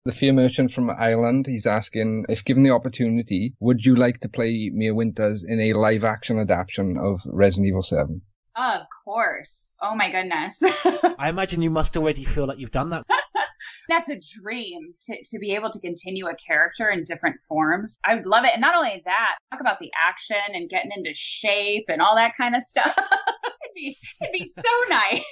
The 0.05 0.11
Fear 0.11 0.33
Merchant 0.33 0.73
from 0.73 0.89
Ireland, 0.89 1.45
he's 1.47 1.65
asking 1.65 2.25
if 2.27 2.43
given 2.43 2.63
the 2.63 2.71
opportunity, 2.71 3.55
would 3.61 3.85
you 3.85 3.95
like 3.95 4.19
to 4.19 4.27
play 4.27 4.69
Mia 4.73 4.93
Winters 4.93 5.45
in 5.47 5.61
a 5.61 5.71
live 5.71 6.03
action 6.03 6.39
adaptation 6.39 6.97
of 6.97 7.21
Resident 7.25 7.69
Evil 7.69 7.83
7? 7.83 8.21
Of 8.57 8.81
course. 9.05 9.73
Oh 9.81 9.95
my 9.95 10.11
goodness. 10.11 10.61
I 11.17 11.29
imagine 11.29 11.61
you 11.61 11.69
must 11.69 11.95
already 11.95 12.25
feel 12.25 12.47
like 12.47 12.57
you've 12.57 12.71
done 12.71 12.89
that. 12.89 13.05
That's 13.89 14.09
a 14.09 14.19
dream 14.41 14.93
to, 15.01 15.23
to 15.23 15.39
be 15.39 15.51
able 15.55 15.69
to 15.69 15.79
continue 15.79 16.27
a 16.27 16.35
character 16.35 16.89
in 16.89 17.03
different 17.03 17.37
forms. 17.47 17.95
I 18.05 18.15
would 18.15 18.25
love 18.25 18.45
it. 18.45 18.51
And 18.53 18.61
not 18.61 18.75
only 18.75 19.01
that, 19.05 19.35
talk 19.51 19.61
about 19.61 19.79
the 19.79 19.91
action 20.01 20.37
and 20.53 20.69
getting 20.69 20.91
into 20.95 21.13
shape 21.13 21.85
and 21.89 22.01
all 22.01 22.15
that 22.15 22.33
kind 22.37 22.55
of 22.55 22.63
stuff. 22.63 22.95
it'd, 22.97 23.73
be, 23.75 23.97
it'd 24.21 24.33
be 24.33 24.45
so 24.45 24.61
nice. 24.89 25.23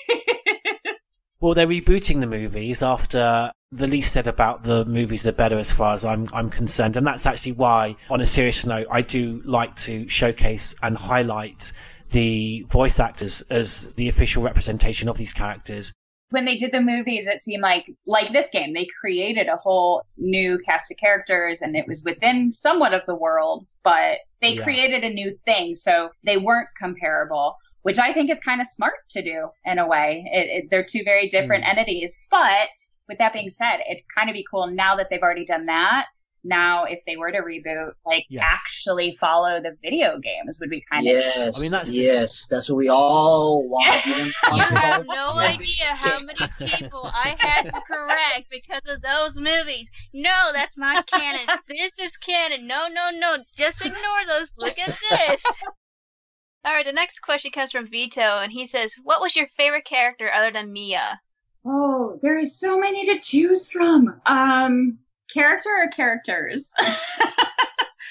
Well, 1.39 1.55
they're 1.55 1.67
rebooting 1.67 2.19
the 2.19 2.27
movies 2.27 2.83
after 2.83 3.51
the 3.71 3.87
least 3.87 4.13
said 4.13 4.27
about 4.27 4.63
the 4.63 4.85
movies, 4.85 5.23
the 5.23 5.31
better, 5.31 5.57
as 5.57 5.71
far 5.71 5.93
as 5.93 6.05
I'm 6.05 6.29
I'm 6.33 6.49
concerned, 6.49 6.97
and 6.97 7.07
that's 7.07 7.25
actually 7.25 7.53
why, 7.53 7.95
on 8.11 8.21
a 8.21 8.25
serious 8.25 8.65
note, 8.65 8.85
I 8.91 9.01
do 9.01 9.41
like 9.43 9.75
to 9.77 10.07
showcase 10.07 10.75
and 10.83 10.95
highlight 10.95 11.71
the 12.09 12.63
voice 12.69 12.99
actors 12.99 13.41
as 13.49 13.91
the 13.93 14.09
official 14.09 14.43
representation 14.43 15.09
of 15.09 15.17
these 15.17 15.33
characters. 15.33 15.93
When 16.31 16.45
they 16.45 16.55
did 16.55 16.71
the 16.71 16.81
movies, 16.81 17.27
it 17.27 17.41
seemed 17.41 17.61
like 17.61 17.85
like 18.07 18.31
this 18.31 18.49
game, 18.51 18.73
they 18.73 18.87
created 18.99 19.47
a 19.47 19.57
whole 19.57 20.03
new 20.17 20.57
cast 20.65 20.89
of 20.91 20.97
characters 20.97 21.61
and 21.61 21.75
it 21.75 21.87
was 21.87 22.03
within 22.03 22.51
somewhat 22.51 22.93
of 22.93 23.05
the 23.05 23.15
world, 23.15 23.67
but 23.83 24.19
they 24.41 24.55
Yeah. 24.55 24.63
created 24.63 25.03
a 25.03 25.09
new 25.09 25.31
thing, 25.45 25.75
so 25.75 26.09
they 26.23 26.37
weren't 26.37 26.69
comparable, 26.79 27.57
which 27.83 27.99
I 27.99 28.13
think 28.13 28.31
is 28.31 28.39
kind 28.39 28.61
of 28.61 28.67
smart 28.67 29.09
to 29.11 29.21
do 29.21 29.49
in 29.65 29.77
a 29.77 29.87
way. 29.87 30.25
It, 30.31 30.47
it, 30.47 30.69
they're 30.69 30.85
two 30.85 31.03
very 31.03 31.27
different 31.27 31.65
hmm. 31.65 31.71
entities, 31.71 32.15
but 32.29 32.69
with 33.07 33.17
that 33.17 33.33
being 33.33 33.49
said, 33.49 33.79
it'd 33.89 34.03
kind 34.15 34.29
of 34.29 34.33
be 34.33 34.45
cool 34.49 34.67
now 34.67 34.95
that 34.95 35.09
they've 35.09 35.21
already 35.21 35.45
done 35.45 35.65
that. 35.65 36.07
Now, 36.43 36.85
if 36.85 37.05
they 37.05 37.17
were 37.17 37.31
to 37.31 37.39
reboot, 37.41 37.93
like 38.05 38.25
Yes. 38.29 38.43
actually 38.45 39.11
follow 39.17 39.61
the 39.61 39.77
video 39.83 40.17
games, 40.17 40.59
would 40.59 40.71
be 40.71 40.81
kind 40.81 41.03
Yes, 41.05 41.55
of. 41.55 41.87
yes, 41.93 42.47
that's 42.47 42.67
what 42.69 42.77
we 42.77 42.89
all 42.89 43.67
want. 43.69 44.05
You 44.05 44.63
have 44.77 45.05
no 45.05 45.33
idea 45.37 45.85
how 45.95 46.19
many 46.23 46.39
people 46.59 47.11
I 47.13 47.35
had 47.39 47.63
to 47.71 47.81
correct 47.87 48.49
because 48.49 48.81
of 48.87 49.01
those 49.01 49.37
movies. 49.37 49.91
No, 50.13 50.49
that's 50.53 50.77
not 50.77 51.05
canon. 51.05 51.47
This 51.67 51.99
is 51.99 52.17
canon. 52.17 52.65
No, 52.65 52.87
no, 52.91 53.11
no. 53.13 53.37
Just 53.55 53.85
ignore 53.85 54.25
those. 54.27 54.53
Look 54.57 54.79
at 54.79 54.97
this. 55.09 55.43
All 56.65 56.73
right, 56.73 56.85
the 56.85 56.93
next 56.93 57.19
question 57.19 57.51
comes 57.51 57.71
from 57.71 57.87
Vito, 57.87 58.39
and 58.39 58.51
he 58.51 58.65
says, 58.67 58.95
"What 59.03 59.21
was 59.21 59.35
your 59.35 59.47
favorite 59.47 59.85
character 59.85 60.31
other 60.31 60.51
than 60.51 60.71
Mia?" 60.71 61.19
Oh, 61.65 62.19
there 62.21 62.37
is 62.37 62.59
so 62.59 62.79
many 62.79 63.05
to 63.07 63.19
choose 63.19 63.69
from. 63.71 64.19
Um, 64.25 64.99
character 65.33 65.69
or 65.69 65.87
characters? 65.89 66.73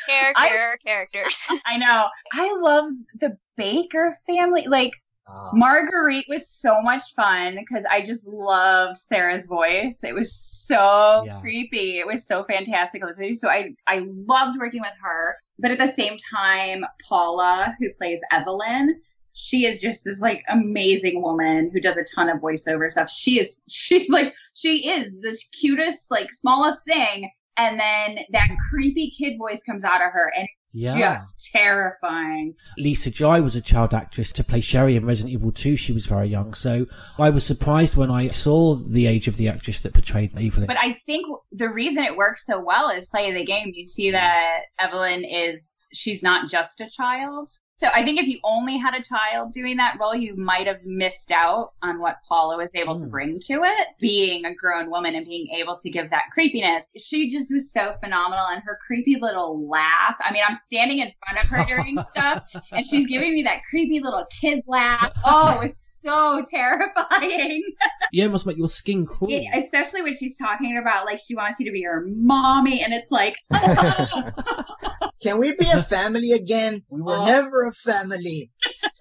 Character, 0.07 0.73
or 0.73 0.77
characters. 0.79 1.47
I 1.67 1.77
know. 1.77 2.09
I 2.33 2.53
love 2.61 2.91
the 3.21 3.37
Baker 3.57 4.13
family. 4.27 4.67
Like 4.67 4.93
ah. 5.29 5.51
Marguerite 5.53 6.25
was 6.29 6.49
so 6.49 6.81
much 6.83 7.03
fun 7.15 7.57
because 7.57 7.85
I 7.89 8.01
just 8.01 8.27
loved 8.27 8.97
Sarah's 8.97 9.47
voice. 9.47 10.03
It 10.03 10.15
was 10.15 10.35
so 10.35 11.25
Yeah. 11.27 11.39
creepy. 11.41 11.99
It 11.99 12.07
was 12.07 12.27
so 12.27 12.43
fantastic. 12.45 13.03
to 13.03 13.07
listen 13.07 13.29
to. 13.29 13.35
So 13.35 13.49
I 13.49 13.75
I 13.87 14.05
loved 14.27 14.59
working 14.59 14.81
with 14.81 14.97
her. 15.03 15.37
But 15.59 15.71
at 15.71 15.79
the 15.79 15.87
same 15.87 16.17
time, 16.35 16.85
Paula, 17.09 17.75
who 17.79 17.93
plays 17.93 18.21
Evelyn, 18.33 19.01
she 19.33 19.65
is 19.67 19.81
just 19.81 20.05
this 20.05 20.21
like 20.21 20.43
amazing 20.49 21.23
woman 21.23 21.71
who 21.73 21.81
does 21.81 21.97
a 21.97 22.05
ton 22.15 22.29
of 22.29 22.39
voiceover 22.41 22.91
stuff. 22.91 23.11
She 23.11 23.39
is 23.41 23.61
she's 23.69 24.09
like 24.09 24.35
she 24.55 24.89
is 24.91 25.11
the 25.21 25.37
cutest, 25.59 26.11
like 26.11 26.33
smallest 26.33 26.85
thing. 26.85 27.31
And 27.57 27.79
then 27.79 28.21
that 28.33 28.49
creepy 28.71 29.11
kid 29.11 29.37
voice 29.37 29.63
comes 29.63 29.85
out 29.85 30.01
of 30.01 30.11
her 30.13 30.33
and 30.35 30.49
it's 30.65 30.75
Yeah. 30.75 31.15
just 31.15 31.51
terrifying. 31.53 32.55
Lisa 32.79 33.11
Jai 33.11 33.41
was 33.41 33.55
a 33.57 33.61
child 33.61 33.93
actress 33.93 34.33
to 34.35 34.45
play 34.45 34.61
Sherry 34.61 34.97
in 34.97 35.05
Resident 35.05 35.35
Evil 35.35 35.53
2. 35.53 35.77
She 35.77 35.93
was 35.93 36.07
very 36.07 36.29
young, 36.29 36.55
so 36.55 36.87
I 37.19 37.29
was 37.29 37.45
surprised 37.45 37.97
when 37.97 38.11
I 38.11 38.29
saw 38.29 38.77
the 38.77 39.07
age 39.07 39.29
of 39.29 39.37
the 39.37 39.49
actress 39.49 39.81
that 39.81 39.93
portrayed 39.93 40.35
Evelyn. 40.39 40.69
But 40.69 40.79
I 40.79 40.93
think 40.93 41.27
the 41.53 41.69
reason 41.69 42.03
it 42.05 42.17
works 42.17 42.47
so 42.47 42.59
well 42.65 42.89
is 42.89 43.07
play 43.09 43.31
the 43.33 43.45
game. 43.45 43.73
You 43.75 43.85
see 43.85 44.11
that 44.13 44.61
Evelyn 44.79 45.25
is 45.25 45.87
she's 45.93 46.23
not 46.23 46.49
just 46.49 46.81
a 46.81 46.89
child. 46.89 47.49
So 47.81 47.89
I 47.95 48.05
think 48.05 48.21
if 48.21 48.29
you 48.29 48.39
only 48.45 48.77
had 48.77 48.93
a 48.93 49.03
child 49.03 49.53
doing 49.53 49.79
that 49.79 49.97
role, 49.99 50.15
you 50.15 50.37
might 50.37 50.67
have 50.67 50.85
missed 50.85 51.33
out 51.33 51.73
on 51.81 51.99
what 51.99 52.19
Paula 52.29 52.59
was 52.59 52.75
able 52.75 52.95
to 52.99 53.05
hmm. 53.05 53.11
bring 53.11 53.41
to 53.41 53.63
it. 53.65 53.89
Being 53.99 54.45
a 54.45 54.55
grown 54.55 54.91
woman 54.91 55.15
and 55.15 55.25
being 55.25 55.49
able 55.57 55.77
to 55.77 55.89
give 55.89 56.11
that 56.11 56.25
creepiness. 56.31 56.89
She 56.99 57.31
just 57.31 57.51
was 57.51 57.73
so 57.73 57.95
phenomenal 57.95 58.45
and 58.51 58.63
her 58.65 58.79
creepy 58.87 59.17
little 59.19 59.67
laugh. 59.67 60.17
I 60.21 60.31
mean, 60.31 60.43
I'm 60.47 60.57
standing 60.57 60.99
in 60.99 61.11
front 61.25 61.43
of 61.43 61.51
her 61.51 61.65
during 61.65 61.99
stuff 62.11 62.45
and 62.71 62.85
she's 62.85 63.07
giving 63.07 63.33
me 63.33 63.45
that 63.45 63.63
creepy 63.65 64.01
little 64.01 64.27
kid 64.27 64.63
laugh. 64.69 65.11
Oh, 65.25 65.55
it 65.55 65.63
was 65.63 65.83
so 66.03 66.43
terrifying. 66.51 67.63
yeah, 68.13 68.25
it 68.25 68.31
must 68.31 68.47
make 68.47 68.57
your 68.57 68.69
skin 68.69 69.07
crawl. 69.07 69.31
Yeah, 69.31 69.57
especially 69.57 70.03
when 70.03 70.13
she's 70.15 70.37
talking 70.39 70.77
about 70.79 71.05
like 71.05 71.19
she 71.19 71.35
wants 71.35 71.59
you 71.61 71.67
to 71.67 71.73
be 71.73 71.83
her 71.83 72.05
mommy, 72.09 72.83
and 72.83 72.93
it's 72.93 73.11
like, 73.11 73.37
ah! 73.53 75.11
Can 75.23 75.39
we 75.39 75.53
be 75.55 75.69
a 75.71 75.83
family 75.83 76.33
again? 76.33 76.83
We 76.89 77.03
were 77.03 77.17
Oh. 77.17 77.27
never 77.27 77.67
a 77.67 77.73
family. 77.73 78.51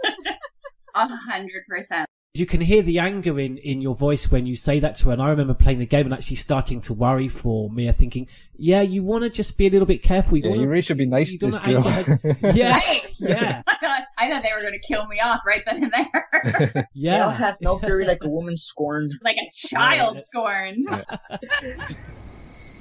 a 0.96 1.08
hundred 1.08 1.64
percent. 1.68 2.08
You 2.36 2.46
can 2.46 2.62
hear 2.62 2.84
the 2.84 3.00
anger 3.00 3.40
in, 3.40 3.58
in 3.58 3.82
your 3.82 3.96
voice 3.96 4.30
when 4.32 4.46
you 4.46 4.56
say 4.56 4.80
that 4.82 4.96
to 4.98 5.06
her. 5.08 5.14
And 5.14 5.22
I 5.22 5.30
remember 5.32 5.56
playing 5.56 5.80
the 5.80 5.88
game 5.88 6.06
and 6.06 6.14
actually 6.14 6.36
starting 6.36 6.80
to 6.82 6.94
worry 6.94 7.28
for 7.28 7.72
Mia, 7.72 7.90
uh, 7.90 7.94
thinking, 7.94 8.28
yeah, 8.56 8.82
you 8.84 9.02
want 9.02 9.24
to 9.24 9.32
just 9.32 9.58
be 9.58 9.66
a 9.66 9.70
little 9.72 9.88
bit 9.88 10.04
careful. 10.04 10.38
You 10.38 10.44
Yeah, 10.44 10.50
don't 10.52 10.60
you 10.62 10.68
really 10.68 10.84
should 10.84 11.00
be 11.00 11.08
nice 11.08 11.36
to 11.38 11.48
this 11.48 11.60
girl. 11.60 11.82
her. 11.82 12.38
Yeah, 12.54 12.74
Right. 12.78 13.02
yeah, 13.20 13.62
I 13.68 14.30
thought, 14.30 14.44
they 14.44 14.52
were 14.56 14.62
going 14.62 14.80
to 14.80 14.88
kill 14.88 15.08
me 15.08 15.20
off 15.20 15.42
right 15.46 15.64
then 15.66 15.86
and 15.86 15.92
there, 15.92 16.88
yeah. 16.94 17.16
Hell 17.18 17.30
hath 17.32 17.58
no 17.62 17.80
fury 17.80 18.06
like 18.06 18.20
a 18.24 18.30
woman 18.30 18.56
scorned. 18.58 19.12
like 19.24 19.38
a 19.38 19.50
child 19.52 20.22
scorned. 20.22 20.84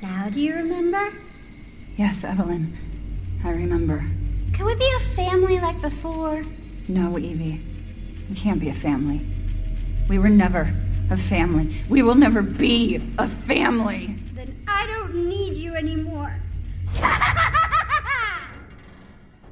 Now 0.02 0.28
do 0.28 0.40
you 0.40 0.54
remember? 0.56 1.10
Yes, 1.96 2.22
Evelyn. 2.22 2.76
I 3.42 3.50
remember. 3.52 3.98
Can 4.52 4.66
we 4.66 4.74
be 4.76 4.90
a 4.98 5.00
family 5.00 5.58
like 5.58 5.80
before? 5.80 6.44
No, 6.86 7.18
Evie. 7.18 7.62
We 8.28 8.36
can't 8.36 8.60
be 8.60 8.68
a 8.68 8.74
family. 8.74 9.22
We 10.08 10.18
were 10.18 10.30
never 10.30 10.72
a 11.10 11.16
family. 11.16 11.74
We 11.88 12.02
will 12.02 12.14
never 12.14 12.40
be 12.42 12.96
a 13.18 13.28
family. 13.28 14.18
Then 14.32 14.64
I 14.66 14.86
don't 14.86 15.28
need 15.28 15.56
you 15.56 15.74
anymore. 15.74 16.34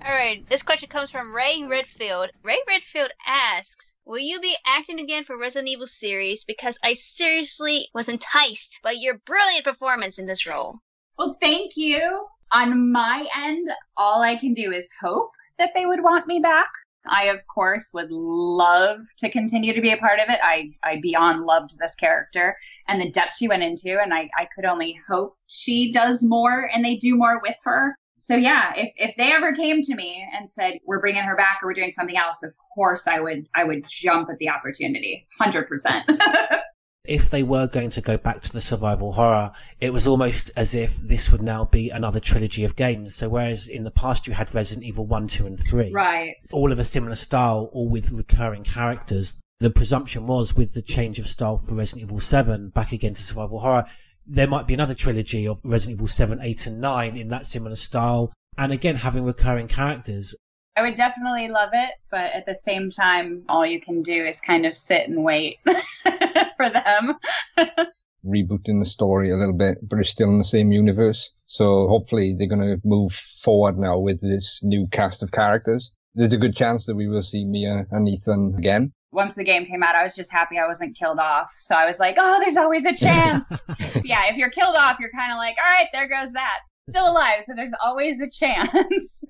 All 0.06 0.12
right, 0.12 0.48
this 0.48 0.62
question 0.62 0.88
comes 0.88 1.10
from 1.10 1.34
Ray 1.34 1.64
Redfield. 1.64 2.30
Ray 2.42 2.58
Redfield 2.66 3.10
asks, 3.26 3.96
"Will 4.06 4.18
you 4.18 4.40
be 4.40 4.56
acting 4.64 5.00
again 5.00 5.24
for 5.24 5.36
Resident 5.36 5.68
Evil 5.68 5.86
series? 5.86 6.44
Because 6.44 6.78
I 6.82 6.94
seriously 6.94 7.88
was 7.92 8.08
enticed 8.08 8.80
by 8.82 8.92
your 8.92 9.18
brilliant 9.26 9.64
performance 9.64 10.18
in 10.18 10.26
this 10.26 10.46
role." 10.46 10.78
Well, 11.18 11.36
thank 11.40 11.76
you. 11.76 12.28
On 12.52 12.92
my 12.92 13.26
end, 13.36 13.66
all 13.96 14.22
I 14.22 14.36
can 14.36 14.54
do 14.54 14.72
is 14.72 14.88
hope 15.02 15.32
that 15.58 15.72
they 15.74 15.84
would 15.84 16.02
want 16.02 16.26
me 16.26 16.38
back. 16.38 16.68
I, 17.08 17.24
of 17.24 17.40
course, 17.46 17.90
would 17.92 18.10
love 18.10 19.00
to 19.18 19.30
continue 19.30 19.72
to 19.72 19.80
be 19.80 19.92
a 19.92 19.96
part 19.96 20.20
of 20.20 20.28
it. 20.28 20.38
I, 20.42 20.72
I 20.82 21.00
beyond 21.00 21.44
loved 21.44 21.78
this 21.78 21.94
character 21.94 22.56
and 22.88 23.00
the 23.00 23.10
depth 23.10 23.34
she 23.36 23.48
went 23.48 23.62
into, 23.62 24.00
and 24.00 24.12
I, 24.12 24.28
I 24.36 24.46
could 24.54 24.64
only 24.64 24.96
hope 25.08 25.36
she 25.46 25.92
does 25.92 26.22
more 26.24 26.68
and 26.72 26.84
they 26.84 26.96
do 26.96 27.16
more 27.16 27.40
with 27.42 27.56
her. 27.64 27.96
So 28.18 28.34
yeah, 28.34 28.72
if 28.74 28.92
if 28.96 29.14
they 29.16 29.32
ever 29.32 29.52
came 29.52 29.82
to 29.82 29.94
me 29.94 30.26
and 30.34 30.48
said 30.48 30.78
we're 30.84 31.00
bringing 31.00 31.22
her 31.22 31.36
back 31.36 31.58
or 31.62 31.68
we're 31.68 31.74
doing 31.74 31.92
something 31.92 32.16
else, 32.16 32.42
of 32.42 32.52
course 32.74 33.06
I 33.06 33.20
would 33.20 33.46
I 33.54 33.62
would 33.64 33.84
jump 33.86 34.30
at 34.30 34.38
the 34.38 34.48
opportunity, 34.48 35.26
hundred 35.38 35.68
percent. 35.68 36.10
if 37.08 37.30
they 37.30 37.42
were 37.42 37.66
going 37.66 37.90
to 37.90 38.00
go 38.00 38.16
back 38.16 38.42
to 38.42 38.52
the 38.52 38.60
survival 38.60 39.12
horror, 39.12 39.52
it 39.80 39.92
was 39.92 40.06
almost 40.06 40.50
as 40.56 40.74
if 40.74 40.96
this 40.96 41.30
would 41.30 41.42
now 41.42 41.64
be 41.64 41.90
another 41.90 42.20
trilogy 42.20 42.64
of 42.64 42.76
games. 42.76 43.14
So 43.14 43.28
whereas 43.28 43.68
in 43.68 43.84
the 43.84 43.90
past 43.90 44.26
you 44.26 44.34
had 44.34 44.54
Resident 44.54 44.86
Evil 44.86 45.06
1, 45.06 45.28
2 45.28 45.46
and 45.46 45.58
3, 45.58 45.92
right. 45.92 46.34
all 46.52 46.72
of 46.72 46.78
a 46.78 46.84
similar 46.84 47.14
style, 47.14 47.70
all 47.72 47.88
with 47.88 48.12
recurring 48.12 48.64
characters, 48.64 49.36
the 49.58 49.70
presumption 49.70 50.26
was 50.26 50.54
with 50.54 50.74
the 50.74 50.82
change 50.82 51.18
of 51.18 51.26
style 51.26 51.56
for 51.56 51.74
Resident 51.74 52.04
Evil 52.04 52.20
7 52.20 52.68
back 52.70 52.92
again 52.92 53.14
to 53.14 53.22
survival 53.22 53.60
horror, 53.60 53.86
there 54.26 54.48
might 54.48 54.66
be 54.66 54.74
another 54.74 54.94
trilogy 54.94 55.46
of 55.46 55.60
Resident 55.64 55.98
Evil 55.98 56.08
7, 56.08 56.40
8 56.42 56.66
and 56.66 56.80
9 56.80 57.16
in 57.16 57.28
that 57.28 57.46
similar 57.46 57.76
style. 57.76 58.32
And 58.58 58.72
again, 58.72 58.96
having 58.96 59.24
recurring 59.24 59.68
characters. 59.68 60.34
I 60.76 60.82
would 60.82 60.94
definitely 60.94 61.48
love 61.48 61.70
it, 61.72 61.94
but 62.10 62.32
at 62.32 62.44
the 62.44 62.54
same 62.54 62.90
time, 62.90 63.44
all 63.48 63.64
you 63.64 63.80
can 63.80 64.02
do 64.02 64.26
is 64.26 64.42
kind 64.42 64.66
of 64.66 64.76
sit 64.76 65.08
and 65.08 65.24
wait 65.24 65.58
for 66.56 66.68
them. 66.68 67.14
Rebooting 68.26 68.78
the 68.80 68.84
story 68.84 69.30
a 69.30 69.36
little 69.36 69.56
bit, 69.56 69.78
but 69.82 70.00
it's 70.00 70.10
still 70.10 70.28
in 70.28 70.36
the 70.36 70.44
same 70.44 70.72
universe. 70.72 71.32
So 71.46 71.88
hopefully 71.88 72.36
they're 72.38 72.48
going 72.48 72.60
to 72.60 72.78
move 72.84 73.12
forward 73.12 73.78
now 73.78 73.98
with 73.98 74.20
this 74.20 74.60
new 74.62 74.86
cast 74.92 75.22
of 75.22 75.32
characters. 75.32 75.94
There's 76.14 76.34
a 76.34 76.38
good 76.38 76.54
chance 76.54 76.84
that 76.86 76.94
we 76.94 77.06
will 77.06 77.22
see 77.22 77.46
Mia 77.46 77.86
and 77.90 78.06
Ethan 78.06 78.54
again. 78.58 78.92
Once 79.12 79.34
the 79.34 79.44
game 79.44 79.64
came 79.64 79.82
out, 79.82 79.94
I 79.94 80.02
was 80.02 80.14
just 80.14 80.30
happy 80.30 80.58
I 80.58 80.66
wasn't 80.66 80.94
killed 80.94 81.18
off. 81.18 81.50
So 81.56 81.74
I 81.74 81.86
was 81.86 81.98
like, 81.98 82.16
oh, 82.18 82.38
there's 82.40 82.58
always 82.58 82.84
a 82.84 82.94
chance. 82.94 83.50
yeah, 84.04 84.26
if 84.26 84.36
you're 84.36 84.50
killed 84.50 84.76
off, 84.76 84.98
you're 85.00 85.10
kind 85.10 85.32
of 85.32 85.38
like, 85.38 85.56
all 85.56 85.72
right, 85.72 85.86
there 85.94 86.06
goes 86.06 86.32
that. 86.32 86.58
Still 86.90 87.10
alive, 87.10 87.44
so 87.44 87.54
there's 87.56 87.72
always 87.82 88.20
a 88.20 88.28
chance. 88.28 89.24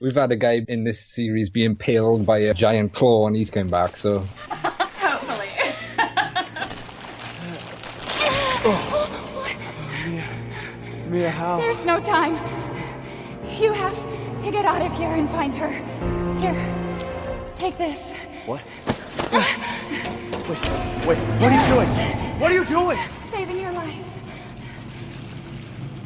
We've 0.00 0.14
had 0.14 0.32
a 0.32 0.36
guy 0.36 0.64
in 0.66 0.82
this 0.82 1.00
series 1.00 1.48
be 1.48 1.64
impaled 1.64 2.26
by 2.26 2.38
a 2.38 2.54
giant 2.54 2.92
claw 2.92 3.28
and 3.28 3.36
he's 3.36 3.50
came 3.50 3.68
back, 3.68 3.96
so. 3.96 4.26
Hopefully. 4.48 5.48
Mia. 10.08 10.24
Mia, 11.08 11.30
how? 11.30 11.56
There's 11.58 11.84
no 11.84 12.00
time. 12.00 12.34
You 13.60 13.72
have 13.72 13.96
to 14.40 14.50
get 14.50 14.64
out 14.64 14.82
of 14.82 14.92
here 14.94 15.14
and 15.14 15.30
find 15.30 15.54
her. 15.54 15.70
Here, 16.40 16.56
take 17.54 17.76
this. 17.76 18.12
What? 18.46 18.60
Wait, 19.32 20.58
wait, 21.06 21.18
what 21.40 21.52
are 21.52 21.54
you 21.54 21.66
doing? 21.74 21.88
What 22.40 22.50
are 22.50 22.54
you 22.54 22.64
doing? 22.64 22.98
Saving 23.30 23.60
your 23.60 23.72
life. 23.72 23.94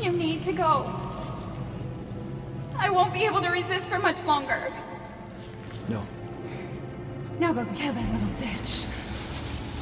You 0.02 0.12
need 0.12 0.44
to 0.44 0.52
go. 0.52 1.15
I 2.78 2.90
won't 2.90 3.12
be 3.12 3.24
able 3.24 3.40
to 3.42 3.48
resist 3.48 3.86
for 3.86 3.98
much 3.98 4.22
longer. 4.24 4.72
No, 5.88 6.06
Now 7.38 7.52
go 7.52 7.64
kill 7.74 7.92
that 7.92 8.12
little 8.12 8.28
bitch. 8.40 8.84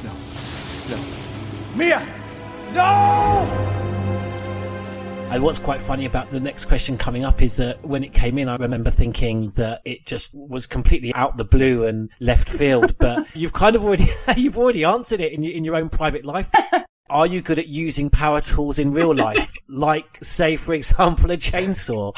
no, 0.03 0.11
no. 0.95 1.03
Mia! 1.75 2.05
No! 2.73 3.71
And 5.31 5.43
what's 5.43 5.59
quite 5.59 5.81
funny 5.81 6.05
about 6.05 6.31
the 6.31 6.39
next 6.39 6.65
question 6.65 6.97
coming 6.97 7.25
up 7.25 7.41
is 7.41 7.57
that 7.57 7.83
when 7.83 8.03
it 8.03 8.13
came 8.13 8.37
in, 8.37 8.47
I 8.47 8.55
remember 8.57 8.89
thinking 8.91 9.49
that 9.51 9.81
it 9.83 10.05
just 10.05 10.33
was 10.35 10.67
completely 10.67 11.13
out 11.15 11.35
the 11.35 11.43
blue 11.43 11.85
and 11.85 12.09
left 12.19 12.47
field. 12.47 12.95
But 12.99 13.27
you've 13.35 13.51
kind 13.51 13.75
of 13.75 13.83
already 13.83 14.07
you've 14.37 14.57
already 14.57 14.83
answered 14.85 15.19
it 15.21 15.33
in 15.33 15.43
your, 15.43 15.53
in 15.53 15.63
your 15.63 15.75
own 15.75 15.89
private 15.89 16.23
life. 16.25 16.51
Are 17.07 17.27
you 17.27 17.43
good 17.43 17.59
at 17.59 17.67
using 17.67 18.09
power 18.09 18.41
tools 18.41 18.79
in 18.79 18.89
real 18.89 19.13
life, 19.13 19.53
like 19.67 20.17
say, 20.23 20.55
for 20.55 20.73
example, 20.73 21.29
a 21.29 21.37
chainsaw? 21.37 22.13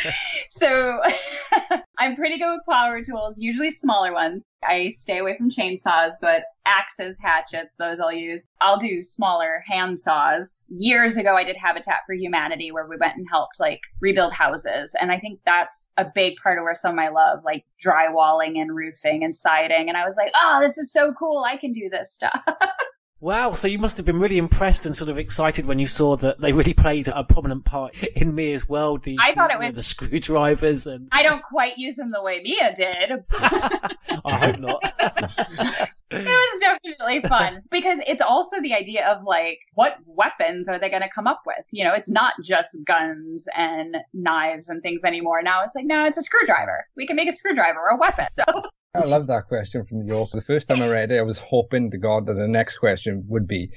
so 0.50 1.02
I'm 1.98 2.16
pretty 2.16 2.38
good 2.38 2.54
with 2.54 2.64
power 2.66 3.04
tools, 3.04 3.38
usually 3.38 3.70
smaller 3.70 4.10
ones. 4.10 4.46
I 4.66 4.88
stay 4.88 5.18
away 5.18 5.36
from 5.36 5.50
chainsaws, 5.50 6.12
but 6.22 6.44
axes, 6.64 7.18
hatchets, 7.20 7.74
those 7.78 8.00
I'll 8.00 8.10
use. 8.10 8.48
I'll 8.62 8.78
do 8.78 9.02
smaller 9.02 9.62
hand 9.66 9.98
saws. 9.98 10.64
Years 10.68 11.18
ago, 11.18 11.36
I 11.36 11.44
did 11.44 11.56
Habitat 11.58 12.00
for 12.06 12.14
Humanity 12.14 12.72
where 12.72 12.86
we 12.86 12.96
went 12.96 13.18
and 13.18 13.26
helped 13.30 13.60
like 13.60 13.82
rebuild 14.00 14.32
houses. 14.32 14.96
And 14.98 15.12
I 15.12 15.18
think 15.18 15.40
that's 15.44 15.90
a 15.98 16.06
big 16.06 16.36
part 16.42 16.56
of 16.56 16.64
where 16.64 16.74
some 16.74 16.92
of 16.92 16.96
my 16.96 17.08
love, 17.08 17.40
like 17.44 17.66
drywalling 17.84 18.58
and 18.58 18.74
roofing 18.74 19.24
and 19.24 19.34
siding. 19.34 19.90
And 19.90 19.98
I 19.98 20.04
was 20.04 20.16
like, 20.16 20.32
oh, 20.40 20.58
this 20.62 20.78
is 20.78 20.90
so 20.90 21.12
cool. 21.12 21.44
I 21.46 21.58
can 21.58 21.72
do 21.72 21.90
this 21.90 22.14
stuff. 22.14 22.42
Wow, 23.22 23.52
so 23.52 23.68
you 23.68 23.78
must 23.78 23.96
have 23.98 24.04
been 24.04 24.18
really 24.18 24.36
impressed 24.36 24.84
and 24.84 24.96
sort 24.96 25.08
of 25.08 25.16
excited 25.16 25.64
when 25.64 25.78
you 25.78 25.86
saw 25.86 26.16
that 26.16 26.40
they 26.40 26.50
really 26.52 26.74
played 26.74 27.06
a 27.06 27.22
prominent 27.22 27.64
part 27.64 28.02
in 28.02 28.34
Mia's 28.34 28.68
world. 28.68 29.04
The, 29.04 29.16
I 29.20 29.32
thought 29.32 29.52
it 29.52 29.60
was- 29.60 29.76
the 29.76 29.82
screwdrivers 29.84 30.88
and 30.88 31.06
I 31.12 31.22
don't 31.22 31.40
quite 31.40 31.78
use 31.78 31.94
them 31.94 32.10
the 32.10 32.20
way 32.20 32.40
Mia 32.42 32.74
did. 32.74 33.24
I 34.24 34.38
hope 34.38 34.58
not. 34.58 34.82
it 36.12 36.24
was 36.24 36.60
definitely 36.60 37.20
fun 37.28 37.62
because 37.70 37.98
it's 38.06 38.22
also 38.22 38.60
the 38.60 38.74
idea 38.74 39.06
of 39.06 39.24
like 39.24 39.60
what 39.74 39.96
weapons 40.06 40.68
are 40.68 40.78
they 40.78 40.88
going 40.88 41.02
to 41.02 41.08
come 41.08 41.26
up 41.26 41.42
with 41.46 41.64
you 41.70 41.84
know 41.84 41.92
it's 41.92 42.10
not 42.10 42.34
just 42.42 42.78
guns 42.84 43.46
and 43.56 43.96
knives 44.12 44.68
and 44.68 44.82
things 44.82 45.04
anymore 45.04 45.42
now 45.42 45.62
it's 45.62 45.74
like 45.74 45.84
no 45.84 46.04
it's 46.04 46.18
a 46.18 46.22
screwdriver 46.22 46.84
we 46.96 47.06
can 47.06 47.16
make 47.16 47.28
a 47.28 47.36
screwdriver 47.36 47.86
a 47.90 47.96
weapon 47.96 48.26
so 48.30 48.44
I 48.94 49.04
love 49.04 49.26
that 49.28 49.48
question 49.48 49.86
from 49.86 50.06
York. 50.06 50.28
The 50.34 50.42
first 50.42 50.68
time 50.68 50.82
I 50.82 50.88
read 50.90 51.10
it, 51.10 51.18
I 51.18 51.22
was 51.22 51.38
hoping 51.38 51.90
to 51.92 51.96
God 51.96 52.26
that 52.26 52.34
the 52.34 52.46
next 52.46 52.76
question 52.76 53.24
would 53.26 53.48
be, 53.48 53.70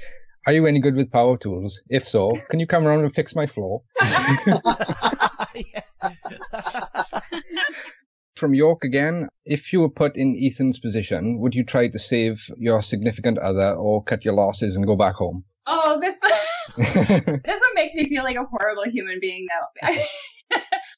Are 0.46 0.52
you 0.52 0.66
any 0.66 0.80
good 0.80 0.94
with 0.94 1.10
power 1.10 1.38
tools? 1.38 1.82
If 1.90 2.06
so, 2.06 2.34
can 2.50 2.60
you 2.60 2.68
come 2.68 2.86
around 2.86 3.06
and 3.06 3.16
fix 3.16 3.34
my 3.34 3.46
floor? 3.46 3.82
From 8.36 8.54
York 8.54 8.84
again, 8.84 9.30
if 9.46 9.72
you 9.72 9.80
were 9.80 9.90
put 9.90 10.18
in 10.18 10.36
Ethan's 10.36 10.80
position, 10.80 11.40
would 11.40 11.56
you 11.56 11.64
try 11.64 11.88
to 11.88 12.00
save 12.00 12.50
your 12.58 12.82
significant 12.82 13.38
other 13.38 13.74
or 13.74 14.04
cut 14.04 14.26
your 14.26 14.34
losses 14.34 14.76
and 14.76 14.86
go 14.86 14.96
back 14.96 15.16
home? 15.16 15.46
oh 15.68 15.98
this 16.00 16.20
this 16.78 17.40
one 17.46 17.76
makes 17.76 17.96
me 17.96 18.08
feel 18.08 18.24
like 18.24 18.38
a 18.38 18.46
horrible 18.46 18.84
human 18.86 19.20
being 19.20 19.48
though 19.50 19.88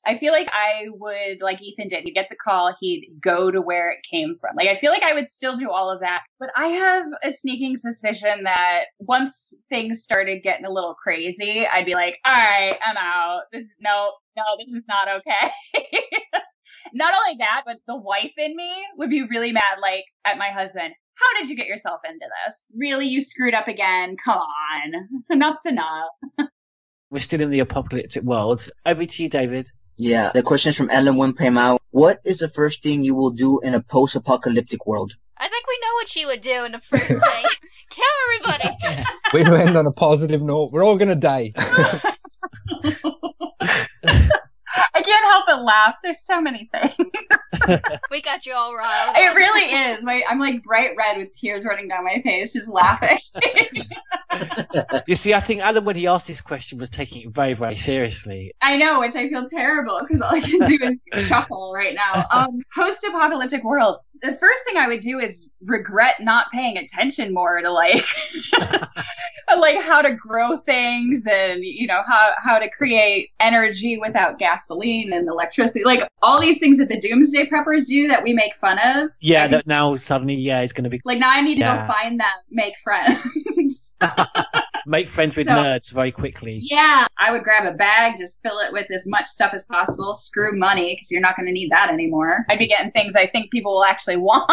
I 0.06 0.16
feel 0.16 0.34
like 0.34 0.50
I 0.52 0.86
would, 0.90 1.42
like 1.42 1.62
Ethan 1.62 1.88
did, 1.88 2.04
he'd 2.04 2.14
get 2.14 2.30
the 2.30 2.36
call, 2.36 2.74
he'd 2.80 3.10
go 3.22 3.50
to 3.50 3.62
where 3.62 3.90
it 3.90 4.00
came 4.10 4.36
from. 4.36 4.56
Like, 4.56 4.68
I 4.68 4.76
feel 4.76 4.92
like 4.92 5.04
I 5.04 5.14
would 5.14 5.28
still 5.28 5.56
do 5.56 5.70
all 5.70 5.90
of 5.90 6.02
that. 6.02 6.24
But 6.40 6.50
I 6.56 6.68
have 6.68 7.06
a 7.24 7.32
sneaking 7.32 7.78
suspicion 7.78 8.44
that 8.44 8.86
once 9.00 9.54
things 9.70 10.04
started 10.04 10.44
getting 10.44 10.66
a 10.66 10.72
little 10.72 10.94
crazy, 10.94 11.66
I'd 11.66 11.86
be 11.86 11.94
like, 11.94 12.20
all 12.26 12.34
right, 12.34 12.76
I'm 12.86 12.98
out. 12.98 13.44
This, 13.52 13.68
no, 13.80 14.14
no, 14.36 14.44
this 14.60 14.74
is 14.74 14.86
not 14.88 15.08
okay. 15.08 15.52
Not 16.94 17.14
only 17.14 17.38
that, 17.40 17.64
but 17.66 17.78
the 17.88 17.98
wife 17.98 18.34
in 18.38 18.56
me 18.56 18.72
would 18.98 19.10
be 19.10 19.24
really 19.24 19.52
mad, 19.52 19.80
like, 19.82 20.06
at 20.26 20.38
my 20.38 20.48
husband. 20.50 20.94
How 21.16 21.40
did 21.40 21.50
you 21.50 21.56
get 21.56 21.68
yourself 21.68 22.02
into 22.08 22.26
this? 22.46 22.66
Really, 22.76 23.08
you 23.08 23.22
screwed 23.22 23.54
up 23.54 23.68
again? 23.68 24.16
Come 24.24 24.38
on. 24.38 25.24
Enough's 25.32 25.66
enough. 25.66 26.10
We're 27.10 27.20
still 27.20 27.42
in 27.42 27.50
the 27.50 27.60
apocalyptic 27.60 28.24
world. 28.24 28.68
Over 28.86 29.06
to 29.06 29.24
you, 29.24 29.30
David. 29.30 29.68
Yeah, 29.98 30.32
the 30.34 30.44
question 30.44 30.70
is 30.70 30.78
from 30.78 30.92
Ellen 30.92 31.16
Wimpemau. 31.16 31.80
What 31.90 32.20
is 32.24 32.40
the 32.40 32.50
first 32.50 32.84
thing 32.84 33.04
you 33.04 33.16
will 33.16 33.32
do 33.32 33.60
in 33.62 33.74
a 33.74 33.82
post-apocalyptic 33.82 34.86
world? 34.86 35.14
I 35.40 35.48
think 35.48 35.66
we 35.68 35.80
know 35.82 35.94
what 35.96 36.08
she 36.08 36.26
would 36.26 36.42
do 36.42 36.66
in 36.66 36.72
the 36.74 36.80
first 36.80 37.08
thing. 37.08 37.46
Kill 37.90 38.06
everybody. 38.46 39.04
Way 39.34 39.44
to 39.44 39.56
end 39.56 39.78
on 39.78 39.88
a 39.88 39.92
positive 39.92 40.42
note. 40.42 40.72
We're 40.72 40.84
all 40.84 40.98
going 40.98 41.10
to 41.10 41.16
die. 41.16 41.54
I 44.98 45.02
can't 45.02 45.26
help 45.26 45.46
but 45.46 45.62
laugh. 45.62 45.96
There's 46.02 46.22
so 46.22 46.42
many 46.42 46.68
things. 46.74 46.96
we 48.12 48.20
got 48.20 48.48
you 48.48 48.54
all 48.54 48.76
riled. 48.76 49.16
It 49.16 49.36
really 49.36 49.72
is. 49.72 50.04
My, 50.04 50.24
I'm 50.28 50.40
like 50.40 50.64
bright 50.64 50.96
red 50.98 51.18
with 51.18 51.38
tears 51.38 51.66
running 51.66 51.88
down 51.88 52.04
my 52.04 52.20
face, 52.24 52.54
just 52.54 52.68
laughing. 52.68 53.20
You 55.08 55.16
see, 55.16 55.34
I 55.34 55.40
think 55.40 55.62
Alan, 55.62 55.86
when 55.86 55.96
he 55.96 56.06
asked 56.06 56.28
this 56.28 56.42
question, 56.42 56.78
was 56.78 56.90
taking 56.90 57.24
it 57.24 57.30
very, 57.30 57.54
very 57.54 57.76
seriously. 57.76 58.54
I 58.62 58.78
know, 58.78 59.00
which 59.00 59.16
I 59.16 59.28
feel 59.28 59.48
terrible 59.48 60.00
because 60.02 60.22
all 60.22 60.36
I 60.36 60.42
can 60.42 60.60
do 60.60 60.78
is 60.82 61.02
chuckle 61.28 61.72
right 61.74 61.96
now. 61.96 62.26
Um, 62.32 62.62
post-apocalyptic 62.76 63.64
world. 63.64 63.98
The 64.22 64.34
first 64.34 64.64
thing 64.66 64.78
I 64.78 64.88
would 64.88 65.00
do 65.00 65.20
is 65.20 65.48
regret 65.66 66.16
not 66.20 66.52
paying 66.52 66.78
attention 66.78 67.34
more 67.34 67.62
to 67.62 67.72
like, 67.72 68.04
like 69.58 69.82
how 69.82 70.02
to 70.02 70.14
grow 70.14 70.58
things 70.58 71.26
and 71.26 71.64
you 71.64 71.88
know 71.88 72.02
how 72.06 72.32
how 72.38 72.60
to 72.60 72.70
create 72.70 73.30
energy 73.40 73.98
without 73.98 74.40
gasoline 74.40 74.87
and 74.96 75.28
electricity. 75.28 75.84
Like 75.84 76.08
all 76.22 76.40
these 76.40 76.60
things 76.60 76.78
that 76.78 76.88
the 76.90 77.00
doomsday 77.00 77.48
preppers 77.48 77.88
do 77.88 78.08
that 78.08 78.24
we 78.24 78.34
make 78.34 78.56
fun 78.56 78.80
of. 78.80 79.12
Yeah, 79.20 79.48
that 79.48 79.68
now 79.68 79.96
suddenly, 79.96 80.36
yeah, 80.36 80.62
it's 80.62 80.74
going 80.74 80.84
to 80.86 80.90
be. 80.90 81.02
Like 81.06 81.20
now 81.20 81.30
I 81.32 81.42
need 81.42 81.56
to 81.56 81.62
Yeah. 81.62 81.86
go 81.88 81.94
find 81.94 82.20
them, 82.20 82.28
make 82.50 82.78
friends. 82.78 83.96
Make 84.86 85.08
friends 85.08 85.36
with 85.36 85.48
So- 85.48 85.54
nerds 85.54 85.92
very 85.92 86.12
quickly. 86.12 86.60
Yeah, 86.62 87.08
I 87.20 87.32
would 87.32 87.44
grab 87.44 87.66
a 87.66 87.76
bag, 87.76 88.16
just 88.18 88.42
fill 88.42 88.60
it 88.60 88.72
with 88.72 88.90
as 88.90 89.06
much 89.06 89.28
stuff 89.28 89.52
as 89.54 89.66
possible. 89.66 90.16
Screw 90.16 90.58
money 90.58 90.94
because 90.96 91.12
you're 91.12 91.20
not 91.20 91.36
going 91.36 91.48
to 91.48 91.52
need 91.52 91.72
that 91.72 91.90
anymore. 91.90 92.46
I'd 92.48 92.60
be 92.60 92.68
getting 92.68 92.92
things 92.92 93.16
I 93.16 93.28
think 93.28 93.52
people 93.52 93.74
will 93.74 93.84
actually 93.84 94.16
want. 94.30 94.50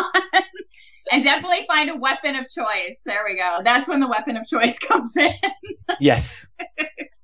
And 1.12 1.22
definitely 1.22 1.64
find 1.66 1.90
a 1.90 1.97
weapon 1.97 2.36
of 2.36 2.47
choice. 2.48 3.01
There 3.05 3.24
we 3.28 3.36
go. 3.36 3.59
That's 3.62 3.89
when 3.89 4.01
the 4.01 4.09
weapon 4.09 4.36
of 4.36 4.47
choice 4.47 4.78
comes 4.89 5.16
in. 5.16 5.32
Yes. 6.01 6.48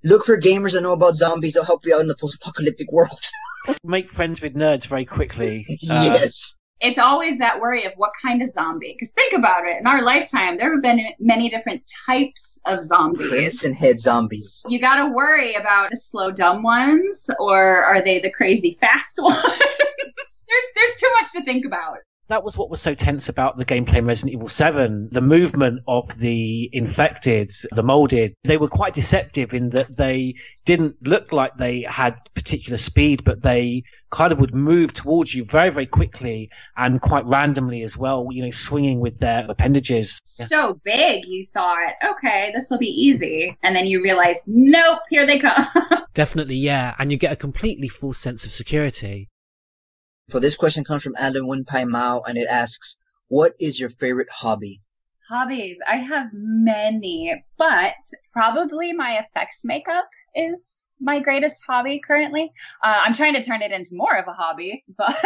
Look 0.04 0.24
for 0.24 0.38
gamers 0.40 0.72
that 0.72 0.82
know 0.82 0.92
about 0.92 1.16
zombies. 1.16 1.54
They'll 1.54 1.64
help 1.64 1.84
you 1.84 1.94
out 1.94 2.00
in 2.00 2.06
the 2.06 2.16
post-apocalyptic 2.16 2.90
world. 2.92 3.30
Make 3.84 4.08
friends 4.08 4.40
with 4.40 4.54
nerds 4.54 4.86
very 4.86 5.04
quickly. 5.04 5.64
Uh, 5.90 6.04
yes. 6.12 6.56
It's 6.80 6.98
always 6.98 7.36
that 7.38 7.60
worry 7.60 7.84
of 7.84 7.92
what 7.96 8.12
kind 8.22 8.40
of 8.40 8.48
zombie. 8.50 8.94
Because 8.98 9.12
think 9.12 9.34
about 9.34 9.66
it. 9.66 9.78
In 9.80 9.86
our 9.86 10.00
lifetime, 10.00 10.56
there 10.56 10.72
have 10.72 10.82
been 10.82 11.06
many 11.18 11.50
different 11.50 11.82
types 12.06 12.58
of 12.66 12.82
zombies. 12.82 13.28
Crimson 13.28 13.74
head 13.74 14.00
zombies. 14.00 14.64
You 14.66 14.80
got 14.80 14.96
to 14.96 15.12
worry 15.12 15.54
about 15.54 15.90
the 15.90 15.96
slow, 15.96 16.30
dumb 16.30 16.62
ones, 16.62 17.28
or 17.38 17.82
are 17.82 18.00
they 18.00 18.18
the 18.18 18.30
crazy, 18.30 18.78
fast 18.80 19.18
ones? 19.18 19.42
there's 19.42 20.64
there's 20.74 20.96
too 20.98 21.10
much 21.20 21.32
to 21.32 21.42
think 21.42 21.66
about. 21.66 21.98
That 22.30 22.44
was 22.44 22.56
what 22.56 22.70
was 22.70 22.80
so 22.80 22.94
tense 22.94 23.28
about 23.28 23.56
the 23.56 23.64
gameplay 23.64 23.96
in 23.96 24.06
Resident 24.06 24.34
Evil 24.34 24.48
7. 24.48 25.08
The 25.10 25.20
movement 25.20 25.80
of 25.86 26.18
the 26.18 26.70
infected, 26.72 27.50
the 27.72 27.82
molded, 27.82 28.34
they 28.44 28.56
were 28.56 28.68
quite 28.68 28.94
deceptive 28.94 29.52
in 29.52 29.70
that 29.70 29.96
they 29.96 30.34
didn't 30.64 30.96
look 31.06 31.32
like 31.32 31.56
they 31.56 31.82
had 31.82 32.16
particular 32.34 32.78
speed, 32.78 33.24
but 33.24 33.42
they 33.42 33.82
kind 34.10 34.32
of 34.32 34.38
would 34.40 34.54
move 34.54 34.92
towards 34.92 35.34
you 35.34 35.44
very, 35.44 35.70
very 35.70 35.86
quickly 35.86 36.50
and 36.76 37.00
quite 37.00 37.24
randomly 37.26 37.82
as 37.82 37.96
well, 37.96 38.28
you 38.30 38.44
know, 38.44 38.50
swinging 38.50 39.00
with 39.00 39.18
their 39.18 39.46
appendages. 39.48 40.18
Yeah. 40.38 40.46
So 40.46 40.80
big, 40.84 41.26
you 41.26 41.46
thought, 41.46 41.94
okay, 42.04 42.52
this 42.54 42.68
will 42.70 42.78
be 42.78 42.88
easy, 42.88 43.56
and 43.62 43.74
then 43.74 43.86
you 43.86 44.02
realize, 44.02 44.42
nope, 44.46 45.00
here 45.08 45.26
they 45.26 45.38
come. 45.38 45.64
Definitely, 46.14 46.56
yeah. 46.56 46.94
And 46.98 47.10
you 47.10 47.18
get 47.18 47.32
a 47.32 47.36
completely 47.36 47.88
false 47.88 48.18
sense 48.18 48.44
of 48.44 48.50
security. 48.50 49.29
So 50.30 50.38
this 50.38 50.56
question 50.56 50.84
comes 50.84 51.02
from 51.02 51.16
Alan 51.18 51.48
Winpai 51.48 51.88
Mao, 51.88 52.20
and 52.20 52.38
it 52.38 52.46
asks, 52.48 52.96
"What 53.26 53.54
is 53.58 53.80
your 53.80 53.90
favorite 53.90 54.30
hobby?" 54.30 54.80
Hobbies, 55.28 55.80
I 55.88 55.96
have 55.96 56.30
many, 56.32 57.44
but 57.58 57.94
probably 58.32 58.92
my 58.92 59.18
effects 59.18 59.64
makeup 59.64 60.08
is 60.36 60.86
my 61.00 61.18
greatest 61.18 61.64
hobby 61.66 61.98
currently. 61.98 62.52
Uh, 62.80 63.02
I'm 63.04 63.14
trying 63.14 63.34
to 63.34 63.42
turn 63.42 63.62
it 63.62 63.72
into 63.72 63.96
more 63.96 64.16
of 64.16 64.28
a 64.28 64.32
hobby, 64.32 64.84
but 64.96 65.16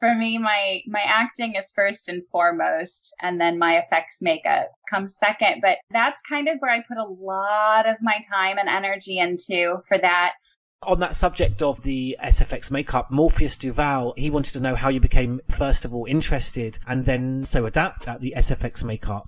for 0.00 0.14
me, 0.14 0.36
my 0.36 0.82
my 0.86 1.02
acting 1.02 1.54
is 1.54 1.72
first 1.72 2.10
and 2.10 2.22
foremost, 2.30 3.14
and 3.22 3.40
then 3.40 3.58
my 3.58 3.78
effects 3.78 4.20
makeup 4.20 4.70
comes 4.90 5.16
second. 5.16 5.62
But 5.62 5.78
that's 5.90 6.20
kind 6.22 6.46
of 6.48 6.58
where 6.58 6.70
I 6.70 6.82
put 6.82 6.98
a 6.98 7.04
lot 7.04 7.88
of 7.88 8.02
my 8.02 8.20
time 8.30 8.58
and 8.58 8.68
energy 8.68 9.18
into 9.18 9.78
for 9.88 9.96
that. 9.96 10.34
On 10.82 11.00
that 11.00 11.16
subject 11.16 11.62
of 11.62 11.82
the 11.82 12.16
SFX 12.22 12.70
makeup, 12.70 13.10
Morpheus 13.10 13.56
Duval, 13.56 14.12
he 14.16 14.30
wanted 14.30 14.52
to 14.52 14.60
know 14.60 14.74
how 14.74 14.88
you 14.88 15.00
became, 15.00 15.40
first 15.50 15.84
of 15.84 15.94
all, 15.94 16.04
interested 16.04 16.78
and 16.86 17.04
then 17.04 17.44
so 17.44 17.64
adept 17.66 18.06
at 18.06 18.20
the 18.20 18.34
SFX 18.36 18.84
makeup. 18.84 19.26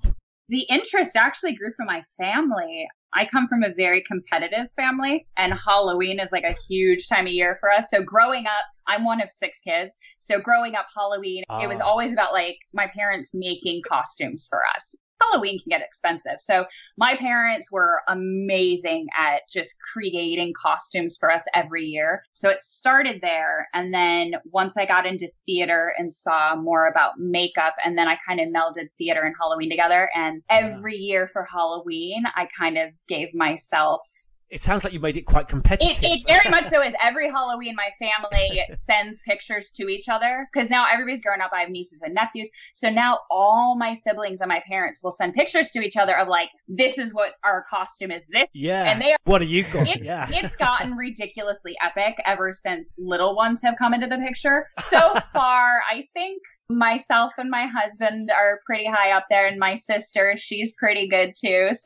the 0.51 0.63
interest 0.71 1.15
actually 1.17 1.53
grew 1.55 1.71
from 1.77 1.87
my 1.87 2.03
family. 2.17 2.87
I 3.15 3.27
come 3.27 3.49
from 3.49 3.63
a 3.63 3.75
very 3.75 4.03
competitive 4.07 4.69
family, 4.77 5.27
and 5.37 5.53
Halloween 5.53 6.21
is 6.21 6.31
like 6.33 6.45
a 6.45 6.55
huge 6.69 7.07
time 7.09 7.27
of 7.27 7.33
year 7.33 7.57
for 7.61 7.71
us. 7.71 7.87
So, 7.91 8.03
growing 8.03 8.47
up, 8.47 8.65
I'm 8.87 9.05
one 9.05 9.21
of 9.21 9.31
six 9.31 9.61
kids. 9.61 9.97
So, 10.19 10.39
growing 10.39 10.75
up, 10.75 10.87
Halloween, 10.97 11.45
it 11.63 11.67
was 11.67 11.81
Ah. 11.81 11.85
always 11.87 12.13
about 12.13 12.33
like 12.33 12.59
my 12.73 12.87
parents 12.87 13.31
making 13.35 13.83
costumes 13.89 14.47
for 14.49 14.61
us. 14.75 14.95
Halloween 15.21 15.59
can 15.59 15.71
get 15.71 15.83
expensive. 15.83 16.37
So, 16.39 16.67
my 16.97 17.17
parents 17.17 17.71
were 17.71 18.03
amazing 18.09 19.09
at 19.19 19.43
just 19.51 19.77
creating 19.93 20.53
costumes 20.61 21.17
for 21.19 21.31
us 21.31 21.43
every 21.55 21.85
year. 21.85 22.23
So, 22.33 22.51
it 22.51 22.61
started 22.61 23.21
there. 23.23 23.69
And 23.75 23.93
then 23.93 24.35
once 24.45 24.77
I 24.77 24.87
got 24.87 25.07
into 25.07 25.31
theater 25.47 25.93
and 25.99 26.13
saw 26.13 26.57
more 26.57 26.87
about 26.87 27.19
makeup, 27.19 27.75
and 27.85 27.97
then 27.97 28.09
I 28.09 28.19
kind 28.27 28.41
of 28.41 28.49
melded 28.49 28.89
theater 28.97 29.23
and 29.23 29.35
Halloween 29.39 29.71
together. 29.71 30.11
And 30.15 30.43
every 30.49 30.97
year 30.97 31.27
for 31.27 31.43
Halloween, 31.43 32.25
I 32.37 32.49
kind 32.59 32.79
of 32.79 32.91
gave 33.07 33.35
myself 33.35 34.07
It 34.51 34.61
sounds 34.61 34.83
like 34.85 34.93
you 34.93 35.01
made 35.01 35.17
it 35.17 35.27
quite 35.27 35.47
competitive. 35.47 36.03
it, 36.03 36.21
it 36.21 36.27
very 36.27 36.51
much 36.51 36.65
so 36.65 36.83
is. 36.83 36.95
Every 37.03 37.29
Halloween, 37.29 37.75
my 37.77 37.91
family 37.99 38.63
sends 38.71 39.21
pictures 39.21 39.71
to 39.73 39.89
each 39.89 40.09
other 40.09 40.49
because 40.53 40.71
now 40.71 40.87
everybody's 40.91 41.21
grown 41.21 41.41
up. 41.41 41.51
I 41.53 41.61
have 41.61 41.71
nieces 41.71 42.03
and 42.03 42.15
nephews. 42.15 42.49
So 42.73 42.89
now 42.89 43.21
all 43.31 43.77
my 43.77 43.93
siblings 43.93 44.41
and 44.41 44.49
my 44.49 44.63
parents 44.67 45.03
will 45.03 45.11
send 45.11 45.35
pictures 45.35 45.71
to 45.73 45.81
each 45.81 45.97
other 45.97 46.17
of 46.17 46.29
like, 46.29 46.49
this 46.67 46.97
is 46.99 47.13
what 47.13 47.33
our 47.45 47.65
costume 47.69 48.11
is. 48.11 48.25
This. 48.31 48.51
Yeah. 48.55 48.91
And 48.91 49.01
they 49.01 49.13
are. 49.13 49.19
What 49.25 49.43
are 49.43 49.47
you 49.47 49.65
got? 49.65 49.87
It's, 49.87 50.05
yeah. 50.05 50.27
it's 50.33 50.57
gotten 50.57 50.97
ridiculously 50.97 51.77
epic 51.83 52.17
ever 52.25 52.53
since 52.53 52.95
little 52.97 53.37
ones 53.37 53.61
have 53.63 53.77
come 53.79 53.93
into 53.93 54.07
the 54.07 54.19
picture. 54.19 54.67
So 54.87 55.19
far, 55.33 55.83
I 55.91 56.07
think 56.15 56.43
myself 56.71 57.35
and 57.39 57.51
my 57.51 57.67
husband 57.67 58.31
are 58.31 58.61
pretty 58.67 58.87
high 58.87 59.13
up 59.13 59.27
there, 59.31 59.47
and 59.47 59.59
my 59.59 59.75
sister, 59.75 60.35
she's 60.37 60.75
pretty 60.75 61.09
good 61.09 61.35
too. 61.39 61.71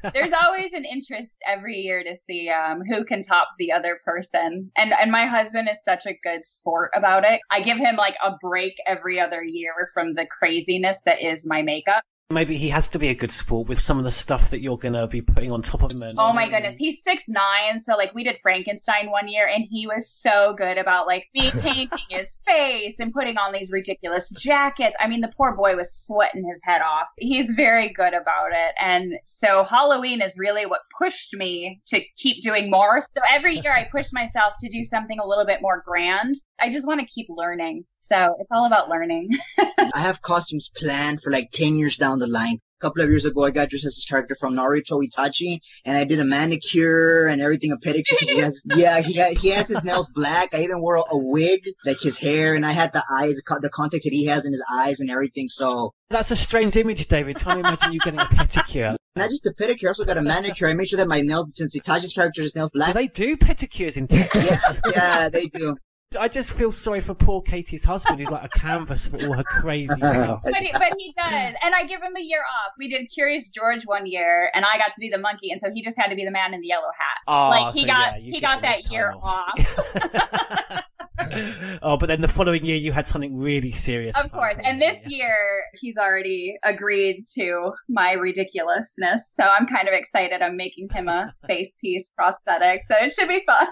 So 0.00 0.10
there's 0.14 0.32
always 0.32 0.72
an 0.72 0.84
interest 0.84 1.42
every 1.44 1.76
year 1.78 2.04
to 2.04 2.14
see 2.14 2.48
um, 2.50 2.82
who 2.88 3.04
can 3.04 3.20
top 3.20 3.48
the 3.58 3.72
other 3.72 3.98
person. 4.04 4.70
And 4.76 4.92
and 4.92 5.10
my 5.10 5.26
husband 5.26 5.68
is 5.68 5.82
such 5.82 6.06
a 6.06 6.16
good 6.22 6.44
sport 6.44 6.92
about 6.94 7.24
it. 7.24 7.40
I 7.50 7.60
give 7.60 7.78
him 7.78 7.96
like 7.96 8.16
a 8.24 8.36
break 8.40 8.74
every 8.86 9.18
other 9.18 9.42
year 9.42 9.88
from 9.92 10.14
the 10.14 10.26
craziness 10.26 11.02
that 11.04 11.20
is 11.20 11.44
my 11.44 11.62
makeup. 11.62 12.04
Maybe 12.30 12.58
he 12.58 12.68
has 12.68 12.88
to 12.88 12.98
be 12.98 13.08
a 13.08 13.14
good 13.14 13.30
sport 13.30 13.68
with 13.68 13.80
some 13.80 13.96
of 13.96 14.04
the 14.04 14.10
stuff 14.10 14.50
that 14.50 14.60
you're 14.60 14.76
going 14.76 14.92
to 14.92 15.06
be 15.06 15.22
putting 15.22 15.50
on 15.50 15.62
top 15.62 15.82
of 15.82 15.92
him. 15.92 16.02
And, 16.02 16.18
Oh 16.18 16.30
my 16.30 16.46
goodness, 16.46 16.76
he's 16.76 17.02
six 17.02 17.26
nine. 17.26 17.80
So 17.80 17.96
like 17.96 18.14
we 18.14 18.22
did 18.22 18.36
Frankenstein 18.36 19.10
one 19.10 19.28
year, 19.28 19.48
and 19.50 19.64
he 19.64 19.86
was 19.86 20.10
so 20.10 20.52
good 20.52 20.76
about 20.76 21.06
like 21.06 21.26
be 21.32 21.50
painting 21.60 21.98
his 22.10 22.36
face 22.46 23.00
and 23.00 23.14
putting 23.14 23.38
on 23.38 23.52
these 23.54 23.72
ridiculous 23.72 24.28
jackets. 24.28 24.94
I 25.00 25.08
mean, 25.08 25.22
the 25.22 25.32
poor 25.34 25.56
boy 25.56 25.74
was 25.74 25.90
sweating 25.90 26.46
his 26.46 26.60
head 26.64 26.82
off. 26.82 27.08
He's 27.16 27.52
very 27.52 27.88
good 27.88 28.12
about 28.12 28.50
it, 28.52 28.74
and 28.78 29.14
so 29.24 29.64
Halloween 29.64 30.20
is 30.20 30.36
really 30.36 30.66
what 30.66 30.80
pushed 30.98 31.34
me 31.34 31.80
to 31.86 32.02
keep 32.16 32.42
doing 32.42 32.70
more. 32.70 33.00
So 33.00 33.22
every 33.30 33.54
year 33.54 33.72
I 33.72 33.84
push 33.84 34.12
myself 34.12 34.52
to 34.60 34.68
do 34.68 34.84
something 34.84 35.18
a 35.18 35.26
little 35.26 35.46
bit 35.46 35.62
more 35.62 35.82
grand. 35.82 36.34
I 36.58 36.68
just 36.68 36.86
want 36.86 37.00
to 37.00 37.06
keep 37.06 37.28
learning. 37.30 37.86
So 38.08 38.36
it's 38.40 38.50
all 38.50 38.64
about 38.64 38.88
learning. 38.88 39.28
I 39.58 40.00
have 40.00 40.22
costumes 40.22 40.70
planned 40.74 41.20
for 41.20 41.30
like 41.30 41.50
10 41.52 41.76
years 41.76 41.98
down 41.98 42.18
the 42.18 42.26
line. 42.26 42.56
A 42.80 42.80
couple 42.80 43.02
of 43.02 43.10
years 43.10 43.26
ago, 43.26 43.44
I 43.44 43.50
got 43.50 43.68
dressed 43.68 43.84
as 43.84 43.96
this 43.96 44.06
character 44.06 44.34
from 44.34 44.54
Naruto 44.54 45.02
Itachi, 45.04 45.58
and 45.84 45.96
I 45.96 46.04
did 46.04 46.18
a 46.18 46.24
manicure 46.24 47.26
and 47.26 47.42
everything, 47.42 47.72
a 47.72 47.76
pedicure. 47.76 48.16
He 48.20 48.38
has, 48.38 48.62
yeah, 48.76 49.00
he, 49.00 49.14
got, 49.14 49.32
he 49.32 49.50
has 49.50 49.68
his 49.68 49.84
nails 49.84 50.08
black. 50.14 50.54
I 50.54 50.62
even 50.62 50.80
wore 50.80 50.94
a, 50.94 51.00
a 51.00 51.18
wig, 51.18 51.60
like 51.84 52.00
his 52.00 52.16
hair, 52.16 52.54
and 52.54 52.64
I 52.64 52.70
had 52.70 52.94
the 52.94 53.04
eyes, 53.10 53.42
co- 53.46 53.58
the 53.60 53.68
context 53.68 54.04
that 54.04 54.14
he 54.14 54.24
has 54.26 54.46
in 54.46 54.52
his 54.52 54.64
eyes 54.78 55.00
and 55.00 55.10
everything. 55.10 55.48
So, 55.48 55.92
That's 56.08 56.30
a 56.30 56.36
strange 56.36 56.76
image, 56.76 57.06
David. 57.08 57.36
Trying 57.36 57.62
to 57.62 57.68
imagine 57.68 57.92
you 57.92 57.98
getting 57.98 58.20
a 58.20 58.26
pedicure. 58.26 58.96
not 59.16 59.28
just 59.28 59.44
a 59.44 59.52
pedicure, 59.60 59.86
I 59.86 59.88
also 59.88 60.04
got 60.04 60.16
a 60.16 60.22
manicure. 60.22 60.68
I 60.68 60.74
made 60.74 60.88
sure 60.88 60.98
that 60.98 61.08
my 61.08 61.20
nails, 61.20 61.46
since 61.54 61.76
Itachi's 61.76 62.14
character 62.14 62.40
is 62.40 62.54
nails 62.54 62.70
black. 62.72 62.88
Do 62.88 62.94
they 62.94 63.08
do 63.08 63.36
pedicures 63.36 63.98
in 63.98 64.06
Texas? 64.06 64.44
yes, 64.44 64.80
yeah, 64.94 65.28
they 65.28 65.46
do. 65.46 65.76
I 66.18 66.28
just 66.28 66.54
feel 66.54 66.72
sorry 66.72 67.02
for 67.02 67.12
poor 67.12 67.42
Katie's 67.42 67.84
husband, 67.84 68.18
who's 68.18 68.30
like 68.30 68.44
a 68.44 68.48
canvas 68.58 69.06
for 69.06 69.18
all 69.18 69.34
her 69.34 69.42
crazy 69.42 69.92
stuff. 69.98 70.40
but 70.42 70.54
he, 70.54 70.72
but 70.72 70.94
he 70.96 71.12
does, 71.12 71.54
and 71.62 71.74
I 71.74 71.84
give 71.84 72.00
him 72.00 72.16
a 72.16 72.22
year 72.22 72.40
off. 72.40 72.72
We 72.78 72.88
did 72.88 73.10
Curious 73.12 73.50
George 73.50 73.84
one 73.84 74.06
year, 74.06 74.50
and 74.54 74.64
I 74.64 74.78
got 74.78 74.94
to 74.94 75.00
be 75.00 75.10
the 75.10 75.18
monkey, 75.18 75.50
and 75.50 75.60
so 75.60 75.70
he 75.70 75.82
just 75.82 75.98
had 75.98 76.08
to 76.08 76.16
be 76.16 76.24
the 76.24 76.30
man 76.30 76.54
in 76.54 76.62
the 76.62 76.68
yellow 76.68 76.88
hat. 76.98 77.18
Oh, 77.26 77.48
like 77.48 77.74
he 77.74 77.82
so 77.82 77.88
got 77.88 78.22
yeah, 78.22 78.32
he 78.32 78.40
got 78.40 78.62
that 78.62 78.84
that 78.84 78.90
year 78.90 79.12
time 79.12 79.20
off. 79.22 80.84
oh, 81.82 81.96
but 81.98 82.06
then 82.06 82.22
the 82.22 82.28
following 82.28 82.64
year 82.64 82.76
you 82.76 82.92
had 82.92 83.06
something 83.06 83.38
really 83.38 83.72
serious. 83.72 84.18
Of 84.18 84.32
course, 84.32 84.56
and 84.64 84.80
this 84.80 85.06
year 85.08 85.34
he's 85.74 85.98
already 85.98 86.56
agreed 86.64 87.26
to 87.34 87.72
my 87.88 88.12
ridiculousness, 88.12 89.30
so 89.34 89.44
I'm 89.44 89.66
kind 89.66 89.88
of 89.88 89.94
excited. 89.94 90.40
I'm 90.40 90.56
making 90.56 90.88
him 90.90 91.08
a 91.08 91.34
face 91.46 91.76
piece 91.76 92.08
prosthetic, 92.16 92.80
so 92.82 92.96
it 92.98 93.10
should 93.10 93.28
be 93.28 93.42
fun. 93.44 93.66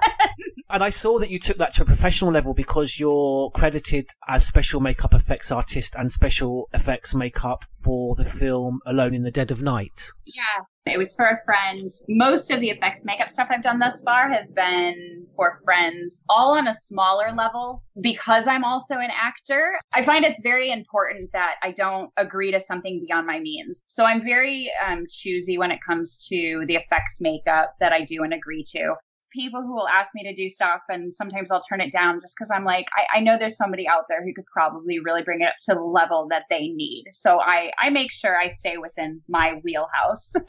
And 0.69 0.83
I 0.83 0.91
saw 0.91 1.19
that 1.21 1.31
you 1.31 1.39
took 1.39 1.59
that 1.59 1.73
to 1.75 1.83
a 1.83 1.85
professional 1.85 2.26
level 2.33 2.55
because 2.55 2.99
you're 2.99 3.51
credited 3.51 4.11
as 4.29 4.47
special 4.47 4.81
makeup 4.81 5.15
effects 5.15 5.51
artist 5.51 5.95
and 5.97 6.11
special 6.11 6.69
effects 6.73 7.15
makeup 7.15 7.65
for 7.83 8.15
the 8.15 8.25
film 8.25 8.81
Alone 8.87 9.15
in 9.15 9.23
the 9.23 9.31
Dead 9.31 9.51
of 9.51 9.63
Night. 9.63 10.11
Yeah. 10.25 10.65
It 10.87 10.99
was 10.99 11.17
for 11.17 11.27
a 11.27 11.37
friend. 11.45 11.81
Most 12.09 12.51
of 12.53 12.61
the 12.61 12.71
effects 12.71 13.05
makeup 13.05 13.29
stuff 13.29 13.49
I've 13.51 13.63
done 13.63 13.81
thus 13.81 14.03
far 14.03 14.29
has 14.29 14.53
been 14.53 15.27
for 15.35 15.53
friends, 15.65 16.23
all 16.29 16.57
on 16.57 16.69
a 16.69 16.75
smaller 16.75 17.33
level. 17.33 17.83
Because 18.01 18.47
I'm 18.47 18.63
also 18.63 18.97
an 18.97 19.11
actor, 19.11 19.73
I 19.95 20.03
find 20.03 20.25
it's 20.25 20.43
very 20.43 20.71
important 20.71 21.33
that 21.33 21.57
I 21.63 21.73
don't 21.73 22.11
agree 22.17 22.53
to 22.53 22.61
something 22.61 23.01
beyond 23.05 23.27
my 23.27 23.41
means. 23.41 23.83
So 23.89 24.05
I'm 24.05 24.23
very 24.23 24.71
um, 24.87 25.07
choosy 25.09 25.59
when 25.59 25.73
it 25.73 25.81
comes 25.85 26.27
to 26.29 26.65
the 26.67 26.77
effects 26.77 27.21
makeup 27.21 27.75
that 27.81 27.93
I 27.93 28.03
do 28.03 28.23
and 28.23 28.33
agree 28.33 28.65
to. 28.69 28.95
People 29.37 29.63
who 29.63 29.75
will 29.75 29.89
ask 29.89 30.15
me 30.15 30.23
to 30.25 30.33
do 30.33 30.49
stuff, 30.49 30.81
and 30.89 31.13
sometimes 31.13 31.51
I'll 31.51 31.61
turn 31.61 31.83
it 31.83 31.93
down 31.93 32.21
just 32.21 32.35
because 32.37 32.51
I'm 32.51 32.65
like, 32.65 32.87
I, 32.97 33.19
I 33.19 33.21
know 33.21 33.37
there's 33.37 33.57
somebody 33.57 33.87
out 33.87 34.07
there 34.09 34.25
who 34.25 34.33
could 34.33 34.47
probably 34.47 34.99
really 34.99 35.23
bring 35.23 35.43
it 35.43 35.49
up 35.49 35.57
to 35.67 35.75
the 35.75 35.83
level 35.83 36.27
that 36.31 36.45
they 36.49 36.69
need. 36.69 37.05
So 37.13 37.39
I, 37.39 37.71
I 37.79 37.91
make 37.91 38.11
sure 38.11 38.37
I 38.37 38.47
stay 38.47 38.79
within 38.79 39.21
my 39.29 39.61
wheelhouse. 39.63 40.33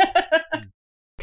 Hmm. 0.54 0.62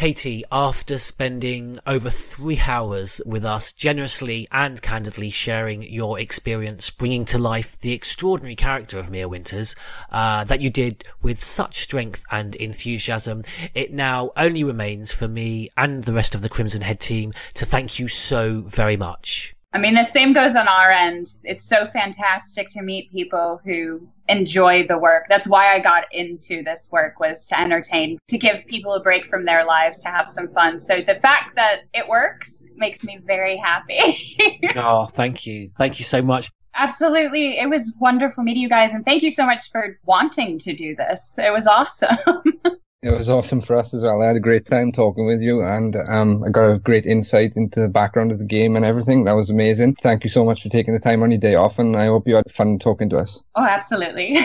Katie, 0.04 0.44
after 0.52 0.98
spending 0.98 1.78
over 1.86 2.10
three 2.10 2.60
hours 2.66 3.22
with 3.24 3.42
us, 3.42 3.72
generously 3.72 4.46
and 4.52 4.82
candidly 4.82 5.30
sharing 5.30 5.82
your 5.82 6.20
experience, 6.20 6.90
bringing 6.90 7.24
to 7.24 7.38
life 7.38 7.78
the 7.78 7.94
extraordinary 7.94 8.54
character 8.54 8.98
of 8.98 9.10
Mia 9.10 9.26
Winters, 9.26 9.74
uh, 10.12 10.44
that 10.44 10.60
you 10.60 10.68
did 10.68 11.04
with 11.22 11.42
such 11.42 11.76
strength 11.76 12.22
and 12.30 12.54
enthusiasm, 12.56 13.44
it 13.72 13.94
now 13.94 14.30
only 14.36 14.62
remains 14.62 15.10
for 15.10 15.26
me 15.26 15.70
and 15.74 16.04
the 16.04 16.12
rest 16.12 16.34
of 16.34 16.42
the 16.42 16.50
Crimson 16.50 16.82
Head 16.82 17.00
team 17.00 17.32
to 17.54 17.64
thank 17.64 17.98
you 17.98 18.06
so 18.06 18.60
very 18.60 18.98
much. 18.98 19.56
I 19.72 19.78
mean, 19.78 19.94
the 19.94 20.04
same 20.04 20.34
goes 20.34 20.54
on 20.54 20.68
our 20.68 20.90
end. 20.90 21.34
It's 21.44 21.64
so 21.64 21.86
fantastic 21.86 22.68
to 22.72 22.82
meet 22.82 23.10
people 23.10 23.62
who 23.64 24.06
enjoy 24.28 24.86
the 24.86 24.98
work. 24.98 25.26
That's 25.28 25.46
why 25.46 25.72
I 25.72 25.80
got 25.80 26.04
into 26.12 26.62
this 26.62 26.88
work 26.90 27.20
was 27.20 27.46
to 27.46 27.58
entertain, 27.58 28.18
to 28.28 28.38
give 28.38 28.66
people 28.66 28.94
a 28.94 29.00
break 29.00 29.26
from 29.26 29.44
their 29.44 29.64
lives, 29.64 30.00
to 30.00 30.08
have 30.08 30.26
some 30.26 30.48
fun. 30.48 30.78
So 30.78 31.02
the 31.02 31.14
fact 31.14 31.54
that 31.56 31.82
it 31.92 32.08
works 32.08 32.64
makes 32.76 33.04
me 33.04 33.20
very 33.24 33.56
happy. 33.56 34.36
oh, 34.76 35.06
thank 35.06 35.46
you. 35.46 35.70
Thank 35.76 35.98
you 35.98 36.04
so 36.04 36.22
much. 36.22 36.50
Absolutely. 36.76 37.58
It 37.58 37.68
was 37.70 37.96
wonderful 38.00 38.42
meeting 38.42 38.62
you 38.62 38.68
guys 38.68 38.92
and 38.92 39.04
thank 39.04 39.22
you 39.22 39.30
so 39.30 39.46
much 39.46 39.70
for 39.70 39.98
wanting 40.04 40.58
to 40.58 40.74
do 40.74 40.96
this. 40.96 41.38
It 41.38 41.52
was 41.52 41.66
awesome. 41.66 42.18
It 43.04 43.12
was 43.12 43.28
awesome 43.28 43.60
for 43.60 43.76
us 43.76 43.92
as 43.92 44.02
well. 44.02 44.22
I 44.22 44.28
had 44.28 44.36
a 44.36 44.40
great 44.40 44.64
time 44.64 44.90
talking 44.90 45.26
with 45.26 45.42
you, 45.42 45.60
and 45.60 45.94
um, 46.08 46.42
I 46.42 46.48
got 46.48 46.70
a 46.70 46.78
great 46.78 47.04
insight 47.04 47.54
into 47.54 47.78
the 47.80 47.88
background 47.90 48.32
of 48.32 48.38
the 48.38 48.46
game 48.46 48.76
and 48.76 48.84
everything. 48.84 49.24
That 49.24 49.34
was 49.34 49.50
amazing. 49.50 49.96
Thank 49.96 50.24
you 50.24 50.30
so 50.30 50.42
much 50.42 50.62
for 50.62 50.70
taking 50.70 50.94
the 50.94 51.00
time 51.00 51.22
on 51.22 51.30
your 51.30 51.38
day 51.38 51.54
off, 51.54 51.78
and 51.78 51.98
I 51.98 52.06
hope 52.06 52.26
you 52.26 52.34
had 52.34 52.50
fun 52.50 52.78
talking 52.78 53.10
to 53.10 53.18
us. 53.18 53.42
Oh, 53.56 53.62
absolutely. 53.66 54.38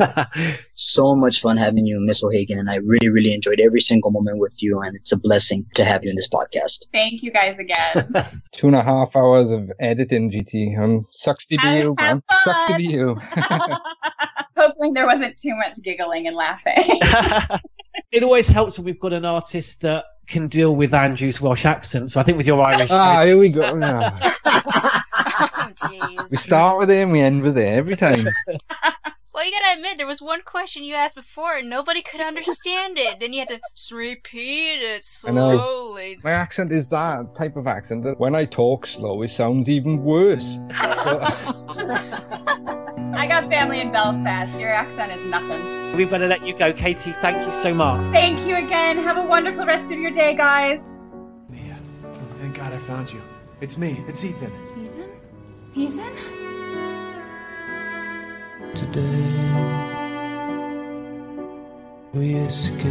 so 0.74 1.14
much 1.14 1.40
fun 1.40 1.56
having 1.56 1.86
you, 1.86 2.00
Miss 2.00 2.24
O'Hagan, 2.24 2.58
and 2.58 2.68
I 2.68 2.78
really, 2.78 3.10
really 3.10 3.32
enjoyed 3.32 3.60
every 3.60 3.80
single 3.80 4.10
moment 4.10 4.38
with 4.38 4.60
you, 4.60 4.80
and 4.80 4.96
it's 4.96 5.12
a 5.12 5.16
blessing 5.16 5.64
to 5.76 5.84
have 5.84 6.02
you 6.02 6.10
in 6.10 6.16
this 6.16 6.28
podcast. 6.28 6.88
Thank 6.92 7.22
you 7.22 7.30
guys 7.30 7.60
again. 7.60 8.08
Two 8.50 8.66
and 8.66 8.74
a 8.74 8.82
half 8.82 9.14
hours 9.14 9.52
of 9.52 9.70
editing, 9.78 10.32
GT. 10.32 10.76
Um, 10.76 11.06
sucks 11.12 11.46
to 11.46 11.56
be 11.58 11.62
Have- 11.62 11.84
you, 11.84 11.94
have 12.00 12.14
man. 12.16 12.22
Sucks 12.40 12.72
to 12.72 12.76
be 12.76 12.86
you. 12.86 13.14
Hopefully 14.56 14.90
there 14.92 15.06
wasn't 15.06 15.36
too 15.36 15.54
much 15.54 15.80
giggling 15.84 16.26
and 16.26 16.34
laughing. 16.34 16.74
It 18.14 18.22
always 18.22 18.46
helps 18.48 18.78
when 18.78 18.84
we've 18.84 19.00
got 19.00 19.12
an 19.12 19.24
artist 19.24 19.80
that 19.80 20.04
can 20.28 20.46
deal 20.46 20.76
with 20.76 20.94
Andrew's 20.94 21.40
Welsh 21.40 21.66
accent. 21.66 22.12
So 22.12 22.20
I 22.20 22.22
think 22.22 22.36
with 22.36 22.46
your 22.46 22.62
Irish. 22.62 22.88
ah, 22.92 23.24
here 23.24 23.36
we 23.36 23.48
go. 23.48 23.64
Ah. 23.82 25.02
we 26.30 26.36
start 26.36 26.78
with 26.78 26.92
it 26.92 27.02
and 27.02 27.10
we 27.10 27.20
end 27.20 27.42
with 27.42 27.58
it 27.58 27.66
every 27.66 27.96
time. 27.96 28.28
Well, 29.34 29.44
you 29.44 29.50
gotta 29.50 29.76
admit, 29.76 29.98
there 29.98 30.06
was 30.06 30.22
one 30.22 30.42
question 30.42 30.84
you 30.84 30.94
asked 30.94 31.16
before 31.16 31.56
and 31.56 31.68
nobody 31.68 32.02
could 32.02 32.20
understand 32.20 32.98
it. 32.98 33.18
Then 33.18 33.32
you 33.32 33.40
had 33.40 33.48
to 33.48 33.60
s- 33.74 33.90
repeat 33.90 34.80
it 34.80 35.04
I 35.26 35.30
know. 35.32 35.50
slowly. 35.50 36.18
My 36.22 36.30
accent 36.30 36.70
is 36.70 36.86
that 36.88 37.34
type 37.36 37.56
of 37.56 37.66
accent 37.66 38.04
that 38.04 38.20
when 38.20 38.36
I 38.36 38.44
talk 38.44 38.86
slow, 38.86 39.22
it 39.22 39.30
sounds 39.32 39.68
even 39.68 40.04
worse. 40.04 40.60
So, 41.02 41.18
I 43.16 43.26
got 43.28 43.48
family 43.50 43.80
in 43.80 43.90
Belfast. 43.90 44.60
Your 44.60 44.70
accent 44.70 45.10
is 45.10 45.20
nothing. 45.22 45.96
We 45.96 46.04
better 46.04 46.28
let 46.28 46.46
you 46.46 46.56
go, 46.56 46.72
Katie. 46.72 47.10
Thank 47.20 47.44
you 47.44 47.52
so 47.52 47.74
much. 47.74 48.00
Thank 48.12 48.46
you 48.46 48.54
again. 48.54 48.98
Have 48.98 49.16
a 49.16 49.22
wonderful 49.26 49.66
rest 49.66 49.90
of 49.90 49.98
your 49.98 50.12
day, 50.12 50.36
guys. 50.36 50.84
Oh, 51.52 52.26
thank 52.36 52.56
God 52.56 52.72
I 52.72 52.78
found 52.78 53.12
you. 53.12 53.20
It's 53.60 53.76
me. 53.78 54.04
It's 54.06 54.24
Ethan. 54.24 54.52
Ethan? 54.78 55.10
Ethan? 55.74 56.43
Today 58.74 59.30
we 62.12 62.34
escape. 62.34 62.84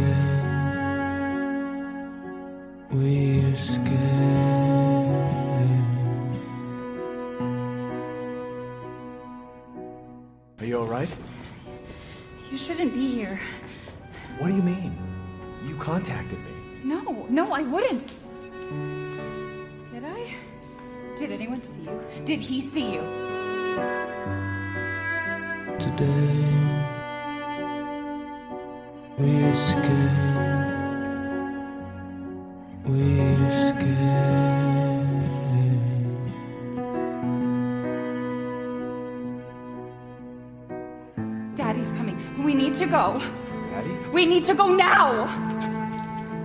We 2.90 3.38
escape. 3.52 3.94
Are 10.58 10.64
you 10.64 10.78
all 10.78 10.86
right? 10.86 11.14
You 12.50 12.56
shouldn't 12.56 12.94
be 12.94 13.06
here. 13.08 13.38
What 14.38 14.48
do 14.48 14.54
you 14.56 14.62
mean? 14.62 14.96
You 15.66 15.76
contacted 15.76 16.38
me. 16.38 16.50
No, 16.82 17.26
no, 17.28 17.52
I 17.52 17.62
wouldn't. 17.62 18.06
Did 19.92 20.04
I? 20.04 20.34
Did 21.18 21.30
anyone 21.30 21.60
see 21.60 21.82
you? 21.82 22.00
Did 22.24 22.40
he 22.40 22.62
see 22.62 22.94
you? 22.94 23.02
Today 25.78 26.44
we 29.18 29.28
escape. 29.44 29.90
We 32.86 33.20
escape. 33.48 33.84
Daddy's 41.56 41.92
coming. 41.92 42.16
We 42.44 42.54
need 42.54 42.74
to 42.76 42.86
go. 42.86 43.20
Daddy? 43.70 43.90
We 44.12 44.26
need 44.26 44.44
to 44.46 44.54
go 44.54 44.68
now! 44.74 45.26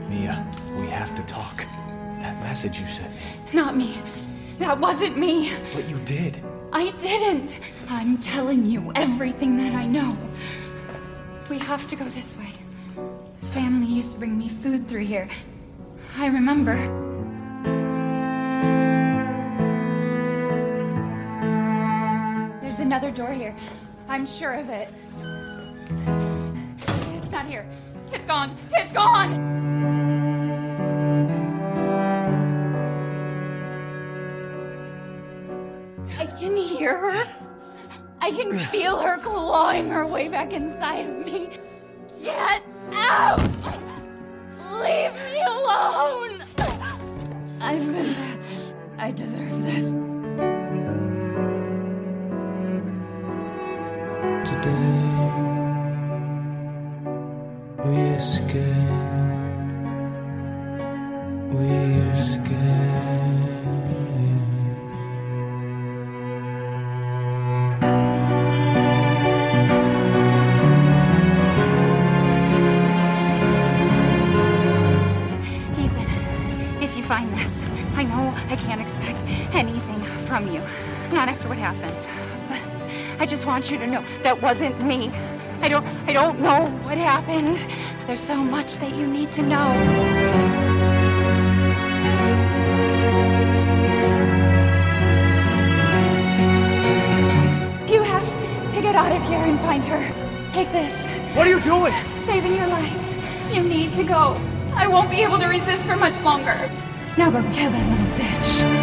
Mia, 0.10 0.46
we 0.80 0.88
have 0.88 1.14
to 1.16 1.24
talk. 1.24 1.66
That 2.20 2.40
message 2.42 2.80
you 2.80 2.88
sent 2.88 3.12
me. 3.14 3.22
Not 3.54 3.76
me. 3.78 4.02
That 4.58 4.80
wasn't 4.80 5.18
me. 5.18 5.54
But 5.74 5.88
you 5.88 5.98
did. 6.00 6.42
I 6.72 6.92
didn't. 7.00 7.60
I'm 7.90 8.20
telling 8.20 8.66
you 8.66 8.92
everything 8.96 9.58
that 9.58 9.74
I 9.74 9.86
know. 9.86 10.16
We 11.50 11.58
have 11.60 11.88
to 11.88 11.96
go 11.96 12.06
this 12.06 12.38
way. 12.38 12.54
Family 13.50 13.88
used 13.88 14.12
to 14.12 14.20
bring 14.20 14.38
me 14.38 14.50
food 14.50 14.88
through 14.88 15.06
here. 15.06 15.28
I 16.18 16.28
remember. 16.28 16.76
There's 22.62 22.80
another 22.80 23.10
door 23.10 23.32
here. 23.32 23.56
I'm 24.08 24.28
sure 24.28 24.54
of 24.54 24.70
it. 24.70 24.90
It's 27.18 27.32
not 27.32 27.46
here. 27.46 27.66
It's 28.12 28.26
gone. 28.26 28.56
It's 28.74 28.92
gone. 28.92 30.09
Can 36.50 36.58
hear 36.58 36.98
her. 36.98 37.28
I 38.22 38.32
can 38.32 38.54
feel 38.54 38.98
her 39.00 39.18
clawing 39.20 39.90
her 39.90 40.06
way 40.06 40.28
back 40.28 40.52
inside 40.54 41.08
of 41.08 41.26
me. 41.26 41.50
Get 42.24 42.64
out! 42.94 43.40
Leave 44.82 45.14
me 45.32 45.42
alone! 45.42 46.44
I've 47.62 47.86
been 47.86 48.14
bad. 48.14 48.40
I 48.98 49.12
deserve 49.12 49.64
this. 49.64 49.92
Today 54.50 55.06
we 57.86 57.96
escape. 58.18 58.66
We 61.54 61.68
escape. 62.20 63.59
Want 83.60 83.72
you 83.72 83.78
to 83.78 83.88
know 83.88 84.06
that 84.24 84.42
wasn't 84.42 84.82
me. 84.82 85.10
I 85.62 85.68
don't 85.68 85.86
I 86.08 86.14
don't 86.14 86.40
know 86.40 86.68
what 86.86 86.98
happened. 86.98 87.58
There's 88.08 88.22
so 88.22 88.38
much 88.38 88.78
that 88.78 88.96
you 88.96 89.06
need 89.06 89.34
to 89.34 89.42
know. 89.42 89.68
You 97.94 98.02
have 98.02 98.72
to 98.72 98.82
get 98.82 98.96
out 98.96 99.12
of 99.12 99.22
here 99.28 99.40
and 99.40 99.60
find 99.60 99.84
her. 99.84 100.02
Take 100.54 100.72
this. 100.72 100.96
What 101.36 101.46
are 101.46 101.50
you 101.50 101.60
doing? 101.60 101.94
Saving 102.26 102.56
your 102.56 102.68
life. 102.68 103.54
You 103.54 103.64
need 103.64 103.92
to 103.96 104.06
go. 104.06 104.40
I 104.74 104.88
won't 104.88 105.10
be 105.10 105.22
able 105.22 105.38
to 105.38 105.48
resist 105.48 105.84
for 105.84 105.98
much 105.98 106.18
longer. 106.22 106.72
Now 107.18 107.30
go 107.30 107.42
kill 107.52 107.72
that 107.72 107.90
little 107.90 108.06
bitch. 108.16 108.79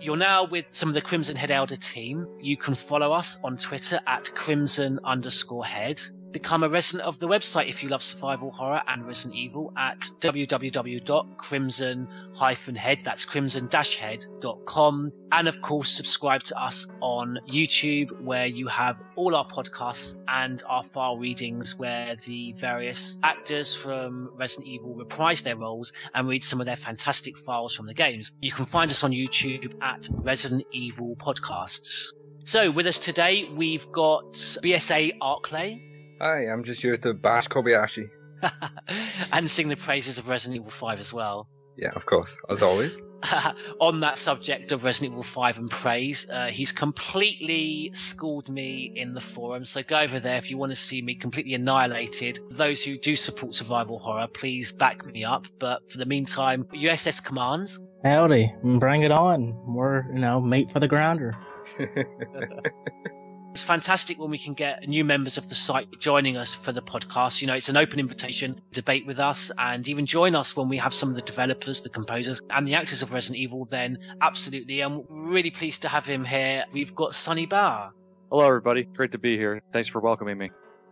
You're 0.00 0.16
now 0.16 0.44
with 0.44 0.74
some 0.74 0.88
of 0.88 0.94
the 0.94 1.00
Crimson 1.00 1.34
Head 1.34 1.50
Elder 1.50 1.74
team. 1.74 2.28
You 2.40 2.56
can 2.56 2.74
follow 2.74 3.12
us 3.12 3.36
on 3.42 3.56
Twitter 3.56 3.98
at 4.06 4.32
crimson 4.32 5.00
underscore 5.02 5.64
head. 5.64 6.00
Become 6.32 6.62
a 6.62 6.68
resident 6.68 7.06
of 7.06 7.18
the 7.18 7.26
website 7.26 7.68
if 7.68 7.82
you 7.82 7.88
love 7.88 8.02
survival 8.02 8.50
horror 8.50 8.82
and 8.86 9.06
Resident 9.06 9.36
Evil 9.36 9.72
at 9.76 10.00
www.crimson-head, 10.20 12.98
that's 13.04 13.24
crimson-head.com. 13.24 15.10
And 15.30 15.48
of 15.48 15.60
course, 15.60 15.90
subscribe 15.90 16.42
to 16.44 16.62
us 16.62 16.86
on 17.00 17.40
YouTube 17.48 18.22
where 18.22 18.46
you 18.46 18.68
have 18.68 19.02
all 19.16 19.34
our 19.36 19.46
podcasts 19.46 20.14
and 20.26 20.62
our 20.66 20.82
file 20.82 21.18
readings 21.18 21.78
where 21.78 22.16
the 22.16 22.52
various 22.52 23.20
actors 23.22 23.74
from 23.74 24.30
Resident 24.34 24.68
Evil 24.68 24.94
reprise 24.94 25.42
their 25.42 25.56
roles 25.56 25.92
and 26.14 26.26
read 26.28 26.44
some 26.44 26.60
of 26.60 26.66
their 26.66 26.76
fantastic 26.76 27.38
files 27.38 27.74
from 27.74 27.86
the 27.86 27.94
games. 27.94 28.32
You 28.40 28.52
can 28.52 28.66
find 28.66 28.90
us 28.90 29.04
on 29.04 29.12
YouTube 29.12 29.82
at 29.82 30.08
Resident 30.10 30.64
Evil 30.72 31.16
Podcasts. 31.16 32.12
So 32.44 32.70
with 32.70 32.86
us 32.86 32.98
today, 32.98 33.48
we've 33.54 33.90
got 33.92 34.32
BSA 34.32 35.18
Arclay 35.18 35.82
Hi, 36.20 36.48
I'm 36.48 36.64
just 36.64 36.82
here 36.82 36.96
to 36.96 37.14
bash 37.14 37.46
Kobayashi. 37.46 38.10
and 39.32 39.48
sing 39.48 39.68
the 39.68 39.76
praises 39.76 40.18
of 40.18 40.28
Resident 40.28 40.56
Evil 40.56 40.70
5 40.70 40.98
as 40.98 41.12
well. 41.12 41.48
Yeah, 41.76 41.90
of 41.94 42.06
course, 42.06 42.36
as 42.48 42.60
always. 42.60 43.00
On 43.80 44.00
that 44.00 44.18
subject 44.18 44.72
of 44.72 44.82
Resident 44.82 45.12
Evil 45.12 45.22
5 45.22 45.58
and 45.58 45.70
praise, 45.70 46.28
uh, 46.28 46.46
he's 46.46 46.72
completely 46.72 47.92
schooled 47.94 48.48
me 48.48 48.92
in 48.96 49.14
the 49.14 49.20
forum. 49.20 49.64
So 49.64 49.84
go 49.84 50.00
over 50.00 50.18
there 50.18 50.38
if 50.38 50.50
you 50.50 50.58
want 50.58 50.72
to 50.72 50.76
see 50.76 51.00
me 51.00 51.14
completely 51.14 51.54
annihilated. 51.54 52.40
Those 52.50 52.82
who 52.82 52.98
do 52.98 53.14
support 53.14 53.54
survival 53.54 54.00
horror, 54.00 54.26
please 54.26 54.72
back 54.72 55.06
me 55.06 55.24
up. 55.24 55.46
But 55.60 55.88
for 55.88 55.98
the 55.98 56.06
meantime, 56.06 56.64
USS 56.74 57.24
Commands. 57.24 57.78
Howdy, 58.02 58.52
bring 58.80 59.02
it 59.02 59.12
on. 59.12 59.72
We're, 59.72 60.02
you 60.12 60.18
know, 60.18 60.40
mate 60.40 60.72
for 60.72 60.80
the 60.80 60.88
grinder. 60.88 61.36
It's 63.52 63.62
fantastic 63.62 64.18
when 64.18 64.30
we 64.30 64.38
can 64.38 64.54
get 64.54 64.86
new 64.88 65.04
members 65.04 65.36
of 65.36 65.48
the 65.48 65.54
site 65.54 65.98
joining 65.98 66.36
us 66.36 66.54
for 66.54 66.70
the 66.70 66.82
podcast. 66.82 67.40
You 67.40 67.48
know, 67.48 67.54
it's 67.54 67.68
an 67.68 67.76
open 67.76 67.98
invitation, 67.98 68.60
debate 68.72 69.06
with 69.06 69.18
us, 69.18 69.50
and 69.56 69.86
even 69.88 70.06
join 70.06 70.34
us 70.34 70.56
when 70.56 70.68
we 70.68 70.76
have 70.76 70.94
some 70.94 71.08
of 71.08 71.16
the 71.16 71.22
developers, 71.22 71.80
the 71.80 71.88
composers, 71.88 72.40
and 72.50 72.68
the 72.68 72.74
actors 72.74 73.02
of 73.02 73.12
Resident 73.12 73.38
Evil. 73.38 73.64
Then, 73.64 73.98
absolutely, 74.20 74.80
I'm 74.80 75.04
really 75.08 75.50
pleased 75.50 75.82
to 75.82 75.88
have 75.88 76.06
him 76.06 76.24
here. 76.24 76.66
We've 76.72 76.94
got 76.94 77.14
Sonny 77.14 77.46
Barr. 77.46 77.92
Hello, 78.30 78.46
everybody. 78.46 78.84
Great 78.84 79.12
to 79.12 79.18
be 79.18 79.36
here. 79.36 79.62
Thanks 79.72 79.88
for 79.88 80.00
welcoming 80.00 80.38
me. 80.38 80.50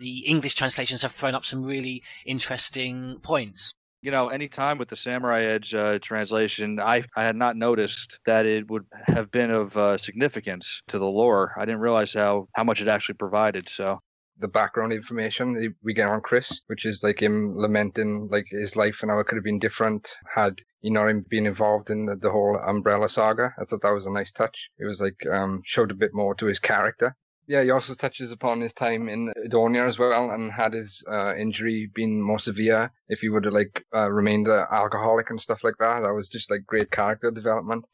The 0.00 0.18
English 0.26 0.54
translations 0.54 1.02
have 1.02 1.12
thrown 1.12 1.34
up 1.34 1.44
some 1.44 1.64
really 1.64 2.02
interesting 2.24 3.18
points 3.22 3.72
you 4.00 4.10
know, 4.10 4.28
anytime 4.28 4.78
with 4.78 4.88
the 4.88 4.96
Samurai 4.96 5.44
Edge 5.44 5.74
uh, 5.74 5.98
translation, 6.00 6.78
I, 6.78 7.04
I 7.16 7.24
had 7.24 7.36
not 7.36 7.56
noticed 7.56 8.20
that 8.26 8.46
it 8.46 8.70
would 8.70 8.84
have 9.06 9.30
been 9.30 9.50
of 9.50 9.76
uh, 9.76 9.98
significance 9.98 10.82
to 10.88 10.98
the 10.98 11.06
lore. 11.06 11.52
I 11.56 11.64
didn't 11.64 11.80
realize 11.80 12.14
how, 12.14 12.48
how 12.54 12.64
much 12.64 12.80
it 12.80 12.88
actually 12.88 13.16
provided. 13.16 13.68
So 13.68 14.00
the 14.38 14.48
background 14.48 14.92
information 14.92 15.74
we 15.82 15.94
get 15.94 16.08
on 16.08 16.20
Chris, 16.20 16.60
which 16.68 16.86
is 16.86 17.02
like 17.02 17.20
him 17.20 17.56
lamenting 17.56 18.28
like 18.30 18.46
his 18.50 18.76
life 18.76 19.02
and 19.02 19.10
how 19.10 19.18
it 19.18 19.26
could 19.26 19.36
have 19.36 19.44
been 19.44 19.58
different 19.58 20.08
had 20.32 20.60
you 20.80 20.92
know 20.92 21.08
him 21.08 21.24
been 21.28 21.46
involved 21.46 21.90
in 21.90 22.06
the, 22.06 22.16
the 22.16 22.30
whole 22.30 22.56
Umbrella 22.56 23.08
saga. 23.08 23.52
I 23.58 23.64
thought 23.64 23.82
that 23.82 23.90
was 23.90 24.06
a 24.06 24.12
nice 24.12 24.30
touch. 24.30 24.70
It 24.78 24.84
was 24.84 25.00
like 25.00 25.26
um, 25.26 25.60
showed 25.64 25.90
a 25.90 25.94
bit 25.94 26.14
more 26.14 26.34
to 26.36 26.46
his 26.46 26.60
character. 26.60 27.16
Yeah, 27.48 27.62
he 27.62 27.70
also 27.70 27.94
touches 27.94 28.30
upon 28.30 28.60
his 28.60 28.74
time 28.74 29.08
in 29.08 29.32
Edonia 29.44 29.88
as 29.88 29.98
well, 29.98 30.30
and 30.30 30.52
had 30.52 30.74
his 30.74 31.02
uh, 31.10 31.34
injury 31.34 31.90
been 31.94 32.20
more 32.20 32.38
severe, 32.38 32.92
if 33.08 33.20
he 33.20 33.30
would 33.30 33.44
have 33.44 33.54
like 33.54 33.84
uh, 33.94 34.10
remained 34.10 34.48
an 34.48 34.66
alcoholic 34.70 35.30
and 35.30 35.40
stuff 35.40 35.64
like 35.64 35.78
that, 35.78 36.00
that 36.00 36.12
was 36.14 36.28
just 36.28 36.50
like 36.50 36.66
great 36.66 36.90
character 36.90 37.30
development. 37.30 37.86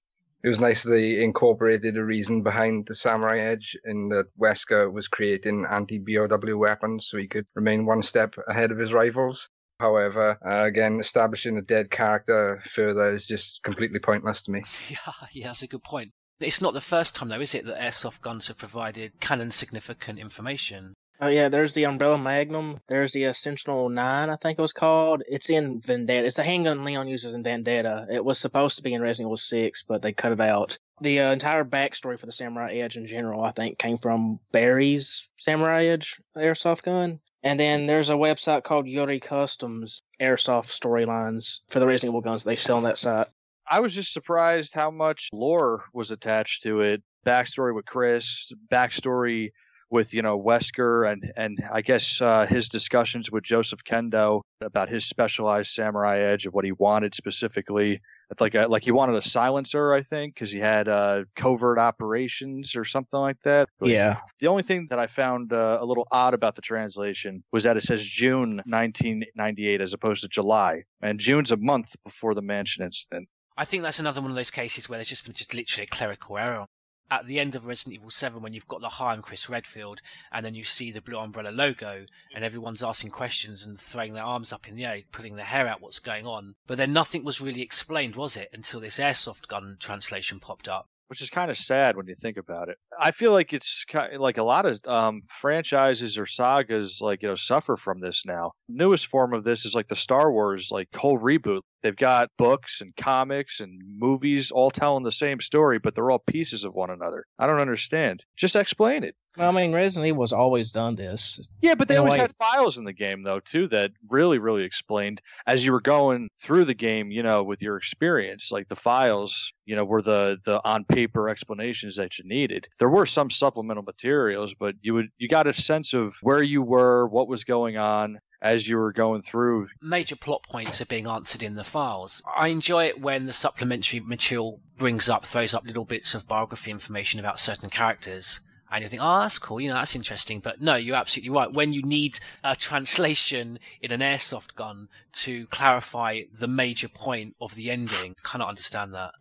It 0.43 0.49
was 0.49 0.59
nice 0.59 0.83
they 0.83 1.23
incorporated 1.23 1.97
a 1.97 2.05
reason 2.05 2.43
behind 2.43 2.87
the 2.87 2.97
Samurai 2.97 3.39
Edge 3.39 3.79
in 3.85 4.09
that 4.09 4.27
Wesker 4.39 4.93
was 4.93 5.09
creating 5.09 5.67
anti-BOW 5.71 6.59
weapons 6.59 7.07
so 7.09 7.17
he 7.17 7.29
could 7.29 7.47
remain 7.55 7.87
one 7.87 8.03
step 8.03 8.35
ahead 8.49 8.73
of 8.73 8.79
his 8.79 8.93
rivals. 8.93 9.49
However, 9.81 10.37
uh, 10.45 10.65
again, 10.67 10.99
establishing 11.01 11.57
a 11.57 11.63
dead 11.63 11.91
character 11.91 12.61
further 12.67 13.15
is 13.15 13.25
just 13.25 13.63
completely 13.63 14.01
pointless 14.01 14.43
to 14.43 14.51
me. 14.51 14.65
Yeah, 14.91 15.13
yeah, 15.33 15.47
that's 15.47 15.63
a 15.63 15.69
good 15.69 15.83
point. 15.83 16.13
It's 16.45 16.61
not 16.61 16.75
the 16.75 16.81
first 16.81 17.17
time, 17.17 17.29
though, 17.29 17.41
is 17.41 17.55
it, 17.55 17.65
that 17.65 17.81
airsoft 17.81 18.21
guns 18.21 18.49
have 18.49 18.59
provided 18.59 19.13
canon 19.21 19.51
significant 19.51 20.19
information? 20.19 20.95
Oh 21.21 21.29
yeah, 21.29 21.49
there's 21.49 21.73
the 21.73 21.87
Umbrella 21.87 22.19
Magnum. 22.19 22.81
There's 22.89 23.13
the 23.13 23.27
uh, 23.27 23.33
Sentinel 23.33 23.89
Nine, 23.89 24.31
I 24.31 24.37
think 24.37 24.59
it 24.59 24.63
was 24.63 24.73
called. 24.73 25.23
It's 25.29 25.49
in 25.49 25.81
Vendetta. 25.81 26.27
It's 26.27 26.39
a 26.39 26.45
handgun 26.45 26.85
Leon 26.85 27.09
uses 27.09 27.35
in 27.35 27.43
Vendetta. 27.43 28.07
It 28.11 28.25
was 28.25 28.39
supposed 28.39 28.77
to 28.77 28.83
be 28.83 28.93
in 28.93 29.01
Resident 29.01 29.29
Evil 29.29 29.37
Six, 29.37 29.85
but 29.87 30.03
they 30.03 30.13
cut 30.13 30.33
it 30.33 30.41
out. 30.41 30.77
The 31.01 31.21
uh, 31.21 31.33
entire 31.33 31.65
backstory 31.65 32.19
for 32.19 32.27
the 32.27 32.33
Samurai 32.33 32.75
Edge 32.75 32.97
in 32.97 33.07
general, 33.07 33.45
I 33.45 33.53
think, 33.53 33.79
came 33.79 33.99
from 33.99 34.41
Barry's 34.53 35.27
Samurai 35.39 35.87
Edge 35.87 36.17
airsoft 36.37 36.83
gun. 36.83 37.21
And 37.43 37.61
then 37.61 37.87
there's 37.87 38.11
a 38.11 38.15
website 38.15 38.65
called 38.65 38.87
Yuri 38.87 39.21
Customs 39.21 40.03
Airsoft 40.21 40.69
Storylines 40.69 41.59
for 41.69 41.79
the 41.79 41.87
Resident 41.87 42.11
Evil 42.11 42.23
guns 42.23 42.43
they 42.43 42.57
sell 42.57 42.79
on 42.79 42.85
that 42.85 42.99
site. 42.99 43.29
I 43.71 43.81
was 43.81 43.95
just 43.95 44.13
surprised 44.13 44.75
how 44.75 44.91
much 44.91 45.29
lore 45.33 45.85
was 45.93 46.11
attached 46.11 46.63
to 46.63 46.81
it. 46.81 47.03
Backstory 47.27 47.75
with 47.75 47.87
Chris, 47.87 48.53
backstory 48.71 49.51
with 49.91 50.13
you 50.13 50.23
know 50.23 50.39
Wesker, 50.39 51.11
and 51.11 51.33
and 51.37 51.59
I 51.73 51.81
guess 51.81 52.21
uh, 52.21 52.47
his 52.47 52.69
discussions 52.69 53.31
with 53.31 53.45
Joseph 53.45 53.85
Kendo 53.85 54.43
about 54.61 54.89
his 54.89 55.07
specialized 55.07 55.71
samurai 55.71 56.19
edge 56.19 56.47
of 56.47 56.53
what 56.53 56.65
he 56.65 56.73
wanted 56.73 57.15
specifically. 57.15 58.01
It's 58.31 58.41
like 58.41 58.55
a, 58.55 58.67
like 58.67 58.85
he 58.85 58.91
wanted 58.91 59.17
a 59.17 59.23
silencer, 59.23 59.95
I 59.95 60.03
think, 60.03 60.35
because 60.35 60.51
he 60.51 60.59
had 60.59 60.89
uh, 60.89 61.25
covert 61.37 61.79
operations 61.79 62.75
or 62.75 62.85
something 62.85 63.21
like 63.21 63.41
that. 63.45 63.69
But 63.79 63.91
yeah. 63.91 64.17
The 64.41 64.49
only 64.49 64.63
thing 64.63 64.89
that 64.91 64.99
I 64.99 65.07
found 65.07 65.53
uh, 65.53 65.79
a 65.81 65.85
little 65.85 66.09
odd 66.11 66.35
about 66.35 66.57
the 66.57 66.63
translation 66.63 67.45
was 67.53 67.65
that 67.65 67.77
it 67.77 67.83
says 67.83 68.05
June 68.05 68.63
1998 68.67 69.81
as 69.81 69.93
opposed 69.93 70.23
to 70.23 70.29
July, 70.29 70.83
and 71.03 71.21
June's 71.21 71.53
a 71.53 71.57
month 71.57 71.95
before 72.05 72.35
the 72.35 72.43
mansion 72.43 72.83
incident. 72.85 73.29
I 73.57 73.65
think 73.65 73.85
that's 73.85 74.01
another 74.01 74.21
one 74.21 74.31
of 74.31 74.37
those 74.37 74.51
cases 74.51 74.89
where 74.89 74.99
there's 74.99 75.09
just 75.09 75.25
been 75.25 75.33
just 75.33 75.55
literally 75.55 75.85
a 75.85 75.95
clerical 75.95 76.39
error. 76.39 76.67
at 77.09 77.27
the 77.27 77.39
end 77.39 77.55
of 77.55 77.69
Resident 77.69 77.95
Evil 77.95 78.11
7 78.11 78.43
when 78.43 78.53
you've 78.53 78.67
got 78.67 78.81
the 78.81 78.89
hi, 78.89 79.13
I'm 79.13 79.23
Chris 79.23 79.49
Redfield, 79.49 80.01
and 80.33 80.45
then 80.45 80.55
you 80.57 80.65
see 80.65 80.91
the 80.91 81.01
Blue 81.01 81.19
Umbrella 81.19 81.51
logo, 81.51 82.07
and 82.35 82.43
everyone's 82.43 82.83
asking 82.83 83.11
questions 83.11 83.63
and 83.63 83.79
throwing 83.79 84.15
their 84.15 84.25
arms 84.25 84.53
up 84.53 84.67
in 84.67 84.75
the 84.75 84.85
air, 84.85 85.03
pulling 85.13 85.37
their 85.37 85.45
hair 85.45 85.69
out, 85.69 85.81
what's 85.81 86.01
going 86.01 86.27
on. 86.27 86.57
But 86.67 86.79
then 86.79 86.93
nothing 86.93 87.23
was 87.23 87.41
really 87.41 87.63
explained, 87.63 88.17
was 88.17 88.37
it, 88.37 88.49
until 88.53 88.81
this 88.81 88.99
airsoft 88.99 89.47
gun 89.47 89.77
translation 89.79 90.41
popped 90.41 90.67
up? 90.67 90.89
which 91.09 91.21
is 91.21 91.31
kind 91.31 91.51
of 91.51 91.59
sad 91.59 91.97
when 91.97 92.07
you 92.07 92.15
think 92.15 92.37
about 92.39 92.69
it. 92.69 92.77
I 92.99 93.11
feel 93.11 93.31
like 93.31 93.53
it's 93.53 93.85
kind 93.85 94.19
like 94.19 94.39
a 94.39 94.43
lot 94.43 94.67
of 94.67 94.81
um, 94.87 95.21
franchises 95.29 96.19
or 96.19 96.27
sagas, 96.27 97.01
like 97.01 97.23
you 97.23 97.29
know, 97.29 97.35
suffer 97.35 97.77
from 97.77 98.01
this 98.01 98.25
now. 98.25 98.53
Newest 98.69 99.07
form 99.07 99.35
of 99.35 99.45
this 99.45 99.65
is 99.65 99.75
like 99.75 99.87
the 99.87 99.97
Star 99.97 100.33
Wars 100.33 100.71
like 100.73 100.89
whole 100.95 101.19
reboot. 101.19 101.61
They've 101.85 101.95
got 101.95 102.31
books 102.39 102.81
and 102.81 102.97
comics 102.97 103.61
and 103.61 103.79
movies 103.99 104.51
all 104.51 104.71
telling 104.71 105.05
the 105.05 105.13
same 105.13 105.39
story, 105.39 105.79
but 105.79 105.95
they're 105.95 106.11
all 106.11 106.19
pieces 106.19 106.65
of 106.65 106.75
one 106.75 106.89
another. 106.89 107.27
I 107.39 107.47
don't 107.47 107.61
understand. 107.61 108.25
Just 108.37 108.57
explain 108.57 109.05
it. 109.05 109.15
I 109.37 109.51
mean, 109.51 109.73
Resident 109.73 110.07
Evil's 110.07 110.33
always 110.33 110.71
done 110.71 110.95
this. 110.95 111.39
Yeah, 111.61 111.75
but 111.75 111.89
they 111.89 111.99
always 111.99 112.13
way- 112.13 112.21
had 112.21 112.35
files 112.35 112.79
in 112.79 112.85
the 112.85 112.93
game 112.95 113.23
though 113.23 113.41
too 113.41 113.69
that 113.69 113.91
really, 114.09 114.39
really 114.39 114.63
explained 114.63 115.21
as 115.47 115.63
you 115.63 115.73
were 115.73 115.81
going 115.83 116.31
through 116.41 116.65
the 116.65 116.75
game. 116.75 117.11
You 117.11 117.23
know, 117.23 117.43
with 117.43 117.61
your 117.61 117.77
experience, 117.77 118.51
like 118.51 118.69
the 118.69 118.77
files, 118.77 119.53
you 119.67 119.77
know, 119.77 119.85
were 119.85 120.01
the 120.01 120.39
the 120.45 120.65
on 120.65 120.85
paper 120.85 121.29
explanations 121.29 121.97
that 121.97 122.19
you 122.19 122.25
needed. 122.27 122.67
There 122.79 122.89
were 122.89 123.05
some 123.05 123.29
supplemental 123.29 123.83
materials, 123.83 124.55
but 124.55 124.75
you 124.81 124.95
would 124.95 125.09
you 125.19 125.29
got 125.29 125.47
a 125.47 125.53
sense 125.53 125.93
of 125.93 126.17
where 126.23 126.43
you 126.43 126.63
were, 126.63 127.09
what 127.09 127.29
was 127.29 127.45
going 127.45 127.77
on 127.77 128.21
as 128.45 128.69
you 128.69 128.77
were 128.77 128.93
going 128.93 129.23
through. 129.23 129.69
major 129.81 130.15
plot 130.15 130.43
points 130.43 130.81
are 130.81 130.87
being 130.87 131.07
answered 131.07 131.43
in 131.43 131.55
the 131.55 131.65
files. 131.65 132.23
I 132.37 132.49
enjoy 132.49 132.85
it 132.85 133.01
when 133.01 133.25
the 133.25 133.33
supplementary 133.33 134.01
material 134.01 134.61
brings 134.77 135.09
up, 135.09 135.25
throws 135.25 135.55
up 135.55 135.65
little 135.65 135.87
bits 135.87 136.15
of 136.15 136.29
biography 136.29 136.71
information 136.71 137.19
about 137.19 137.41
certain 137.41 137.71
characters. 137.71 138.41
And 138.71 138.83
you 138.83 138.89
think, 138.89 139.03
oh, 139.03 139.21
that's 139.21 139.39
cool, 139.39 139.61
you 139.61 139.69
know, 139.69 139.75
that's 139.75 139.97
interesting. 139.97 140.41
But 140.41 140.61
no, 140.61 140.75
you're 140.75 140.97
absolutely 140.97 141.31
right. 141.31 141.53
When 141.53 141.73
you 141.73 141.83
need 141.83 142.19
a 142.43 142.55
translation 142.55 143.59
in 143.81 143.93
an 143.93 144.01
airsoft 144.01 144.57
gun 144.57 144.89
to 145.13 145.47
clarify 145.47 146.23
the 146.33 146.49
major 146.49 146.89
point 146.89 147.37
of 147.41 147.55
the 147.55 147.71
ending, 147.71 148.17
I 148.19 148.29
cannot 148.29 148.49
understand 148.49 148.93
that. 148.95 149.15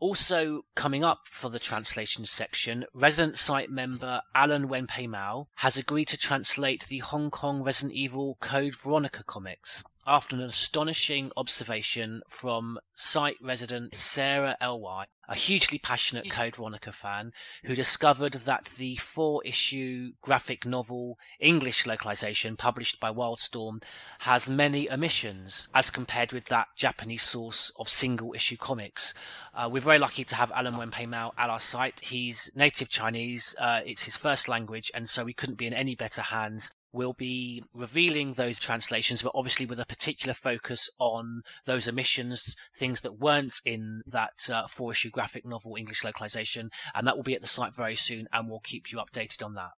Also 0.00 0.62
coming 0.76 1.02
up 1.02 1.26
for 1.26 1.48
the 1.48 1.58
translation 1.58 2.24
section, 2.24 2.84
resident 2.94 3.36
site 3.36 3.68
member 3.68 4.20
Alan 4.32 4.68
Wenpei 4.68 5.08
Mao 5.08 5.48
has 5.56 5.76
agreed 5.76 6.06
to 6.08 6.16
translate 6.16 6.86
the 6.86 6.98
Hong 6.98 7.30
Kong 7.30 7.64
Resident 7.64 7.94
Evil 7.94 8.36
Code 8.40 8.76
Veronica 8.76 9.24
comics 9.24 9.82
after 10.06 10.36
an 10.36 10.42
astonishing 10.42 11.32
observation 11.36 12.22
from 12.28 12.78
site 12.94 13.36
resident 13.42 13.94
Sarah 13.94 14.56
Ly, 14.62 15.06
a 15.28 15.34
hugely 15.34 15.78
passionate 15.78 16.30
Code 16.30 16.56
Veronica 16.56 16.90
fan 16.90 17.32
who 17.64 17.74
discovered 17.74 18.32
that 18.32 18.64
the 18.76 18.96
four 18.96 19.42
issue 19.44 20.12
graphic 20.22 20.64
novel 20.64 21.18
English 21.38 21.86
localization 21.86 22.56
published 22.56 22.98
by 22.98 23.12
Wildstorm 23.12 23.82
has 24.20 24.48
many 24.48 24.90
omissions 24.90 25.68
as 25.74 25.90
compared 25.90 26.32
with 26.32 26.46
that 26.46 26.68
Japanese 26.76 27.22
source 27.22 27.70
of 27.78 27.88
single 27.88 28.32
issue 28.34 28.56
comics. 28.56 29.12
Uh, 29.54 29.68
we're 29.70 29.80
very 29.80 29.98
lucky 29.98 30.24
to 30.24 30.34
have 30.34 30.50
Alan 30.52 30.74
Wenpei 30.74 31.06
Mao 31.06 31.32
at 31.36 31.50
our 31.50 31.60
site. 31.60 32.00
He's 32.00 32.50
native 32.54 32.88
Chinese, 32.88 33.54
uh, 33.60 33.80
it's 33.84 34.04
his 34.04 34.16
first 34.16 34.48
language, 34.48 34.90
and 34.94 35.08
so 35.08 35.24
we 35.24 35.34
couldn't 35.34 35.58
be 35.58 35.66
in 35.66 35.74
any 35.74 35.94
better 35.94 36.22
hands. 36.22 36.72
We'll 36.92 37.12
be 37.12 37.62
revealing 37.74 38.32
those 38.32 38.58
translations, 38.58 39.22
but 39.22 39.32
obviously 39.34 39.66
with 39.66 39.80
a 39.80 39.86
particular 39.86 40.34
focus 40.34 40.88
on 40.98 41.42
those 41.66 41.86
omissions, 41.86 42.56
things 42.74 43.02
that 43.02 43.18
weren't 43.18 43.60
in 43.64 44.02
that 44.06 44.50
uh, 44.50 44.66
four 44.66 44.92
issue 44.92 45.10
graphic 45.10 45.44
novel 45.44 45.76
English 45.76 46.02
localization, 46.02 46.70
and 46.94 47.06
that 47.06 47.16
will 47.16 47.24
be 47.24 47.34
at 47.34 47.42
the 47.42 47.48
site 47.48 47.74
very 47.74 47.96
soon, 47.96 48.26
and 48.32 48.48
we'll 48.48 48.60
keep 48.60 48.90
you 48.90 48.98
updated 48.98 49.44
on 49.44 49.54
that. 49.54 49.70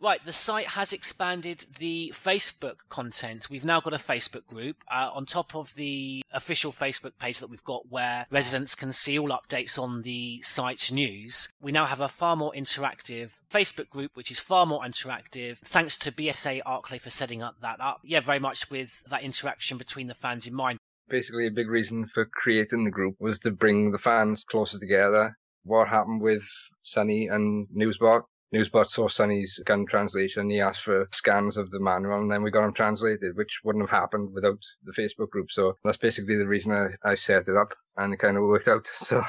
Right, 0.00 0.22
the 0.22 0.32
site 0.32 0.68
has 0.68 0.92
expanded 0.92 1.66
the 1.80 2.12
Facebook 2.14 2.88
content. 2.88 3.50
We've 3.50 3.64
now 3.64 3.80
got 3.80 3.94
a 3.94 3.98
Facebook 3.98 4.46
group 4.46 4.76
uh, 4.88 5.10
on 5.12 5.26
top 5.26 5.56
of 5.56 5.74
the 5.74 6.22
official 6.32 6.70
Facebook 6.70 7.18
page 7.18 7.40
that 7.40 7.50
we've 7.50 7.64
got 7.64 7.90
where 7.90 8.26
residents 8.30 8.76
can 8.76 8.92
see 8.92 9.18
all 9.18 9.30
updates 9.30 9.76
on 9.76 10.02
the 10.02 10.40
site's 10.42 10.92
news. 10.92 11.48
We 11.60 11.72
now 11.72 11.86
have 11.86 12.00
a 12.00 12.06
far 12.06 12.36
more 12.36 12.52
interactive 12.52 13.38
Facebook 13.50 13.90
group, 13.90 14.12
which 14.14 14.30
is 14.30 14.38
far 14.38 14.66
more 14.66 14.82
interactive. 14.82 15.58
Thanks 15.58 15.96
to 15.98 16.12
BSA 16.12 16.62
Arclay 16.62 17.00
for 17.00 17.10
setting 17.10 17.42
up 17.42 17.56
that 17.60 17.80
up. 17.80 18.00
Yeah, 18.04 18.20
very 18.20 18.38
much 18.38 18.70
with 18.70 19.02
that 19.10 19.22
interaction 19.22 19.78
between 19.78 20.06
the 20.06 20.14
fans 20.14 20.46
in 20.46 20.54
mind. 20.54 20.78
Basically, 21.08 21.48
a 21.48 21.50
big 21.50 21.68
reason 21.68 22.06
for 22.06 22.24
creating 22.24 22.84
the 22.84 22.92
group 22.92 23.16
was 23.18 23.40
to 23.40 23.50
bring 23.50 23.90
the 23.90 23.98
fans 23.98 24.44
closer 24.44 24.78
together. 24.78 25.36
What 25.64 25.88
happened 25.88 26.20
with 26.20 26.44
Sunny 26.84 27.26
and 27.26 27.66
Newsbot? 27.74 28.22
Newsbot 28.54 28.88
saw 28.88 29.08
Sunny's 29.08 29.60
gun 29.66 29.84
translation. 29.86 30.48
He 30.48 30.60
asked 30.60 30.82
for 30.82 31.06
scans 31.12 31.58
of 31.58 31.70
the 31.70 31.80
manual, 31.80 32.20
and 32.20 32.30
then 32.30 32.42
we 32.42 32.50
got 32.50 32.62
them 32.62 32.72
translated, 32.72 33.36
which 33.36 33.60
wouldn't 33.62 33.88
have 33.88 34.00
happened 34.00 34.32
without 34.32 34.64
the 34.84 34.92
Facebook 34.92 35.30
group. 35.30 35.50
So 35.50 35.76
that's 35.84 35.98
basically 35.98 36.36
the 36.36 36.48
reason 36.48 36.72
I, 36.72 37.10
I 37.10 37.14
set 37.14 37.48
it 37.48 37.56
up, 37.56 37.74
and 37.98 38.14
it 38.14 38.18
kind 38.18 38.36
of 38.36 38.44
worked 38.44 38.68
out. 38.68 38.88
So 38.98 39.22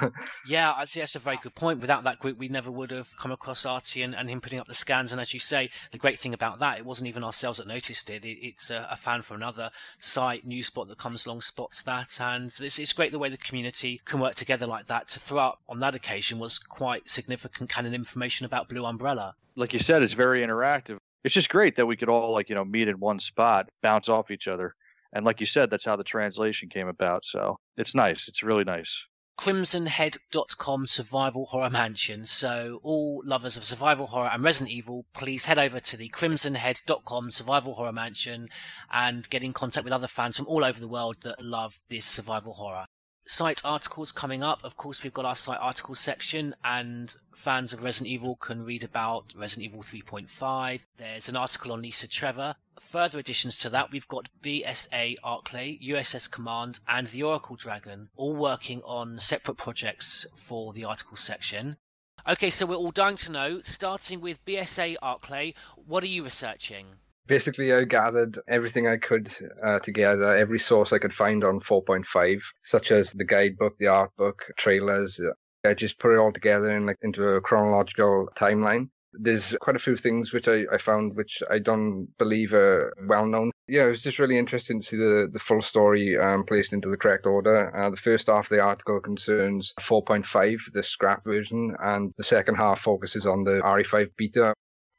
Yeah, 0.47 0.73
I'd 0.75 0.89
say 0.89 0.99
that's 0.99 1.15
a 1.15 1.19
very 1.19 1.37
good 1.37 1.55
point. 1.55 1.79
Without 1.79 2.03
that 2.03 2.19
group, 2.19 2.37
we 2.37 2.49
never 2.49 2.69
would 2.69 2.91
have 2.91 3.15
come 3.17 3.31
across 3.31 3.65
Artie 3.65 4.03
and, 4.03 4.15
and 4.15 4.29
him 4.29 4.41
putting 4.41 4.59
up 4.59 4.67
the 4.67 4.73
scans. 4.73 5.11
And 5.11 5.19
as 5.19 5.33
you 5.33 5.39
say, 5.39 5.69
the 5.91 5.97
great 5.97 6.19
thing 6.19 6.33
about 6.33 6.59
that, 6.59 6.79
it 6.79 6.85
wasn't 6.85 7.07
even 7.07 7.23
ourselves 7.23 7.57
that 7.57 7.67
noticed 7.67 8.09
it. 8.09 8.25
it 8.25 8.37
it's 8.45 8.69
a, 8.69 8.87
a 8.91 8.95
fan 8.95 9.21
from 9.21 9.37
another 9.37 9.71
site, 9.99 10.47
Newspot, 10.47 10.87
that 10.87 10.97
comes 10.97 11.25
along, 11.25 11.41
spots 11.41 11.81
that. 11.83 12.19
And 12.19 12.47
it's, 12.61 12.77
it's 12.77 12.93
great 12.93 13.11
the 13.11 13.19
way 13.19 13.29
the 13.29 13.37
community 13.37 14.01
can 14.05 14.19
work 14.19 14.35
together 14.35 14.67
like 14.67 14.87
that. 14.87 15.07
To 15.09 15.19
throw 15.19 15.39
up 15.39 15.61
on 15.67 15.79
that 15.79 15.95
occasion 15.95 16.39
was 16.39 16.59
quite 16.59 17.09
significant 17.09 17.69
kind 17.69 17.87
of 17.87 17.93
information 17.93 18.45
about 18.45 18.69
Blue 18.69 18.85
Umbrella. 18.85 19.35
Like 19.55 19.73
you 19.73 19.79
said, 19.79 20.03
it's 20.03 20.13
very 20.13 20.41
interactive. 20.45 20.97
It's 21.23 21.33
just 21.33 21.49
great 21.49 21.75
that 21.75 21.85
we 21.85 21.97
could 21.97 22.09
all 22.09 22.31
like 22.31 22.49
you 22.49 22.55
know 22.55 22.65
meet 22.65 22.87
in 22.87 22.99
one 22.99 23.19
spot, 23.19 23.69
bounce 23.81 24.07
off 24.07 24.31
each 24.31 24.47
other, 24.47 24.75
and 25.13 25.25
like 25.25 25.39
you 25.39 25.45
said, 25.45 25.69
that's 25.69 25.85
how 25.85 25.95
the 25.95 26.03
translation 26.03 26.69
came 26.69 26.87
about. 26.87 27.25
So 27.25 27.57
it's 27.77 27.95
nice. 27.95 28.27
It's 28.27 28.43
really 28.43 28.63
nice. 28.63 29.05
crimsonhead.com 29.39 30.85
survival 30.85 31.45
horror 31.45 31.69
mansion. 31.69 32.25
So 32.25 32.79
all 32.83 33.21
lovers 33.25 33.55
of 33.57 33.63
survival 33.63 34.07
horror 34.07 34.29
and 34.33 34.43
Resident 34.43 34.71
Evil, 34.71 35.05
please 35.13 35.45
head 35.45 35.57
over 35.57 35.79
to 35.79 35.97
the 35.97 36.09
crimsonhead.com 36.09 37.31
survival 37.31 37.73
horror 37.75 37.93
mansion 37.93 38.49
and 38.91 39.29
get 39.29 39.41
in 39.43 39.53
contact 39.53 39.85
with 39.85 39.93
other 39.93 40.07
fans 40.07 40.37
from 40.37 40.47
all 40.47 40.65
over 40.65 40.79
the 40.79 40.87
world 40.89 41.17
that 41.23 41.43
love 41.43 41.77
this 41.89 42.05
survival 42.05 42.53
horror. 42.53 42.85
Site 43.31 43.61
articles 43.63 44.11
coming 44.11 44.41
up. 44.41 44.63
Of 44.63 44.75
course, 44.75 45.03
we've 45.03 45.13
got 45.13 45.23
our 45.23 45.35
site 45.35 45.59
articles 45.61 45.99
section, 45.99 46.55
and 46.63 47.15
fans 47.35 47.71
of 47.71 47.83
Resident 47.83 48.11
Evil 48.11 48.35
can 48.35 48.63
read 48.63 48.83
about 48.83 49.33
Resident 49.35 49.65
Evil 49.65 49.83
3.5. 49.83 50.81
There's 50.97 51.29
an 51.29 51.35
article 51.35 51.71
on 51.71 51.83
Lisa 51.83 52.07
Trevor. 52.07 52.55
Further 52.79 53.19
additions 53.19 53.59
to 53.59 53.69
that, 53.69 53.91
we've 53.91 54.07
got 54.07 54.29
BSA 54.41 55.17
Arklay, 55.23 55.79
USS 55.79 56.29
Command, 56.29 56.79
and 56.87 57.05
the 57.05 57.21
Oracle 57.21 57.55
Dragon, 57.55 58.09
all 58.15 58.35
working 58.35 58.81
on 58.81 59.19
separate 59.19 59.57
projects 59.57 60.25
for 60.35 60.73
the 60.73 60.83
articles 60.83 61.19
section. 61.19 61.77
Okay, 62.27 62.49
so 62.49 62.65
we're 62.65 62.77
all 62.77 62.89
dying 62.89 63.17
to 63.17 63.31
know, 63.31 63.61
starting 63.61 64.21
with 64.21 64.43
BSA 64.43 64.95
Arklay, 65.03 65.53
what 65.75 66.03
are 66.03 66.07
you 66.07 66.23
researching? 66.23 66.95
Basically, 67.29 67.71
I 67.71 67.85
gathered 67.85 68.39
everything 68.47 68.87
I 68.87 68.97
could 68.97 69.31
uh, 69.63 69.79
together, 69.79 70.35
every 70.35 70.59
source 70.59 70.91
I 70.91 70.97
could 70.97 71.13
find 71.13 71.43
on 71.43 71.61
4.5, 71.61 72.41
such 72.63 72.91
as 72.91 73.13
the 73.13 73.23
guidebook, 73.23 73.77
the 73.77 73.87
art 73.87 74.11
book, 74.17 74.43
trailers. 74.57 75.21
I 75.63 75.73
just 75.75 75.99
put 75.99 76.13
it 76.13 76.17
all 76.17 76.33
together 76.33 76.71
in 76.71 76.87
like 76.87 76.97
into 77.01 77.23
a 77.27 77.41
chronological 77.41 78.29
timeline. 78.35 78.89
There's 79.13 79.55
quite 79.61 79.75
a 79.75 79.79
few 79.79 79.95
things 79.95 80.33
which 80.33 80.47
I, 80.47 80.65
I 80.71 80.77
found 80.77 81.15
which 81.15 81.41
I 81.49 81.59
don't 81.59 82.07
believe 82.17 82.53
are 82.53 82.93
well 83.07 83.25
known. 83.25 83.51
Yeah, 83.67 83.85
it 83.85 83.89
was 83.89 84.01
just 84.01 84.19
really 84.19 84.37
interesting 84.37 84.79
to 84.79 84.85
see 84.85 84.97
the, 84.97 85.29
the 85.31 85.39
full 85.39 85.61
story 85.61 86.17
um, 86.17 86.43
placed 86.45 86.73
into 86.73 86.89
the 86.89 86.97
correct 86.97 87.25
order. 87.25 87.75
Uh, 87.75 87.89
the 87.89 87.97
first 87.97 88.27
half 88.27 88.45
of 88.45 88.49
the 88.49 88.61
article 88.61 88.99
concerns 88.99 89.73
4.5, 89.79 90.59
the 90.73 90.83
scrap 90.83 91.23
version, 91.23 91.75
and 91.83 92.11
the 92.17 92.23
second 92.23 92.55
half 92.55 92.79
focuses 92.79 93.25
on 93.25 93.43
the 93.43 93.61
RE5 93.61 94.09
beta. 94.17 94.53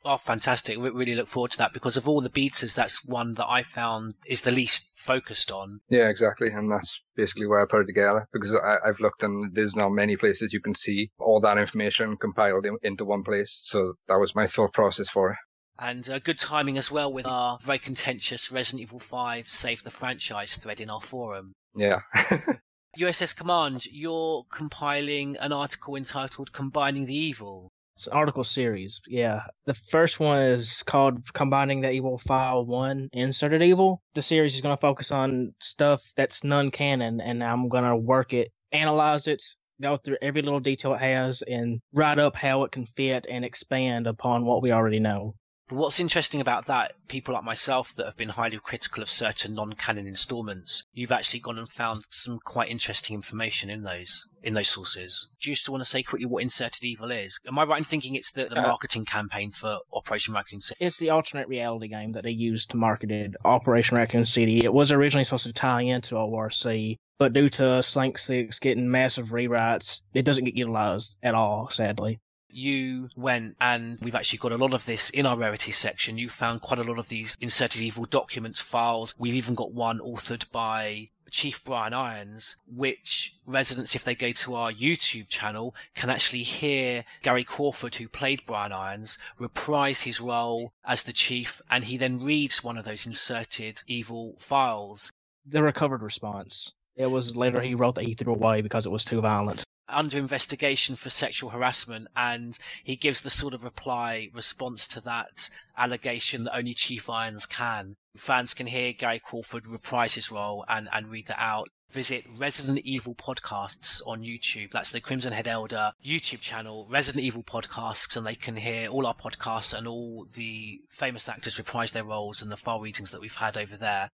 Oh, 0.04 0.16
fantastic. 0.16 0.78
We 0.78 0.88
really 0.90 1.14
look 1.14 1.28
forward 1.28 1.52
to 1.52 1.58
that 1.58 1.74
because 1.74 1.96
of 1.96 2.08
all 2.08 2.20
the 2.20 2.30
betas, 2.30 2.74
that's 2.74 3.04
one 3.04 3.34
that 3.34 3.48
I 3.48 3.62
found 3.62 4.16
is 4.26 4.42
the 4.42 4.50
least 4.50 4.90
focused 4.96 5.50
on. 5.50 5.80
Yeah, 5.90 6.08
exactly. 6.08 6.48
And 6.48 6.70
that's 6.70 7.02
basically 7.16 7.46
why 7.46 7.62
I 7.62 7.66
put 7.68 7.82
it 7.82 7.86
together 7.86 8.26
because 8.32 8.54
I, 8.54 8.76
I've 8.86 9.00
looked 9.00 9.22
and 9.22 9.54
there's 9.54 9.76
not 9.76 9.90
many 9.90 10.16
places 10.16 10.52
you 10.52 10.60
can 10.60 10.74
see 10.74 11.10
all 11.18 11.40
that 11.40 11.58
information 11.58 12.16
compiled 12.16 12.64
in, 12.64 12.78
into 12.82 13.04
one 13.04 13.22
place. 13.22 13.58
So 13.62 13.94
that 14.08 14.18
was 14.18 14.34
my 14.34 14.46
thought 14.46 14.72
process 14.72 15.08
for 15.08 15.32
it. 15.32 15.36
And 15.78 16.08
uh, 16.08 16.18
good 16.18 16.38
timing 16.38 16.76
as 16.76 16.90
well 16.90 17.10
with 17.12 17.26
our 17.26 17.58
very 17.62 17.78
contentious 17.78 18.52
Resident 18.52 18.82
Evil 18.82 18.98
5 18.98 19.48
Save 19.48 19.82
the 19.82 19.90
Franchise 19.90 20.56
thread 20.56 20.80
in 20.80 20.90
our 20.90 21.00
forum. 21.00 21.54
Yeah. 21.74 22.00
USS 22.98 23.36
Command, 23.36 23.86
you're 23.86 24.44
compiling 24.50 25.36
an 25.38 25.52
article 25.52 25.94
entitled 25.94 26.52
Combining 26.52 27.06
the 27.06 27.14
Evil. 27.14 27.70
Article 28.08 28.44
series. 28.44 29.00
Yeah. 29.06 29.40
The 29.66 29.74
first 29.90 30.20
one 30.20 30.40
is 30.42 30.82
called 30.84 31.22
Combining 31.32 31.80
the 31.80 31.90
Evil 31.90 32.20
File 32.26 32.64
1 32.64 33.10
Inserted 33.12 33.62
Evil. 33.62 34.02
The 34.14 34.22
series 34.22 34.54
is 34.54 34.60
going 34.60 34.76
to 34.76 34.80
focus 34.80 35.10
on 35.10 35.54
stuff 35.60 36.00
that's 36.16 36.44
non 36.44 36.70
canon, 36.70 37.20
and 37.20 37.42
I'm 37.42 37.68
going 37.68 37.84
to 37.84 37.96
work 37.96 38.32
it, 38.32 38.52
analyze 38.72 39.26
it, 39.26 39.42
go 39.80 39.96
through 39.96 40.18
every 40.22 40.42
little 40.42 40.60
detail 40.60 40.94
it 40.94 41.00
has 41.00 41.42
and 41.42 41.80
write 41.92 42.18
up 42.18 42.36
how 42.36 42.64
it 42.64 42.72
can 42.72 42.86
fit 42.96 43.26
and 43.28 43.44
expand 43.44 44.06
upon 44.06 44.44
what 44.44 44.62
we 44.62 44.72
already 44.72 45.00
know. 45.00 45.34
But 45.70 45.76
what's 45.76 46.00
interesting 46.00 46.40
about 46.40 46.66
that, 46.66 46.94
people 47.06 47.32
like 47.32 47.44
myself 47.44 47.94
that 47.94 48.04
have 48.04 48.16
been 48.16 48.30
highly 48.30 48.58
critical 48.58 49.04
of 49.04 49.10
certain 49.10 49.54
non-canon 49.54 50.04
installments, 50.04 50.82
you've 50.92 51.12
actually 51.12 51.38
gone 51.38 51.58
and 51.58 51.68
found 51.68 52.06
some 52.10 52.40
quite 52.44 52.68
interesting 52.68 53.14
information 53.14 53.70
in 53.70 53.84
those 53.84 54.26
in 54.42 54.54
those 54.54 54.68
sources. 54.68 55.30
Do 55.40 55.48
you 55.48 55.54
still 55.54 55.74
want 55.74 55.84
to 55.84 55.88
say 55.88 56.02
quickly 56.02 56.26
what 56.26 56.42
Inserted 56.42 56.82
Evil 56.82 57.12
is? 57.12 57.38
Am 57.46 57.56
I 57.56 57.62
right 57.62 57.78
in 57.78 57.84
thinking 57.84 58.16
it's 58.16 58.32
the, 58.32 58.46
the 58.46 58.58
Uh, 58.58 58.62
marketing 58.62 59.04
campaign 59.04 59.52
for 59.52 59.78
Operation 59.92 60.34
Raccoon 60.34 60.60
City? 60.60 60.84
It's 60.84 60.98
the 60.98 61.10
alternate 61.10 61.46
reality 61.46 61.86
game 61.86 62.10
that 62.12 62.24
they 62.24 62.30
used 62.30 62.70
to 62.70 62.76
market 62.76 63.12
it, 63.12 63.36
Operation 63.44 63.96
Raccoon 63.96 64.26
City. 64.26 64.64
It 64.64 64.72
was 64.72 64.90
originally 64.90 65.22
supposed 65.22 65.44
to 65.44 65.52
tie 65.52 65.82
into 65.82 66.16
ORC, 66.16 66.98
but 67.18 67.32
due 67.32 67.48
to 67.50 67.80
Slant 67.80 68.18
6 68.18 68.58
getting 68.58 68.90
massive 68.90 69.28
rewrites, 69.28 70.00
it 70.14 70.22
doesn't 70.24 70.46
get 70.46 70.56
utilized 70.56 71.14
at 71.22 71.36
all, 71.36 71.70
sadly. 71.70 72.18
You 72.52 73.08
went 73.16 73.56
and 73.60 73.98
we've 74.00 74.14
actually 74.14 74.38
got 74.38 74.52
a 74.52 74.56
lot 74.56 74.74
of 74.74 74.86
this 74.86 75.10
in 75.10 75.26
our 75.26 75.36
rarity 75.36 75.72
section. 75.72 76.18
You 76.18 76.28
found 76.28 76.60
quite 76.60 76.78
a 76.78 76.84
lot 76.84 76.98
of 76.98 77.08
these 77.08 77.36
inserted 77.40 77.80
evil 77.80 78.04
documents, 78.04 78.60
files. 78.60 79.14
We've 79.18 79.34
even 79.34 79.54
got 79.54 79.72
one 79.72 80.00
authored 80.00 80.50
by 80.50 81.10
Chief 81.30 81.62
Brian 81.62 81.94
Irons, 81.94 82.56
which 82.66 83.36
residents, 83.46 83.94
if 83.94 84.04
they 84.04 84.14
go 84.14 84.32
to 84.32 84.54
our 84.54 84.72
YouTube 84.72 85.28
channel, 85.28 85.74
can 85.94 86.10
actually 86.10 86.42
hear 86.42 87.04
Gary 87.22 87.44
Crawford, 87.44 87.94
who 87.94 88.08
played 88.08 88.42
Brian 88.46 88.72
Irons, 88.72 89.16
reprise 89.38 90.02
his 90.02 90.20
role 90.20 90.72
as 90.84 91.04
the 91.04 91.12
chief, 91.12 91.62
and 91.70 91.84
he 91.84 91.96
then 91.96 92.22
reads 92.22 92.64
one 92.64 92.76
of 92.76 92.84
those 92.84 93.06
inserted 93.06 93.82
evil 93.86 94.34
files. 94.38 95.12
The 95.46 95.62
recovered 95.62 96.02
response. 96.02 96.72
It 96.96 97.10
was 97.10 97.36
later 97.36 97.60
he 97.60 97.74
wrote 97.74 97.94
that 97.94 98.04
he 98.04 98.14
threw 98.14 98.34
away 98.34 98.60
because 98.60 98.84
it 98.84 98.92
was 98.92 99.04
too 99.04 99.20
violent. 99.20 99.64
Under 99.90 100.18
investigation 100.18 100.96
for 100.96 101.10
sexual 101.10 101.50
harassment 101.50 102.08
and 102.16 102.58
he 102.84 102.96
gives 102.96 103.20
the 103.20 103.30
sort 103.30 103.54
of 103.54 103.64
reply 103.64 104.28
response 104.32 104.86
to 104.88 105.00
that 105.02 105.50
allegation 105.76 106.44
that 106.44 106.56
only 106.56 106.74
Chief 106.74 107.08
Irons 107.08 107.46
can. 107.46 107.96
Fans 108.16 108.54
can 108.54 108.66
hear 108.66 108.92
Gary 108.92 109.18
Crawford 109.18 109.66
reprise 109.66 110.14
his 110.14 110.30
role 110.30 110.64
and, 110.68 110.88
and 110.92 111.10
read 111.10 111.26
that 111.28 111.40
out. 111.40 111.68
Visit 111.90 112.24
Resident 112.38 112.78
Evil 112.84 113.16
Podcasts 113.16 114.00
on 114.06 114.22
YouTube. 114.22 114.70
That's 114.70 114.92
the 114.92 115.00
Crimson 115.00 115.32
Head 115.32 115.48
Elder 115.48 115.92
YouTube 116.04 116.40
channel, 116.40 116.86
Resident 116.88 117.24
Evil 117.24 117.42
Podcasts, 117.42 118.16
and 118.16 118.24
they 118.24 118.36
can 118.36 118.56
hear 118.56 118.88
all 118.88 119.06
our 119.06 119.14
podcasts 119.14 119.76
and 119.76 119.88
all 119.88 120.26
the 120.34 120.80
famous 120.88 121.28
actors 121.28 121.58
reprise 121.58 121.90
their 121.90 122.04
roles 122.04 122.42
and 122.42 122.52
the 122.52 122.56
file 122.56 122.80
readings 122.80 123.10
that 123.10 123.20
we've 123.20 123.36
had 123.36 123.56
over 123.56 123.76
there. 123.76 124.10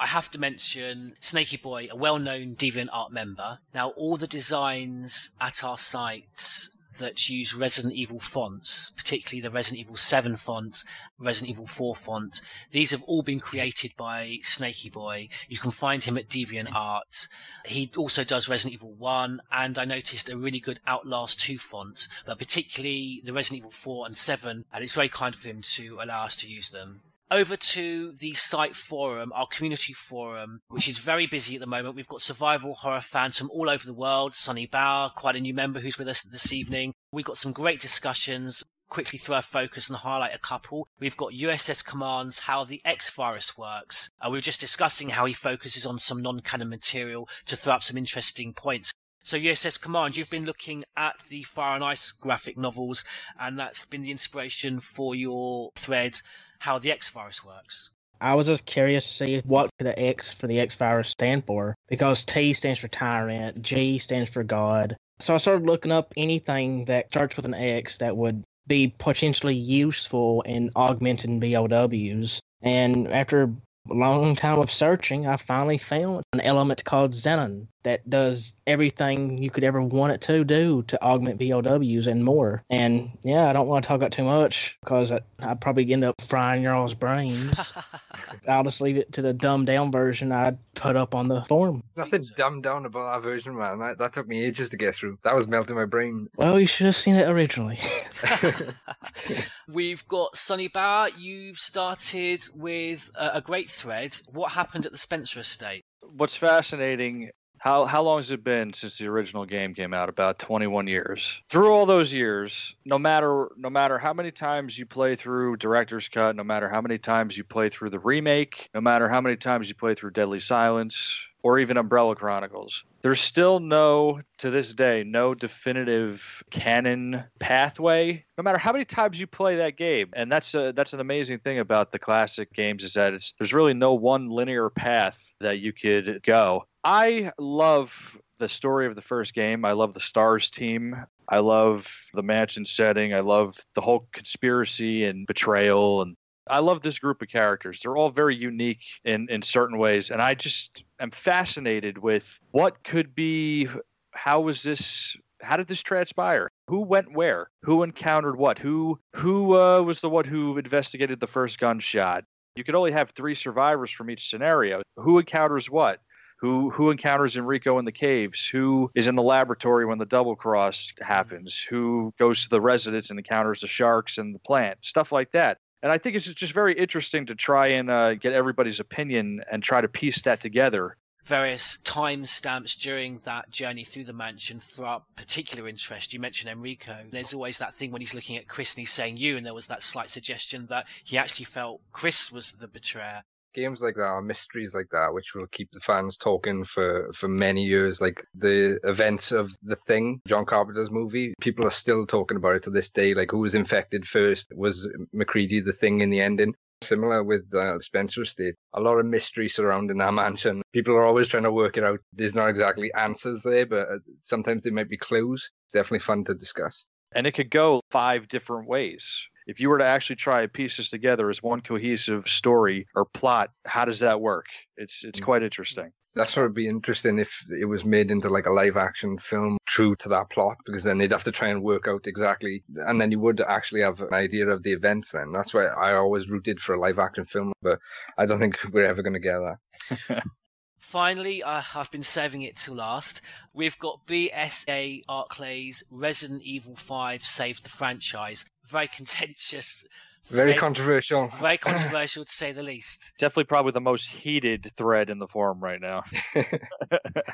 I 0.00 0.06
have 0.06 0.30
to 0.30 0.40
mention 0.40 1.14
Snaky 1.20 1.58
Boy, 1.58 1.88
a 1.90 1.96
well-known 1.96 2.56
Deviant 2.56 2.88
Art 2.90 3.12
member. 3.12 3.58
Now, 3.74 3.90
all 3.90 4.16
the 4.16 4.26
designs 4.26 5.34
at 5.38 5.62
our 5.62 5.76
site 5.76 6.70
that 6.98 7.28
use 7.28 7.54
Resident 7.54 7.92
Evil 7.92 8.18
fonts, 8.18 8.90
particularly 8.96 9.42
the 9.42 9.50
Resident 9.50 9.78
Evil 9.78 9.96
7 9.96 10.36
font, 10.36 10.84
Resident 11.18 11.50
Evil 11.50 11.66
4 11.66 11.94
font, 11.94 12.40
these 12.70 12.92
have 12.92 13.02
all 13.02 13.22
been 13.22 13.40
created 13.40 13.92
by 13.98 14.38
Snaky 14.42 14.88
Boy. 14.88 15.28
You 15.50 15.58
can 15.58 15.70
find 15.70 16.02
him 16.02 16.16
at 16.16 16.30
DeviantArt. 16.30 17.28
He 17.66 17.90
also 17.94 18.24
does 18.24 18.48
Resident 18.48 18.72
Evil 18.72 18.94
1, 18.94 19.40
and 19.52 19.78
I 19.78 19.84
noticed 19.84 20.30
a 20.30 20.36
really 20.36 20.60
good 20.60 20.80
Outlast 20.86 21.40
2 21.40 21.58
font, 21.58 22.08
but 22.24 22.38
particularly 22.38 23.20
the 23.22 23.34
Resident 23.34 23.58
Evil 23.58 23.70
4 23.70 24.06
and 24.06 24.16
7, 24.16 24.64
and 24.72 24.82
it's 24.82 24.94
very 24.94 25.10
kind 25.10 25.34
of 25.34 25.44
him 25.44 25.60
to 25.60 25.98
allow 26.00 26.24
us 26.24 26.36
to 26.36 26.50
use 26.50 26.70
them 26.70 27.02
over 27.30 27.56
to 27.56 28.12
the 28.12 28.32
site 28.34 28.74
forum, 28.74 29.32
our 29.34 29.46
community 29.46 29.92
forum, 29.92 30.60
which 30.68 30.88
is 30.88 30.98
very 30.98 31.26
busy 31.26 31.54
at 31.54 31.60
the 31.60 31.66
moment. 31.66 31.94
We've 31.94 32.08
got 32.08 32.22
survival 32.22 32.74
horror 32.74 33.00
fans 33.00 33.38
from 33.38 33.50
all 33.50 33.70
over 33.70 33.86
the 33.86 33.94
world. 33.94 34.34
Sonny 34.34 34.66
Bauer, 34.66 35.10
quite 35.10 35.36
a 35.36 35.40
new 35.40 35.54
member 35.54 35.80
who's 35.80 35.98
with 35.98 36.08
us 36.08 36.22
this 36.22 36.52
evening. 36.52 36.94
We've 37.12 37.24
got 37.24 37.36
some 37.36 37.52
great 37.52 37.80
discussions. 37.80 38.64
Quickly 38.88 39.20
throw 39.20 39.36
our 39.36 39.42
focus 39.42 39.88
and 39.88 39.98
highlight 39.98 40.34
a 40.34 40.38
couple. 40.38 40.88
We've 40.98 41.16
got 41.16 41.32
USS 41.32 41.86
Commands, 41.86 42.40
how 42.40 42.64
the 42.64 42.82
X 42.84 43.08
virus 43.10 43.56
works. 43.56 44.10
Uh, 44.20 44.30
we 44.30 44.38
were 44.38 44.42
just 44.42 44.60
discussing 44.60 45.10
how 45.10 45.26
he 45.26 45.32
focuses 45.32 45.86
on 45.86 46.00
some 46.00 46.20
non-canon 46.20 46.68
material 46.68 47.28
to 47.46 47.56
throw 47.56 47.74
up 47.74 47.84
some 47.84 47.96
interesting 47.96 48.52
points. 48.52 48.92
So 49.22 49.36
USS 49.36 49.80
Command, 49.80 50.16
you've 50.16 50.30
been 50.30 50.46
looking 50.46 50.82
at 50.96 51.20
the 51.28 51.42
Fire 51.42 51.74
and 51.74 51.84
Ice 51.84 52.10
graphic 52.10 52.56
novels, 52.56 53.04
and 53.38 53.58
that's 53.58 53.84
been 53.84 54.02
the 54.02 54.10
inspiration 54.10 54.80
for 54.80 55.14
your 55.14 55.70
thread, 55.76 56.14
how 56.60 56.78
the 56.78 56.92
X 56.92 57.08
virus 57.10 57.44
works. 57.44 57.90
I 58.20 58.34
was 58.34 58.46
just 58.46 58.66
curious 58.66 59.06
to 59.06 59.14
see 59.14 59.42
what 59.44 59.70
the 59.78 59.98
X 59.98 60.34
for 60.34 60.46
the 60.46 60.60
X 60.60 60.74
virus 60.74 61.08
stand 61.08 61.46
for 61.46 61.74
because 61.88 62.24
T 62.24 62.52
stands 62.52 62.78
for 62.78 62.88
tyrant, 62.88 63.60
G 63.62 63.98
stands 63.98 64.30
for 64.30 64.44
God. 64.44 64.96
So 65.20 65.34
I 65.34 65.38
started 65.38 65.66
looking 65.66 65.92
up 65.92 66.12
anything 66.16 66.84
that 66.84 67.08
starts 67.08 67.36
with 67.36 67.46
an 67.46 67.54
X 67.54 67.98
that 67.98 68.16
would 68.16 68.44
be 68.66 68.94
potentially 68.98 69.56
useful 69.56 70.42
in 70.42 70.70
augmenting 70.76 71.40
BOWs. 71.40 72.40
And 72.62 73.08
after 73.08 73.44
a 73.44 73.94
long 73.94 74.36
time 74.36 74.58
of 74.58 74.70
searching, 74.70 75.26
I 75.26 75.38
finally 75.38 75.78
found 75.78 76.22
an 76.32 76.40
element 76.40 76.84
called 76.84 77.14
Xenon 77.14 77.66
that 77.82 78.08
does 78.08 78.52
everything 78.66 79.38
you 79.38 79.50
could 79.50 79.64
ever 79.64 79.82
want 79.82 80.12
it 80.12 80.20
to 80.22 80.44
do 80.44 80.82
to 80.88 81.02
augment 81.02 81.38
BOWs 81.38 82.06
and 82.06 82.24
more. 82.24 82.62
And 82.70 83.10
yeah, 83.22 83.48
I 83.48 83.52
don't 83.52 83.66
want 83.66 83.84
to 83.84 83.88
talk 83.88 83.96
about 83.96 84.12
too 84.12 84.24
much 84.24 84.76
because 84.82 85.12
I, 85.12 85.20
I'd 85.40 85.60
probably 85.60 85.92
end 85.92 86.04
up 86.04 86.20
frying 86.28 86.62
your 86.62 86.74
all's 86.74 86.94
brains. 86.94 87.58
I'll 88.48 88.64
just 88.64 88.80
leave 88.80 88.96
it 88.96 89.12
to 89.14 89.22
the 89.22 89.32
dumbed 89.32 89.66
down 89.66 89.90
version 89.90 90.32
I 90.32 90.56
put 90.74 90.96
up 90.96 91.14
on 91.14 91.28
the 91.28 91.44
forum. 91.48 91.82
Nothing 91.96 92.26
dumbed 92.36 92.62
down 92.62 92.86
about 92.86 93.14
that 93.14 93.28
version, 93.28 93.56
man. 93.56 93.78
That, 93.78 93.98
that 93.98 94.14
took 94.14 94.28
me 94.28 94.44
ages 94.44 94.70
to 94.70 94.76
get 94.76 94.94
through. 94.94 95.18
That 95.24 95.34
was 95.34 95.48
melting 95.48 95.76
my 95.76 95.84
brain. 95.84 96.28
Well, 96.36 96.60
you 96.60 96.66
should 96.66 96.86
have 96.86 96.96
seen 96.96 97.16
it 97.16 97.28
originally. 97.28 97.80
We've 99.68 100.06
got 100.08 100.36
Sonny 100.36 100.68
Bauer. 100.68 101.08
You've 101.18 101.58
started 101.58 102.42
with 102.54 103.10
a, 103.14 103.30
a 103.34 103.40
great 103.40 103.70
thread. 103.70 104.16
What 104.32 104.52
happened 104.52 104.86
at 104.86 104.92
the 104.92 104.98
Spencer 104.98 105.40
estate? 105.40 105.84
What's 106.02 106.36
fascinating 106.36 107.30
how 107.60 107.84
how 107.84 108.02
long 108.02 108.18
has 108.18 108.30
it 108.30 108.42
been 108.42 108.72
since 108.72 108.96
the 108.96 109.06
original 109.06 109.44
game 109.44 109.74
came 109.74 109.92
out? 109.94 110.08
About 110.08 110.38
21 110.38 110.86
years. 110.86 111.40
Through 111.48 111.70
all 111.70 111.84
those 111.84 112.12
years, 112.12 112.74
no 112.86 112.98
matter 112.98 113.48
no 113.56 113.68
matter 113.68 113.98
how 113.98 114.14
many 114.14 114.30
times 114.30 114.78
you 114.78 114.86
play 114.86 115.14
through 115.14 115.58
director's 115.58 116.08
cut, 116.08 116.34
no 116.36 116.42
matter 116.42 116.68
how 116.68 116.80
many 116.80 116.96
times 116.96 117.36
you 117.36 117.44
play 117.44 117.68
through 117.68 117.90
the 117.90 117.98
remake, 117.98 118.68
no 118.74 118.80
matter 118.80 119.08
how 119.08 119.20
many 119.20 119.36
times 119.36 119.68
you 119.68 119.74
play 119.74 119.94
through 119.94 120.10
Deadly 120.10 120.40
Silence 120.40 121.16
or 121.42 121.58
even 121.58 121.76
Umbrella 121.76 122.16
Chronicles, 122.16 122.84
there's 123.02 123.20
still 123.20 123.60
no 123.60 124.20
to 124.38 124.50
this 124.50 124.72
day 124.72 125.04
no 125.04 125.34
definitive 125.34 126.42
canon 126.50 127.24
pathway 127.38 128.24
no 128.38 128.42
matter 128.42 128.58
how 128.58 128.72
many 128.72 128.84
times 128.84 129.20
you 129.20 129.26
play 129.26 129.56
that 129.56 129.76
game 129.76 130.08
and 130.14 130.30
that's 130.30 130.54
a, 130.54 130.72
that's 130.72 130.92
an 130.92 131.00
amazing 131.00 131.38
thing 131.38 131.58
about 131.58 131.92
the 131.92 131.98
classic 131.98 132.52
games 132.52 132.84
is 132.84 132.94
that 132.94 133.12
it's 133.12 133.32
there's 133.38 133.52
really 133.52 133.74
no 133.74 133.94
one 133.94 134.28
linear 134.28 134.70
path 134.70 135.32
that 135.40 135.60
you 135.60 135.72
could 135.72 136.22
go 136.22 136.64
I 136.84 137.32
love 137.38 138.18
the 138.38 138.48
story 138.48 138.86
of 138.86 138.96
the 138.96 139.02
first 139.02 139.34
game. 139.34 139.64
I 139.64 139.72
love 139.72 139.92
the 139.92 140.00
Stars 140.00 140.50
team. 140.50 140.96
I 141.28 141.38
love 141.38 141.86
the 142.14 142.22
mansion 142.22 142.64
setting. 142.64 143.14
I 143.14 143.20
love 143.20 143.56
the 143.74 143.80
whole 143.80 144.08
conspiracy 144.12 145.04
and 145.04 145.26
betrayal 145.26 146.02
and 146.02 146.16
I 146.48 146.58
love 146.58 146.82
this 146.82 146.98
group 146.98 147.22
of 147.22 147.28
characters. 147.28 147.80
They're 147.80 147.96
all 147.96 148.10
very 148.10 148.34
unique 148.34 148.80
in 149.04 149.28
in 149.30 149.42
certain 149.42 149.78
ways 149.78 150.10
and 150.10 150.20
I 150.20 150.34
just 150.34 150.84
am 150.98 151.10
fascinated 151.10 151.98
with 151.98 152.40
what 152.50 152.82
could 152.82 153.14
be 153.14 153.68
how 154.12 154.40
was 154.40 154.62
this 154.62 155.16
how 155.42 155.56
did 155.56 155.68
this 155.68 155.82
transpire? 155.82 156.50
Who 156.66 156.80
went 156.80 157.12
where? 157.12 157.50
Who 157.62 157.82
encountered 157.82 158.36
what? 158.36 158.58
Who 158.58 158.98
who 159.14 159.56
uh, 159.56 159.82
was 159.82 160.00
the 160.00 160.10
one 160.10 160.24
who 160.24 160.58
investigated 160.58 161.20
the 161.20 161.26
first 161.26 161.60
gunshot? 161.60 162.24
You 162.56 162.64
could 162.64 162.74
only 162.74 162.92
have 162.92 163.10
3 163.10 163.34
survivors 163.34 163.90
from 163.90 164.10
each 164.10 164.28
scenario. 164.28 164.82
Who 164.96 165.18
encounters 165.18 165.70
what? 165.70 166.00
Who 166.40 166.70
who 166.70 166.90
encounters 166.90 167.36
Enrico 167.36 167.78
in 167.78 167.84
the 167.84 167.92
caves, 167.92 168.46
who 168.46 168.90
is 168.94 169.08
in 169.08 169.14
the 169.14 169.22
laboratory 169.22 169.84
when 169.84 169.98
the 169.98 170.06
double 170.06 170.36
cross 170.36 170.92
happens, 171.00 171.60
who 171.60 172.12
goes 172.18 172.42
to 172.42 172.48
the 172.48 172.60
residence 172.60 173.10
and 173.10 173.18
encounters 173.18 173.60
the 173.60 173.68
sharks 173.68 174.18
and 174.18 174.34
the 174.34 174.38
plant, 174.38 174.78
stuff 174.82 175.12
like 175.12 175.32
that. 175.32 175.58
And 175.82 175.90
I 175.90 175.98
think 175.98 176.16
it's 176.16 176.26
just 176.26 176.52
very 176.52 176.74
interesting 176.74 177.26
to 177.26 177.34
try 177.34 177.68
and 177.68 177.90
uh, 177.90 178.14
get 178.14 178.32
everybody's 178.32 178.80
opinion 178.80 179.42
and 179.50 179.62
try 179.62 179.80
to 179.80 179.88
piece 179.88 180.22
that 180.22 180.40
together. 180.40 180.96
Various 181.24 181.78
timestamps 181.84 182.78
during 182.78 183.18
that 183.18 183.50
journey 183.50 183.84
through 183.84 184.04
the 184.04 184.12
mansion 184.14 184.58
throughout 184.58 185.04
particular 185.16 185.68
interest. 185.68 186.14
You 186.14 186.20
mentioned 186.20 186.50
Enrico. 186.50 186.96
There's 187.10 187.34
always 187.34 187.58
that 187.58 187.74
thing 187.74 187.90
when 187.90 188.00
he's 188.00 188.14
looking 188.14 188.38
at 188.38 188.48
Chris 188.48 188.74
and 188.74 188.80
he's 188.80 188.92
saying 188.92 189.18
you, 189.18 189.36
and 189.36 189.44
there 189.44 189.54
was 189.54 189.66
that 189.66 189.82
slight 189.82 190.08
suggestion 190.08 190.66
that 190.70 190.88
he 191.04 191.18
actually 191.18 191.44
felt 191.44 191.82
Chris 191.92 192.32
was 192.32 192.52
the 192.52 192.68
betrayer 192.68 193.22
games 193.54 193.80
like 193.80 193.94
that 193.94 194.02
are 194.02 194.22
mysteries 194.22 194.74
like 194.74 194.88
that 194.90 195.12
which 195.12 195.34
will 195.34 195.46
keep 195.48 195.70
the 195.72 195.80
fans 195.80 196.16
talking 196.16 196.64
for 196.64 197.10
for 197.12 197.28
many 197.28 197.64
years 197.64 198.00
like 198.00 198.24
the 198.34 198.78
events 198.84 199.32
of 199.32 199.52
the 199.62 199.76
thing 199.76 200.20
john 200.26 200.44
carpenter's 200.44 200.90
movie 200.90 201.34
people 201.40 201.66
are 201.66 201.70
still 201.70 202.06
talking 202.06 202.36
about 202.36 202.56
it 202.56 202.62
to 202.62 202.70
this 202.70 202.90
day 202.90 203.14
like 203.14 203.30
who 203.30 203.38
was 203.38 203.54
infected 203.54 204.06
first 204.06 204.52
was 204.54 204.88
macready 205.12 205.60
the 205.60 205.72
thing 205.72 206.00
in 206.00 206.10
the 206.10 206.20
ending 206.20 206.54
Similar 206.82 207.22
with 207.24 207.52
uh, 207.54 207.78
Spencer 207.78 208.22
Estate, 208.22 208.54
a 208.72 208.80
lot 208.80 208.98
of 208.98 209.04
mystery 209.04 209.50
surrounding 209.50 209.98
that 209.98 210.14
mansion. 210.14 210.62
People 210.72 210.94
are 210.94 211.04
always 211.04 211.28
trying 211.28 211.42
to 211.42 211.52
work 211.52 211.76
it 211.76 211.84
out. 211.84 212.00
There's 212.14 212.34
not 212.34 212.48
exactly 212.48 212.90
answers 212.94 213.42
there, 213.42 213.66
but 213.66 213.88
uh, 213.90 213.98
sometimes 214.22 214.62
there 214.62 214.72
might 214.72 214.88
be 214.88 214.96
clues. 214.96 215.50
It's 215.66 215.74
definitely 215.74 215.98
fun 215.98 216.24
to 216.24 216.34
discuss. 216.34 216.86
And 217.14 217.26
it 217.26 217.32
could 217.32 217.50
go 217.50 217.82
five 217.90 218.28
different 218.28 218.66
ways. 218.66 219.26
If 219.50 219.58
you 219.58 219.68
were 219.68 219.78
to 219.78 219.84
actually 219.84 220.14
try 220.14 220.42
and 220.42 220.52
piece 220.52 220.76
this 220.76 220.90
together 220.90 221.28
as 221.28 221.42
one 221.42 221.60
cohesive 221.60 222.28
story 222.28 222.86
or 222.94 223.04
plot, 223.04 223.50
how 223.66 223.84
does 223.84 223.98
that 223.98 224.20
work? 224.20 224.46
It's 224.76 225.04
it's 225.04 225.18
quite 225.18 225.42
interesting. 225.42 225.90
That's 226.14 226.36
what 226.36 226.42
would 226.42 226.54
be 226.54 226.68
interesting 226.68 227.18
if 227.18 227.44
it 227.50 227.64
was 227.64 227.84
made 227.84 228.12
into 228.12 228.28
like 228.28 228.46
a 228.46 228.52
live 228.52 228.76
action 228.76 229.18
film 229.18 229.58
true 229.66 229.96
to 229.96 230.08
that 230.10 230.30
plot, 230.30 230.56
because 230.64 230.84
then 230.84 230.98
they'd 230.98 231.10
have 231.10 231.24
to 231.24 231.32
try 231.32 231.48
and 231.48 231.64
work 231.64 231.88
out 231.88 232.06
exactly, 232.06 232.62
and 232.76 233.00
then 233.00 233.10
you 233.10 233.18
would 233.18 233.40
actually 233.40 233.80
have 233.80 234.00
an 234.00 234.14
idea 234.14 234.48
of 234.48 234.62
the 234.62 234.72
events. 234.72 235.10
Then 235.10 235.32
that's 235.32 235.52
why 235.52 235.66
I 235.66 235.94
always 235.94 236.30
rooted 236.30 236.60
for 236.60 236.76
a 236.76 236.80
live 236.80 237.00
action 237.00 237.24
film, 237.24 237.52
but 237.60 237.80
I 238.18 238.26
don't 238.26 238.38
think 238.38 238.56
we're 238.72 238.86
ever 238.86 239.02
going 239.02 239.14
to 239.14 239.18
get 239.18 239.38
that. 239.38 240.22
Finally, 240.80 241.42
uh, 241.42 241.62
I've 241.74 241.90
been 241.90 242.02
saving 242.02 242.42
it 242.42 242.56
till 242.56 242.74
last. 242.74 243.20
We've 243.52 243.78
got 243.78 244.06
BSA 244.06 245.04
Arklay's 245.06 245.84
Resident 245.90 246.42
Evil 246.42 246.74
5 246.74 247.22
Save 247.22 247.62
the 247.62 247.68
Franchise. 247.68 248.46
Very 248.70 248.88
contentious. 248.88 249.84
Very 250.24 250.52
thread- 250.52 250.60
controversial. 250.60 251.28
Very 251.40 251.58
controversial 251.70 252.24
to 252.24 252.30
say 252.30 252.52
the 252.52 252.62
least. 252.62 253.12
Definitely 253.18 253.44
probably 253.44 253.72
the 253.72 253.80
most 253.80 254.08
heated 254.08 254.70
thread 254.76 255.10
in 255.10 255.18
the 255.18 255.26
forum 255.26 255.60
right 255.60 255.80
now. 255.80 256.02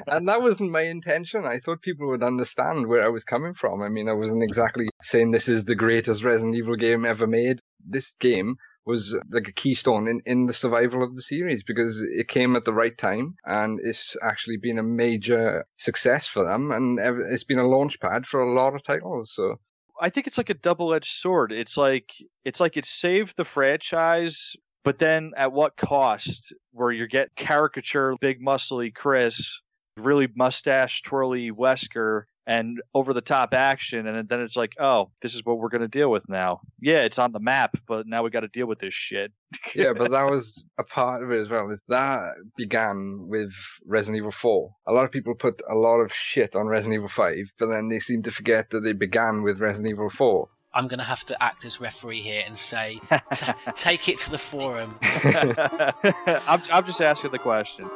and 0.06 0.28
that 0.28 0.42
wasn't 0.42 0.70
my 0.70 0.82
intention. 0.82 1.44
I 1.44 1.58
thought 1.58 1.82
people 1.82 2.08
would 2.08 2.22
understand 2.22 2.86
where 2.86 3.04
I 3.04 3.08
was 3.08 3.24
coming 3.24 3.54
from. 3.54 3.82
I 3.82 3.88
mean, 3.88 4.08
I 4.08 4.12
wasn't 4.12 4.42
exactly 4.42 4.88
saying 5.02 5.30
this 5.30 5.48
is 5.48 5.64
the 5.64 5.74
greatest 5.74 6.22
Resident 6.22 6.54
Evil 6.54 6.76
game 6.76 7.04
ever 7.04 7.26
made. 7.26 7.60
This 7.84 8.12
game 8.12 8.56
was 8.86 9.18
like 9.30 9.48
a 9.48 9.52
keystone 9.52 10.06
in, 10.06 10.22
in 10.26 10.46
the 10.46 10.52
survival 10.52 11.02
of 11.02 11.14
the 11.14 11.22
series 11.22 11.64
because 11.64 12.00
it 12.14 12.28
came 12.28 12.54
at 12.54 12.64
the 12.64 12.72
right 12.72 12.96
time 12.96 13.34
and 13.44 13.80
it's 13.82 14.16
actually 14.22 14.56
been 14.56 14.78
a 14.78 14.82
major 14.82 15.66
success 15.76 16.28
for 16.28 16.44
them 16.44 16.70
and 16.70 17.00
it's 17.32 17.42
been 17.42 17.58
a 17.58 17.66
launch 17.66 17.98
pad 17.98 18.24
for 18.24 18.40
a 18.40 18.54
lot 18.54 18.76
of 18.76 18.84
titles. 18.84 19.32
So 19.34 19.56
I 20.00 20.10
think 20.10 20.26
it's 20.26 20.38
like 20.38 20.50
a 20.50 20.54
double-edged 20.54 21.10
sword. 21.10 21.52
It's 21.52 21.76
like 21.76 22.12
it's 22.44 22.60
like 22.60 22.76
it 22.76 22.84
saved 22.84 23.36
the 23.36 23.44
franchise, 23.44 24.54
but 24.84 24.98
then 24.98 25.32
at 25.36 25.52
what 25.52 25.76
cost? 25.76 26.52
Where 26.72 26.92
you 26.92 27.06
get 27.06 27.34
caricature, 27.36 28.16
big 28.20 28.40
muscly 28.40 28.94
Chris, 28.94 29.60
really 29.96 30.28
mustache 30.36 31.02
twirly 31.02 31.50
Wesker, 31.50 32.24
and 32.46 32.80
over-the-top 32.94 33.54
action, 33.54 34.06
and 34.06 34.28
then 34.28 34.40
it's 34.40 34.56
like, 34.56 34.74
oh, 34.78 35.10
this 35.20 35.34
is 35.34 35.44
what 35.44 35.58
we're 35.58 35.68
gonna 35.68 35.88
deal 35.88 36.10
with 36.10 36.28
now. 36.28 36.60
Yeah, 36.80 37.00
it's 37.00 37.18
on 37.18 37.32
the 37.32 37.40
map, 37.40 37.76
but 37.86 38.06
now 38.06 38.22
we 38.22 38.30
got 38.30 38.40
to 38.40 38.48
deal 38.48 38.66
with 38.66 38.78
this 38.78 38.94
shit. 38.94 39.32
yeah, 39.74 39.92
but 39.92 40.10
that 40.10 40.30
was 40.30 40.64
a 40.78 40.84
part 40.84 41.22
of 41.22 41.30
it 41.30 41.40
as 41.40 41.48
well. 41.48 41.70
is 41.70 41.80
That 41.88 42.34
began 42.56 43.26
with 43.28 43.52
Resident 43.84 44.18
Evil 44.18 44.30
4. 44.30 44.70
A 44.86 44.92
lot 44.92 45.04
of 45.04 45.10
people 45.10 45.34
put 45.34 45.60
a 45.68 45.74
lot 45.74 45.98
of 45.98 46.12
shit 46.12 46.54
on 46.54 46.66
Resident 46.66 46.94
Evil 46.94 47.08
5, 47.08 47.36
but 47.58 47.66
then 47.66 47.88
they 47.88 47.98
seem 47.98 48.22
to 48.24 48.30
forget 48.30 48.70
that 48.70 48.80
they 48.80 48.92
began 48.92 49.42
with 49.42 49.60
Resident 49.60 49.90
Evil 49.92 50.10
4. 50.10 50.48
I'm 50.74 50.88
going 50.88 50.98
to 50.98 51.04
have 51.04 51.24
to 51.26 51.42
act 51.42 51.64
as 51.64 51.80
referee 51.80 52.20
here 52.20 52.42
and 52.46 52.56
say, 52.56 53.00
t- 53.32 53.52
take 53.74 54.10
it 54.10 54.18
to 54.18 54.30
the 54.30 54.38
forum. 54.38 54.98
I'm 55.02 56.62
I'm 56.70 56.84
just 56.84 57.00
asking 57.00 57.30
the 57.30 57.38
question. 57.38 57.88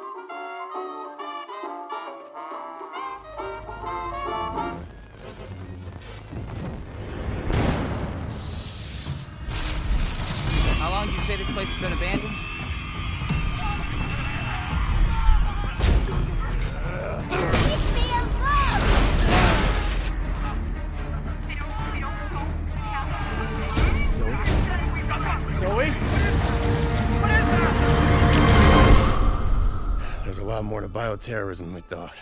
Say 11.30 11.36
this 11.36 11.50
place 11.52 11.68
has 11.68 11.80
been 11.80 11.92
abandoned? 11.92 12.34
Zoe? 25.60 25.90
There's 30.24 30.38
a 30.38 30.44
lot 30.44 30.64
more 30.64 30.80
to 30.80 30.88
bioterrorism 30.88 31.58
than 31.58 31.74
we 31.74 31.80
thought. 31.82 32.14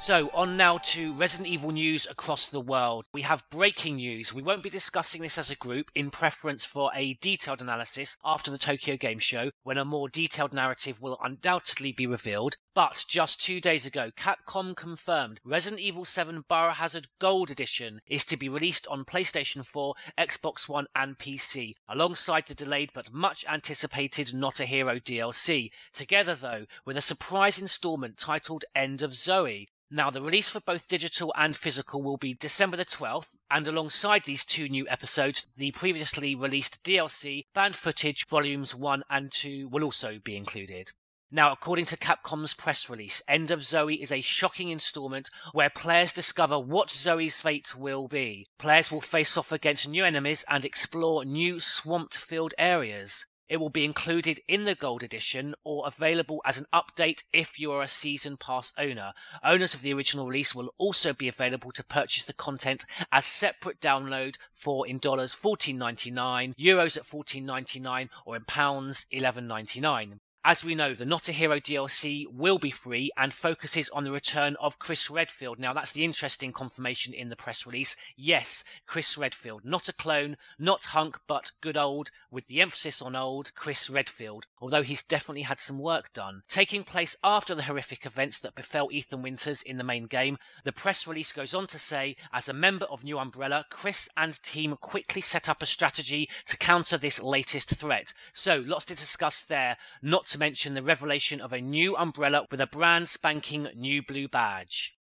So, 0.00 0.30
on 0.32 0.56
now 0.56 0.78
to 0.78 1.12
Resident 1.12 1.48
Evil 1.48 1.70
news 1.70 2.06
across 2.08 2.48
the 2.48 2.60
world. 2.62 3.04
We 3.12 3.22
have 3.22 3.44
breaking 3.50 3.96
news. 3.96 4.32
We 4.32 4.42
won't 4.42 4.62
be 4.62 4.70
discussing 4.70 5.20
this 5.20 5.36
as 5.36 5.50
a 5.50 5.56
group 5.56 5.90
in 5.94 6.08
preference 6.08 6.64
for 6.64 6.90
a 6.94 7.14
detailed 7.14 7.60
analysis 7.60 8.16
after 8.24 8.50
the 8.50 8.56
Tokyo 8.56 8.96
Game 8.96 9.18
Show, 9.18 9.50
when 9.64 9.76
a 9.76 9.84
more 9.84 10.08
detailed 10.08 10.54
narrative 10.54 11.02
will 11.02 11.18
undoubtedly 11.22 11.92
be 11.92 12.06
revealed. 12.06 12.56
But 12.74 13.04
just 13.06 13.42
two 13.42 13.60
days 13.60 13.84
ago, 13.84 14.10
Capcom 14.16 14.74
confirmed 14.74 15.40
Resident 15.44 15.82
Evil 15.82 16.06
7 16.06 16.44
Biohazard 16.48 17.06
Gold 17.18 17.50
Edition 17.50 18.00
is 18.06 18.24
to 18.26 18.36
be 18.36 18.48
released 18.48 18.86
on 18.86 19.04
PlayStation 19.04 19.66
4, 19.66 19.94
Xbox 20.16 20.68
One, 20.70 20.86
and 20.94 21.18
PC, 21.18 21.74
alongside 21.86 22.46
the 22.46 22.54
delayed 22.54 22.92
but 22.94 23.12
much 23.12 23.44
anticipated 23.46 24.32
Not 24.32 24.58
a 24.60 24.64
Hero 24.64 25.00
DLC. 25.00 25.70
Together, 25.92 26.36
though, 26.36 26.66
with 26.86 26.96
a 26.96 27.02
surprise 27.02 27.60
installment 27.60 28.16
titled 28.16 28.64
End 28.74 29.02
of 29.02 29.12
Zoe. 29.12 29.68
Now, 29.90 30.10
the 30.10 30.20
release 30.20 30.50
for 30.50 30.60
both 30.60 30.86
digital 30.86 31.32
and 31.34 31.56
physical 31.56 32.02
will 32.02 32.18
be 32.18 32.34
December 32.34 32.76
the 32.76 32.84
12th, 32.84 33.36
and 33.50 33.66
alongside 33.66 34.24
these 34.24 34.44
two 34.44 34.68
new 34.68 34.86
episodes, 34.86 35.46
the 35.56 35.70
previously 35.70 36.34
released 36.34 36.82
DLC, 36.84 37.46
Banned 37.54 37.74
footage, 37.74 38.26
volumes 38.26 38.74
1 38.74 39.04
and 39.08 39.32
2 39.32 39.66
will 39.68 39.82
also 39.82 40.18
be 40.18 40.36
included. 40.36 40.92
Now, 41.30 41.52
according 41.52 41.86
to 41.86 41.96
Capcom's 41.96 42.52
press 42.52 42.90
release, 42.90 43.22
End 43.26 43.50
of 43.50 43.62
Zoe 43.62 44.02
is 44.02 44.12
a 44.12 44.20
shocking 44.20 44.68
installment 44.68 45.30
where 45.52 45.70
players 45.70 46.12
discover 46.12 46.58
what 46.58 46.90
Zoe's 46.90 47.40
fate 47.40 47.74
will 47.74 48.08
be. 48.08 48.46
Players 48.58 48.90
will 48.90 49.00
face 49.00 49.38
off 49.38 49.52
against 49.52 49.88
new 49.88 50.04
enemies 50.04 50.44
and 50.50 50.66
explore 50.66 51.24
new 51.24 51.60
swamped 51.60 52.16
filled 52.16 52.54
areas. 52.58 53.24
It 53.48 53.58
will 53.58 53.70
be 53.70 53.84
included 53.84 54.40
in 54.46 54.64
the 54.64 54.74
Gold 54.74 55.02
Edition 55.02 55.54
or 55.64 55.86
available 55.86 56.42
as 56.44 56.58
an 56.58 56.66
update 56.72 57.22
if 57.32 57.58
you 57.58 57.72
are 57.72 57.80
a 57.80 57.88
Season 57.88 58.36
Pass 58.36 58.74
owner. 58.76 59.14
Owners 59.42 59.74
of 59.74 59.80
the 59.80 59.94
original 59.94 60.26
release 60.26 60.54
will 60.54 60.74
also 60.76 61.14
be 61.14 61.28
available 61.28 61.70
to 61.70 61.82
purchase 61.82 62.26
the 62.26 62.34
content 62.34 62.84
as 63.10 63.24
separate 63.24 63.80
download 63.80 64.36
for 64.52 64.86
in 64.86 64.98
dollars 64.98 65.34
14.99, 65.34 66.54
euros 66.56 66.96
at 66.98 67.04
14.99, 67.04 68.10
or 68.26 68.36
in 68.36 68.44
pounds 68.44 69.06
11.99. 69.12 70.18
As 70.50 70.64
we 70.64 70.74
know, 70.74 70.94
the 70.94 71.04
Not 71.04 71.28
a 71.28 71.32
Hero 71.32 71.60
DLC 71.60 72.26
will 72.26 72.56
be 72.56 72.70
free 72.70 73.10
and 73.18 73.34
focuses 73.34 73.90
on 73.90 74.04
the 74.04 74.10
return 74.10 74.56
of 74.58 74.78
Chris 74.78 75.10
Redfield. 75.10 75.58
Now, 75.58 75.74
that's 75.74 75.92
the 75.92 76.06
interesting 76.06 76.54
confirmation 76.54 77.12
in 77.12 77.28
the 77.28 77.36
press 77.36 77.66
release. 77.66 77.96
Yes, 78.16 78.64
Chris 78.86 79.18
Redfield. 79.18 79.62
Not 79.62 79.90
a 79.90 79.92
clone, 79.92 80.38
not 80.58 80.86
hunk, 80.86 81.20
but 81.26 81.52
good 81.60 81.76
old, 81.76 82.10
with 82.30 82.46
the 82.46 82.62
emphasis 82.62 83.02
on 83.02 83.14
old, 83.14 83.54
Chris 83.54 83.90
Redfield. 83.90 84.46
Although 84.58 84.80
he's 84.82 85.02
definitely 85.02 85.42
had 85.42 85.60
some 85.60 85.78
work 85.78 86.14
done. 86.14 86.44
Taking 86.48 86.82
place 86.82 87.14
after 87.22 87.54
the 87.54 87.64
horrific 87.64 88.06
events 88.06 88.38
that 88.38 88.54
befell 88.54 88.88
Ethan 88.90 89.20
Winters 89.20 89.60
in 89.60 89.76
the 89.76 89.84
main 89.84 90.06
game, 90.06 90.38
the 90.64 90.72
press 90.72 91.06
release 91.06 91.30
goes 91.30 91.52
on 91.52 91.66
to 91.66 91.78
say, 91.78 92.16
as 92.32 92.48
a 92.48 92.54
member 92.54 92.86
of 92.86 93.04
New 93.04 93.18
Umbrella, 93.18 93.66
Chris 93.68 94.08
and 94.16 94.42
team 94.42 94.78
quickly 94.80 95.20
set 95.20 95.46
up 95.46 95.60
a 95.60 95.66
strategy 95.66 96.26
to 96.46 96.56
counter 96.56 96.96
this 96.96 97.22
latest 97.22 97.68
threat. 97.74 98.14
So, 98.32 98.64
lots 98.66 98.86
to 98.86 98.94
discuss 98.94 99.42
there, 99.42 99.76
not 100.00 100.24
to 100.28 100.37
mention 100.38 100.74
the 100.74 100.82
revelation 100.82 101.40
of 101.40 101.52
a 101.52 101.60
new 101.60 101.96
umbrella 101.96 102.46
with 102.50 102.60
a 102.60 102.66
brand 102.66 103.08
spanking 103.08 103.68
new 103.74 104.02
blue 104.02 104.28
badge. 104.28 104.98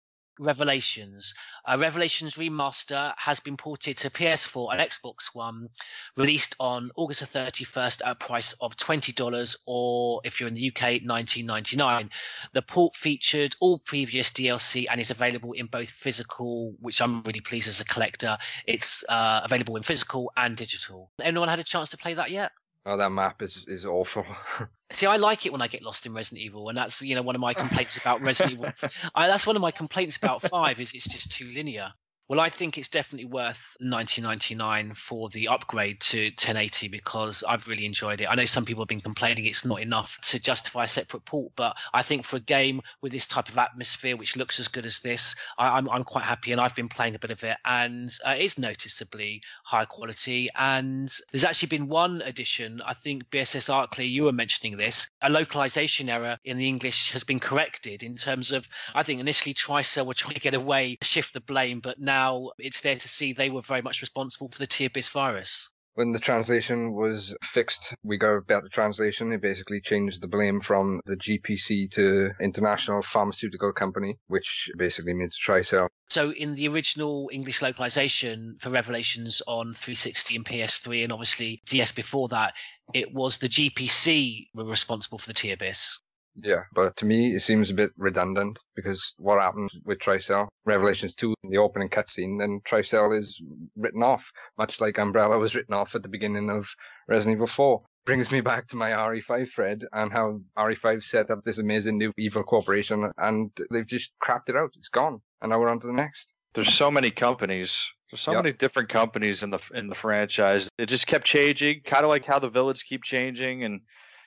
Revelations. 0.41 1.35
Uh, 1.67 1.77
Revelations 1.79 2.35
Remaster 2.35 3.13
has 3.19 3.41
been 3.41 3.59
ported 3.59 3.99
to 3.99 4.11
PS4 4.11 4.73
and 4.73 4.81
Xbox 4.81 5.35
One, 5.35 5.69
released 6.17 6.57
on 6.59 6.91
August 6.97 7.21
the 7.21 7.27
31st 7.27 8.01
at 8.03 8.13
a 8.13 8.15
price 8.15 8.55
of 8.55 8.75
$20 8.75 9.57
or 9.67 10.23
if 10.25 10.41
you're 10.41 10.49
in 10.49 10.55
the 10.55 10.69
UK, 10.69 11.03
$19.99. 11.03 12.09
The 12.55 12.63
port 12.63 12.97
featured 12.97 13.55
all 13.61 13.79
previous 13.79 14.31
DLC 14.31 14.87
and 14.91 14.99
is 14.99 15.11
available 15.11 15.53
in 15.53 15.67
both 15.67 15.91
physical, 15.91 16.75
which 16.81 17.03
I'm 17.03 17.23
really 17.23 17.41
pleased 17.41 17.69
as 17.69 17.81
a 17.81 17.85
collector. 17.85 18.39
It's 18.67 19.05
uh, 19.09 19.43
available 19.45 19.77
in 19.77 19.83
physical 19.83 20.33
and 20.37 20.57
digital. 20.57 21.11
Anyone 21.21 21.49
had 21.49 21.61
a 21.61 21.65
chance 21.65 21.91
to 21.91 21.99
play 21.99 22.15
that 22.15 22.31
yet? 22.31 22.53
Oh, 22.87 22.97
that 22.97 23.11
map 23.11 23.43
is, 23.43 23.65
is 23.67 23.85
awful. 23.85 24.25
See, 24.93 25.07
I 25.07 25.17
like 25.17 25.45
it 25.45 25.53
when 25.53 25.61
I 25.61 25.69
get 25.69 25.83
lost 25.83 26.07
in 26.07 26.15
Resident 26.15 26.41
Evil, 26.41 26.69
and 26.69 26.79
that's 26.79 27.03
you 27.03 27.15
know 27.15 27.23
one 27.23 27.35
of 27.35 27.41
my 27.41 27.53
complaints 27.53 27.99
about 27.99 28.23
Resident 28.23 28.55
Evil. 28.55 28.73
I, 29.15 29.27
that's 29.29 29.47
one 29.47 29.57
of 29.57 29.63
my 29.63 29.71
complaints 29.71 30.17
about 30.17 30.43
Five 30.43 30.81
is 30.81 30.95
it's 30.95 31.07
just 31.07 31.33
too 31.33 31.47
linear. 31.53 31.93
Well, 32.31 32.39
I 32.39 32.49
think 32.49 32.79
it's 32.79 32.91
definitely 32.91 33.25
worth 33.25 33.77
19.99 33.83 34.97
for 34.97 35.29
the 35.31 35.49
upgrade 35.49 35.99
to 36.03 36.27
1080 36.27 36.87
because 36.87 37.43
I've 37.43 37.67
really 37.67 37.85
enjoyed 37.85 38.21
it. 38.21 38.27
I 38.31 38.37
know 38.37 38.45
some 38.45 38.65
people 38.65 38.85
have 38.85 38.89
been 38.89 39.01
complaining 39.01 39.47
it's 39.47 39.65
not 39.65 39.81
enough 39.81 40.17
to 40.29 40.39
justify 40.39 40.85
a 40.85 40.89
separate 40.89 41.25
port, 41.25 41.51
but 41.57 41.77
I 41.93 42.05
think 42.05 42.25
for 42.25 42.37
a 42.37 42.41
game 42.41 42.83
with 43.03 43.11
this 43.11 43.27
type 43.27 43.49
of 43.49 43.59
atmosphere, 43.59 44.17
which 44.17 44.37
looks 44.37 44.61
as 44.61 44.69
good 44.69 44.87
as 44.87 45.01
this, 45.01 45.35
I, 45.59 45.77
I'm 45.77 45.91
I'm 45.91 46.05
quite 46.05 46.23
happy, 46.23 46.53
and 46.53 46.61
I've 46.61 46.77
been 46.77 46.89
playing 46.89 47.17
a 47.17 47.19
bit 47.19 47.33
of 47.33 47.43
it, 47.43 47.57
and 47.65 48.17
uh, 48.25 48.37
it's 48.39 48.59
noticeably 48.59 49.43
high 49.65 49.87
quality. 49.87 50.51
And 50.57 51.13
there's 51.33 51.45
actually 51.45 51.71
been 51.71 51.89
one 51.89 52.23
addition. 52.25 52.81
I 52.81 52.95
think 52.95 53.29
BSS 53.31 53.69
Arklay, 53.75 54.09
you 54.09 54.23
were 54.23 54.33
mentioning 54.33 54.77
this. 54.77 55.09
A 55.21 55.31
localization 55.31 56.09
error 56.09 56.39
in 56.45 56.59
the 56.59 56.69
English 56.69 57.11
has 57.11 57.25
been 57.25 57.41
corrected 57.41 58.05
in 58.05 58.15
terms 58.15 58.53
of 58.53 58.69
I 58.95 59.03
think 59.03 59.19
initially 59.19 59.53
Tricell 59.53 60.07
were 60.07 60.15
trying 60.15 60.35
to 60.35 60.41
get 60.41 60.55
away, 60.55 60.97
shift 61.03 61.35
the 61.35 61.41
blame, 61.41 61.81
but 61.81 61.99
now 61.99 62.20
it's 62.59 62.81
there 62.81 62.97
to 62.97 63.09
see 63.09 63.33
they 63.33 63.51
were 63.51 63.63
very 63.63 63.83
much 63.83 64.01
responsible 64.01 64.49
for 64.51 64.59
the 64.59 64.67
T-Abyss 64.67 65.09
virus. 65.09 65.71
When 65.95 66.13
the 66.13 66.21
translation 66.21 66.95
was 66.95 67.35
fixed, 67.43 67.95
we 68.05 68.17
got 68.17 68.37
a 68.37 68.41
better 68.41 68.69
translation. 68.69 69.33
It 69.33 69.43
basically 69.43 69.81
changed 69.81 70.23
the 70.23 70.29
blame 70.29 70.61
from 70.61 71.01
the 71.05 71.17
GPC 71.17 71.91
to 71.93 72.31
International 72.41 73.03
Pharmaceutical 73.03 73.73
Company, 73.73 74.17
which 74.29 74.71
basically 74.79 75.15
means 75.15 75.37
Tricell. 75.37 75.89
So 76.09 76.33
in 76.33 76.55
the 76.55 76.69
original 76.69 77.29
English 77.33 77.61
localization 77.61 78.57
for 78.61 78.71
Revelations 78.71 79.43
on 79.47 79.75
360 79.75 80.37
and 80.37 80.45
PS3, 80.45 81.05
and 81.05 81.13
obviously 81.13 81.61
DS 81.67 81.93
before 81.93 82.29
that, 82.29 82.55
it 82.95 83.13
was 83.13 83.39
the 83.39 83.49
GPC 83.49 84.47
were 84.55 84.65
responsible 84.65 85.19
for 85.19 85.27
the 85.27 85.35
T-Abyss. 85.35 86.01
Yeah, 86.35 86.63
but 86.73 86.97
to 86.99 87.07
me, 87.07 87.35
it 87.35 87.41
seems 87.41 87.71
a 87.71 87.75
bit 87.75 87.91
redundant 87.97 88.59
because 88.77 89.15
what 89.19 89.41
happens 89.41 89.75
with 89.85 89.99
Tricell, 89.99 90.49
Revelations 90.65 91.15
2, 91.17 91.35
in 91.43 91.51
the 91.51 91.59
opening 91.59 91.89
cutscene, 91.89 92.39
then 92.39 92.61
Tricell 92.65 93.17
is 93.19 93.43
written 93.77 94.03
off, 94.03 94.31
much 94.57 94.81
like 94.81 94.99
Umbrella 94.99 95.39
was 95.39 95.55
written 95.55 95.75
off 95.75 95.95
at 95.95 96.03
the 96.03 96.09
beginning 96.09 96.49
of 96.51 96.69
Resident 97.09 97.37
Evil 97.37 97.47
4. 97.47 97.83
Brings 98.07 98.31
me 98.31 98.41
back 98.41 98.69
to 98.69 98.77
my 98.77 98.91
RE5 98.91 99.53
thread 99.53 99.85
and 99.93 100.11
how 100.11 100.41
RE5 100.57 101.03
set 101.03 101.31
up 101.31 101.43
this 101.43 101.59
amazing 101.59 101.99
new 101.99 102.13
evil 102.17 102.43
corporation 102.43 103.11
and 103.19 103.51
they've 103.71 103.87
just 103.87 104.11
crapped 104.23 104.49
it 104.49 104.57
out. 104.57 104.71
It's 104.77 104.89
gone. 104.89 105.21
And 105.43 105.51
now 105.51 105.61
we're 105.61 105.69
on 105.69 105.81
to 105.81 105.87
the 105.87 105.93
next. 105.93 106.33
There's 106.55 106.73
so 106.73 106.91
many 106.91 107.11
companies. 107.11 107.93
There's 108.11 108.23
so 108.23 108.33
Yep. 108.33 108.43
many 108.45 108.57
different 108.57 108.89
companies 108.89 109.43
in 109.43 109.51
the 109.51 109.61
in 109.73 109.89
the 109.89 109.95
franchise. 109.95 110.69
It 110.79 110.87
just 110.87 111.07
kept 111.07 111.25
changing, 111.27 111.83
kind 111.85 112.05
of 112.05 112.09
like 112.09 112.25
how 112.25 112.39
the 112.41 112.49
villains 112.49 112.83
keep 112.83 113.05
changing, 113.05 113.63
and 113.63 113.83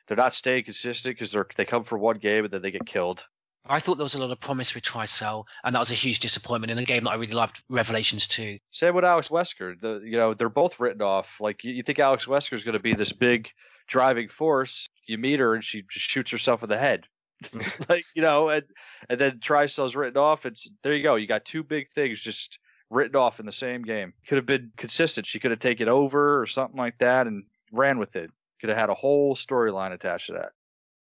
they're 0.08 0.18
not 0.18 0.34
staying 0.34 0.66
consistent 0.66 1.16
because 1.16 1.32
they're 1.32 1.48
they 1.56 1.66
come 1.66 1.84
for 1.84 1.98
one 1.98 2.18
game 2.18 2.46
and 2.46 2.54
then 2.54 2.62
they 2.62 2.72
get 2.72 2.86
killed. 2.86 3.26
I 3.66 3.80
thought 3.80 3.98
there 3.98 4.04
was 4.04 4.16
a 4.16 4.20
lot 4.20 4.32
of 4.32 4.40
promise 4.42 4.76
with 4.76 4.84
Tricell, 4.84 5.46
and 5.64 5.74
that 5.74 5.80
was 5.80 5.92
a 5.92 5.96
huge 5.96 6.20
disappointment 6.20 6.72
in 6.72 6.78
a 6.80 6.84
game 6.84 7.06
that 7.06 7.12
I 7.12 7.16
really 7.16 7.34
loved, 7.34 7.64
Revelations 7.70 8.28
2. 8.28 8.60
Same 8.72 8.94
with 8.94 9.06
Alex 9.06 9.30
Wesker. 9.30 9.80
The 9.80 10.02
you 10.04 10.18
know 10.18 10.34
they're 10.34 10.50
both 10.50 10.80
written 10.80 11.02
off. 11.02 11.40
Like 11.40 11.64
you, 11.64 11.72
you 11.72 11.84
think 11.84 12.00
Alex 12.00 12.26
Wesker 12.26 12.54
is 12.54 12.64
going 12.64 12.74
to 12.74 12.80
be 12.80 12.94
this 12.94 13.14
big 13.14 13.50
driving 13.88 14.28
force. 14.28 14.90
You 15.08 15.18
meet 15.18 15.40
her 15.40 15.54
and 15.54 15.64
she 15.64 15.84
just 15.90 16.06
shoots 16.06 16.32
herself 16.32 16.64
in 16.64 16.70
the 16.70 16.78
head. 16.78 17.06
Mm. 17.44 17.90
like 17.90 18.06
you 18.16 18.22
know, 18.22 18.50
and 18.50 18.64
and 19.10 19.20
then 19.20 19.40
Tricell's 19.40 19.96
written 19.96 20.18
off. 20.18 20.46
It's 20.46 20.70
there 20.82 20.94
you 20.94 21.04
go. 21.04 21.16
You 21.16 21.28
got 21.28 21.46
two 21.46 21.64
big 21.64 21.88
things 21.88 22.20
just 22.20 22.60
written 22.90 23.16
off 23.16 23.40
in 23.40 23.46
the 23.46 23.52
same 23.52 23.82
game. 23.84 24.14
Could 24.28 24.38
have 24.38 24.46
been 24.46 24.72
consistent. 24.78 25.26
She 25.26 25.40
could 25.40 25.52
have 25.52 25.60
taken 25.60 25.88
over 25.88 26.42
or 26.42 26.46
something 26.46 26.78
like 26.78 26.98
that 27.00 27.28
and 27.28 27.46
ran 27.72 27.98
with 27.98 28.16
it. 28.18 28.30
Could 28.64 28.70
have 28.70 28.80
had 28.80 28.90
a 28.90 28.94
whole 28.94 29.36
storyline 29.36 29.92
attached 29.92 30.28
to 30.28 30.34
that. 30.34 30.54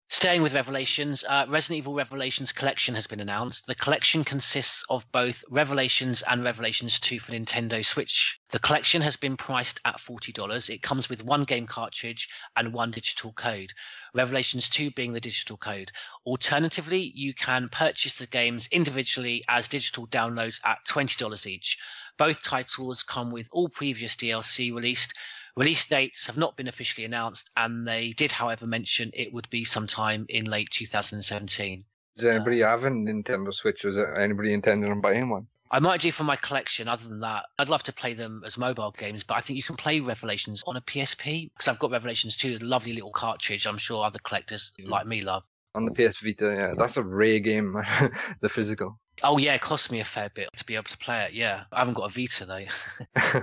Staying 0.08 0.40
with 0.40 0.54
Revelations, 0.54 1.24
uh, 1.28 1.44
Resident 1.46 1.76
Evil 1.76 1.92
Revelations 1.92 2.52
Collection 2.52 2.94
has 2.94 3.06
been 3.06 3.20
announced. 3.20 3.66
The 3.66 3.74
collection 3.74 4.24
consists 4.24 4.82
of 4.88 5.12
both 5.12 5.44
Revelations 5.50 6.22
and 6.22 6.42
Revelations 6.42 6.98
2 7.00 7.20
for 7.20 7.32
Nintendo 7.32 7.84
Switch. 7.84 8.40
The 8.48 8.58
collection 8.58 9.02
has 9.02 9.16
been 9.16 9.36
priced 9.36 9.78
at 9.84 9.98
$40. 10.00 10.70
It 10.70 10.80
comes 10.80 11.10
with 11.10 11.22
one 11.22 11.44
game 11.44 11.66
cartridge 11.66 12.30
and 12.56 12.72
one 12.72 12.92
digital 12.92 13.30
code, 13.30 13.74
Revelations 14.14 14.70
2 14.70 14.92
being 14.92 15.12
the 15.12 15.20
digital 15.20 15.58
code. 15.58 15.92
Alternatively, 16.24 17.12
you 17.14 17.34
can 17.34 17.68
purchase 17.68 18.16
the 18.16 18.26
games 18.26 18.68
individually 18.72 19.44
as 19.46 19.68
digital 19.68 20.06
downloads 20.06 20.60
at 20.64 20.78
$20 20.88 21.46
each. 21.46 21.78
Both 22.20 22.42
titles 22.42 23.02
come 23.02 23.30
with 23.30 23.48
all 23.50 23.70
previous 23.70 24.14
DLC 24.14 24.74
released. 24.74 25.14
Release 25.56 25.86
dates 25.88 26.26
have 26.26 26.36
not 26.36 26.54
been 26.54 26.68
officially 26.68 27.06
announced, 27.06 27.48
and 27.56 27.88
they 27.88 28.12
did, 28.12 28.30
however, 28.30 28.66
mention 28.66 29.12
it 29.14 29.32
would 29.32 29.48
be 29.48 29.64
sometime 29.64 30.26
in 30.28 30.44
late 30.44 30.68
2017. 30.70 31.82
Does 32.18 32.26
anybody 32.26 32.60
have 32.60 32.84
a 32.84 32.90
Nintendo 32.90 33.54
Switch? 33.54 33.86
Is 33.86 33.96
anybody 33.96 34.52
intending 34.52 34.90
on 34.90 35.00
buying 35.00 35.30
one? 35.30 35.46
I 35.70 35.78
might 35.78 36.02
do 36.02 36.12
for 36.12 36.24
my 36.24 36.36
collection. 36.36 36.88
Other 36.88 37.08
than 37.08 37.20
that, 37.20 37.46
I'd 37.58 37.70
love 37.70 37.84
to 37.84 37.92
play 37.94 38.12
them 38.12 38.42
as 38.44 38.58
mobile 38.58 38.90
games, 38.90 39.24
but 39.24 39.38
I 39.38 39.40
think 39.40 39.56
you 39.56 39.62
can 39.62 39.76
play 39.76 40.00
Revelations 40.00 40.62
on 40.66 40.76
a 40.76 40.82
PSP 40.82 41.50
because 41.50 41.68
I've 41.68 41.78
got 41.78 41.90
Revelations 41.90 42.36
2, 42.36 42.58
a 42.60 42.62
lovely 42.62 42.92
little 42.92 43.12
cartridge. 43.12 43.66
I'm 43.66 43.78
sure 43.78 44.04
other 44.04 44.18
collectors 44.22 44.74
like 44.84 45.06
me 45.06 45.22
love. 45.22 45.44
On 45.74 45.86
the 45.86 45.92
PS 45.92 46.18
Vita, 46.20 46.54
yeah. 46.54 46.74
That's 46.76 46.98
a 46.98 47.02
rare 47.02 47.38
game, 47.38 47.76
the 48.42 48.50
physical. 48.50 48.98
Oh 49.22 49.38
yeah, 49.38 49.54
it 49.54 49.60
cost 49.60 49.92
me 49.92 50.00
a 50.00 50.04
fair 50.04 50.30
bit 50.30 50.48
to 50.56 50.64
be 50.64 50.74
able 50.74 50.84
to 50.84 50.98
play 50.98 51.24
it. 51.24 51.32
Yeah, 51.32 51.64
I 51.72 51.80
haven't 51.80 51.94
got 51.94 52.10
a 52.10 52.20
Vita 52.20 52.46
though. 52.46 52.64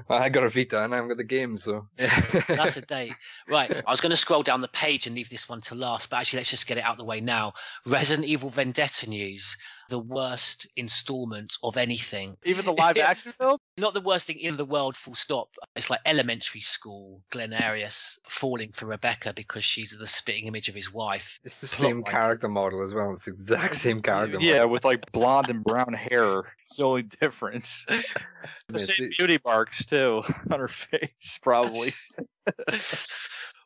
I 0.10 0.30
got 0.30 0.44
a 0.44 0.50
Vita 0.50 0.84
and 0.84 0.94
I 0.94 0.98
haven't 0.98 1.10
got 1.10 1.18
the 1.18 1.24
game, 1.24 1.58
so. 1.58 1.88
That's 2.48 2.78
a 2.78 2.82
date. 2.82 3.14
Right. 3.48 3.72
I 3.86 3.92
was 3.92 4.02
going 4.02 4.12
to 4.12 4.18
scroll 4.18 4.44
down 4.44 4.62
the 4.62 4.68
page 4.68 5.08
and 5.08 5.16
leave 5.16 5.30
this 5.30 5.48
one 5.48 5.62
to 5.62 5.76
last, 5.76 6.10
but 6.10 6.18
actually, 6.18 6.38
let's 6.38 6.52
just 6.52 6.68
get 6.68 6.78
it 6.78 6.84
out 6.84 6.94
of 6.94 6.98
the 6.98 7.06
way 7.06 7.22
now. 7.22 7.54
Resident 7.86 8.28
Evil 8.28 8.50
Vendetta 8.50 9.10
news. 9.10 9.58
The 9.90 10.00
worst 10.00 10.68
installment 10.76 11.54
of 11.64 11.78
anything. 11.78 12.36
Even 12.44 12.66
the 12.66 12.74
live 12.74 12.98
action 12.98 13.32
film? 13.40 13.58
Not 13.78 13.94
the 13.94 14.02
worst 14.02 14.28
thing 14.28 14.40
in 14.40 14.58
the 14.58 14.66
world, 14.66 14.98
full 14.98 15.16
stop. 15.16 15.50
It's 15.76 15.90
like 15.90 16.00
elementary 16.06 16.62
school, 16.62 17.22
Glenn 17.30 17.54
Arias 17.54 18.20
falling 18.28 18.72
for 18.72 18.88
Rebecca 18.88 19.34
because 19.34 19.64
she's 19.64 19.92
the 19.92 20.08
spitting 20.08 20.46
image 20.48 20.68
of 20.70 20.76
his 20.76 20.92
wife. 20.92 21.40
It's 21.44 21.62
the 21.62 21.68
Plot 21.68 21.88
same 21.90 22.02
wise. 22.02 22.12
character 22.12 22.48
model 22.50 22.84
as 22.84 22.94
well. 22.94 23.14
It's 23.14 23.26
the 23.26 23.32
exact 23.32 23.76
same 23.88 24.02
character 24.02 24.40
Yeah, 24.42 24.58
model. 24.60 24.70
with 24.72 24.86
like 24.86 25.12
blonde 25.12 25.50
and 25.50 25.64
brown 25.64 25.94
hair. 25.94 26.44
It's 26.66 26.78
the 26.78 26.84
only 26.84 27.04
difference. 27.04 27.86
the 28.68 28.80
same 28.80 29.10
beauty 29.18 29.40
marks 29.46 29.86
too 29.86 30.24
on 30.52 30.60
her 30.60 30.68
face, 30.68 31.40
probably. 31.42 31.94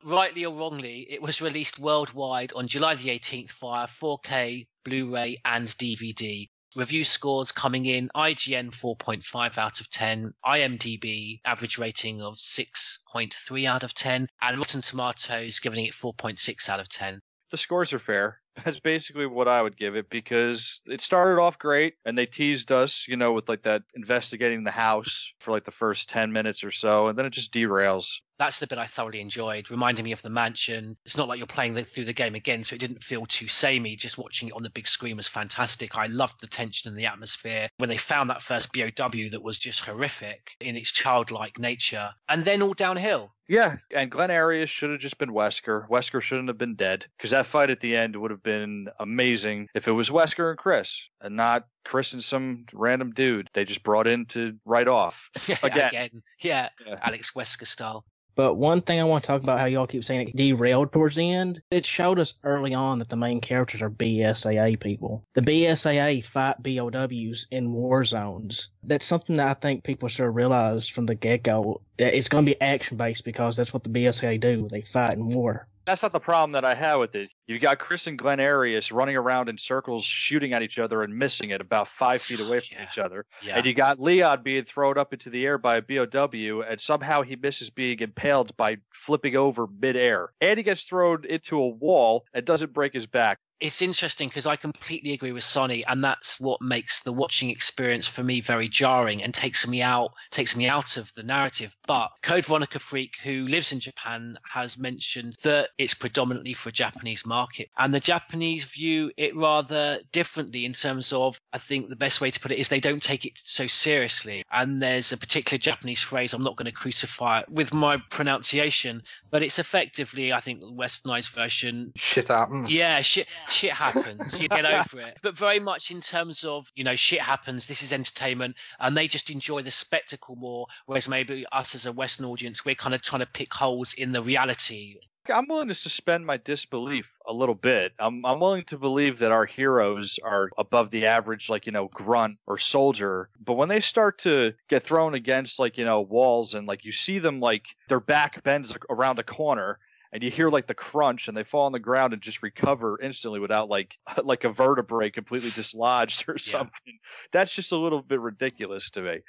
Rightly 0.04 0.46
or 0.46 0.54
wrongly, 0.54 1.06
it 1.10 1.22
was 1.22 1.42
released 1.42 1.78
worldwide 1.78 2.54
on 2.54 2.68
July 2.68 2.96
the 2.96 3.10
18th 3.10 3.52
via 3.52 3.88
4K, 3.88 4.68
Blu 4.84 5.14
ray, 5.14 5.38
and 5.46 5.68
DVD. 5.68 6.50
Review 6.76 7.04
scores 7.04 7.52
coming 7.52 7.86
in 7.86 8.10
IGN 8.16 8.72
4.5 8.72 9.58
out 9.58 9.82
of 9.82 9.90
10, 9.92 10.34
IMDb 10.46 11.42
average 11.44 11.78
rating 11.78 12.22
of 12.22 12.36
6.3 12.38 13.66
out 13.66 13.84
of 13.84 13.94
10, 13.94 14.28
and 14.42 14.58
Rotten 14.58 14.82
Tomatoes 14.82 15.60
giving 15.60 15.86
it 15.86 15.94
4.6 15.94 16.70
out 16.70 16.80
of 16.80 16.88
10. 16.90 17.20
the 17.52 17.58
scores 17.58 17.94
are 17.94 18.00
fair. 18.00 18.40
That's 18.66 18.80
basically 18.80 19.28
what 19.28 19.48
I 19.48 19.62
would 19.62 19.78
give 19.78 19.96
it 19.96 20.10
because 20.10 20.82
it 20.86 21.00
started 21.02 21.42
off 21.42 21.60
great 21.60 21.94
and 22.06 22.18
they 22.18 22.26
teased 22.26 22.72
us, 22.72 23.06
you 23.08 23.18
know, 23.18 23.34
with 23.34 23.48
like 23.48 23.64
that 23.64 23.84
investigating 23.94 24.64
the 24.64 24.72
house 24.72 25.32
for 25.40 25.52
like 25.52 25.64
the 25.64 25.72
first 25.72 26.10
10 26.10 26.32
minutes 26.32 26.64
or 26.64 26.72
so, 26.72 27.08
and 27.08 27.18
then 27.18 27.26
it 27.26 27.32
just 27.32 27.54
derails. 27.54 28.20
That's 28.42 28.58
the 28.58 28.66
bit 28.66 28.80
I 28.80 28.88
thoroughly 28.88 29.22
enjoyed, 29.22 29.70
reminding 29.70 30.04
me 30.04 30.14
of 30.14 30.24
the 30.24 30.32
mansion. 30.32 30.98
It's 31.06 31.16
not 31.16 31.28
like 31.28 31.38
you're 31.38 31.46
playing 31.46 31.76
the, 31.76 31.84
through 31.84 32.06
the 32.06 32.14
game 32.14 32.34
again, 32.34 32.64
so 32.64 32.74
it 32.74 32.80
didn't 32.80 33.04
feel 33.04 33.28
too 33.28 33.48
samey. 33.48 33.96
Just 33.96 34.18
watching 34.18 34.48
it 34.48 34.56
on 34.56 34.64
the 34.64 34.72
big 34.72 34.88
screen 34.88 35.18
was 35.18 35.28
fantastic. 35.28 35.96
I 35.96 36.08
loved 36.08 36.42
the 36.42 36.48
tension 36.48 36.90
and 36.90 36.98
the 36.98 37.06
atmosphere. 37.06 37.70
When 37.78 37.88
they 37.88 37.98
found 37.98 38.32
that 38.32 38.42
first 38.42 38.74
BOW 38.74 39.30
that 39.30 39.44
was 39.44 39.60
just 39.60 39.82
horrific 39.82 40.56
in 40.60 40.76
its 40.76 40.92
childlike 40.92 41.60
nature, 41.60 42.10
and 42.28 42.42
then 42.42 42.64
all 42.64 42.74
downhill. 42.74 43.32
Yeah, 43.48 43.76
and 43.94 44.10
Glenn 44.10 44.32
Arias 44.32 44.70
should 44.70 44.92
have 44.92 45.02
just 45.02 45.18
been 45.18 45.30
Wesker. 45.30 45.88
Wesker 45.88 46.22
shouldn't 46.22 46.48
have 46.48 46.58
been 46.58 46.76
dead 46.76 47.06
because 47.18 47.32
that 47.32 47.46
fight 47.46 47.70
at 47.70 47.80
the 47.80 47.96
end 47.96 48.16
would 48.16 48.32
have 48.32 48.42
been 48.42 48.88
amazing 48.98 49.68
if 49.76 49.88
it 49.88 49.92
was 49.92 50.10
Wesker 50.10 50.50
and 50.50 50.58
Chris 50.58 51.10
and 51.20 51.36
not 51.36 51.66
Chris 51.84 52.14
and 52.14 52.24
some 52.24 52.66
random 52.74 53.12
dude 53.12 53.50
they 53.54 53.66
just 53.66 53.84
brought 53.84 54.08
in 54.08 54.26
to 54.28 54.56
write 54.66 54.88
off. 54.88 55.30
Again. 55.64 55.90
Again. 55.90 56.24
Yeah, 56.40 56.70
Alex 57.04 57.32
Wesker 57.36 57.68
style. 57.68 58.06
But 58.36 58.56
one 58.56 58.82
thing 58.82 59.00
I 59.00 59.04
want 59.04 59.24
to 59.24 59.28
talk 59.28 59.44
about 59.44 59.60
how 59.60 59.66
y'all 59.66 59.88
keep 59.88 60.04
saying 60.04 60.30
it 60.30 60.36
derailed 60.36 60.92
towards 60.92 61.16
the 61.16 61.32
end. 61.32 61.62
It 61.72 61.86
showed 61.86 62.20
us 62.20 62.34
early 62.44 62.74
on 62.74 63.00
that 63.00 63.10
the 63.10 63.16
main 63.16 63.42
characters 63.42 63.82
are 63.82 63.90
BSAA 63.90 64.80
people. 64.80 65.24
The 65.34 65.42
BSAA 65.42 66.26
fight 66.26 66.62
BOWs 66.64 67.48
in 67.52 67.72
war 67.72 68.06
zones. 68.06 68.70
That's 68.84 69.06
something 69.06 69.38
that 69.38 69.48
I 69.48 69.54
think 69.56 69.84
people 69.84 70.10
should 70.10 70.36
realize 70.36 70.88
from 70.88 71.06
the 71.06 71.16
get 71.16 71.44
go. 71.44 71.82
That 71.98 72.18
it's 72.18 72.30
going 72.30 72.46
to 72.46 72.52
be 72.52 72.62
action 72.62 72.98
based 72.98 73.26
because 73.26 73.56
that's 73.56 73.74
what 73.74 73.84
the 73.84 73.90
BSAA 73.90 74.40
do. 74.40 74.68
They 74.70 74.84
fight 74.94 75.14
in 75.14 75.28
war. 75.28 75.68
That's 75.86 76.04
not 76.04 76.12
the 76.12 76.20
problem 76.20 76.52
that 76.52 76.64
I 76.64 76.76
have 76.76 77.00
with 77.00 77.16
it. 77.16 77.32
You've 77.52 77.62
got 77.62 77.80
Chris 77.80 78.08
and 78.08 78.18
Glenn 78.18 78.40
Arias 78.40 78.92
running 78.92 79.18
around 79.18 79.50
in 79.50 79.58
circles, 79.58 80.06
shooting 80.06 80.54
at 80.54 80.62
each 80.62 80.80
other 80.80 81.04
and 81.04 81.18
missing 81.18 81.50
it 81.50 81.60
about 81.60 81.88
five 81.90 82.22
feet 82.22 82.40
away 82.40 82.62
from 82.62 82.78
each 82.90 82.98
other. 82.98 83.26
Yeah. 83.44 83.58
And 83.58 83.66
you 83.66 83.74
got 83.74 84.00
Leon 84.00 84.42
being 84.44 84.64
thrown 84.64 84.98
up 84.98 85.12
into 85.12 85.30
the 85.30 85.46
air 85.46 85.58
by 85.58 85.78
a 85.78 85.82
BOW, 85.82 86.62
and 86.62 86.80
somehow 86.80 87.24
he 87.24 87.36
misses 87.36 87.70
being 87.70 88.00
impaled 88.00 88.56
by 88.56 88.78
flipping 88.94 89.36
over 89.36 89.68
midair. 89.68 90.30
And 90.40 90.58
he 90.58 90.64
gets 90.64 90.84
thrown 90.86 91.26
into 91.26 91.58
a 91.58 91.68
wall 91.68 92.26
and 92.34 92.46
doesn't 92.46 92.74
break 92.74 92.94
his 92.94 93.06
back. 93.06 93.40
it's 93.60 93.82
interesting 93.84 94.28
because 94.28 94.48
I 94.48 94.56
completely 94.56 95.14
agree 95.14 95.32
with 95.32 95.44
Sonny, 95.44 95.86
and 95.86 96.04
that's 96.04 96.40
what 96.40 96.62
makes 96.62 97.02
the 97.02 97.14
watching 97.14 97.52
experience 97.52 98.08
for 98.08 98.24
me 98.24 98.42
very 98.42 98.68
jarring 98.68 99.22
and 99.22 99.34
takes 99.34 99.68
me 99.68 99.84
out 99.84 100.14
takes 100.32 100.56
me 100.56 100.68
out 100.68 100.98
of 100.98 101.14
the 101.14 101.22
narrative. 101.24 101.76
But 101.88 102.10
Code 102.24 102.46
Veronica 102.46 102.80
Freak, 102.80 103.18
who 103.24 103.48
lives 103.48 103.72
in 103.72 103.80
Japan, 103.80 104.40
has 104.52 104.80
mentioned 104.80 105.36
that 105.44 105.70
it's 105.78 105.94
predominantly 105.94 106.54
for 106.54 106.70
a 106.70 106.72
Japanese 106.72 107.24
market, 107.26 107.41
and 107.78 107.94
the 107.94 108.00
Japanese 108.00 108.64
view 108.64 109.12
it 109.18 109.36
rather 109.36 110.00
differently 110.12 110.66
in 110.66 110.74
terms 110.74 111.14
of 111.14 111.40
I 111.54 111.58
think 111.58 111.90
the 111.90 111.96
best 111.96 112.22
way 112.22 112.32
to 112.32 112.40
put 112.40 112.52
it 112.52 112.60
is 112.60 112.70
they 112.70 112.80
don't 112.80 113.02
take 113.02 113.26
it 113.26 113.34
so 113.44 113.68
seriously. 113.68 114.44
And 114.52 114.82
there's 114.82 115.12
a 115.12 115.18
particular 115.18 115.58
Japanese 115.58 116.02
phrase 116.02 116.34
I'm 116.34 116.44
not 116.44 116.56
going 116.56 116.66
to 116.66 116.72
crucify 116.72 117.42
it 117.42 117.50
with 117.50 117.74
my 117.74 117.98
pronunciation, 118.10 119.04
but 119.32 119.44
it's 119.44 119.60
effectively 119.60 120.34
I 120.34 120.40
think 120.40 120.60
the 120.60 120.72
westernized 120.72 121.32
version 121.32 121.94
Shit 121.96 122.28
happens. 122.28 122.74
yeah, 122.74 123.02
shit 123.02 123.28
shit 123.50 123.72
happens. 123.72 124.40
You 124.40 124.48
get 124.48 124.66
over 124.94 125.02
it. 125.02 125.18
But 125.22 125.38
very 125.38 125.60
much 125.60 125.92
in 125.92 126.02
terms 126.02 126.44
of, 126.44 126.68
you 126.76 126.84
know, 126.84 126.96
shit 126.96 127.22
happens, 127.22 127.68
this 127.68 127.84
is 127.84 127.94
entertainment, 127.94 128.56
and 128.80 128.96
they 128.96 129.08
just 129.08 129.30
enjoy 129.30 129.62
the 129.62 129.72
spectacle 129.72 130.36
more, 130.36 130.68
whereas 130.86 131.08
maybe 131.08 131.46
us 131.52 131.76
as 131.76 131.86
a 131.86 131.92
Western 131.92 132.26
audience, 132.26 132.66
we're 132.66 132.76
kind 132.76 132.96
of 132.96 133.02
trying 133.02 133.22
to 133.22 133.26
pick 133.26 133.54
holes 133.54 133.94
in 133.94 134.12
the 134.12 134.22
reality. 134.22 134.98
I'm 135.32 135.48
willing 135.48 135.70
to 135.70 135.76
suspend 135.76 136.26
my 136.26 136.38
disbelief 136.38 137.18
a 137.28 137.34
little 137.34 137.56
bit. 137.56 137.94
I'm, 138.00 138.26
I'm 138.26 138.40
willing 138.40 138.66
to 138.66 138.78
believe 138.78 139.20
that 139.20 139.32
our 139.32 139.46
heroes 139.46 140.20
are 140.24 140.50
above 140.58 140.92
the 140.92 141.08
average, 141.08 141.50
like, 141.50 141.66
you 141.66 141.72
know, 141.72 141.88
grunt 141.88 142.38
or 142.46 142.58
soldier. 142.58 143.30
But 143.44 143.54
when 143.54 143.70
they 143.70 143.80
start 143.80 144.20
to 144.20 144.54
get 144.68 144.84
thrown 144.84 145.14
against, 145.14 145.60
like, 145.60 145.78
you 145.78 145.86
know, 145.86 146.02
walls 146.02 146.54
and, 146.54 146.68
like, 146.68 146.86
you 146.86 146.92
see 146.92 147.20
them, 147.20 147.40
like, 147.40 147.66
their 147.88 148.00
back 148.00 148.44
bends 148.44 148.76
around 148.90 149.20
a 149.20 149.24
corner 149.24 149.80
and 150.12 150.24
you 150.24 150.32
hear, 150.32 150.50
like, 150.50 150.68
the 150.68 150.74
crunch 150.76 151.28
and 151.28 151.36
they 151.38 151.44
fall 151.44 151.66
on 151.66 151.72
the 151.72 151.80
ground 151.80 152.14
and 152.14 152.22
just 152.22 152.44
recover 152.44 153.00
instantly 153.02 153.40
without, 153.40 153.70
like, 153.70 153.98
like 154.24 154.44
a 154.44 154.50
vertebrae 154.52 155.10
completely 155.12 155.52
dislodged 155.56 156.26
or 156.30 156.38
something. 156.38 157.00
That's 157.32 157.54
just 157.54 157.72
a 157.72 157.78
little 157.78 158.02
bit 158.02 158.20
ridiculous 158.20 158.90
to 158.92 159.02
me. 159.02 159.20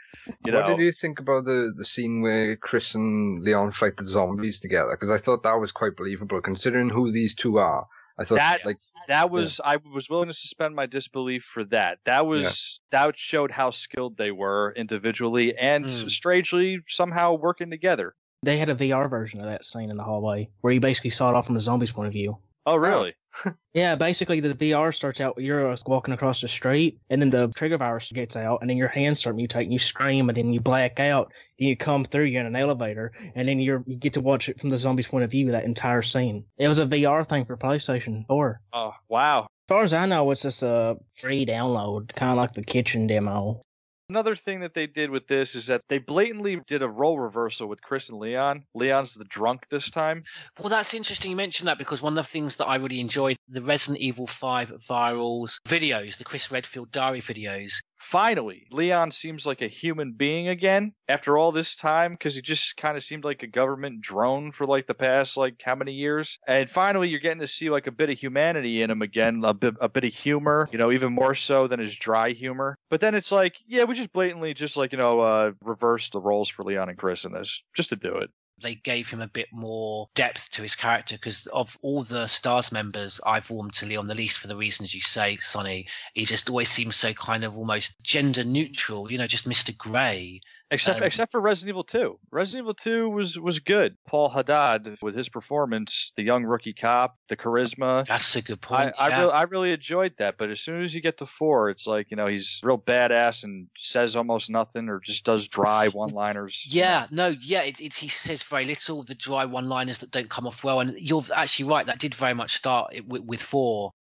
You 0.44 0.52
what 0.52 0.52
know? 0.52 0.76
did 0.76 0.78
you 0.78 0.92
think 0.92 1.18
about 1.18 1.44
the, 1.44 1.72
the 1.76 1.84
scene 1.84 2.22
where 2.22 2.56
Chris 2.56 2.94
and 2.94 3.42
Leon 3.42 3.72
fight 3.72 3.96
the 3.96 4.04
zombies 4.04 4.60
together? 4.60 4.92
Because 4.92 5.10
I 5.10 5.18
thought 5.18 5.42
that 5.42 5.54
was 5.54 5.72
quite 5.72 5.96
believable, 5.96 6.40
considering 6.40 6.88
who 6.90 7.10
these 7.12 7.34
two 7.34 7.58
are. 7.58 7.86
I 8.18 8.24
thought 8.24 8.42
that 8.42 8.62
like 8.64 8.76
that 9.08 9.30
was 9.30 9.60
I 9.64 9.76
was 9.76 10.08
willing 10.08 10.28
to 10.28 10.34
suspend 10.34 10.74
my 10.74 10.86
disbelief 10.86 11.44
for 11.44 11.64
that. 11.66 11.98
That 12.04 12.26
was 12.26 12.80
that 12.90 13.18
showed 13.18 13.50
how 13.50 13.70
skilled 13.70 14.16
they 14.16 14.30
were 14.30 14.72
individually 14.76 15.56
and 15.56 15.88
Hmm. 15.88 16.08
strangely 16.08 16.78
somehow 16.88 17.34
working 17.34 17.70
together. 17.70 18.14
They 18.42 18.58
had 18.58 18.68
a 18.68 18.74
VR 18.74 19.08
version 19.08 19.40
of 19.40 19.46
that 19.46 19.64
scene 19.64 19.90
in 19.90 19.96
the 19.96 20.02
hallway 20.02 20.50
where 20.60 20.72
you 20.72 20.80
basically 20.80 21.10
saw 21.10 21.30
it 21.30 21.36
all 21.36 21.42
from 21.42 21.54
the 21.54 21.60
zombies' 21.60 21.92
point 21.92 22.08
of 22.08 22.12
view. 22.12 22.38
Oh, 22.66 22.76
really? 22.76 23.14
Yeah, 23.74 23.94
basically 23.94 24.40
the 24.40 24.52
VR 24.52 24.94
starts 24.94 25.18
out 25.18 25.38
you're 25.38 25.74
walking 25.86 26.12
across 26.12 26.42
the 26.42 26.48
street, 26.48 26.98
and 27.08 27.22
then 27.22 27.30
the 27.30 27.50
trigger 27.56 27.78
virus 27.78 28.12
gets 28.12 28.36
out, 28.36 28.58
and 28.60 28.68
then 28.68 28.76
your 28.76 28.88
hands 28.88 29.20
start 29.20 29.34
mutating. 29.34 29.72
You 29.72 29.78
scream, 29.78 30.28
and 30.28 30.36
then 30.36 30.52
you 30.52 30.60
black 30.60 31.00
out. 31.00 31.32
Then 31.58 31.68
you 31.68 31.76
come 31.78 32.04
through. 32.04 32.24
You're 32.24 32.42
in 32.42 32.46
an 32.46 32.56
elevator, 32.56 33.12
and 33.34 33.48
then 33.48 33.58
you're 33.60 33.82
you 33.86 33.96
get 33.96 34.12
to 34.12 34.20
watch 34.20 34.50
it 34.50 34.60
from 34.60 34.68
the 34.68 34.78
zombies' 34.78 35.06
point 35.06 35.24
of 35.24 35.30
view. 35.30 35.50
That 35.50 35.64
entire 35.64 36.02
scene. 36.02 36.44
It 36.58 36.68
was 36.68 36.78
a 36.78 36.84
VR 36.84 37.26
thing 37.26 37.46
for 37.46 37.56
PlayStation 37.56 38.26
4. 38.26 38.60
Oh, 38.74 38.92
wow. 39.08 39.44
As 39.44 39.46
far 39.68 39.84
as 39.84 39.94
I 39.94 40.04
know, 40.04 40.30
it's 40.30 40.42
just 40.42 40.62
a 40.62 40.96
free 41.16 41.46
download, 41.46 42.14
kind 42.14 42.32
of 42.32 42.36
like 42.36 42.52
the 42.52 42.62
kitchen 42.62 43.06
demo. 43.06 43.62
Another 44.08 44.34
thing 44.34 44.60
that 44.60 44.74
they 44.74 44.86
did 44.86 45.10
with 45.10 45.26
this 45.26 45.54
is 45.54 45.68
that 45.68 45.82
they 45.88 45.98
blatantly 45.98 46.60
did 46.66 46.82
a 46.82 46.88
role 46.88 47.18
reversal 47.18 47.68
with 47.68 47.82
Chris 47.82 48.08
and 48.08 48.18
Leon. 48.18 48.64
Leon's 48.74 49.14
the 49.14 49.24
drunk 49.24 49.68
this 49.68 49.90
time. 49.90 50.24
Well, 50.58 50.68
that's 50.68 50.94
interesting 50.94 51.30
you 51.30 51.36
mentioned 51.36 51.68
that 51.68 51.78
because 51.78 52.02
one 52.02 52.12
of 52.12 52.24
the 52.24 52.30
things 52.30 52.56
that 52.56 52.66
I 52.66 52.76
really 52.76 53.00
enjoyed 53.00 53.36
the 53.48 53.62
Resident 53.62 54.02
Evil 54.02 54.26
5 54.26 54.70
virals 54.88 55.60
videos, 55.66 56.18
the 56.18 56.24
Chris 56.24 56.50
Redfield 56.50 56.90
diary 56.90 57.22
videos. 57.22 57.80
Finally, 58.02 58.66
Leon 58.72 59.12
seems 59.12 59.46
like 59.46 59.62
a 59.62 59.68
human 59.68 60.12
being 60.12 60.48
again 60.48 60.92
after 61.08 61.38
all 61.38 61.52
this 61.52 61.76
time 61.76 62.12
because 62.12 62.34
he 62.34 62.42
just 62.42 62.76
kind 62.76 62.96
of 62.96 63.04
seemed 63.04 63.24
like 63.24 63.44
a 63.44 63.46
government 63.46 64.00
drone 64.00 64.50
for 64.50 64.66
like 64.66 64.88
the 64.88 64.92
past 64.92 65.36
like 65.36 65.62
how 65.64 65.76
many 65.76 65.92
years. 65.92 66.36
And 66.46 66.68
finally, 66.68 67.08
you're 67.08 67.20
getting 67.20 67.40
to 67.40 67.46
see 67.46 67.70
like 67.70 67.86
a 67.86 67.92
bit 67.92 68.10
of 68.10 68.18
humanity 68.18 68.82
in 68.82 68.90
him 68.90 69.02
again, 69.02 69.44
a 69.44 69.54
bit 69.54 69.76
a 69.80 69.88
bit 69.88 70.04
of 70.04 70.12
humor, 70.12 70.68
you 70.72 70.78
know, 70.78 70.90
even 70.90 71.12
more 71.12 71.34
so 71.34 71.68
than 71.68 71.78
his 71.78 71.94
dry 71.94 72.32
humor. 72.32 72.76
But 72.90 73.00
then 73.00 73.14
it's 73.14 73.30
like, 73.30 73.56
yeah, 73.66 73.84
we 73.84 73.94
just 73.94 74.12
blatantly 74.12 74.52
just 74.52 74.76
like 74.76 74.90
you 74.92 74.98
know 74.98 75.20
uh, 75.20 75.52
reverse 75.62 76.10
the 76.10 76.20
roles 76.20 76.48
for 76.48 76.64
Leon 76.64 76.88
and 76.88 76.98
Chris 76.98 77.24
in 77.24 77.32
this 77.32 77.62
just 77.72 77.90
to 77.90 77.96
do 77.96 78.16
it. 78.16 78.30
They 78.60 78.74
gave 78.74 79.08
him 79.08 79.20
a 79.20 79.28
bit 79.28 79.48
more 79.52 80.08
depth 80.14 80.50
to 80.52 80.62
his 80.62 80.76
character 80.76 81.16
because 81.16 81.46
of 81.46 81.76
all 81.82 82.02
the 82.02 82.26
stars 82.26 82.72
members 82.72 83.20
I've 83.24 83.50
warmed 83.50 83.74
to 83.74 83.86
Leon 83.86 84.06
the 84.06 84.14
least 84.14 84.38
for 84.38 84.46
the 84.46 84.56
reasons 84.56 84.94
you 84.94 85.00
say, 85.00 85.36
Sonny. 85.36 85.88
He 86.14 86.24
just 86.24 86.48
always 86.48 86.68
seems 86.68 86.96
so 86.96 87.12
kind 87.12 87.44
of 87.44 87.56
almost 87.56 88.00
gender 88.02 88.44
neutral, 88.44 89.10
you 89.10 89.18
know, 89.18 89.26
just 89.26 89.48
Mr. 89.48 89.76
Grey. 89.76 90.40
Except 90.72 91.00
Um, 91.00 91.06
except 91.06 91.32
for 91.32 91.40
Resident 91.40 91.68
Evil 91.68 91.84
2. 91.84 92.18
Resident 92.30 92.64
Evil 92.64 92.74
2 92.74 93.10
was 93.10 93.38
was 93.38 93.58
good. 93.58 93.94
Paul 94.06 94.30
Haddad 94.30 94.96
with 95.02 95.14
his 95.14 95.28
performance, 95.28 96.12
the 96.16 96.22
young 96.22 96.44
rookie 96.44 96.72
cop, 96.72 97.18
the 97.28 97.36
charisma. 97.36 98.06
That's 98.06 98.34
a 98.36 98.42
good 98.42 98.62
point. 98.62 98.94
I, 98.98 99.08
yeah. 99.08 99.20
really, 99.20 99.32
I 99.32 99.42
really 99.42 99.72
enjoyed 99.72 100.14
that, 100.16 100.38
but 100.38 100.48
as 100.48 100.60
soon 100.60 100.82
as 100.82 100.94
you 100.94 101.02
get 101.02 101.18
to 101.18 101.26
four, 101.26 101.68
it's 101.68 101.86
like 101.86 102.10
you 102.10 102.16
know 102.16 102.26
he's 102.26 102.60
real 102.62 102.78
badass 102.78 103.44
and 103.44 103.68
says 103.76 104.16
almost 104.16 104.48
nothing 104.48 104.88
or 104.88 104.98
just 104.98 105.24
does 105.26 105.46
dry 105.46 105.88
one-liners. 105.88 106.64
Yeah, 106.66 107.06
no, 107.10 107.28
yeah, 107.28 107.62
it, 107.64 107.78
it, 107.80 107.94
he 107.94 108.08
says 108.08 108.42
very 108.42 108.64
little. 108.64 109.02
The 109.02 109.14
dry 109.14 109.44
one-liners 109.44 109.98
that 109.98 110.10
don't 110.10 110.30
come 110.30 110.46
off 110.46 110.64
well, 110.64 110.80
and 110.80 110.98
you're 110.98 111.24
actually 111.34 111.66
right. 111.66 111.84
That 111.84 111.98
did 111.98 112.14
very 112.14 112.34
much 112.34 112.54
start 112.54 112.94
with, 113.06 113.22
with 113.22 113.42
four. 113.42 113.92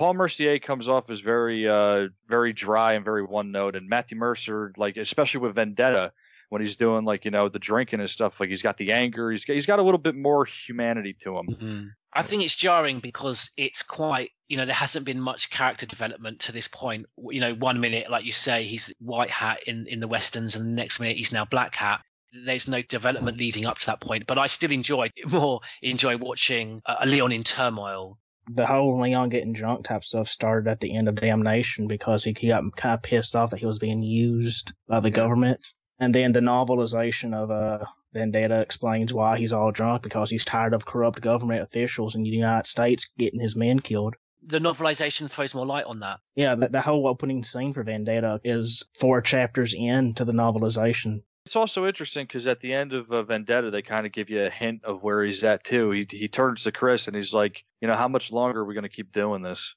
Paul 0.00 0.14
Mercier 0.14 0.58
comes 0.58 0.88
off 0.88 1.10
as 1.10 1.20
very, 1.20 1.68
uh, 1.68 2.08
very 2.26 2.54
dry 2.54 2.94
and 2.94 3.04
very 3.04 3.22
one-note, 3.22 3.76
and 3.76 3.86
Matthew 3.86 4.16
Mercer, 4.16 4.72
like 4.78 4.96
especially 4.96 5.40
with 5.40 5.56
Vendetta, 5.56 6.14
when 6.48 6.62
he's 6.62 6.76
doing 6.76 7.04
like 7.04 7.26
you 7.26 7.30
know 7.30 7.50
the 7.50 7.58
drinking 7.58 8.00
and 8.00 8.08
stuff, 8.08 8.40
like 8.40 8.48
he's 8.48 8.62
got 8.62 8.78
the 8.78 8.92
anger, 8.92 9.30
he's 9.30 9.44
got, 9.44 9.52
he's 9.52 9.66
got 9.66 9.78
a 9.78 9.82
little 9.82 9.98
bit 9.98 10.16
more 10.16 10.46
humanity 10.46 11.12
to 11.20 11.36
him. 11.36 11.92
I 12.14 12.22
think 12.22 12.42
it's 12.42 12.56
jarring 12.56 13.00
because 13.00 13.50
it's 13.58 13.82
quite, 13.82 14.30
you 14.48 14.56
know, 14.56 14.64
there 14.64 14.74
hasn't 14.74 15.04
been 15.04 15.20
much 15.20 15.50
character 15.50 15.84
development 15.84 16.40
to 16.40 16.52
this 16.52 16.66
point. 16.66 17.04
You 17.18 17.42
know, 17.42 17.54
one 17.54 17.78
minute, 17.80 18.10
like 18.10 18.24
you 18.24 18.32
say, 18.32 18.62
he's 18.62 18.94
white 19.00 19.28
hat 19.28 19.64
in, 19.66 19.86
in 19.86 20.00
the 20.00 20.08
westerns, 20.08 20.56
and 20.56 20.64
the 20.64 20.72
next 20.72 20.98
minute 20.98 21.18
he's 21.18 21.30
now 21.30 21.44
black 21.44 21.74
hat. 21.74 22.00
There's 22.32 22.66
no 22.66 22.80
development 22.80 23.36
leading 23.36 23.66
up 23.66 23.78
to 23.80 23.86
that 23.86 24.00
point, 24.00 24.26
but 24.26 24.38
I 24.38 24.46
still 24.46 24.72
enjoy 24.72 25.10
more 25.30 25.60
enjoy 25.82 26.16
watching 26.16 26.80
uh, 26.86 26.96
a 27.00 27.06
Leon 27.06 27.32
in 27.32 27.44
turmoil. 27.44 28.16
The 28.52 28.66
whole 28.66 29.00
Leon 29.00 29.28
getting 29.28 29.52
drunk 29.52 29.86
type 29.86 30.04
stuff 30.04 30.28
started 30.28 30.68
at 30.68 30.80
the 30.80 30.96
end 30.96 31.08
of 31.08 31.14
Damnation 31.14 31.86
because 31.86 32.24
he, 32.24 32.34
he 32.38 32.48
got 32.48 32.64
kind 32.76 32.94
of 32.94 33.02
pissed 33.02 33.36
off 33.36 33.50
that 33.50 33.60
he 33.60 33.66
was 33.66 33.78
being 33.78 34.02
used 34.02 34.72
by 34.88 35.00
the 35.00 35.10
government. 35.10 35.60
And 35.98 36.14
then 36.14 36.32
the 36.32 36.40
novelization 36.40 37.34
of 37.34 37.50
uh, 37.50 37.84
Vendetta 38.12 38.60
explains 38.60 39.12
why 39.12 39.38
he's 39.38 39.52
all 39.52 39.70
drunk 39.70 40.02
because 40.02 40.30
he's 40.30 40.44
tired 40.44 40.74
of 40.74 40.84
corrupt 40.84 41.20
government 41.20 41.62
officials 41.62 42.14
in 42.14 42.22
the 42.22 42.30
United 42.30 42.66
States 42.66 43.08
getting 43.18 43.40
his 43.40 43.54
men 43.54 43.80
killed. 43.80 44.14
The 44.42 44.58
novelization 44.58 45.30
throws 45.30 45.54
more 45.54 45.66
light 45.66 45.84
on 45.84 46.00
that. 46.00 46.20
Yeah, 46.34 46.54
the, 46.54 46.68
the 46.68 46.80
whole 46.80 47.06
opening 47.06 47.44
scene 47.44 47.74
for 47.74 47.82
Vendetta 47.82 48.40
is 48.42 48.82
four 48.98 49.20
chapters 49.20 49.74
into 49.76 50.24
the 50.24 50.32
novelization. 50.32 51.22
It's 51.44 51.56
also 51.56 51.86
interesting 51.86 52.24
because 52.24 52.46
at 52.46 52.60
the 52.60 52.72
end 52.72 52.92
of 52.92 53.10
uh, 53.12 53.22
Vendetta, 53.22 53.70
they 53.70 53.82
kind 53.82 54.06
of 54.06 54.12
give 54.12 54.30
you 54.30 54.44
a 54.44 54.50
hint 54.50 54.84
of 54.84 55.02
where 55.02 55.22
he's 55.22 55.44
at 55.44 55.64
too. 55.64 55.90
He 55.90 56.06
he 56.10 56.28
turns 56.28 56.64
to 56.64 56.72
Chris 56.72 57.06
and 57.06 57.16
he's 57.16 57.34
like, 57.34 57.64
you 57.80 57.88
know, 57.88 57.94
how 57.94 58.08
much 58.08 58.32
longer 58.32 58.60
are 58.60 58.64
we 58.64 58.74
going 58.74 58.82
to 58.82 58.88
keep 58.88 59.12
doing 59.12 59.42
this? 59.42 59.74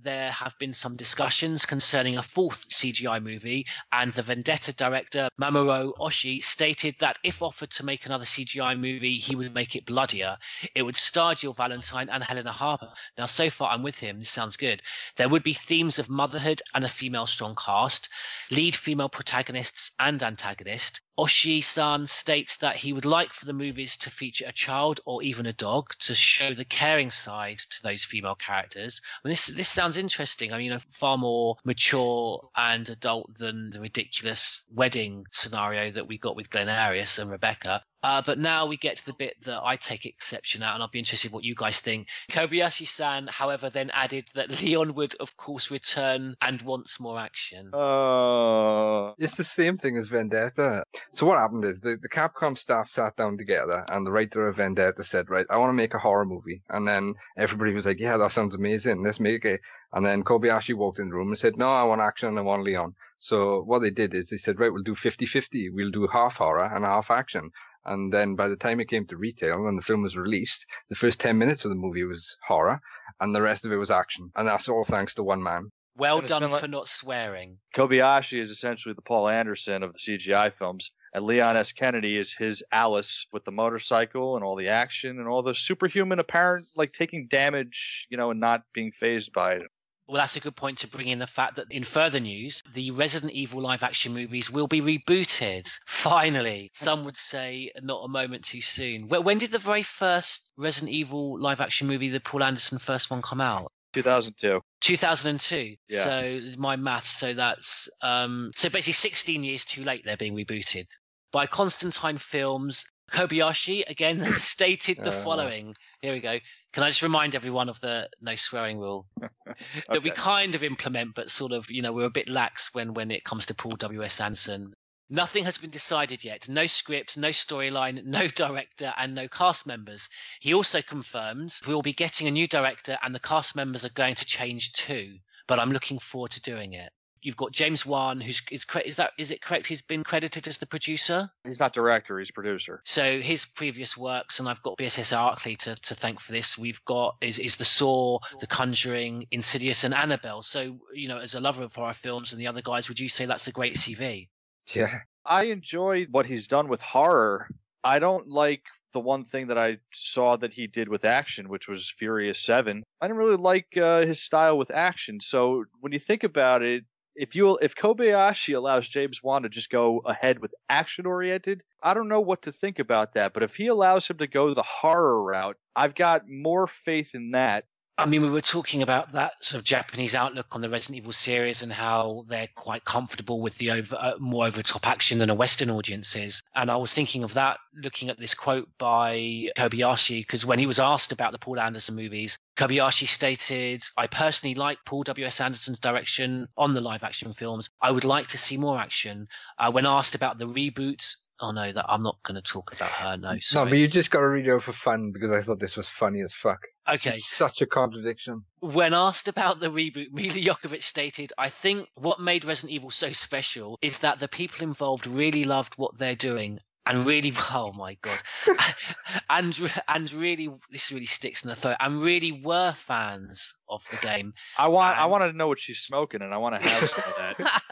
there 0.00 0.30
have 0.30 0.56
been 0.58 0.74
some 0.74 0.96
discussions 0.96 1.66
concerning 1.66 2.16
a 2.16 2.22
fourth 2.22 2.68
CGI 2.68 3.22
movie, 3.22 3.66
and 3.90 4.12
the 4.12 4.22
Vendetta 4.22 4.72
director 4.72 5.28
Mamoru 5.40 5.92
Oshii 5.98 6.42
stated 6.42 6.94
that 7.00 7.18
if 7.24 7.42
offered 7.42 7.70
to 7.72 7.84
make 7.84 8.06
another 8.06 8.24
CGI 8.24 8.78
movie, 8.78 9.14
he 9.14 9.34
would 9.34 9.52
make 9.52 9.74
it 9.74 9.86
bloodier. 9.86 10.38
It 10.74 10.82
would 10.82 10.96
star 10.96 11.34
Jill 11.34 11.52
Valentine 11.52 12.10
and 12.10 12.22
Helena 12.22 12.52
Harper. 12.52 12.92
Now, 13.16 13.26
so 13.26 13.50
far, 13.50 13.70
I'm 13.70 13.82
with 13.82 13.98
him. 13.98 14.20
This 14.20 14.30
sounds 14.30 14.56
good. 14.56 14.82
There 15.16 15.28
would 15.28 15.42
be 15.42 15.54
themes 15.54 15.98
of 15.98 16.08
motherhood 16.08 16.62
and 16.74 16.84
a 16.84 16.88
female 16.88 17.26
strong 17.26 17.56
cast, 17.56 18.08
lead 18.50 18.76
female 18.76 19.08
protagonists 19.08 19.90
and 19.98 20.22
antagonist. 20.22 21.00
Oshii-san 21.18 22.06
states 22.06 22.58
that 22.58 22.76
he 22.76 22.92
would 22.92 23.04
like 23.04 23.32
for 23.32 23.44
the 23.44 23.52
movies 23.52 23.96
to 23.98 24.10
feature 24.10 24.44
a 24.46 24.52
child 24.52 25.00
or 25.04 25.20
even 25.22 25.46
a 25.46 25.52
dog 25.52 25.92
to 25.98 26.14
show 26.14 26.54
the 26.54 26.64
caring 26.64 27.10
side 27.10 27.58
to 27.58 27.82
those 27.82 28.04
female 28.04 28.36
characters. 28.36 29.00
I 29.24 29.28
mean, 29.28 29.32
this 29.32 29.46
this 29.46 29.68
sounds 29.68 29.96
interesting. 29.96 30.52
I 30.52 30.58
mean, 30.58 30.72
a 30.72 30.80
far 30.92 31.18
more 31.18 31.56
mature 31.64 32.48
and 32.54 32.88
adult 32.88 33.36
than 33.36 33.70
the 33.70 33.80
ridiculous 33.80 34.64
wedding 34.72 35.26
scenario 35.32 35.90
that 35.90 36.06
we 36.06 36.18
got 36.18 36.36
with 36.36 36.50
Glenn 36.50 36.68
Arias 36.68 37.18
and 37.18 37.30
Rebecca. 37.30 37.82
Uh, 38.02 38.22
but 38.24 38.38
now 38.38 38.66
we 38.66 38.76
get 38.76 38.96
to 38.98 39.06
the 39.06 39.12
bit 39.12 39.34
that 39.42 39.60
I 39.64 39.76
take 39.76 40.06
exception 40.06 40.62
at, 40.62 40.74
and 40.74 40.82
I'll 40.82 40.88
be 40.88 40.98
interested 41.00 41.28
in 41.28 41.34
what 41.34 41.44
you 41.44 41.54
guys 41.54 41.80
think. 41.80 42.08
Kobayashi-san, 42.30 43.26
however, 43.26 43.70
then 43.70 43.90
added 43.90 44.26
that 44.34 44.50
Leon 44.62 44.94
would, 44.94 45.14
of 45.16 45.36
course, 45.36 45.70
return 45.70 46.36
and 46.40 46.62
wants 46.62 47.00
more 47.00 47.18
action. 47.18 47.70
Uh, 47.74 49.12
It's 49.18 49.36
the 49.36 49.44
same 49.44 49.78
thing 49.78 49.96
as 49.96 50.08
Vendetta. 50.08 50.84
So 51.12 51.26
what 51.26 51.38
happened 51.38 51.64
is 51.64 51.80
the, 51.80 51.96
the 52.00 52.08
Capcom 52.08 52.56
staff 52.56 52.90
sat 52.90 53.16
down 53.16 53.36
together 53.38 53.84
and 53.88 54.06
the 54.06 54.12
writer 54.12 54.48
of 54.48 54.56
Vendetta 54.56 55.02
said, 55.04 55.28
right, 55.30 55.46
I 55.50 55.56
want 55.56 55.70
to 55.70 55.76
make 55.76 55.94
a 55.94 55.98
horror 55.98 56.24
movie. 56.24 56.62
And 56.68 56.86
then 56.86 57.14
everybody 57.36 57.72
was 57.72 57.86
like, 57.86 57.98
yeah, 58.00 58.16
that 58.16 58.32
sounds 58.32 58.54
amazing. 58.54 59.02
Let's 59.02 59.20
make 59.20 59.44
it. 59.44 59.60
And 59.92 60.04
then 60.04 60.22
Kobayashi 60.22 60.74
walked 60.74 60.98
in 60.98 61.08
the 61.08 61.14
room 61.14 61.28
and 61.28 61.38
said, 61.38 61.56
no, 61.56 61.68
I 61.72 61.84
want 61.84 62.00
action 62.00 62.28
and 62.28 62.38
I 62.38 62.42
want 62.42 62.62
Leon. 62.62 62.94
So 63.20 63.62
what 63.62 63.80
they 63.80 63.90
did 63.90 64.14
is 64.14 64.28
they 64.28 64.36
said, 64.36 64.60
right, 64.60 64.72
we'll 64.72 64.82
do 64.82 64.94
50-50. 64.94 65.70
We'll 65.72 65.90
do 65.90 66.06
half 66.06 66.36
horror 66.36 66.70
and 66.72 66.84
half 66.84 67.10
action. 67.10 67.50
And 67.88 68.12
then 68.12 68.36
by 68.36 68.48
the 68.48 68.56
time 68.56 68.80
it 68.80 68.88
came 68.88 69.06
to 69.06 69.16
retail 69.16 69.66
and 69.66 69.78
the 69.78 69.82
film 69.82 70.02
was 70.02 70.16
released, 70.16 70.66
the 70.90 70.94
first 70.94 71.20
10 71.20 71.38
minutes 71.38 71.64
of 71.64 71.70
the 71.70 71.74
movie 71.74 72.04
was 72.04 72.36
horror 72.46 72.80
and 73.18 73.34
the 73.34 73.42
rest 73.42 73.64
of 73.64 73.72
it 73.72 73.76
was 73.76 73.90
action. 73.90 74.30
And 74.36 74.46
that's 74.46 74.68
all 74.68 74.84
thanks 74.84 75.14
to 75.14 75.22
one 75.22 75.42
man. 75.42 75.70
Well 75.96 76.20
done 76.20 76.42
been 76.42 76.52
like- 76.52 76.60
for 76.60 76.68
not 76.68 76.86
swearing. 76.86 77.58
Kobayashi 77.74 78.38
is 78.38 78.50
essentially 78.50 78.94
the 78.94 79.02
Paul 79.02 79.28
Anderson 79.28 79.82
of 79.82 79.92
the 79.92 79.98
CGI 79.98 80.50
films, 80.50 80.92
and 81.12 81.24
Leon 81.24 81.56
S. 81.56 81.72
Kennedy 81.72 82.16
is 82.16 82.34
his 82.34 82.62
Alice 82.70 83.26
with 83.32 83.44
the 83.44 83.50
motorcycle 83.50 84.36
and 84.36 84.44
all 84.44 84.54
the 84.54 84.68
action 84.68 85.18
and 85.18 85.26
all 85.26 85.42
the 85.42 85.54
superhuman 85.54 86.20
apparent 86.20 86.66
like 86.76 86.92
taking 86.92 87.26
damage, 87.26 88.06
you 88.10 88.16
know, 88.16 88.30
and 88.30 88.38
not 88.38 88.62
being 88.72 88.92
phased 88.92 89.32
by 89.32 89.54
it. 89.54 89.66
Well, 90.08 90.16
that's 90.16 90.36
a 90.36 90.40
good 90.40 90.56
point 90.56 90.78
to 90.78 90.88
bring 90.88 91.08
in 91.08 91.18
the 91.18 91.26
fact 91.26 91.56
that 91.56 91.66
in 91.70 91.84
further 91.84 92.18
news, 92.18 92.62
the 92.72 92.92
Resident 92.92 93.30
Evil 93.32 93.60
live 93.60 93.82
action 93.82 94.14
movies 94.14 94.50
will 94.50 94.66
be 94.66 94.80
rebooted. 94.80 95.68
Finally, 95.86 96.70
some 96.72 97.04
would 97.04 97.16
say 97.16 97.72
not 97.82 98.00
a 98.04 98.08
moment 98.08 98.44
too 98.44 98.62
soon. 98.62 99.08
When 99.08 99.36
did 99.36 99.50
the 99.50 99.58
very 99.58 99.82
first 99.82 100.50
Resident 100.56 100.92
Evil 100.92 101.38
live 101.38 101.60
action 101.60 101.88
movie, 101.88 102.08
the 102.08 102.20
Paul 102.20 102.42
Anderson 102.42 102.78
first 102.78 103.10
one, 103.10 103.20
come 103.20 103.42
out? 103.42 103.70
2002. 103.92 104.60
2002. 104.80 105.76
Yeah. 105.88 106.04
So 106.04 106.40
my 106.56 106.76
math. 106.76 107.04
So 107.04 107.34
that's 107.34 107.88
um. 108.02 108.52
So 108.56 108.70
basically, 108.70 108.94
16 108.94 109.44
years 109.44 109.64
too 109.66 109.84
late. 109.84 110.02
They're 110.04 110.16
being 110.16 110.36
rebooted 110.36 110.86
by 111.32 111.46
Constantin 111.46 112.18
Films. 112.18 112.86
Kobayashi 113.10 113.84
again 113.88 114.24
stated 114.34 114.98
the 114.98 115.10
Uh. 115.10 115.24
following. 115.24 115.74
Here 116.02 116.12
we 116.12 116.20
go. 116.20 116.38
Can 116.72 116.82
I 116.82 116.88
just 116.88 117.02
remind 117.02 117.34
everyone 117.34 117.68
of 117.68 117.80
the 117.80 118.08
no 118.20 118.34
swearing 118.36 118.78
rule 118.78 119.06
that 119.88 120.02
we 120.02 120.10
kind 120.10 120.54
of 120.54 120.62
implement, 120.62 121.14
but 121.14 121.30
sort 121.30 121.52
of 121.52 121.70
you 121.70 121.82
know 121.82 121.92
we're 121.92 122.04
a 122.04 122.10
bit 122.10 122.28
lax 122.28 122.72
when 122.74 122.94
when 122.94 123.10
it 123.10 123.24
comes 123.24 123.46
to 123.46 123.54
Paul 123.54 123.72
W 123.72 124.02
S 124.04 124.20
Anderson. 124.20 124.74
Nothing 125.10 125.44
has 125.44 125.56
been 125.56 125.70
decided 125.70 126.22
yet. 126.22 126.50
No 126.50 126.66
script, 126.66 127.16
no 127.16 127.28
storyline, 127.30 128.04
no 128.04 128.28
director, 128.44 128.92
and 128.96 129.14
no 129.14 129.26
cast 129.26 129.66
members. 129.66 130.10
He 130.38 130.52
also 130.52 130.82
confirms 130.82 131.60
we 131.66 131.74
will 131.74 131.80
be 131.80 131.94
getting 131.94 132.28
a 132.28 132.30
new 132.30 132.46
director, 132.46 132.98
and 133.02 133.14
the 133.14 133.20
cast 133.20 133.56
members 133.56 133.86
are 133.86 133.90
going 133.94 134.16
to 134.16 134.26
change 134.26 134.72
too. 134.74 135.16
But 135.46 135.58
I'm 135.58 135.72
looking 135.72 135.98
forward 135.98 136.32
to 136.32 136.42
doing 136.42 136.74
it. 136.74 136.92
You've 137.22 137.36
got 137.36 137.52
James 137.52 137.84
Wan, 137.84 138.20
who's 138.20 138.42
is 138.50 138.66
is 138.84 138.96
that 138.96 139.12
is 139.18 139.30
it 139.30 139.40
correct? 139.40 139.66
He's 139.66 139.82
been 139.82 140.04
credited 140.04 140.48
as 140.48 140.58
the 140.58 140.66
producer. 140.66 141.30
He's 141.44 141.60
not 141.60 141.72
director, 141.72 142.18
he's 142.18 142.30
producer. 142.30 142.82
So 142.84 143.20
his 143.20 143.44
previous 143.44 143.96
works, 143.96 144.40
and 144.40 144.48
I've 144.48 144.62
got 144.62 144.78
BSS 144.78 145.16
Arklay 145.16 145.56
to, 145.58 145.74
to 145.74 145.94
thank 145.94 146.20
for 146.20 146.32
this. 146.32 146.58
We've 146.58 146.84
got 146.84 147.16
is 147.20 147.38
is 147.38 147.56
the 147.56 147.64
Saw, 147.64 148.18
The 148.40 148.46
Conjuring, 148.46 149.26
Insidious, 149.30 149.84
and 149.84 149.94
Annabelle. 149.94 150.42
So 150.42 150.78
you 150.92 151.08
know, 151.08 151.18
as 151.18 151.34
a 151.34 151.40
lover 151.40 151.64
of 151.64 151.74
horror 151.74 151.92
films 151.92 152.32
and 152.32 152.40
the 152.40 152.46
other 152.46 152.62
guys, 152.62 152.88
would 152.88 153.00
you 153.00 153.08
say 153.08 153.26
that's 153.26 153.48
a 153.48 153.52
great 153.52 153.74
CV? 153.74 154.28
Yeah. 154.74 155.00
I 155.24 155.44
enjoy 155.44 156.06
what 156.10 156.26
he's 156.26 156.48
done 156.48 156.68
with 156.68 156.80
horror. 156.80 157.48
I 157.84 157.98
don't 157.98 158.28
like 158.28 158.62
the 158.92 159.00
one 159.00 159.24
thing 159.24 159.48
that 159.48 159.58
I 159.58 159.78
saw 159.92 160.36
that 160.36 160.52
he 160.52 160.66
did 160.66 160.88
with 160.88 161.04
action, 161.04 161.48
which 161.48 161.68
was 161.68 161.90
Furious 161.90 162.40
7. 162.40 162.82
I 163.00 163.06
didn't 163.06 163.18
really 163.18 163.36
like 163.36 163.76
uh, 163.76 164.06
his 164.06 164.22
style 164.22 164.56
with 164.56 164.70
action. 164.70 165.20
So 165.20 165.64
when 165.80 165.92
you 165.92 165.98
think 165.98 166.24
about 166.24 166.62
it, 166.62 166.84
if 167.18 167.34
you 167.34 167.58
if 167.60 167.74
Kobayashi 167.74 168.56
allows 168.56 168.88
James 168.88 169.22
Wan 169.22 169.42
to 169.42 169.48
just 169.48 169.70
go 169.70 169.98
ahead 170.06 170.38
with 170.38 170.54
action 170.68 171.04
oriented, 171.04 171.64
I 171.82 171.92
don't 171.92 172.08
know 172.08 172.20
what 172.20 172.42
to 172.42 172.52
think 172.52 172.78
about 172.78 173.14
that. 173.14 173.34
But 173.34 173.42
if 173.42 173.56
he 173.56 173.66
allows 173.66 174.08
him 174.08 174.18
to 174.18 174.28
go 174.28 174.54
the 174.54 174.62
horror 174.62 175.22
route, 175.22 175.56
I've 175.74 175.96
got 175.96 176.28
more 176.28 176.68
faith 176.68 177.14
in 177.14 177.32
that. 177.32 177.64
I 178.00 178.06
mean, 178.06 178.22
we 178.22 178.30
were 178.30 178.40
talking 178.40 178.84
about 178.84 179.12
that 179.14 179.44
sort 179.44 179.58
of 179.58 179.64
Japanese 179.64 180.14
outlook 180.14 180.46
on 180.52 180.60
the 180.60 180.70
Resident 180.70 180.98
Evil 180.98 181.12
series 181.12 181.64
and 181.64 181.72
how 181.72 182.24
they're 182.28 182.48
quite 182.54 182.84
comfortable 182.84 183.40
with 183.40 183.58
the 183.58 183.72
over, 183.72 183.96
uh, 183.98 184.12
more 184.20 184.46
over 184.46 184.62
top 184.62 184.86
action 184.86 185.18
than 185.18 185.30
a 185.30 185.34
Western 185.34 185.68
audience 185.68 186.14
is. 186.14 186.44
And 186.54 186.70
I 186.70 186.76
was 186.76 186.94
thinking 186.94 187.24
of 187.24 187.34
that 187.34 187.58
looking 187.74 188.08
at 188.08 188.16
this 188.16 188.34
quote 188.34 188.68
by 188.78 189.48
Kobayashi, 189.56 190.20
because 190.20 190.46
when 190.46 190.60
he 190.60 190.66
was 190.66 190.78
asked 190.78 191.10
about 191.10 191.32
the 191.32 191.40
Paul 191.40 191.58
Anderson 191.58 191.96
movies, 191.96 192.38
Kobayashi 192.56 193.08
stated, 193.08 193.82
I 193.96 194.06
personally 194.06 194.54
like 194.54 194.78
Paul 194.84 195.02
W.S. 195.02 195.40
Anderson's 195.40 195.80
direction 195.80 196.46
on 196.56 196.74
the 196.74 196.80
live 196.80 197.02
action 197.02 197.32
films. 197.32 197.68
I 197.82 197.90
would 197.90 198.04
like 198.04 198.28
to 198.28 198.38
see 198.38 198.58
more 198.58 198.78
action. 198.78 199.26
Uh, 199.58 199.72
when 199.72 199.86
asked 199.86 200.14
about 200.14 200.38
the 200.38 200.46
reboot, 200.46 201.16
oh 201.40 201.50
no, 201.52 201.70
that 201.72 201.86
I'm 201.88 202.02
not 202.02 202.22
going 202.22 202.36
to 202.36 202.42
talk 202.42 202.72
about 202.72 202.90
her. 202.90 203.16
No, 203.16 203.38
sorry. 203.40 203.66
No, 203.66 203.70
but 203.70 203.78
you 203.78 203.88
just 203.88 204.10
got 204.10 204.20
to 204.20 204.28
read 204.28 204.46
it 204.46 204.62
for 204.62 204.72
fun 204.72 205.12
because 205.12 205.30
I 205.30 205.40
thought 205.40 205.58
this 205.58 205.76
was 205.76 205.88
funny 205.88 206.22
as 206.22 206.32
fuck. 206.32 206.66
Okay. 206.88 207.10
It's 207.10 207.28
such 207.28 207.60
a 207.60 207.66
contradiction. 207.66 208.44
When 208.60 208.94
asked 208.94 209.28
about 209.28 209.60
the 209.60 209.70
reboot, 209.70 210.10
Milla 210.12 210.32
Jovovich 210.32 210.82
stated, 210.82 211.32
I 211.36 211.50
think 211.50 211.88
what 211.94 212.20
made 212.20 212.44
Resident 212.44 212.72
Evil 212.72 212.90
so 212.90 213.12
special 213.12 213.78
is 213.82 213.98
that 214.00 214.20
the 214.20 214.28
people 214.28 214.66
involved 214.66 215.06
really 215.06 215.44
loved 215.44 215.74
what 215.74 215.98
they're 215.98 216.16
doing 216.16 216.60
and 216.88 217.06
really, 217.06 217.32
oh 217.52 217.72
my 217.72 217.96
God. 218.00 218.18
and, 219.30 219.72
and 219.86 220.12
really, 220.12 220.48
this 220.70 220.90
really 220.90 221.06
sticks 221.06 221.44
in 221.44 221.50
the 221.50 221.56
throat, 221.56 221.76
and 221.78 222.02
really 222.02 222.32
were 222.32 222.72
fans 222.72 223.54
of 223.68 223.84
the 223.90 223.98
game. 223.98 224.32
I 224.56 224.68
want 224.68 224.98
I 224.98 225.06
want 225.06 225.24
to 225.24 225.36
know 225.36 225.46
what 225.46 225.60
she's 225.60 225.80
smoking, 225.80 226.22
and 226.22 226.34
I 226.34 226.38
want 226.38 226.60
to 226.60 226.66
have 226.66 226.90
some 226.90 227.12
of 227.12 227.16
that. 227.38 227.62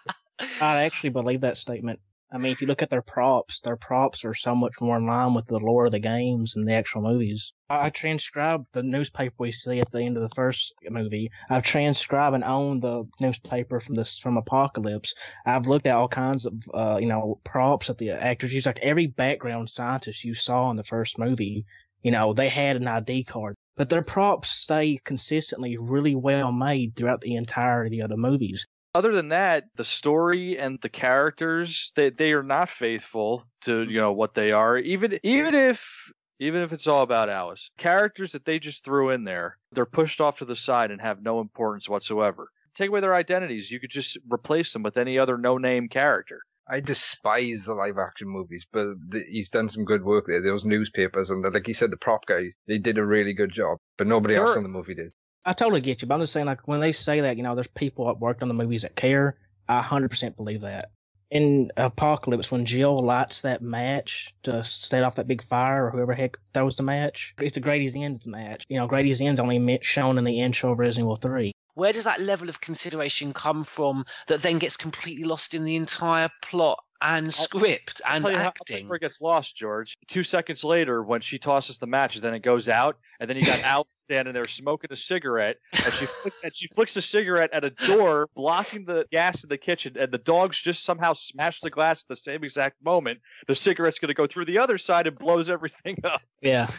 I 0.61 0.85
actually 0.85 1.11
believe 1.11 1.41
that 1.41 1.57
statement. 1.57 1.99
I 2.33 2.39
mean, 2.39 2.51
if 2.51 2.61
you 2.61 2.67
look 2.67 2.83
at 2.83 2.91
their 2.91 3.03
props, 3.03 3.61
their 3.61 3.77
props 3.77 4.25
are 4.25 4.35
so 4.35 4.57
much 4.57 4.73
more 4.81 4.97
in 4.97 5.07
line 5.07 5.33
with 5.33 5.47
the 5.47 5.61
lore 5.61 5.87
of 5.87 5.93
the 5.93 6.01
games 6.01 6.57
and 6.57 6.67
the 6.67 6.73
actual 6.73 7.03
movies. 7.03 7.53
I 7.71 7.91
transcribed 7.91 8.67
the 8.73 8.83
newspaper 8.83 9.37
we 9.39 9.53
see 9.53 9.79
at 9.79 9.93
the 9.93 10.03
end 10.03 10.17
of 10.17 10.25
the 10.25 10.35
first 10.35 10.75
movie. 10.91 11.31
I've 11.49 11.63
transcribed 11.63 12.35
and 12.35 12.43
owned 12.43 12.83
the 12.83 13.09
newspaper 13.21 13.79
from 13.79 13.95
this 13.95 14.19
from 14.19 14.37
Apocalypse. 14.37 15.15
I've 15.45 15.69
looked 15.69 15.87
at 15.87 15.95
all 15.95 16.09
kinds 16.09 16.47
of 16.47 16.55
uh, 16.75 16.97
you 16.97 17.07
know 17.07 17.41
props 17.45 17.87
that 17.87 17.99
the 17.99 18.11
actors 18.11 18.53
use. 18.53 18.67
Like 18.67 18.81
every 18.81 19.07
background 19.07 19.71
scientist 19.71 20.25
you 20.25 20.35
saw 20.35 20.69
in 20.71 20.77
the 20.77 20.83
first 20.83 21.19
movie, 21.21 21.65
you 22.03 22.11
know, 22.11 22.35
they 22.35 22.49
had 22.49 22.75
an 22.75 22.89
ID 22.89 23.23
card. 23.25 23.55
But 23.77 23.89
their 23.89 24.03
props 24.03 24.51
stay 24.51 24.99
consistently 25.05 25.77
really 25.77 26.17
well 26.17 26.51
made 26.51 26.97
throughout 26.97 27.21
the 27.21 27.37
entirety 27.37 28.01
of 28.01 28.09
the 28.09 28.17
movies. 28.17 28.67
Other 28.97 29.13
than 29.13 29.29
that, 29.29 29.65
the 29.77 29.85
story 29.85 30.59
and 30.59 30.79
the 30.81 30.89
characters 30.89 31.93
they 31.97 32.11
they 32.11 32.33
are 32.33 32.43
not 32.43 32.71
faithful 32.71 33.45
to 33.63 33.73
mm-hmm. 33.73 33.91
you 33.91 33.99
know 33.99 34.13
what 34.13 34.35
they 34.35 34.53
are. 34.53 34.79
Even 34.79 35.19
even 35.23 35.55
if 35.55 36.11
even 36.39 36.63
if 36.63 36.73
it's 36.73 36.87
all 36.87 37.03
about 37.03 37.29
Alice, 37.29 37.71
characters 37.79 38.33
that 38.33 38.45
they 38.45 38.59
just 38.59 38.85
threw 38.85 39.11
in 39.11 39.25
there, 39.25 39.59
they're 39.73 39.87
pushed 39.87 40.21
off 40.21 40.39
to 40.39 40.45
the 40.45 40.57
side 40.57 40.91
and 40.91 41.01
have 41.01 41.23
no 41.23 41.41
importance 41.41 41.89
whatsoever. 41.89 42.49
Take 42.75 42.89
away 42.89 43.01
their 43.01 43.15
identities, 43.15 43.71
you 43.71 43.81
could 43.81 43.91
just 43.91 44.19
replace 44.31 44.73
them 44.73 44.83
with 44.83 44.99
any 44.99 45.19
other 45.19 45.39
no-name 45.39 45.89
character. 45.89 46.41
I 46.69 46.81
despise 46.81 47.65
the 47.65 47.75
live 47.75 47.97
action 47.97 48.29
movies, 48.29 48.67
but 48.71 48.87
the, 49.09 49.25
he's 49.31 49.49
done 49.49 49.71
some 49.71 49.85
good 49.85 50.05
work 50.05 50.27
there. 50.27 50.43
Those 50.43 50.65
newspapers 50.65 51.31
and 51.31 51.45
the, 51.45 51.51
like 51.51 51.69
you 51.69 51.75
said, 51.75 51.91
the 51.91 51.97
prop 51.97 52.27
guys, 52.27 52.55
they 52.67 52.79
did 52.79 52.99
a 52.99 53.07
really 53.07 53.33
good 53.33 53.53
job, 53.53 53.79
but 53.97 54.07
nobody 54.07 54.35
else 54.35 54.51
Sure. 54.51 54.59
in 54.59 54.63
the 54.63 54.69
movie 54.69 54.95
did. 54.95 55.13
I 55.47 55.53
totally 55.53 55.81
get 55.81 56.03
you, 56.03 56.09
but 56.09 56.17
I'm 56.17 56.21
just 56.21 56.33
saying, 56.33 56.47
like, 56.47 56.67
when 56.67 56.81
they 56.81 56.91
say 56.91 57.21
that, 57.21 57.37
you 57.37 57.45
know, 57.45 57.55
there's 57.55 57.69
people 57.69 58.07
that 58.07 58.19
worked 58.19 58.43
on 58.43 58.49
the 58.49 58.55
movies 58.55 58.83
that 58.83 58.97
care, 58.97 59.39
I 59.69 59.81
100% 59.81 60.37
believe 60.37 60.63
that. 60.63 60.91
In 61.31 61.71
Apocalypse, 61.77 62.51
when 62.51 62.67
Jill 62.67 63.05
lights 63.05 63.43
that 63.43 63.63
match 63.63 64.35
to 64.43 64.65
set 64.65 65.05
off 65.05 65.15
that 65.17 65.29
big 65.29 65.47
fire, 65.49 65.87
or 65.87 65.91
whoever 65.91 66.15
heck 66.15 66.37
throws 66.53 66.75
the 66.75 66.83
match, 66.83 67.33
it's 67.39 67.57
a 67.57 67.61
Grady's 67.61 67.95
End 67.95 68.27
match. 68.27 68.65
You 68.69 68.79
know, 68.79 68.89
Grady's 68.89 69.21
End's 69.21 69.39
only 69.39 69.79
shown 69.83 70.19
in 70.19 70.25
the 70.25 70.41
intro 70.41 70.73
of 70.73 70.81
Resident 70.81 71.05
Evil 71.05 71.17
3. 71.17 71.53
Where 71.75 71.93
does 71.93 72.05
that 72.05 72.21
level 72.21 72.49
of 72.49 72.61
consideration 72.61 73.33
come 73.33 73.63
from 73.63 74.05
that 74.27 74.43
then 74.43 74.59
gets 74.59 74.77
completely 74.77 75.25
lost 75.25 75.55
in 75.55 75.65
the 75.65 75.77
entire 75.77 76.31
plot 76.43 76.83
and 77.15 77.33
script 77.33 78.01
I'll 78.05 78.17
and 78.17 78.25
how- 78.27 78.33
I'll 78.33 78.47
acting? 78.49 78.89
it 78.93 79.01
gets 79.01 79.21
lost, 79.21 79.57
George. 79.57 79.97
Two 80.07 80.23
seconds 80.23 80.65
later, 80.65 81.03
when 81.03 81.21
she 81.21 81.39
tosses 81.39 81.79
the 81.79 81.87
match, 81.87 82.17
then 82.21 82.35
it 82.35 82.41
goes 82.41 82.69
out, 82.69 82.99
and 83.21 83.29
then 83.31 83.37
you 83.37 83.45
got 83.47 83.61
Alice 83.65 83.87
standing 83.95 84.35
there 84.35 84.47
smoking 84.47 84.89
a 84.93 84.97
cigarette, 84.97 85.57
and 85.73 85.93
she 85.95 86.07
and 86.43 86.55
she 86.57 86.67
flicks 86.69 86.97
a 86.97 87.03
cigarette 87.03 87.51
at 87.53 87.65
a 87.65 87.71
door, 87.71 88.29
blocking 88.35 88.85
the 88.85 89.07
gas 89.11 89.43
in 89.45 89.49
the 89.49 89.59
kitchen, 89.59 89.97
and 89.99 90.11
the 90.13 90.19
dogs 90.19 90.59
just 90.61 90.85
somehow 90.85 91.13
smash 91.13 91.61
the 91.61 91.71
glass 91.71 92.03
at 92.03 92.09
the 92.09 92.17
same 92.17 92.43
exact 92.45 92.77
moment. 92.85 93.21
The 93.47 93.55
cigarette's 93.55 93.99
going 93.99 94.09
to 94.09 94.15
go 94.15 94.27
through 94.27 94.47
the 94.47 94.59
other 94.59 94.79
side 94.79 95.07
and 95.07 95.19
blows 95.19 95.51
everything 95.51 95.99
up. 96.05 96.23
Yeah. 96.41 96.71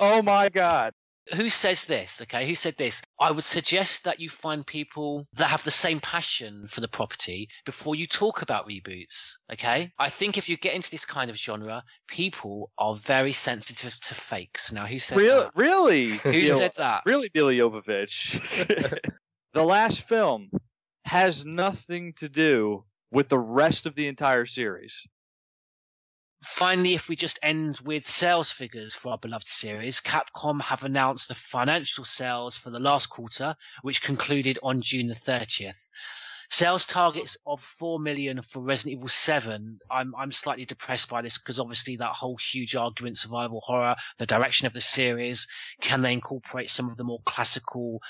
Oh 0.00 0.22
my 0.22 0.48
god! 0.48 0.92
Who 1.34 1.50
says 1.50 1.84
this? 1.84 2.22
Okay, 2.22 2.46
who 2.46 2.54
said 2.54 2.76
this? 2.76 3.02
I 3.18 3.30
would 3.32 3.44
suggest 3.44 4.04
that 4.04 4.20
you 4.20 4.30
find 4.30 4.66
people 4.66 5.26
that 5.34 5.48
have 5.48 5.64
the 5.64 5.70
same 5.70 6.00
passion 6.00 6.68
for 6.68 6.80
the 6.80 6.88
property 6.88 7.48
before 7.64 7.94
you 7.96 8.06
talk 8.06 8.42
about 8.42 8.68
reboots. 8.68 9.32
Okay, 9.52 9.92
I 9.98 10.08
think 10.08 10.38
if 10.38 10.48
you 10.48 10.56
get 10.56 10.74
into 10.74 10.90
this 10.90 11.04
kind 11.04 11.30
of 11.30 11.36
genre, 11.36 11.82
people 12.06 12.70
are 12.78 12.94
very 12.94 13.32
sensitive 13.32 13.98
to 14.00 14.14
fakes. 14.14 14.72
Now, 14.72 14.86
who 14.86 14.98
said 14.98 15.18
Real, 15.18 15.40
that? 15.44 15.52
really? 15.56 16.10
Who 16.10 16.46
said 16.46 16.72
that? 16.76 17.02
Really, 17.06 17.28
Billy 17.28 17.58
Jovovich. 17.58 18.40
the 19.52 19.64
last 19.64 20.02
film 20.02 20.50
has 21.04 21.44
nothing 21.44 22.12
to 22.14 22.28
do 22.28 22.84
with 23.10 23.28
the 23.28 23.38
rest 23.38 23.86
of 23.86 23.94
the 23.94 24.08
entire 24.08 24.46
series. 24.46 25.06
Finally, 26.42 26.94
if 26.94 27.08
we 27.08 27.16
just 27.16 27.38
end 27.42 27.78
with 27.80 28.06
sales 28.06 28.50
figures 28.50 28.94
for 28.94 29.12
our 29.12 29.18
beloved 29.18 29.48
series, 29.48 30.00
Capcom 30.00 30.60
have 30.60 30.84
announced 30.84 31.28
the 31.28 31.34
financial 31.34 32.04
sales 32.04 32.56
for 32.56 32.70
the 32.70 32.80
last 32.80 33.06
quarter, 33.06 33.56
which 33.82 34.02
concluded 34.02 34.58
on 34.62 34.82
June 34.82 35.08
the 35.08 35.14
30th. 35.14 35.88
Sales 36.48 36.86
targets 36.86 37.36
of 37.44 37.60
4 37.60 37.98
million 37.98 38.40
for 38.42 38.62
Resident 38.62 38.98
Evil 38.98 39.08
7. 39.08 39.80
I'm, 39.90 40.14
I'm 40.16 40.30
slightly 40.30 40.64
depressed 40.64 41.08
by 41.08 41.22
this 41.22 41.38
because 41.38 41.58
obviously 41.58 41.96
that 41.96 42.12
whole 42.12 42.36
huge 42.36 42.76
argument, 42.76 43.18
survival 43.18 43.60
horror, 43.60 43.96
the 44.18 44.26
direction 44.26 44.66
of 44.66 44.72
the 44.72 44.80
series, 44.80 45.48
can 45.80 46.02
they 46.02 46.12
incorporate 46.12 46.70
some 46.70 46.88
of 46.88 46.96
the 46.96 47.04
more 47.04 47.20
classical 47.24 48.00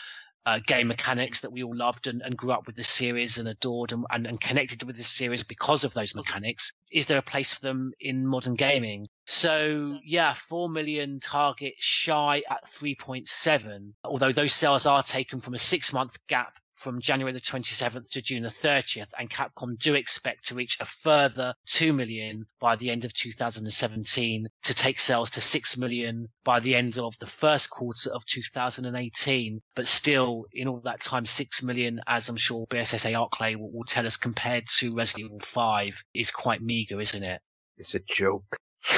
uh, 0.46 0.60
game 0.64 0.86
mechanics 0.86 1.40
that 1.40 1.52
we 1.52 1.64
all 1.64 1.76
loved 1.76 2.06
and, 2.06 2.22
and 2.22 2.36
grew 2.36 2.52
up 2.52 2.66
with 2.66 2.76
the 2.76 2.84
series 2.84 3.36
and 3.36 3.48
adored 3.48 3.90
and, 3.90 4.06
and, 4.10 4.26
and 4.28 4.40
connected 4.40 4.84
with 4.84 4.96
the 4.96 5.02
series 5.02 5.42
because 5.42 5.82
of 5.82 5.92
those 5.92 6.14
mechanics. 6.14 6.72
Is 6.90 7.06
there 7.06 7.18
a 7.18 7.22
place 7.22 7.52
for 7.52 7.60
them 7.60 7.92
in 7.98 8.24
modern 8.24 8.54
gaming? 8.54 9.08
So 9.26 9.98
yeah, 10.04 10.34
4 10.34 10.68
million 10.68 11.18
target 11.18 11.74
shy 11.78 12.44
at 12.48 12.64
3.7, 12.64 13.92
although 14.04 14.32
those 14.32 14.54
sales 14.54 14.86
are 14.86 15.02
taken 15.02 15.40
from 15.40 15.54
a 15.54 15.58
six 15.58 15.92
month 15.92 16.16
gap 16.28 16.56
from 16.76 17.00
January 17.00 17.32
the 17.32 17.40
27th 17.40 18.10
to 18.10 18.22
June 18.22 18.42
the 18.42 18.48
30th, 18.48 19.10
and 19.18 19.30
Capcom 19.30 19.78
do 19.78 19.94
expect 19.94 20.48
to 20.48 20.54
reach 20.54 20.78
a 20.80 20.84
further 20.84 21.54
2 21.66 21.92
million 21.92 22.46
by 22.60 22.76
the 22.76 22.90
end 22.90 23.04
of 23.04 23.12
2017 23.12 24.48
to 24.64 24.74
take 24.74 24.98
sales 24.98 25.30
to 25.30 25.40
6 25.40 25.76
million 25.78 26.28
by 26.44 26.60
the 26.60 26.74
end 26.74 26.98
of 26.98 27.16
the 27.18 27.26
first 27.26 27.70
quarter 27.70 28.10
of 28.10 28.24
2018. 28.26 29.60
But 29.74 29.86
still, 29.86 30.46
in 30.52 30.68
all 30.68 30.80
that 30.84 31.00
time, 31.00 31.26
6 31.26 31.62
million, 31.62 32.00
as 32.06 32.28
I'm 32.28 32.36
sure 32.36 32.66
BSSA 32.66 33.12
Arklay 33.12 33.56
will, 33.56 33.72
will 33.72 33.84
tell 33.84 34.06
us, 34.06 34.16
compared 34.16 34.66
to 34.78 34.94
Resident 34.94 35.26
Evil 35.26 35.40
5, 35.40 36.04
is 36.14 36.30
quite 36.30 36.62
meager, 36.62 37.00
isn't 37.00 37.22
it? 37.22 37.40
It's 37.78 37.94
a 37.94 38.00
joke. 38.00 38.56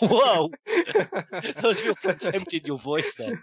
Whoa! 0.00 0.50
there 0.66 1.54
was 1.62 1.82
real 1.82 1.94
contempt 1.94 2.54
in 2.54 2.64
your 2.64 2.78
voice 2.78 3.14
then. 3.16 3.42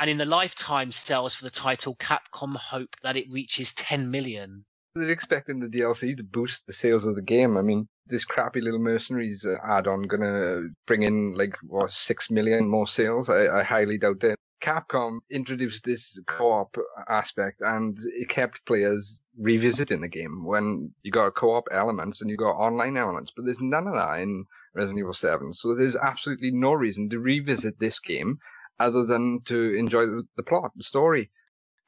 And 0.00 0.08
in 0.08 0.16
the 0.16 0.24
lifetime 0.24 0.92
sales 0.92 1.34
for 1.34 1.44
the 1.44 1.50
title, 1.50 1.94
Capcom 1.94 2.56
hope 2.56 2.96
that 3.02 3.18
it 3.18 3.30
reaches 3.30 3.74
10 3.74 4.10
million. 4.10 4.64
They're 4.94 5.10
expecting 5.10 5.60
the 5.60 5.68
DLC 5.68 6.16
to 6.16 6.24
boost 6.24 6.66
the 6.66 6.72
sales 6.72 7.04
of 7.04 7.16
the 7.16 7.22
game. 7.22 7.58
I 7.58 7.60
mean, 7.60 7.86
this 8.06 8.24
crappy 8.24 8.62
little 8.62 8.80
mercenaries 8.80 9.44
uh, 9.44 9.56
add-on 9.62 10.04
gonna 10.04 10.70
bring 10.86 11.02
in 11.02 11.36
like 11.36 11.54
what 11.62 11.92
six 11.92 12.30
million 12.30 12.66
more 12.66 12.88
sales. 12.88 13.28
I, 13.28 13.58
I 13.58 13.62
highly 13.62 13.98
doubt 13.98 14.24
it. 14.24 14.38
Capcom 14.62 15.18
introduced 15.30 15.84
this 15.84 16.18
co-op 16.26 16.74
aspect, 17.06 17.60
and 17.60 17.98
it 18.14 18.30
kept 18.30 18.64
players 18.64 19.20
revisiting 19.38 20.00
the 20.00 20.08
game 20.08 20.46
when 20.46 20.94
you 21.02 21.12
got 21.12 21.34
co-op 21.34 21.68
elements 21.70 22.22
and 22.22 22.30
you 22.30 22.38
got 22.38 22.56
online 22.56 22.96
elements. 22.96 23.32
But 23.36 23.44
there's 23.44 23.60
none 23.60 23.86
of 23.86 23.94
that 23.94 24.20
in 24.20 24.46
Resident 24.74 25.00
Evil 25.00 25.12
7, 25.12 25.52
so 25.52 25.74
there's 25.74 25.96
absolutely 25.96 26.52
no 26.52 26.72
reason 26.72 27.10
to 27.10 27.18
revisit 27.18 27.78
this 27.78 27.98
game 28.00 28.38
other 28.80 29.04
than 29.04 29.42
to 29.44 29.74
enjoy 29.74 30.06
the, 30.36 30.42
plot, 30.42 30.72
the 30.74 30.82
story. 30.82 31.30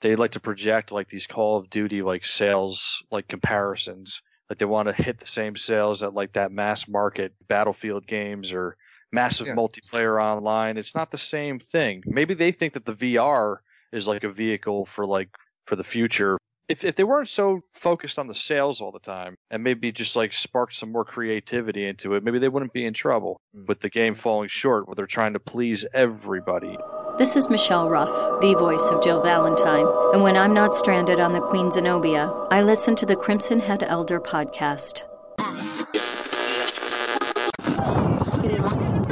They 0.03 0.15
like 0.17 0.33
to 0.33 0.41
project 0.41 0.93
like 0.93 1.09
these 1.09 1.27
Call 1.27 1.57
of 1.57 1.71
Duty 1.71 2.03
like 2.03 2.25
sales 2.25 3.03
like 3.11 3.29
comparisons. 3.29 4.21
Like 4.51 4.59
they 4.59 4.65
want 4.67 4.89
to 4.89 4.93
hit 5.03 5.19
the 5.19 5.27
same 5.27 5.57
sales 5.57 6.01
that 6.01 6.13
like 6.15 6.35
that 6.35 6.53
mass 6.53 6.87
market 6.89 7.33
Battlefield 7.49 8.07
games 8.07 8.53
or 8.53 8.77
massive 9.11 9.47
Yeah. 9.47 9.55
multiplayer 9.55 10.23
online. 10.23 10.77
It's 10.77 10.95
not 10.95 11.11
the 11.11 11.19
same 11.19 11.59
thing. 11.59 12.03
Maybe 12.07 12.35
they 12.35 12.53
think 12.53 12.75
that 12.75 12.85
the 12.85 12.95
VR 12.95 13.57
is 13.93 14.07
like 14.09 14.25
a 14.25 14.31
vehicle 14.31 14.85
for 14.85 15.07
like 15.07 15.31
for 15.67 15.77
the 15.77 15.85
future. 15.85 16.37
If 16.73 16.87
if 16.87 16.97
they 16.97 17.05
weren't 17.05 17.29
so 17.29 17.61
focused 17.75 18.19
on 18.19 18.29
the 18.29 18.35
sales 18.35 18.81
all 18.81 18.93
the 18.93 18.99
time 18.99 19.37
and 19.51 19.63
maybe 19.63 19.93
just 19.93 20.17
like 20.17 20.33
sparked 20.33 20.75
some 20.75 20.91
more 20.91 21.05
creativity 21.05 21.87
into 21.87 22.15
it, 22.15 22.25
maybe 22.25 22.39
they 22.39 22.49
wouldn't 22.49 22.73
be 22.73 22.87
in 22.87 22.95
trouble 22.95 23.43
hmm. 23.55 23.67
with 23.67 23.81
the 23.81 23.91
game 23.91 24.15
falling 24.15 24.49
short 24.49 24.89
where 24.89 24.95
they're 24.95 25.05
trying 25.07 25.35
to 25.35 25.39
please 25.39 25.85
everybody. 25.93 26.79
This 27.19 27.37
is 27.37 27.51
Michelle 27.51 27.91
Ruff, 27.91 28.41
the 28.41 28.55
voice 28.55 28.87
of 28.87 29.03
Jill 29.03 29.23
Valentine, 29.23 29.87
and 30.15 30.23
when 30.23 30.35
I'm 30.35 30.55
not 30.55 30.75
stranded 30.75 31.21
on 31.21 31.35
the 31.35 31.43
Queen 31.43 31.71
Zenobia, 31.71 32.33
I 32.51 32.63
listen 32.63 32.97
to 32.97 33.05
the 33.05 33.17
Crimson 33.17 33.61
Head 33.61 33.83
Elder 33.83 34.19
podcast. 34.19 35.03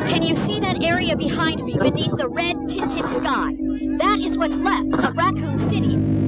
Can 0.09 0.23
you 0.23 0.35
see 0.35 0.61
that 0.61 0.83
area 0.83 1.15
behind 1.15 1.63
me 1.63 1.77
beneath 1.79 2.17
the 2.17 2.27
red 2.27 2.71
tinted 2.71 3.07
sky? 3.11 3.53
That 3.99 4.19
is 4.25 4.39
what's 4.39 4.57
left 4.57 4.95
of 5.05 5.15
Raccoon 5.15 5.59
City. 5.59 6.20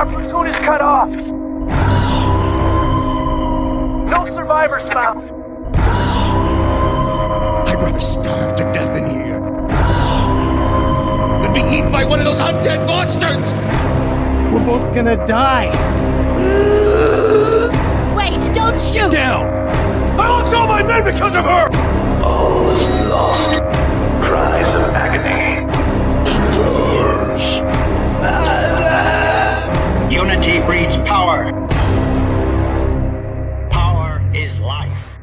Our 0.00 0.06
platoon 0.06 0.46
is 0.46 0.58
cut 0.60 0.80
off. 0.80 1.10
No 4.08 4.24
survivors 4.24 4.88
found. 4.88 5.30
I'd 7.68 7.76
rather 7.82 8.00
starve 8.00 8.56
to 8.56 8.64
death 8.72 8.96
in 8.96 9.10
here 9.10 9.40
than 11.42 11.52
be 11.52 11.60
eaten 11.76 11.92
by 11.92 12.06
one 12.06 12.18
of 12.18 12.24
those 12.24 12.38
undead 12.38 12.86
monsters! 12.86 13.52
We're 14.50 14.64
both 14.64 14.94
gonna 14.94 15.16
die. 15.26 15.68
Wait, 18.16 18.54
don't 18.54 18.80
shoot! 18.80 19.12
Down! 19.12 19.50
I 20.18 20.28
lost 20.28 20.54
all 20.54 20.66
my 20.66 20.82
men 20.82 21.04
because 21.04 21.36
of 21.36 21.44
her! 21.44 21.68
All 22.24 22.70
is 22.70 22.88
lost. 22.88 23.50
Cries 24.22 24.66
of 24.66 24.94
agony. 24.94 25.69
Unity 30.10 30.58
breeds 30.62 30.96
power. 31.06 31.52
Power 33.70 34.20
is 34.34 34.58
life. 34.58 35.20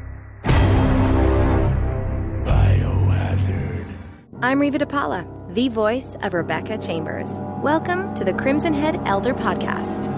Biohazard. 2.42 3.94
I'm 4.40 4.58
Riva 4.58 4.78
Di 4.78 4.86
Paola, 4.86 5.26
the 5.50 5.68
voice 5.68 6.16
of 6.22 6.32
Rebecca 6.32 6.78
Chambers. 6.78 7.28
Welcome 7.62 8.14
to 8.14 8.24
the 8.24 8.32
Crimson 8.32 8.72
Head 8.72 8.98
Elder 9.04 9.34
Podcast. 9.34 10.08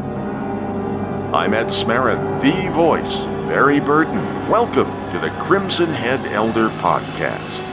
I'm 1.34 1.52
Ed 1.52 1.66
Smarin, 1.66 2.40
the 2.40 2.70
voice, 2.70 3.24
of 3.24 3.48
Barry 3.48 3.80
Burton. 3.80 4.22
Welcome 4.48 4.86
to 5.10 5.18
the 5.18 5.30
Crimson 5.40 5.88
Head 5.88 6.24
Elder 6.32 6.68
Podcast. 6.78 7.69